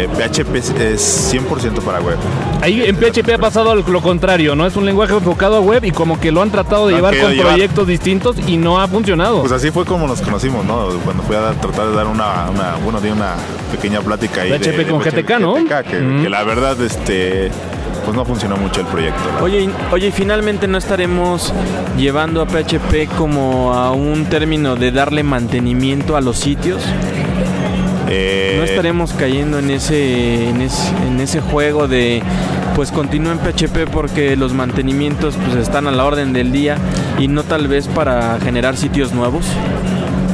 Eh, 0.00 0.08
PHP 0.16 0.56
es- 0.58 0.70
es 0.70 1.00
100% 1.30 1.82
para 1.82 2.00
web. 2.00 2.16
Ahí 2.62 2.82
en 2.84 2.96
PHP 2.96 3.34
ha 3.34 3.38
pasado 3.38 3.74
lo 3.74 4.00
contrario, 4.00 4.54
¿no? 4.56 4.66
Es 4.66 4.76
un 4.76 4.86
lenguaje 4.86 5.12
enfocado 5.14 5.56
a 5.56 5.60
web 5.60 5.84
y 5.84 5.90
como 5.90 6.18
que 6.18 6.30
lo 6.32 6.40
han 6.40 6.50
tratado 6.50 6.88
de 6.88 6.94
llevar 6.94 7.14
con 7.18 7.32
llevar. 7.32 7.48
proyectos 7.48 7.86
distintos 7.86 8.36
y 8.46 8.56
no 8.56 8.80
ha 8.80 8.88
funcionado. 8.88 9.40
Pues 9.40 9.52
así 9.52 9.70
fue 9.70 9.84
como 9.84 10.06
nos 10.06 10.20
conocimos, 10.22 10.64
¿no? 10.64 10.88
Cuando 11.04 11.22
fui 11.24 11.36
a 11.36 11.40
dar- 11.40 11.54
tratar 11.60 11.88
de 11.88 11.96
dar 11.96 12.06
una, 12.06 12.48
una 12.50 12.76
bueno, 12.82 13.00
di 13.00 13.10
una 13.10 13.34
pequeña 13.70 14.00
plática 14.00 14.42
ahí. 14.42 14.52
PHP 14.52 14.76
de, 14.78 14.86
con 14.86 15.00
GTK, 15.00 15.38
¿no? 15.38 15.54
GTK, 15.56 15.82
que, 16.22 16.28
la 16.30 16.44
verdad, 16.44 16.80
este, 16.80 17.50
pues 18.04 18.16
no 18.16 18.24
funcionó 18.24 18.56
mucho 18.56 18.80
el 18.80 18.86
proyecto. 18.86 19.20
Oye, 19.42 19.62
y- 19.64 19.70
oye, 19.92 20.08
y 20.08 20.12
finalmente 20.12 20.66
no 20.66 20.78
estaremos 20.78 21.52
llevando 21.98 22.40
a 22.40 22.46
PHP 22.46 23.06
como 23.18 23.74
a 23.74 23.90
un 23.92 24.26
término 24.26 24.76
de 24.76 24.92
darle 24.92 25.22
mantenimiento 25.22 26.16
a 26.16 26.20
los 26.22 26.38
sitios. 26.38 26.82
Eh, 28.10 28.54
No 28.58 28.64
estaremos 28.64 29.12
cayendo 29.12 29.58
en 29.58 29.70
ese, 29.70 30.48
en 30.48 30.60
ese, 30.60 30.88
en 31.06 31.20
ese 31.20 31.40
juego 31.40 31.86
de 31.88 32.22
pues 32.74 32.90
continúa 32.92 33.32
en 33.32 33.38
PHP 33.38 33.90
porque 33.90 34.36
los 34.36 34.52
mantenimientos 34.52 35.36
pues 35.36 35.56
están 35.56 35.86
a 35.86 35.90
la 35.90 36.04
orden 36.04 36.32
del 36.32 36.50
día 36.52 36.76
y 37.18 37.28
no 37.28 37.42
tal 37.44 37.68
vez 37.68 37.88
para 37.88 38.38
generar 38.40 38.76
sitios 38.76 39.12
nuevos. 39.12 39.44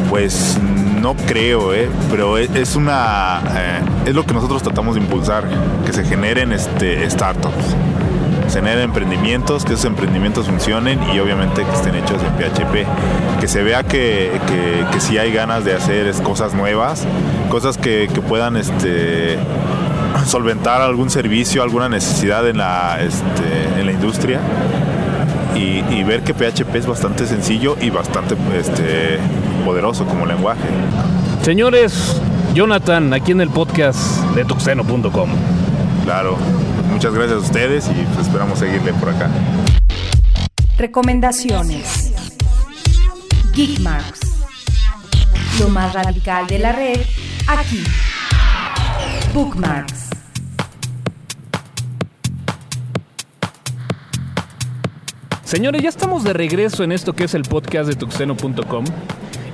Pues 0.09 0.59
no 1.01 1.15
creo, 1.27 1.75
¿eh? 1.75 1.89
pero 2.11 2.39
es, 2.39 2.49
es 2.55 2.77
una 2.77 3.43
eh, 3.55 3.81
es 4.07 4.15
lo 4.15 4.25
que 4.25 4.33
nosotros 4.33 4.63
tratamos 4.63 4.95
de 4.95 5.03
impulsar, 5.03 5.45
que 5.85 5.93
se 5.93 6.05
generen 6.05 6.53
este 6.53 7.09
startups, 7.11 7.77
generen 8.53 8.85
emprendimientos, 8.85 9.65
que 9.65 9.75
esos 9.75 9.87
emprendimientos 9.87 10.47
funcionen 10.47 10.99
y 11.15 11.19
obviamente 11.19 11.65
que 11.65 11.73
estén 11.73 11.95
hechos 11.95 12.21
en 12.23 12.33
PHP, 12.35 13.41
que 13.41 13.49
se 13.49 13.63
vea 13.63 13.83
que, 13.83 14.31
que, 14.47 14.85
que 14.93 15.01
sí 15.01 15.19
hay 15.19 15.33
ganas 15.33 15.65
de 15.65 15.75
hacer 15.75 16.13
cosas 16.23 16.55
nuevas, 16.55 17.05
cosas 17.51 17.79
que, 17.79 18.09
que 18.13 18.21
puedan 18.21 18.57
este 18.57 19.39
solventar 20.27 20.81
algún 20.81 21.11
servicio, 21.11 21.63
alguna 21.63 21.89
necesidad 21.89 22.49
en 22.49 22.59
la, 22.59 22.99
este, 23.01 23.81
en 23.81 23.87
la 23.87 23.93
industria 23.93 24.41
y, 25.55 25.85
y 25.95 26.05
ver 26.05 26.23
que 26.23 26.35
PHP 26.35 26.75
es 26.75 26.87
bastante 26.87 27.27
sencillo 27.27 27.77
y 27.81 27.91
bastante 27.91 28.37
este, 28.59 29.19
poderoso 29.65 30.05
como 30.07 30.27
lenguaje. 30.27 30.69
Señores, 31.43 32.21
Jonathan, 32.55 33.13
aquí 33.13 33.33
en 33.33 33.41
el 33.41 33.51
podcast 33.51 34.01
de 34.35 34.45
tuxeno.com. 34.45 35.31
Claro, 36.05 36.37
muchas 36.91 37.15
gracias 37.15 37.39
a 37.39 37.41
ustedes 37.41 37.89
y 37.89 38.03
pues 38.15 38.27
esperamos 38.27 38.59
seguirle 38.59 38.93
por 38.95 39.11
acá. 39.11 39.29
Recomendaciones. 40.79 42.13
Geekmarks. 43.53 44.21
Lo 45.61 45.69
más 45.69 45.95
radical 45.95 46.47
de 46.47 46.59
la 46.59 46.73
red, 46.73 47.01
aquí. 47.47 47.83
Bookmarks. 49.33 50.11
Señores, 55.45 55.81
ya 55.81 55.89
estamos 55.89 56.25
de 56.25 56.33
regreso 56.33 56.83
en 56.83 56.93
esto 56.93 57.15
que 57.15 57.25
es 57.25 57.35
el 57.35 57.43
podcast 57.43 57.89
de 57.89 57.95
tuxeno.com. 57.95 58.85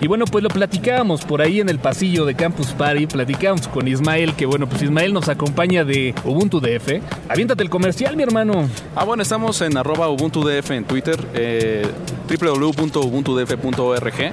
Y 0.02 0.08
bueno, 0.08 0.24
pues 0.24 0.42
lo 0.42 0.48
platicábamos 0.50 1.22
por 1.24 1.40
ahí 1.42 1.60
en 1.60 1.68
el 1.68 1.78
pasillo 1.78 2.24
de 2.24 2.34
Campus 2.34 2.72
Party, 2.72 3.06
platicábamos 3.06 3.68
con 3.68 3.86
Ismael, 3.86 4.34
que 4.34 4.46
bueno, 4.46 4.68
pues 4.68 4.82
Ismael 4.82 5.12
nos 5.14 5.28
acompaña 5.28 5.84
de 5.84 6.12
Ubuntu 6.24 6.60
DF. 6.60 7.00
Aviéntate 7.28 7.62
el 7.62 7.70
comercial, 7.70 8.16
mi 8.16 8.24
hermano. 8.24 8.68
Ah, 8.96 9.04
bueno, 9.04 9.22
estamos 9.22 9.60
en 9.60 9.76
arroba 9.76 10.08
UbuntuDF 10.10 10.72
en 10.72 10.84
Twitter, 10.86 11.24
eh, 11.34 11.86
www.ubuntudf.org 12.28 14.32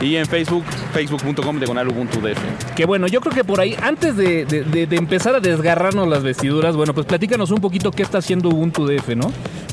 y 0.00 0.14
en 0.16 0.24
Facebook, 0.26 0.64
facebook.com 0.94 1.58
diagonal 1.58 1.88
UbuntuDF. 1.88 2.38
Que 2.74 2.86
bueno, 2.86 3.08
yo 3.08 3.20
creo 3.20 3.34
que 3.34 3.44
por 3.44 3.60
ahí, 3.60 3.76
antes 3.82 4.16
de, 4.16 4.46
de- 4.46 4.62
de- 4.64 4.86
de 4.86 4.96
empezar 4.96 5.34
a 5.34 5.40
desgarrarnos 5.40 6.08
las 6.08 6.22
vestiduras, 6.22 6.74
bueno, 6.76 6.94
pues 6.94 7.04
platícanos 7.04 7.50
un 7.50 7.60
poquito 7.60 7.90
qué 7.90 8.04
está 8.04 8.16
haciendo 8.18 8.48
Ubuntu 8.48 8.86
DF, 8.86 9.16
¿no? 9.16 9.30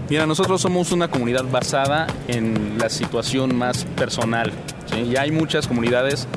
Mira, 0.10 0.26
nosotros 0.26 0.60
somos 0.62 0.92
una 0.92 1.08
comunidad 1.08 1.46
basada 1.50 2.08
en 2.28 2.78
la 2.80 2.90
situación 2.90 3.56
más 3.56 3.86
personal. 3.96 4.52
¿Sí? 4.86 5.10
Ya 5.10 5.22
hay 5.22 5.32
muchas 5.32 5.68
comunidades 5.68 6.28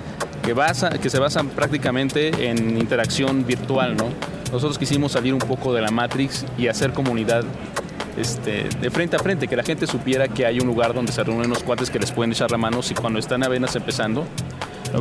que, 0.42 0.53
basa, 0.53 0.90
que 0.90 1.11
se 1.11 1.18
basan 1.18 1.49
prácticamente 1.49 2.49
en 2.51 2.78
interacción 2.78 3.46
virtual, 3.46 3.96
¿no? 3.96 4.07
Nosotros 4.53 4.78
quisimos 4.78 5.12
salir 5.12 5.34
un 5.34 5.40
poco 5.40 5.74
de 5.74 5.82
la 5.82 5.90
Matrix 5.90 6.44
y 6.57 6.68
hacer 6.68 6.92
comunidad 6.92 7.44
este, 8.16 8.68
de 8.80 8.90
frente 8.90 9.16
a 9.16 9.18
frente, 9.18 9.46
que 9.46 9.57
la 9.57 9.62
gente 9.62 9.86
supiera 9.86 10.26
que 10.28 10.46
hay 10.46 10.59
un 10.59 10.66
lugar 10.66 10.94
donde 10.94 11.12
se 11.12 11.22
reúnen 11.22 11.46
unos 11.46 11.62
cuates 11.62 11.90
que 11.90 11.99
les 11.99 12.11
pueden 12.12 12.32
echar 12.32 12.51
la 12.51 12.59
mano 12.59 12.82
si 12.82 12.94
cuando 12.94 13.18
están 13.18 13.42
apenas 13.44 13.76
empezando, 13.76 14.26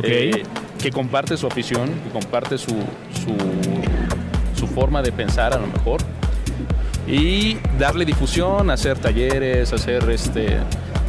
eh, 0.02 0.42
que 0.78 0.90
comparte 0.90 1.36
su 1.36 1.46
afición, 1.46 1.88
que 2.04 2.10
comparte 2.10 2.58
su, 2.58 2.76
su, 3.24 3.34
su 4.54 4.66
forma 4.66 5.02
de 5.02 5.12
pensar 5.12 5.54
a 5.54 5.58
lo 5.58 5.66
mejor 5.66 6.02
y 7.08 7.56
darle 7.78 8.04
difusión, 8.04 8.70
hacer 8.70 8.98
talleres, 8.98 9.72
hacer 9.72 10.08
este, 10.10 10.58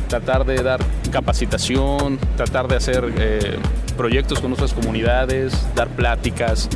tratar 0.09 0.45
de 0.45 0.61
dar 0.61 0.81
capacitación, 1.11 2.17
tratar 2.35 2.67
de 2.67 2.75
hacer 2.75 3.05
eh, 3.17 3.57
proyectos 3.95 4.39
con 4.41 4.51
otras 4.51 4.73
comunidades, 4.73 5.53
dar 5.75 5.87
pláticas, 5.87 6.67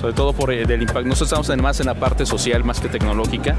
sobre 0.00 0.12
todo 0.12 0.32
por 0.32 0.52
el 0.52 0.66
del 0.66 0.82
impacto. 0.82 1.02
Nosotros 1.08 1.30
estamos 1.48 1.62
más 1.62 1.80
en 1.80 1.86
la 1.86 1.94
parte 1.94 2.24
social 2.26 2.62
más 2.62 2.80
que 2.80 2.88
tecnológica. 2.88 3.56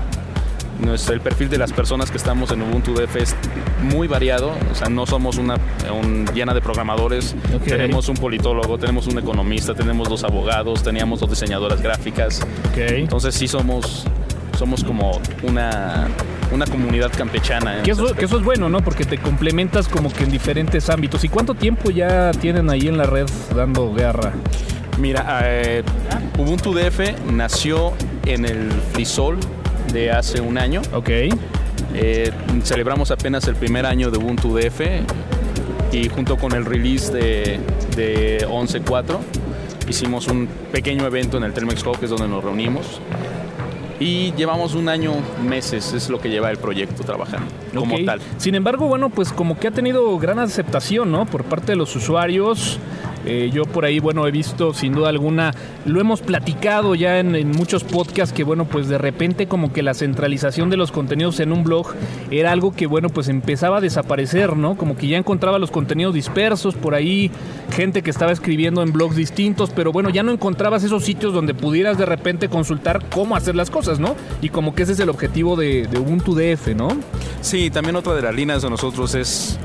Nuestro, 0.80 1.14
el 1.14 1.22
perfil 1.22 1.50
de 1.50 1.58
las 1.58 1.72
personas 1.72 2.12
que 2.12 2.18
estamos 2.18 2.52
en 2.52 2.62
Ubuntu 2.62 2.94
DF 2.94 3.16
es 3.16 3.34
muy 3.82 4.08
variado, 4.10 4.52
o 4.72 4.76
sea, 4.76 4.90
no 4.90 5.06
somos 5.06 5.38
una 5.38 5.56
un- 5.90 6.26
llena 6.34 6.54
de 6.54 6.60
programadores, 6.60 7.34
tenemos 7.78 8.10
un 8.10 8.18
politólogo, 8.18 8.78
tenemos 8.78 9.08
un 9.08 9.18
economista, 9.18 9.74
tenemos 9.74 10.10
dos 10.10 10.26
abogados, 10.26 10.84
teníamos 10.84 11.22
dos 11.22 11.30
diseñadoras 11.30 11.82
gráficas, 11.82 12.46
entonces 13.04 13.34
sí 13.36 13.48
somos, 13.48 14.06
somos 14.60 14.84
como 14.84 15.22
una, 15.44 16.10
una 16.52 16.66
comunidad 16.66 17.12
campechana. 17.16 17.84
Que 17.84 17.92
eso, 17.92 18.14
que 18.14 18.26
eso 18.26 18.38
es 18.38 18.44
bueno, 18.44 18.70
¿no? 18.70 18.82
Porque 18.82 19.06
te 19.06 19.18
complementas 19.18 19.88
como 19.88 20.12
que 20.12 20.24
en 20.24 20.32
diferentes 20.32 20.90
ámbitos. 20.90 21.24
¿Y 21.24 21.30
cuánto 21.30 21.56
tiempo 21.56 21.90
ya 21.92 22.32
tienen 22.32 22.70
ahí 22.70 22.88
en 22.88 22.98
la 22.98 23.06
red 23.06 23.26
dando 23.56 23.94
guerra? 23.94 24.34
Mira, 25.00 25.42
eh, 25.44 25.84
Ubuntu 26.38 26.74
DF 26.74 27.32
nació 27.32 27.94
en 28.26 28.46
el 28.46 28.72
Frisol 28.94 29.38
de 29.92 30.12
hace 30.12 30.42
un 30.42 30.58
año. 30.58 30.82
Ok. 30.94 31.10
Eh, 31.94 32.32
celebramos 32.64 33.12
apenas 33.12 33.48
el 33.48 33.56
primer 33.56 33.86
año 33.86 34.12
de 34.12 34.18
Ubuntu 34.18 34.56
DF 34.56 34.82
y 35.92 36.10
junto 36.10 36.38
con 36.38 36.54
el 36.54 36.66
release 36.66 37.12
de, 37.12 37.60
de 37.96 38.48
11.4 38.48 39.18
hicimos 39.88 40.28
un 40.28 40.48
pequeño 40.72 41.06
evento 41.06 41.38
en 41.38 41.44
el 41.44 41.54
Telmex 41.54 41.86
Hub, 41.86 42.00
que 42.00 42.06
es 42.06 42.12
donde 42.12 42.28
nos 42.28 42.44
reunimos. 42.44 43.00
Y 44.00 44.34
llevamos 44.34 44.76
un 44.76 44.90
año, 44.90 45.14
meses, 45.44 45.94
es 45.94 46.10
lo 46.10 46.20
que 46.20 46.30
lleva 46.30 46.52
el 46.52 46.58
proyecto 46.58 47.04
trabajando 47.04 47.48
como 47.74 47.98
tal. 48.04 48.20
Sin 48.38 48.56
embargo, 48.56 48.88
bueno, 48.88 49.10
pues 49.10 49.32
como 49.32 49.58
que 49.58 49.68
ha 49.68 49.72
tenido 49.72 50.18
gran 50.18 50.40
aceptación, 50.40 51.12
¿no? 51.12 51.26
Por 51.26 51.44
parte 51.46 51.74
de 51.74 51.76
los 51.78 51.96
usuarios. 51.96 52.80
Eh, 53.26 53.50
yo 53.54 53.66
por 53.66 53.86
ahí, 53.86 54.00
bueno, 54.00 54.28
he 54.28 54.32
visto 54.32 54.74
sin 54.74 54.94
duda 54.94 55.10
alguna, 55.10 55.54
lo 55.86 56.00
hemos 56.00 56.22
platicado 56.22 56.96
ya 56.96 57.20
en, 57.20 57.52
muchos 57.52 57.84
podcasts 57.84 58.34
que, 58.34 58.44
bueno, 58.44 58.66
pues 58.66 58.88
de 58.88 58.98
repente 58.98 59.48
como 59.48 59.74
que 59.74 59.84
la 59.84 59.94
centralización 59.94 60.70
de 60.70 60.78
los 60.78 60.92
contenidos 60.92 61.40
en 61.40 61.52
un 61.52 61.64
blog 61.64 61.88
era 62.32 62.52
algo 62.52 62.74
que, 62.74 62.88
bueno, 62.88 63.10
pues 63.10 63.28
empezaba 63.28 63.78
a 63.78 63.82
desaparecer, 63.82 64.56
¿no? 64.56 64.76
Como 64.76 64.96
que 64.96 65.08
ya 65.08 65.18
encontraba 65.18 65.60
los 65.60 65.72
contenidos 65.72 66.14
dispersos 66.14 66.76
por 66.76 66.94
ahí, 66.94 67.32
gente 67.72 68.02
que 68.02 68.10
estaba 68.10 68.32
escribiendo 68.32 68.82
en 68.82 68.92
blogs 68.92 69.16
distintos, 69.16 69.72
pero 69.76 69.92
bueno, 69.92 70.10
ya 70.10 70.24
no 70.24 70.32
encontrabas 70.32 70.84
esos 70.84 71.04
sitios 71.04 71.34
donde 71.34 71.54
pudieras 71.54 71.98
de 71.98 72.06
repente 72.06 72.50
consultar 72.50 73.04
cómo 73.10 73.36
hacer 73.36 73.56
las 73.56 73.70
cosas, 73.70 74.00
¿no? 74.00 74.16
Y 74.42 74.50
como 74.50 74.76
que 74.76 74.84
ese 74.84 74.94
es 74.94 75.00
el 75.00 75.10
objetivo 75.10 75.56
de, 75.56 75.88
de 75.88 76.00
Ubuntu 76.00 76.36
DF, 76.36 76.76
¿no? 76.76 76.90
Sí, 77.42 77.70
también 77.70 77.96
otra 77.96 78.14
de 78.14 78.22
las 78.22 78.36
líneas 78.36 78.62
de 78.62 78.70
nosotros 78.70 79.16
es 79.16 79.60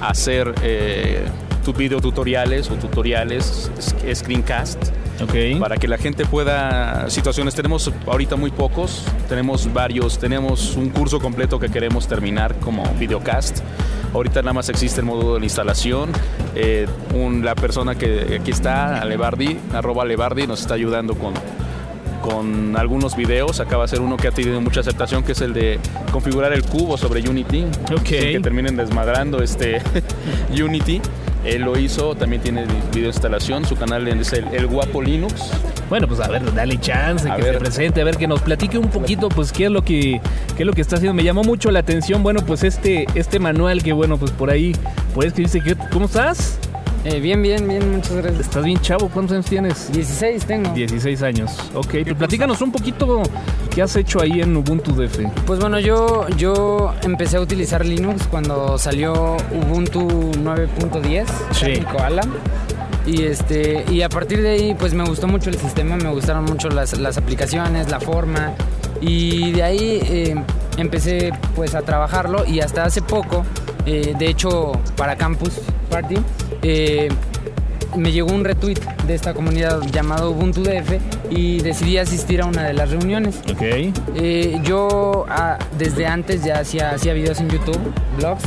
hacer 0.00 0.54
eh, 0.62 1.24
tu 1.64 1.72
video 1.72 2.00
tutoriales 2.00 2.70
o 2.70 2.74
tutoriales, 2.74 3.70
screencast. 4.14 4.78
Para 5.60 5.76
que 5.76 5.86
la 5.88 5.96
gente 5.96 6.26
pueda, 6.26 7.08
situaciones, 7.08 7.54
tenemos 7.54 7.90
ahorita 8.06 8.36
muy 8.36 8.50
pocos, 8.50 9.04
tenemos 9.28 9.72
varios, 9.72 10.18
tenemos 10.18 10.76
un 10.76 10.90
curso 10.90 11.20
completo 11.20 11.58
que 11.58 11.68
queremos 11.68 12.06
terminar 12.08 12.56
como 12.56 12.82
videocast. 12.98 13.60
Ahorita 14.12 14.42
nada 14.42 14.52
más 14.52 14.68
existe 14.68 15.00
el 15.00 15.06
módulo 15.06 15.34
de 15.34 15.40
la 15.40 15.46
instalación. 15.46 16.10
Eh, 16.54 16.86
un- 17.14 17.44
la 17.44 17.54
persona 17.54 17.94
que 17.96 18.38
aquí 18.40 18.50
está, 18.50 19.00
Alebardi, 19.00 19.56
arroba 19.72 20.02
Alebardi, 20.02 20.46
nos 20.46 20.60
está 20.60 20.74
ayudando 20.74 21.14
con, 21.14 21.32
con 22.22 22.76
algunos 22.76 23.16
videos. 23.16 23.60
Acaba 23.60 23.84
de 23.84 23.88
ser 23.88 24.00
uno 24.00 24.16
que 24.16 24.28
ha 24.28 24.32
tenido 24.32 24.60
mucha 24.60 24.80
aceptación, 24.80 25.22
que 25.24 25.32
es 25.32 25.40
el 25.40 25.52
de 25.54 25.78
configurar 26.12 26.52
el 26.52 26.64
cubo 26.64 26.96
sobre 26.96 27.20
Unity. 27.28 27.66
Sin 27.88 27.98
que 28.04 28.40
terminen 28.40 28.76
desmadrando 28.76 29.42
este 29.42 29.80
Unity. 30.50 31.00
Él 31.44 31.62
lo 31.62 31.78
hizo, 31.78 32.14
también 32.14 32.40
tiene 32.42 32.64
video 32.92 33.08
instalación. 33.08 33.64
Su 33.66 33.76
canal 33.76 34.08
es 34.08 34.32
el, 34.32 34.46
el 34.52 34.66
Guapo 34.66 35.02
Linux. 35.02 35.50
Bueno, 35.90 36.08
pues 36.08 36.20
a 36.20 36.28
ver, 36.28 36.52
dale 36.54 36.78
chance, 36.80 37.28
A 37.30 37.36
que 37.36 37.42
ver. 37.42 37.54
se 37.54 37.60
presente, 37.60 38.00
a 38.00 38.04
ver, 38.04 38.16
que 38.16 38.26
nos 38.26 38.40
platique 38.40 38.78
un 38.78 38.88
poquito, 38.88 39.28
pues, 39.28 39.52
qué 39.52 39.66
es 39.66 39.70
lo 39.70 39.82
que, 39.82 40.20
qué 40.56 40.62
es 40.62 40.66
lo 40.66 40.72
que 40.72 40.80
está 40.80 40.96
haciendo. 40.96 41.12
Me 41.14 41.22
llamó 41.22 41.44
mucho 41.44 41.70
la 41.70 41.80
atención, 41.80 42.22
bueno, 42.22 42.40
pues 42.46 42.64
este, 42.64 43.06
este 43.14 43.38
manual 43.38 43.82
que, 43.82 43.92
bueno, 43.92 44.16
pues 44.16 44.30
por 44.30 44.48
ahí, 44.50 44.74
por 45.14 45.24
que- 45.60 45.76
¿cómo 45.92 46.06
estás? 46.06 46.58
Eh, 47.04 47.20
bien, 47.20 47.42
bien, 47.42 47.68
bien, 47.68 47.96
muchas 47.96 48.12
gracias. 48.16 48.40
Estás 48.46 48.64
bien 48.64 48.80
chavo, 48.80 49.10
¿cuántos 49.10 49.34
años 49.34 49.46
tienes? 49.46 49.92
16 49.92 50.46
tengo. 50.46 50.70
16 50.72 51.22
años. 51.22 51.50
Ok, 51.74 51.96
pues 52.02 52.14
platícanos 52.14 52.62
un 52.62 52.72
poquito 52.72 53.22
qué 53.74 53.82
has 53.82 53.94
hecho 53.96 54.22
ahí 54.22 54.40
en 54.40 54.56
Ubuntu 54.56 54.92
DF. 54.94 55.18
Pues 55.44 55.60
bueno, 55.60 55.78
yo, 55.80 56.26
yo 56.38 56.94
empecé 57.02 57.36
a 57.36 57.40
utilizar 57.40 57.84
Linux 57.84 58.26
cuando 58.30 58.78
salió 58.78 59.36
Ubuntu 59.52 60.00
9.10, 60.32 61.26
Sí. 61.52 61.66
Nico 61.80 61.98
Alam. 61.98 62.32
Y, 63.06 63.24
este, 63.24 63.84
y 63.90 64.00
a 64.00 64.08
partir 64.08 64.40
de 64.40 64.48
ahí, 64.48 64.74
pues 64.74 64.94
me 64.94 65.04
gustó 65.04 65.28
mucho 65.28 65.50
el 65.50 65.58
sistema, 65.58 65.96
me 65.96 66.08
gustaron 66.10 66.44
mucho 66.44 66.70
las, 66.70 66.98
las 66.98 67.18
aplicaciones, 67.18 67.90
la 67.90 68.00
forma. 68.00 68.54
Y 69.02 69.52
de 69.52 69.62
ahí 69.62 70.00
eh, 70.04 70.42
empecé 70.78 71.32
pues 71.54 71.74
a 71.74 71.82
trabajarlo 71.82 72.46
y 72.46 72.60
hasta 72.60 72.84
hace 72.84 73.02
poco, 73.02 73.44
eh, 73.84 74.14
de 74.18 74.26
hecho 74.26 74.72
para 74.96 75.16
Campus 75.16 75.60
Party, 75.94 76.16
eh, 76.62 77.08
me 77.96 78.10
llegó 78.10 78.32
un 78.32 78.42
retweet 78.42 78.80
de 79.06 79.14
esta 79.14 79.32
comunidad 79.32 79.80
llamado 79.92 80.32
Ubuntu 80.32 80.64
DF 80.64 80.98
y 81.30 81.60
decidí 81.60 81.98
asistir 81.98 82.42
a 82.42 82.46
una 82.46 82.64
de 82.64 82.72
las 82.72 82.90
reuniones. 82.90 83.36
Ok. 83.48 83.62
Eh, 84.16 84.58
yo 84.64 85.24
ah, 85.28 85.56
desde 85.78 86.08
antes 86.08 86.42
ya 86.42 86.58
hacía, 86.58 86.90
hacía 86.90 87.12
videos 87.12 87.38
en 87.38 87.48
YouTube, 87.48 87.78
blogs, 88.18 88.42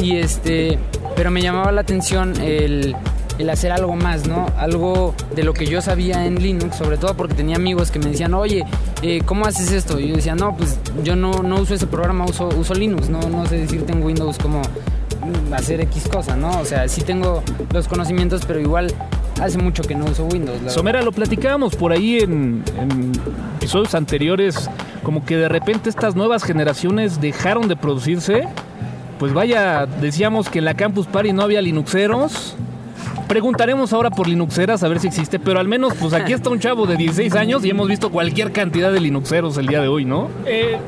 y 0.00 0.18
este, 0.18 0.78
pero 1.16 1.32
me 1.32 1.42
llamaba 1.42 1.72
la 1.72 1.80
atención 1.80 2.40
el, 2.40 2.94
el 3.40 3.50
hacer 3.50 3.72
algo 3.72 3.96
más, 3.96 4.28
¿no? 4.28 4.46
Algo 4.56 5.16
de 5.34 5.42
lo 5.42 5.54
que 5.54 5.66
yo 5.66 5.82
sabía 5.82 6.26
en 6.26 6.40
Linux, 6.40 6.76
sobre 6.76 6.96
todo 6.96 7.14
porque 7.14 7.34
tenía 7.34 7.56
amigos 7.56 7.90
que 7.90 7.98
me 7.98 8.10
decían, 8.10 8.34
oye, 8.34 8.64
eh, 9.02 9.22
¿cómo 9.26 9.46
haces 9.46 9.72
esto? 9.72 9.98
Y 9.98 10.10
yo 10.10 10.14
decía, 10.14 10.36
no, 10.36 10.56
pues 10.56 10.78
yo 11.02 11.16
no, 11.16 11.42
no 11.42 11.56
uso 11.56 11.74
ese 11.74 11.88
programa, 11.88 12.24
uso, 12.24 12.48
uso 12.56 12.72
Linux, 12.74 13.08
no, 13.08 13.20
no 13.28 13.46
sé 13.46 13.58
decirte 13.58 13.92
en 13.92 14.04
Windows 14.04 14.38
cómo 14.38 14.62
hacer 15.52 15.80
X 15.82 16.08
cosa, 16.08 16.36
¿no? 16.36 16.60
O 16.60 16.64
sea, 16.64 16.88
sí 16.88 17.02
tengo 17.02 17.42
los 17.72 17.88
conocimientos, 17.88 18.42
pero 18.46 18.60
igual 18.60 18.92
hace 19.40 19.58
mucho 19.58 19.82
que 19.82 19.94
no 19.94 20.04
uso 20.06 20.24
Windows. 20.26 20.60
la 20.62 20.70
Somera, 20.70 21.02
lo 21.02 21.12
platicábamos 21.12 21.76
por 21.76 21.92
ahí 21.92 22.18
en, 22.18 22.62
en 22.78 23.12
episodios 23.58 23.94
anteriores, 23.94 24.68
como 25.02 25.24
que 25.24 25.36
de 25.36 25.48
repente 25.48 25.88
estas 25.90 26.14
nuevas 26.16 26.42
generaciones 26.44 27.20
dejaron 27.20 27.68
de 27.68 27.76
producirse. 27.76 28.48
Pues 29.18 29.32
vaya, 29.32 29.86
decíamos 30.00 30.48
que 30.48 30.60
en 30.60 30.64
la 30.64 30.74
Campus 30.74 31.06
Party 31.06 31.32
no 31.32 31.42
había 31.42 31.60
Linuxeros. 31.60 32.54
Preguntaremos 33.26 33.92
ahora 33.92 34.10
por 34.10 34.26
Linuxeras 34.26 34.82
a 34.82 34.88
ver 34.88 35.00
si 35.00 35.08
existe, 35.08 35.38
pero 35.38 35.60
al 35.60 35.68
menos 35.68 35.92
pues 36.00 36.14
aquí 36.14 36.32
está 36.32 36.48
un 36.48 36.60
chavo 36.60 36.86
de 36.86 36.96
16 36.96 37.34
años 37.34 37.62
y 37.64 37.68
hemos 37.70 37.86
visto 37.88 38.10
cualquier 38.10 38.52
cantidad 38.52 38.90
de 38.90 39.00
Linuxeros 39.00 39.58
el 39.58 39.66
día 39.66 39.82
de 39.82 39.88
hoy, 39.88 40.06
¿no? 40.06 40.28
Eh, 40.46 40.78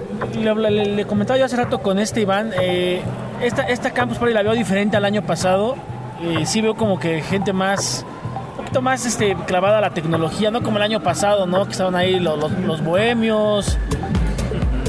le, 0.43 0.55
le- 0.71 0.87
le 0.97 1.05
comentaba 1.05 1.39
yo 1.39 1.45
hace 1.45 1.57
rato 1.57 1.81
con 1.81 1.99
este 1.99 2.23
Iván, 2.23 2.53
eh, 2.59 3.03
esta, 3.43 3.63
esta 3.65 3.91
Campus 3.93 4.19
Party 4.19 4.35
la 4.35 4.43
veo 4.43 4.53
diferente 4.55 4.97
al 4.97 5.05
año 5.05 5.23
pasado. 5.23 5.77
Eh, 6.23 6.45
sí 6.47 6.61
veo 6.61 6.75
como 6.75 6.99
que 6.99 7.23
gente 7.23 7.53
más, 7.53 8.05
un 8.51 8.57
poquito 8.59 8.83
más 8.83 9.07
este, 9.07 9.35
clavada 9.47 9.79
a 9.79 9.81
la 9.81 9.91
tecnología, 9.91 10.51
no 10.51 10.63
como 10.63 10.77
el 10.77 10.83
año 10.83 11.01
pasado, 11.01 11.47
¿no? 11.47 11.65
Que 11.65 11.73
estaban 11.73 11.95
ahí 11.95 12.21
los, 12.21 12.39
los- 12.39 12.53
los 12.53 12.85
bohemios. 12.85 13.79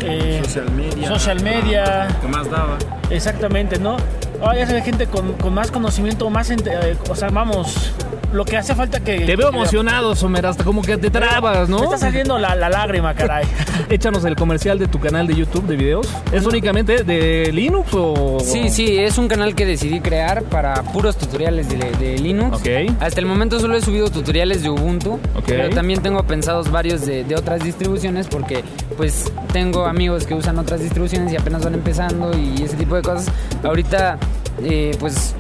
eh, 0.02 0.42
Social 0.44 0.72
media. 0.72 1.08
Social 1.08 1.42
media. 1.44 2.08
¿Qué 2.22 2.28
más 2.28 2.50
daba? 2.50 2.78
Exactamente, 3.10 3.80
¿no? 3.80 3.98
Ahora 4.42 4.58
ya 4.58 4.68
se 4.68 4.74
ve 4.74 4.82
gente 4.82 5.06
con, 5.08 5.34
con 5.34 5.54
más 5.54 5.70
conocimiento, 5.72 6.30
más, 6.30 6.50
eh, 6.52 6.98
o 7.10 7.16
sea, 7.16 7.30
vamos, 7.30 7.94
lo 8.34 8.46
que 8.46 8.58
hace 8.58 8.74
falta 8.76 9.00
que... 9.02 9.22
Te 9.22 9.36
veo 9.36 9.50
que- 9.52 9.58
emocionado, 9.58 10.16
Somera, 10.16 10.50
hasta 10.50 10.64
como 10.64 10.82
que 10.82 10.98
te 10.98 11.10
trabas, 11.10 11.68
Me 11.70 11.76
¿no? 11.78 11.84
está 11.84 11.98
saliendo 11.98 12.38
la, 12.38 12.56
la 12.56 12.70
lágrima, 12.70 13.14
caray. 13.14 13.46
Échanos 13.90 14.24
el 14.26 14.36
comercial 14.36 14.80
de 14.80 14.88
tu 14.88 15.00
canal 15.00 15.28
de 15.28 15.36
YouTube 15.36 15.66
de 15.68 15.76
videos. 15.76 16.08
¿Es 16.32 16.46
únicamente 16.46 17.04
de 17.04 17.52
Linux 17.54 17.90
o...? 17.94 18.40
Sí, 18.44 18.70
sí, 18.70 18.98
es 18.98 19.18
un 19.18 19.28
canal 19.28 19.54
que 19.56 19.66
decidí 19.66 20.00
crear 20.00 20.44
para 20.44 20.82
puros 20.84 21.18
tutoriales 21.18 21.68
de, 21.70 21.78
de 22.00 22.18
Linux. 22.20 22.58
Ok. 22.60 22.68
Hasta 23.02 23.20
el 23.20 23.26
momento 23.26 23.60
solo 23.60 23.76
he 23.76 23.82
subido 23.82 24.10
tutoriales 24.10 24.64
de 24.64 24.70
Ubuntu, 24.70 25.14
Ok. 25.36 25.44
pero 25.48 25.70
también 25.70 26.02
tengo 26.02 26.24
pensados 26.24 26.72
varios 26.72 27.06
de, 27.06 27.24
de 27.24 27.36
otras 27.36 27.64
distribuciones 27.64 28.28
porque 28.28 28.64
pues 28.98 29.32
tengo 29.52 29.86
amigos 29.86 30.26
que 30.26 30.34
usan 30.34 30.58
otras 30.60 30.80
distribuciones 30.82 31.34
y 31.34 31.36
apenas 31.36 31.64
van 31.64 31.74
empezando 31.74 32.32
y 32.38 32.64
ese 32.64 32.78
tipo 32.78 32.96
de 32.96 33.02
cosas. 33.02 33.28
Ahorita 33.64 34.18
eh, 34.64 34.96
pues 35.00 35.36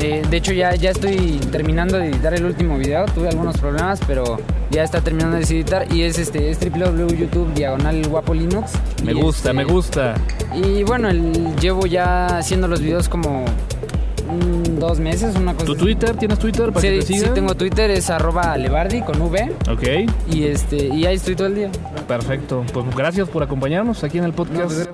eh, 0.00 0.22
de 0.28 0.36
hecho 0.36 0.52
ya, 0.52 0.74
ya 0.74 0.90
estoy 0.90 1.38
terminando 1.52 1.98
de 1.98 2.08
editar 2.08 2.34
el 2.34 2.44
último 2.44 2.76
video, 2.78 3.04
tuve 3.06 3.28
algunos 3.28 3.56
problemas, 3.58 4.00
pero 4.06 4.38
ya 4.70 4.82
está 4.82 5.00
terminando 5.00 5.36
de 5.36 5.42
editar 5.44 5.86
y 5.92 6.02
es 6.02 6.18
este 6.18 6.50
es 6.50 6.58
www.youtube 6.60 7.54
diagonal 7.54 8.06
guapo 8.08 8.34
Linux. 8.34 8.72
Me 9.04 9.12
Y, 9.12 9.14
gusta, 9.14 9.50
este, 9.50 9.52
me 9.52 9.64
gusta. 9.64 10.14
y 10.54 10.82
bueno, 10.82 11.08
el- 11.08 11.54
llevo 11.60 11.86
ya 11.86 12.38
haciendo 12.38 12.66
los 12.66 12.80
videos 12.80 13.08
como 13.08 13.44
mm, 13.44 14.78
dos 14.80 14.98
meses, 14.98 15.36
una 15.36 15.52
cosa 15.54 15.66
¿Tu 15.66 15.72
así. 15.72 15.80
Twitter? 15.82 16.16
¿Tienes 16.16 16.38
Twitter 16.38 16.68
para 16.72 16.80
Sí, 16.80 16.88
que 16.88 16.98
te 17.00 17.06
sí, 17.06 17.24
tengo 17.34 17.54
Twitter, 17.54 17.90
es 17.90 18.10
arroba 18.10 18.56
levardi 18.56 19.02
con 19.02 19.20
V. 19.20 19.52
Ok, 19.70 20.10
Y 20.32 20.44
este, 20.44 20.88
y 20.88 21.06
ahí 21.06 21.14
estoy 21.16 21.36
todo 21.36 21.46
el 21.46 21.54
día. 21.54 21.70
perfecto. 22.08 22.64
Pues 22.72 22.86
gracias 22.96 23.28
por 23.28 23.42
acompañarnos 23.44 24.02
aquí 24.02 24.18
en 24.18 24.24
el 24.24 24.32
podcast. 24.32 24.88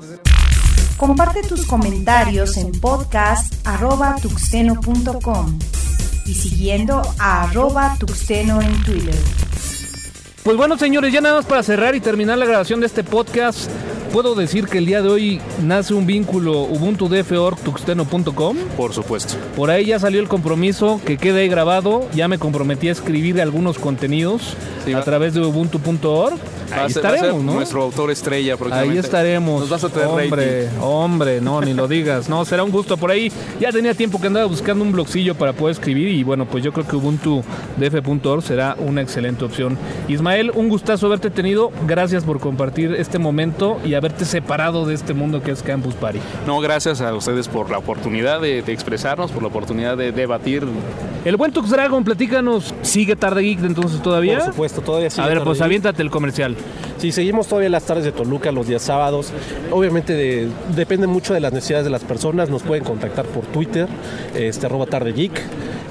Comparte 1.01 1.43
tus 1.43 1.65
comentarios 1.65 2.59
en 2.59 2.73
podcast.tuxteno.com 2.73 5.59
y 6.27 6.35
siguiendo 6.35 7.01
a 7.19 7.45
arroba 7.45 7.97
tuxteno 7.99 8.61
en 8.61 8.83
Twitter. 8.83 9.15
Pues 10.43 10.59
bueno, 10.59 10.77
señores, 10.77 11.11
ya 11.11 11.23
nada 11.23 11.37
más 11.37 11.47
para 11.47 11.63
cerrar 11.63 11.95
y 11.95 12.01
terminar 12.01 12.37
la 12.37 12.45
grabación 12.45 12.81
de 12.81 12.87
este 12.87 13.03
podcast, 13.03 13.71
puedo 14.13 14.35
decir 14.35 14.67
que 14.67 14.79
el 14.79 14.87
día 14.87 15.03
de 15.03 15.09
hoy 15.09 15.41
nace 15.63 15.95
un 15.95 16.07
vínculo 16.07 16.63
ubuntu.df.org.tuxteno.com. 16.63 18.57
Por 18.77 18.93
supuesto. 18.93 19.35
Por 19.57 19.71
ahí 19.71 19.87
ya 19.87 19.99
salió 19.99 20.21
el 20.21 20.29
compromiso 20.29 21.01
que 21.05 21.17
queda 21.17 21.39
ahí 21.39 21.49
grabado. 21.49 22.09
Ya 22.15 22.29
me 22.29 22.39
comprometí 22.39 22.89
a 22.89 22.93
escribir 22.93 23.41
algunos 23.41 23.79
contenidos 23.79 24.55
Sí, 24.85 24.93
a 24.93 25.03
través 25.03 25.35
de 25.35 25.41
ubuntu.org. 25.41 26.35
A 26.73 26.75
Ahí 26.75 26.83
a 26.83 26.87
estaremos, 26.87 27.43
¿no? 27.43 27.55
Nuestro 27.55 27.83
autor 27.83 28.11
estrella 28.11 28.57
Ahí 28.71 28.97
estaremos. 28.97 29.61
Nos 29.61 29.69
vas 29.69 29.83
a 29.85 29.89
traer 29.89 30.09
hombre, 30.09 30.67
rating. 30.67 30.81
hombre, 30.81 31.41
no, 31.41 31.61
ni 31.61 31.75
lo 31.75 31.89
digas. 31.89 32.29
No, 32.29 32.45
será 32.45 32.63
un 32.63 32.71
gusto 32.71 32.97
por 32.97 33.11
ahí. 33.11 33.33
Ya 33.59 33.73
tenía 33.73 33.93
tiempo 33.95 34.21
que 34.21 34.29
andaba 34.29 34.47
buscando 34.47 34.85
un 34.85 34.93
blogcillo 34.93 35.35
para 35.35 35.53
poder 35.53 35.73
escribir 35.73 36.09
y 36.09 36.23
bueno, 36.23 36.47
pues 36.47 36.63
yo 36.63 36.73
creo 36.73 36.87
que 36.87 36.95
ubuntudf.org 36.97 38.43
será 38.43 38.77
una 38.79 39.03
excelente 39.03 39.45
opción. 39.45 39.77
Ismael, 40.09 40.53
un 40.55 40.69
gustazo 40.69 41.07
haberte 41.07 41.31
tenido. 41.31 41.73
Gracias 41.89 42.23
por 42.25 42.39
compartir 42.39 42.95
este 42.95 43.19
momento 43.19 43.79
y 43.85 43.95
haberte 44.01 44.25
separado 44.25 44.87
de 44.87 44.95
este 44.95 45.15
mundo 45.15 45.43
que 45.43 45.51
es 45.51 45.63
Campus 45.63 45.95
Party. 45.95 46.19
No, 46.47 46.59
gracias 46.61 47.01
a 47.01 47.15
ustedes 47.15 47.49
por 47.49 47.71
la 47.71 47.79
oportunidad 47.79 48.41
de, 48.41 48.63
de 48.63 48.73
expresarnos, 48.73 49.31
por 49.31 49.43
la 49.43 49.49
oportunidad 49.49 49.97
de 49.97 50.11
debatir. 50.13 50.67
El 51.25 51.37
buen 51.37 51.53
Tux 51.53 51.71
Dragon, 51.71 52.03
platícanos. 52.03 52.75
¿Sigue 52.83 53.15
Tarde 53.15 53.43
Geek 53.43 53.63
entonces 53.63 54.01
todavía? 54.03 54.39
Por 54.39 54.47
supuesto, 54.49 54.81
todavía 54.81 55.11
sigue 55.11 55.23
A 55.23 55.27
ver, 55.27 55.35
Tarde 55.39 55.45
pues 55.47 55.59
Geek. 55.59 55.65
aviéntate 55.67 56.03
el 56.03 56.11
comercial. 56.11 56.57
Sí, 57.01 57.13
seguimos 57.13 57.47
todavía 57.49 57.71
las 57.71 57.85
tardes 57.85 58.05
de 58.05 58.13
Toluca 58.13 58.53
los 58.53 58.67
días 58.69 58.83
sábados. 58.83 59.33
Obviamente 59.71 60.13
de- 60.13 60.49
depende 60.77 61.07
mucho 61.07 61.33
de 61.33 61.41
las 61.41 61.53
necesidades 61.53 61.85
de 61.85 61.91
las 61.91 62.05
personas. 62.05 62.51
Nos 62.51 62.63
pueden 62.63 62.85
contactar 62.85 63.25
por 63.25 63.45
Twitter, 63.47 63.89
este, 64.35 64.67
arroba 64.67 64.85
tarde 64.87 65.13
geek. 65.13 65.33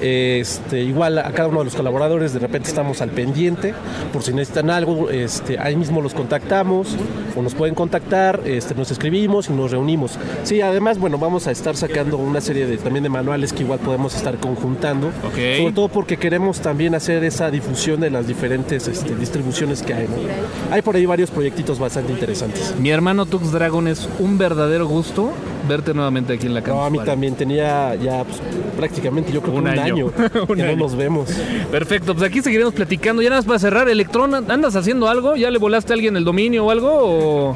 Este, 0.01 0.81
igual 0.81 1.17
a 1.17 1.29
cada 1.33 1.49
uno 1.49 1.59
de 1.59 1.65
los 1.65 1.75
colaboradores 1.75 2.31
de 2.33 2.39
repente 2.39 2.69
estamos 2.69 3.01
al 3.01 3.09
pendiente 3.09 3.73
por 4.13 4.23
si 4.23 4.31
necesitan 4.31 4.69
algo, 4.69 5.09
este, 5.09 5.59
ahí 5.59 5.75
mismo 5.75 5.99
los 6.01 6.13
contactamos 6.13 6.95
o 7.35 7.41
nos 7.41 7.53
pueden 7.53 7.75
contactar, 7.75 8.39
este, 8.45 8.75
nos 8.75 8.91
escribimos 8.91 9.49
y 9.49 9.53
nos 9.53 9.71
reunimos. 9.71 10.17
Sí, 10.43 10.61
además, 10.61 10.99
bueno, 10.99 11.17
vamos 11.17 11.47
a 11.47 11.51
estar 11.51 11.75
sacando 11.75 12.15
una 12.17 12.39
serie 12.39 12.65
de, 12.65 12.77
también 12.77 13.03
de 13.03 13.09
manuales 13.09 13.51
que 13.51 13.63
igual 13.63 13.79
podemos 13.79 14.15
estar 14.15 14.37
conjuntando, 14.37 15.11
sobre 15.57 15.73
todo 15.73 15.89
porque 15.89 16.15
queremos 16.15 16.61
también 16.61 16.95
hacer 16.95 17.23
esa 17.25 17.51
difusión 17.51 17.99
de 17.99 18.09
las 18.09 18.25
diferentes 18.25 18.87
este, 18.87 19.15
distribuciones 19.15 19.81
que 19.81 19.93
hay. 19.95 20.07
¿no? 20.07 20.73
Hay 20.73 20.81
por 20.81 20.95
ahí 20.95 20.98
varios 21.05 21.29
proyectitos 21.31 21.79
bastante 21.79 22.11
interesantes. 22.13 22.73
Mi 22.79 22.89
hermano 22.91 23.25
Tux 23.25 23.51
Dragon 23.51 23.87
es 23.87 24.07
un 24.19 24.37
verdadero 24.37 24.87
gusto 24.87 25.31
verte 25.67 25.93
nuevamente 25.93 26.33
aquí 26.33 26.47
en 26.47 26.53
la 26.55 26.61
Campus 26.61 26.79
No, 26.81 26.85
a 26.85 26.89
mí 26.89 26.97
Party. 26.97 27.11
también 27.11 27.35
tenía 27.35 27.93
ya 27.95 28.23
pues, 28.23 28.41
prácticamente 28.75 29.31
yo 29.31 29.41
creo 29.41 29.53
que 29.53 29.59
Un 29.59 29.67
un, 29.67 29.79
año. 29.79 29.81
año, 29.83 30.05
Un 30.47 30.55
que 30.55 30.63
año. 30.63 30.71
no 30.71 30.77
nos 30.77 30.95
vemos. 30.95 31.29
Perfecto, 31.71 32.13
pues 32.15 32.27
aquí 32.29 32.41
seguiremos 32.41 32.73
platicando. 32.73 33.21
Ya 33.21 33.29
nada 33.29 33.41
más 33.41 33.45
para 33.45 33.59
cerrar, 33.59 33.89
Electron, 33.89 34.33
¿andas 34.49 34.75
haciendo 34.75 35.07
algo? 35.07 35.35
¿Ya 35.35 35.51
le 35.51 35.59
volaste 35.59 35.93
a 35.93 35.95
alguien 35.95 36.15
el 36.17 36.23
dominio 36.23 36.65
o 36.65 36.71
algo? 36.71 36.89
¿O 36.91 37.55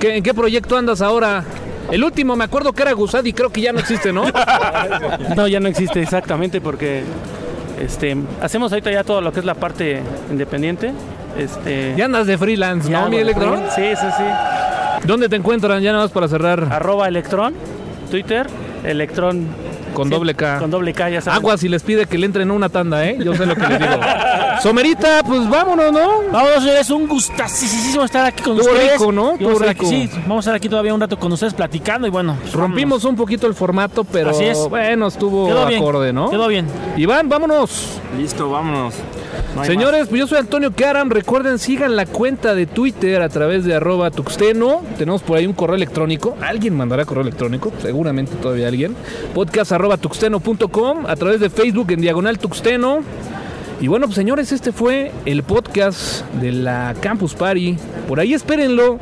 qué- 0.00 0.16
¿En 0.16 0.22
qué 0.22 0.32
proyecto 0.34 0.76
andas 0.76 1.02
ahora? 1.02 1.44
El 1.90 2.04
último, 2.04 2.36
me 2.36 2.44
acuerdo 2.44 2.72
que 2.72 2.82
era 2.82 2.92
Gusad 2.92 3.24
y 3.24 3.32
creo 3.32 3.50
que 3.50 3.60
ya 3.60 3.72
no 3.72 3.80
existe, 3.80 4.12
¿no? 4.12 4.24
No, 5.36 5.46
ya 5.48 5.60
no 5.60 5.68
existe 5.68 6.00
exactamente 6.00 6.60
porque 6.60 7.02
este, 7.80 8.16
hacemos 8.40 8.72
ahorita 8.72 8.90
ya 8.92 9.04
todo 9.04 9.20
lo 9.20 9.32
que 9.32 9.40
es 9.40 9.44
la 9.46 9.54
parte 9.54 10.00
independiente. 10.30 10.92
Este, 11.38 11.94
Ya 11.96 12.04
andas 12.06 12.26
de 12.26 12.36
freelance, 12.38 12.90
ya 12.90 13.02
¿no, 13.02 13.08
mi 13.08 13.16
freelance, 13.24 13.70
Sí, 13.74 13.96
sí, 14.00 14.06
sí. 14.16 15.06
¿Dónde 15.06 15.28
te 15.28 15.36
encuentran? 15.36 15.80
Ya 15.82 15.92
nada 15.92 16.04
más 16.04 16.12
para 16.12 16.28
cerrar. 16.28 16.68
Arroba 16.70 17.08
Electron, 17.08 17.54
Twitter, 18.10 18.46
Electron 18.84 19.46
Con 19.94 20.08
Sí, 20.08 20.10
doble 20.14 20.34
K. 20.34 20.58
Con 20.58 20.70
doble 20.70 20.92
K, 20.94 21.10
ya 21.10 21.20
sabes. 21.20 21.38
Agua 21.38 21.56
si 21.58 21.68
les 21.68 21.82
pide 21.82 22.06
que 22.06 22.16
le 22.18 22.24
entren 22.26 22.50
una 22.50 22.68
tanda, 22.68 23.04
¿eh? 23.06 23.18
Yo 23.22 23.34
sé 23.34 23.44
lo 23.46 23.54
que 23.54 23.66
les 23.66 23.78
digo. 23.78 24.00
Somerita, 24.62 25.22
pues 25.26 25.48
vámonos, 25.50 25.92
¿no? 25.92 26.08
Vámonos, 26.30 26.64
es 26.66 26.88
un 26.90 27.08
gustasísimo 27.08 28.04
estar 28.04 28.24
aquí 28.26 28.42
con 28.42 28.56
Estuvo 28.56 28.72
ustedes. 28.74 28.92
rico, 28.98 29.12
¿no? 29.12 29.30
A 29.30 29.34
estar 29.34 29.68
aquí- 29.68 29.80
rico. 29.86 29.86
sí, 30.14 30.20
vamos 30.26 30.36
a 30.36 30.50
estar 30.50 30.54
aquí 30.54 30.68
todavía 30.68 30.94
un 30.94 31.00
rato 31.00 31.18
con 31.18 31.32
ustedes 31.32 31.52
platicando 31.54 32.06
y 32.06 32.10
bueno. 32.10 32.36
pues, 32.40 32.54
Rompimos 32.54 33.04
un 33.04 33.16
poquito 33.16 33.46
el 33.46 33.54
formato, 33.54 34.04
pero 34.04 34.30
Así 34.30 34.44
es. 34.44 34.58
bueno, 34.68 35.08
estuvo 35.08 35.48
Quedó 35.48 35.66
bien, 35.66 35.80
acorde, 35.82 36.12
¿no? 36.12 36.30
quedó 36.30 36.46
bien. 36.48 36.66
Iván, 36.96 37.28
vámonos. 37.28 37.98
Listo, 38.16 38.48
vámonos. 38.50 38.94
No 39.54 39.64
Señores, 39.66 40.08
pues 40.08 40.18
yo 40.18 40.26
soy 40.26 40.38
Antonio 40.38 40.72
Karam. 40.74 41.10
Recuerden, 41.10 41.58
sigan 41.58 41.94
la 41.94 42.06
cuenta 42.06 42.54
de 42.54 42.66
Twitter 42.66 43.20
a 43.20 43.28
través 43.28 43.64
de 43.64 43.74
arroba 43.74 44.10
tuxteno. 44.10 44.82
Tenemos 44.96 45.22
por 45.22 45.36
ahí 45.36 45.46
un 45.46 45.52
correo 45.52 45.76
electrónico. 45.76 46.36
Alguien 46.40 46.74
mandará 46.74 47.04
correo 47.04 47.22
electrónico, 47.22 47.70
seguramente 47.82 48.34
todavía 48.36 48.68
alguien. 48.68 48.96
Podcast 49.34 49.72
arroba 49.72 49.98
tuxteno.com. 49.98 51.06
A 51.06 51.16
través 51.16 51.40
de 51.40 51.50
Facebook 51.50 51.90
en 51.92 52.00
diagonal 52.00 52.38
tuxteno. 52.38 53.00
Y 53.80 53.88
bueno, 53.88 54.06
pues 54.06 54.16
señores, 54.16 54.52
este 54.52 54.72
fue 54.72 55.12
el 55.26 55.42
podcast 55.42 56.24
de 56.40 56.52
la 56.52 56.94
Campus 57.00 57.34
Party. 57.34 57.76
Por 58.08 58.20
ahí 58.20 58.32
espérenlo. 58.32 58.98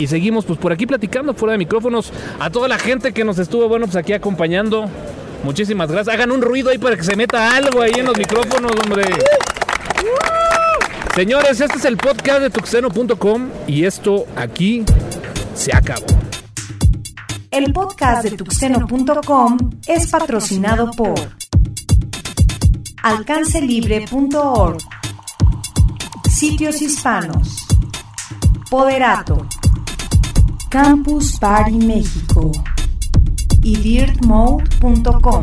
Y 0.00 0.08
seguimos 0.08 0.44
pues 0.44 0.58
por 0.58 0.72
aquí 0.72 0.86
platicando 0.86 1.34
fuera 1.34 1.52
de 1.52 1.58
micrófonos. 1.58 2.12
A 2.40 2.50
toda 2.50 2.66
la 2.66 2.78
gente 2.78 3.12
que 3.12 3.22
nos 3.24 3.38
estuvo, 3.38 3.68
bueno, 3.68 3.86
pues 3.86 3.96
aquí 3.96 4.12
acompañando. 4.12 4.86
Muchísimas 5.44 5.90
gracias. 5.90 6.12
Hagan 6.12 6.32
un 6.32 6.42
ruido 6.42 6.70
ahí 6.70 6.78
para 6.78 6.96
que 6.96 7.04
se 7.04 7.14
meta 7.14 7.54
algo 7.56 7.80
ahí 7.80 7.92
en 7.96 8.06
los 8.06 8.18
micrófonos, 8.18 8.72
hombre. 8.82 9.04
Señores, 11.14 11.60
este 11.60 11.78
es 11.78 11.84
el 11.84 11.96
podcast 11.96 12.40
de 12.42 12.50
tuxteno.com 12.50 13.48
y 13.66 13.84
esto 13.84 14.26
aquí 14.36 14.84
se 15.54 15.74
acabó. 15.74 16.06
El 17.50 17.72
podcast 17.72 18.22
de 18.22 18.36
tuxteno.com 18.36 19.58
es 19.86 20.10
patrocinado 20.10 20.90
por 20.92 21.18
alcancelibre.org, 23.02 24.78
Sitios 26.30 26.82
Hispanos, 26.82 27.66
Poderato, 28.70 29.46
Campus 30.70 31.38
Party 31.38 31.78
México 31.78 32.52
y 33.62 33.76
dirtmode.com. 33.76 35.42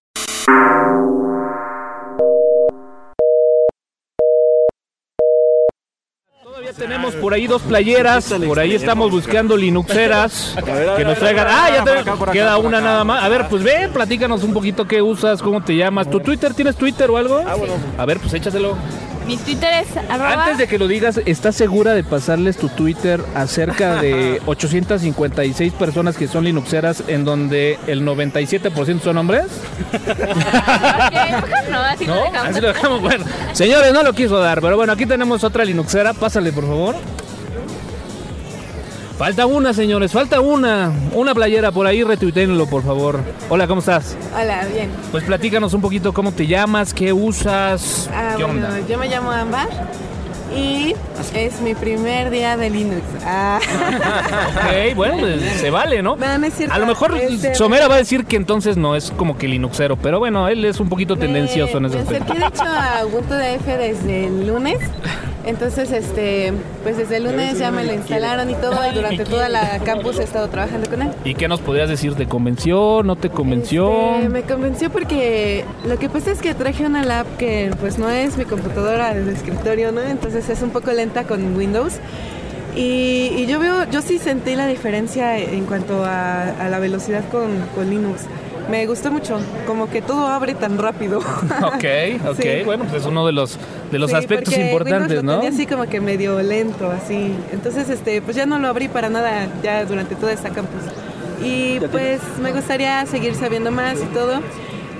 Tenemos 6.81 7.13
por 7.13 7.31
ahí 7.35 7.45
dos 7.45 7.61
playeras, 7.61 8.33
por 8.47 8.57
ahí 8.57 8.73
estamos 8.73 9.11
buscando 9.11 9.55
Linuxeras 9.55 10.55
que 10.97 11.05
nos 11.05 11.19
traigan. 11.19 11.47
Ah, 11.47 11.69
ya 11.69 11.83
te 11.83 12.31
queda 12.31 12.57
una 12.57 12.81
nada 12.81 13.03
más. 13.03 13.23
A 13.23 13.29
ver, 13.29 13.47
pues 13.49 13.61
ven, 13.61 13.91
platícanos 13.91 14.43
un 14.43 14.51
poquito 14.51 14.87
qué 14.87 14.99
usas, 14.99 15.43
cómo 15.43 15.61
te 15.61 15.75
llamas. 15.75 16.09
¿Tu 16.09 16.19
Twitter 16.19 16.55
tienes 16.55 16.75
Twitter 16.75 17.11
o 17.11 17.17
algo? 17.17 17.43
A 17.97 18.05
ver, 18.07 18.19
pues 18.19 18.33
échaselo. 18.33 18.75
Mi 19.27 19.37
Twitter 19.37 19.69
es 19.83 19.95
arroba 20.09 20.43
Antes 20.43 20.57
de 20.57 20.67
que 20.67 20.77
lo 20.79 20.87
digas, 20.87 21.19
¿estás 21.25 21.55
segura 21.55 21.93
de 21.93 22.03
pasarles 22.03 22.57
tu 22.57 22.69
Twitter 22.69 23.21
a 23.35 23.47
cerca 23.47 24.01
de 24.01 24.41
856 24.45 25.73
personas 25.73 26.17
que 26.17 26.27
son 26.27 26.43
Linuxeras 26.43 27.03
en 27.07 27.23
donde 27.23 27.77
el 27.87 28.03
97% 28.05 28.99
son 29.01 29.17
hombres? 29.19 29.45
no, 31.69 31.79
así 31.81 32.05
¿No? 32.07 32.15
lo 32.15 32.21
dejamos. 32.23 32.49
Así 32.49 32.61
lo 32.61 32.67
dejamos. 32.69 33.01
Bueno, 33.01 33.25
señores, 33.53 33.93
no 33.93 34.03
lo 34.03 34.13
quiso 34.13 34.39
dar, 34.39 34.59
pero 34.61 34.75
bueno, 34.75 34.93
aquí 34.93 35.05
tenemos 35.05 35.43
otra 35.43 35.63
Linuxera. 35.65 36.13
Pásale, 36.13 36.51
por 36.51 36.65
favor. 36.65 36.95
Falta 39.21 39.45
una, 39.45 39.71
señores, 39.71 40.11
falta 40.11 40.41
una. 40.41 40.91
Una 41.13 41.35
playera 41.35 41.71
por 41.71 41.85
ahí, 41.85 42.03
retuiteenlo, 42.03 42.65
por 42.65 42.81
favor. 42.81 43.19
Hola, 43.49 43.67
¿cómo 43.67 43.77
estás? 43.77 44.17
Hola, 44.35 44.65
bien. 44.73 44.89
Pues 45.11 45.23
platícanos 45.25 45.75
un 45.75 45.81
poquito 45.81 46.11
cómo 46.11 46.31
te 46.31 46.47
llamas, 46.47 46.91
qué 46.91 47.13
usas, 47.13 48.09
Ah, 48.11 48.33
qué 48.35 48.43
bueno, 48.45 48.65
onda. 48.67 48.79
yo 48.89 48.97
me 48.97 49.07
llamo 49.07 49.29
Ambar 49.29 49.69
y 50.57 50.95
es 51.35 51.61
mi 51.61 51.75
primer 51.75 52.31
día 52.31 52.57
de 52.57 52.71
Linux. 52.71 53.03
Ah. 53.23 53.59
Ok, 54.55 54.95
bueno, 54.95 55.17
pues, 55.19 55.43
se 55.61 55.69
vale, 55.69 56.01
¿no? 56.01 56.15
No, 56.15 56.37
no 56.39 56.47
es 56.47 56.55
cierto. 56.55 56.73
A 56.73 56.79
lo 56.79 56.87
mejor 56.87 57.15
Este, 57.15 57.53
Somera 57.53 57.87
va 57.87 57.95
a 57.95 57.97
decir 57.99 58.25
que 58.25 58.37
entonces 58.37 58.75
no 58.75 58.95
es 58.95 59.11
como 59.11 59.37
que 59.37 59.47
Linuxero, 59.47 59.97
pero 59.97 60.17
bueno, 60.17 60.47
él 60.47 60.65
es 60.65 60.79
un 60.79 60.89
poquito 60.89 61.15
tendencioso 61.15 61.77
en 61.77 61.85
ese 61.85 61.97
Me 61.97 62.01
aspecto. 62.01 62.33
acerqué 62.33 62.39
de 62.39 62.47
hecho 62.47 62.63
a 62.65 63.05
Ubuntu 63.05 63.35
DF 63.35 63.67
desde 63.67 64.25
el 64.25 64.47
lunes. 64.47 64.79
Entonces, 65.45 65.91
este, 65.91 66.53
pues 66.83 66.97
desde 66.97 67.17
el 67.17 67.23
lunes 67.23 67.57
ya 67.57 67.71
me 67.71 67.83
lo 67.83 67.93
instalaron 67.93 68.49
y 68.49 68.53
todo. 68.55 68.75
Y 68.91 68.95
durante 68.95 69.25
toda 69.25 69.49
la 69.49 69.79
campus 69.85 70.19
he 70.19 70.23
estado 70.23 70.47
trabajando 70.49 70.89
con 70.89 71.01
él. 71.01 71.09
¿Y 71.23 71.33
qué 71.35 71.47
nos 71.47 71.61
podrías 71.61 71.89
decir? 71.89 72.13
¿Te 72.15 72.27
convenció? 72.27 73.01
¿No 73.03 73.15
te 73.15 73.29
convenció? 73.29 73.91
Eh, 74.21 74.29
me 74.29 74.43
convenció 74.43 74.89
porque 74.89 75.65
lo 75.85 75.97
que 75.97 76.09
pasa 76.09 76.31
es 76.31 76.41
que 76.41 76.53
traje 76.53 76.85
una 76.85 77.03
lab 77.03 77.25
que 77.37 77.71
pues 77.79 77.97
no 77.97 78.09
es 78.09 78.37
mi 78.37 78.45
computadora 78.45 79.13
de 79.13 79.31
escritorio, 79.31 79.91
¿no? 79.91 80.01
Entonces 80.01 80.47
es 80.49 80.61
un 80.61 80.69
poco 80.69 80.91
lenta 80.91 81.23
con 81.23 81.55
Windows. 81.55 81.99
Y, 82.75 83.33
y 83.35 83.47
yo 83.47 83.59
veo, 83.59 83.89
yo 83.89 84.01
sí 84.01 84.17
sentí 84.17 84.55
la 84.55 84.65
diferencia 84.67 85.37
en 85.37 85.65
cuanto 85.65 86.05
a, 86.05 86.43
a 86.43 86.69
la 86.69 86.79
velocidad 86.79 87.23
con, 87.29 87.49
con 87.75 87.89
Linux. 87.89 88.21
Me 88.71 88.87
gustó 88.87 89.11
mucho, 89.11 89.37
como 89.67 89.89
que 89.89 90.01
todo 90.01 90.25
abre 90.27 90.55
tan 90.55 90.77
rápido. 90.77 91.19
Ok, 91.63 91.85
ok. 92.27 92.41
Sí. 92.41 92.49
Bueno, 92.65 92.85
pues 92.85 93.01
es 93.01 93.05
uno 93.07 93.25
de 93.25 93.33
los, 93.33 93.57
de 93.91 93.99
los 93.99 94.09
Sí, 94.11 94.15
aspectos 94.15 94.57
importantes, 94.57 95.09
Windows 95.09 95.23
lo 95.25 95.31
¿no? 95.33 95.39
tenía 95.41 95.49
así 95.53 95.67
como 95.67 95.85
que 95.87 95.99
medio 96.01 96.41
lento, 96.41 96.89
así. 96.89 97.33
Entonces, 97.51 97.89
este, 97.89 98.21
pues 98.21 98.35
ya 98.35 98.45
no 98.45 98.57
lo 98.59 98.67
abrí 98.67 98.87
para 98.87 99.09
nada 99.09 99.47
ya 99.61 99.83
durante 99.85 100.15
toda 100.15 100.31
esta 100.33 100.49
campus. 100.49 100.81
Y 101.43 101.79
pues 101.91 102.21
me 102.41 102.51
gustaría 102.51 103.05
seguir 103.05 103.35
sabiendo 103.35 103.71
más 103.71 103.99
y 103.99 104.05
todo. 104.13 104.39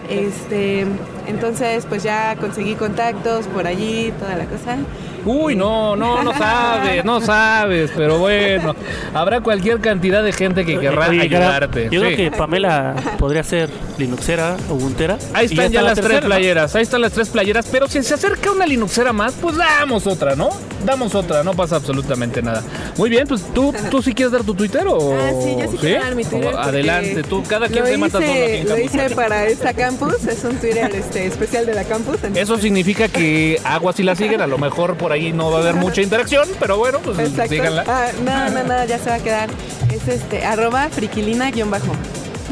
Este, 0.09 0.85
entonces, 1.27 1.85
pues 1.87 2.03
ya 2.03 2.35
conseguí 2.35 2.75
contactos 2.75 3.47
por 3.47 3.67
allí, 3.67 4.11
toda 4.19 4.35
la 4.35 4.45
cosa. 4.45 4.77
Uy, 5.25 5.55
no, 5.55 5.95
no, 5.95 6.23
no 6.23 6.33
sabes, 6.37 7.05
no 7.05 7.21
sabes, 7.21 7.91
pero 7.95 8.17
bueno, 8.19 8.75
habrá 9.13 9.41
cualquier 9.41 9.79
cantidad 9.79 10.23
de 10.23 10.31
gente 10.33 10.65
que 10.65 10.79
querrá 10.79 11.09
Oye, 11.09 11.21
ayudarte. 11.21 11.89
Yo 11.91 12.01
Sí. 12.01 12.07
creo 12.15 12.17
que 12.31 12.37
Pamela 12.37 12.95
podría 13.19 13.43
ser 13.43 13.69
Linuxera 13.97 14.57
o 14.69 14.75
Guntera. 14.75 15.17
Ahí 15.33 15.45
están 15.45 15.71
ya, 15.71 15.79
está 15.79 15.81
la 15.81 15.87
las 15.89 15.99
tres 16.01 16.21
playeras, 16.21 16.75
ahí 16.75 16.81
están 16.83 17.01
las 17.01 17.11
tres 17.13 17.29
playeras, 17.29 17.67
pero 17.71 17.87
si 17.87 18.01
se 18.03 18.13
acerca 18.15 18.51
una 18.51 18.65
Linuxera 18.65 19.13
más, 19.13 19.33
pues 19.33 19.55
damos 19.57 20.07
otra, 20.07 20.35
¿no? 20.35 20.49
Damos 20.85 21.13
otra, 21.13 21.43
no 21.43 21.53
pasa 21.53 21.75
absolutamente 21.75 22.41
nada. 22.41 22.63
Muy 22.97 23.09
bien, 23.09 23.27
pues 23.27 23.43
tú, 23.53 23.73
tú 23.91 24.01
sí 24.01 24.13
quieres 24.15 24.31
dar 24.31 24.43
tu 24.43 24.55
Twitter 24.55 24.85
o... 24.87 25.13
Ah, 25.13 25.29
sí, 25.43 25.55
yo 25.59 25.71
sí 25.71 25.77
quiero 25.77 26.03
dar 26.03 26.15
mi 26.15 26.23
Twitter 26.23 26.55
Adelante, 26.57 27.21
tú, 27.23 27.43
cada 27.47 27.67
quien 27.67 27.85
se 27.85 27.97
mata 27.97 28.13
solo 28.13 28.25
aquí 28.25 28.39
hice, 28.39 28.61
en 28.61 28.69
Lo 28.69 28.77
hice 28.79 29.09
para 29.15 29.45
esta 29.45 29.73
campus, 29.73 30.25
es 30.25 30.43
un 30.43 30.55
Twitter 30.57 30.89
este, 30.95 31.27
especial 31.27 31.65
de 31.67 31.75
la 31.75 31.83
campus. 31.83 32.15
entonces- 32.15 32.41
Eso 32.43 32.57
significa 32.57 33.07
que 33.07 33.59
Agua 33.63 33.93
si 33.93 34.01
la 34.03 34.15
siguen, 34.15 34.41
a 34.41 34.47
lo 34.47 34.57
mejor 34.57 34.95
por 34.97 35.10
ahí 35.11 35.31
no 35.33 35.51
va 35.51 35.59
a 35.59 35.61
haber 35.61 35.75
mucha 35.75 36.01
interacción, 36.01 36.47
pero 36.59 36.77
bueno, 36.77 36.99
pues 36.99 37.19
Exacto. 37.19 37.53
síganla. 37.53 37.83
Ah, 37.87 38.07
no, 38.23 38.49
no, 38.49 38.63
no, 38.63 38.85
ya 38.85 38.97
se 38.99 39.09
va 39.09 39.15
a 39.15 39.19
quedar. 39.19 39.49
Es 39.91 40.07
este, 40.07 40.45
arroba 40.45 40.89
friquilina 40.89 41.51
guion 41.51 41.69
bajo. 41.69 41.93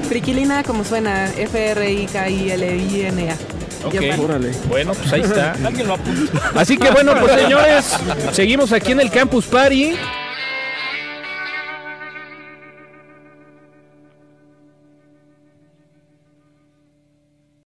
Friquilina 0.07 0.63
como 0.63 0.83
suena, 0.83 1.27
F-R-I-K-I-L-I-N-A. 1.37 3.35
Bueno, 4.67 4.93
pues 4.93 5.13
ahí 5.13 5.21
está. 5.21 5.55
Así 6.55 6.77
que 6.77 6.91
bueno, 6.91 7.13
pues 7.19 7.33
señores, 7.41 7.97
seguimos 8.33 8.73
aquí 8.73 8.91
en 8.91 8.99
el 9.01 9.09
Campus 9.09 9.45
Party. 9.45 9.95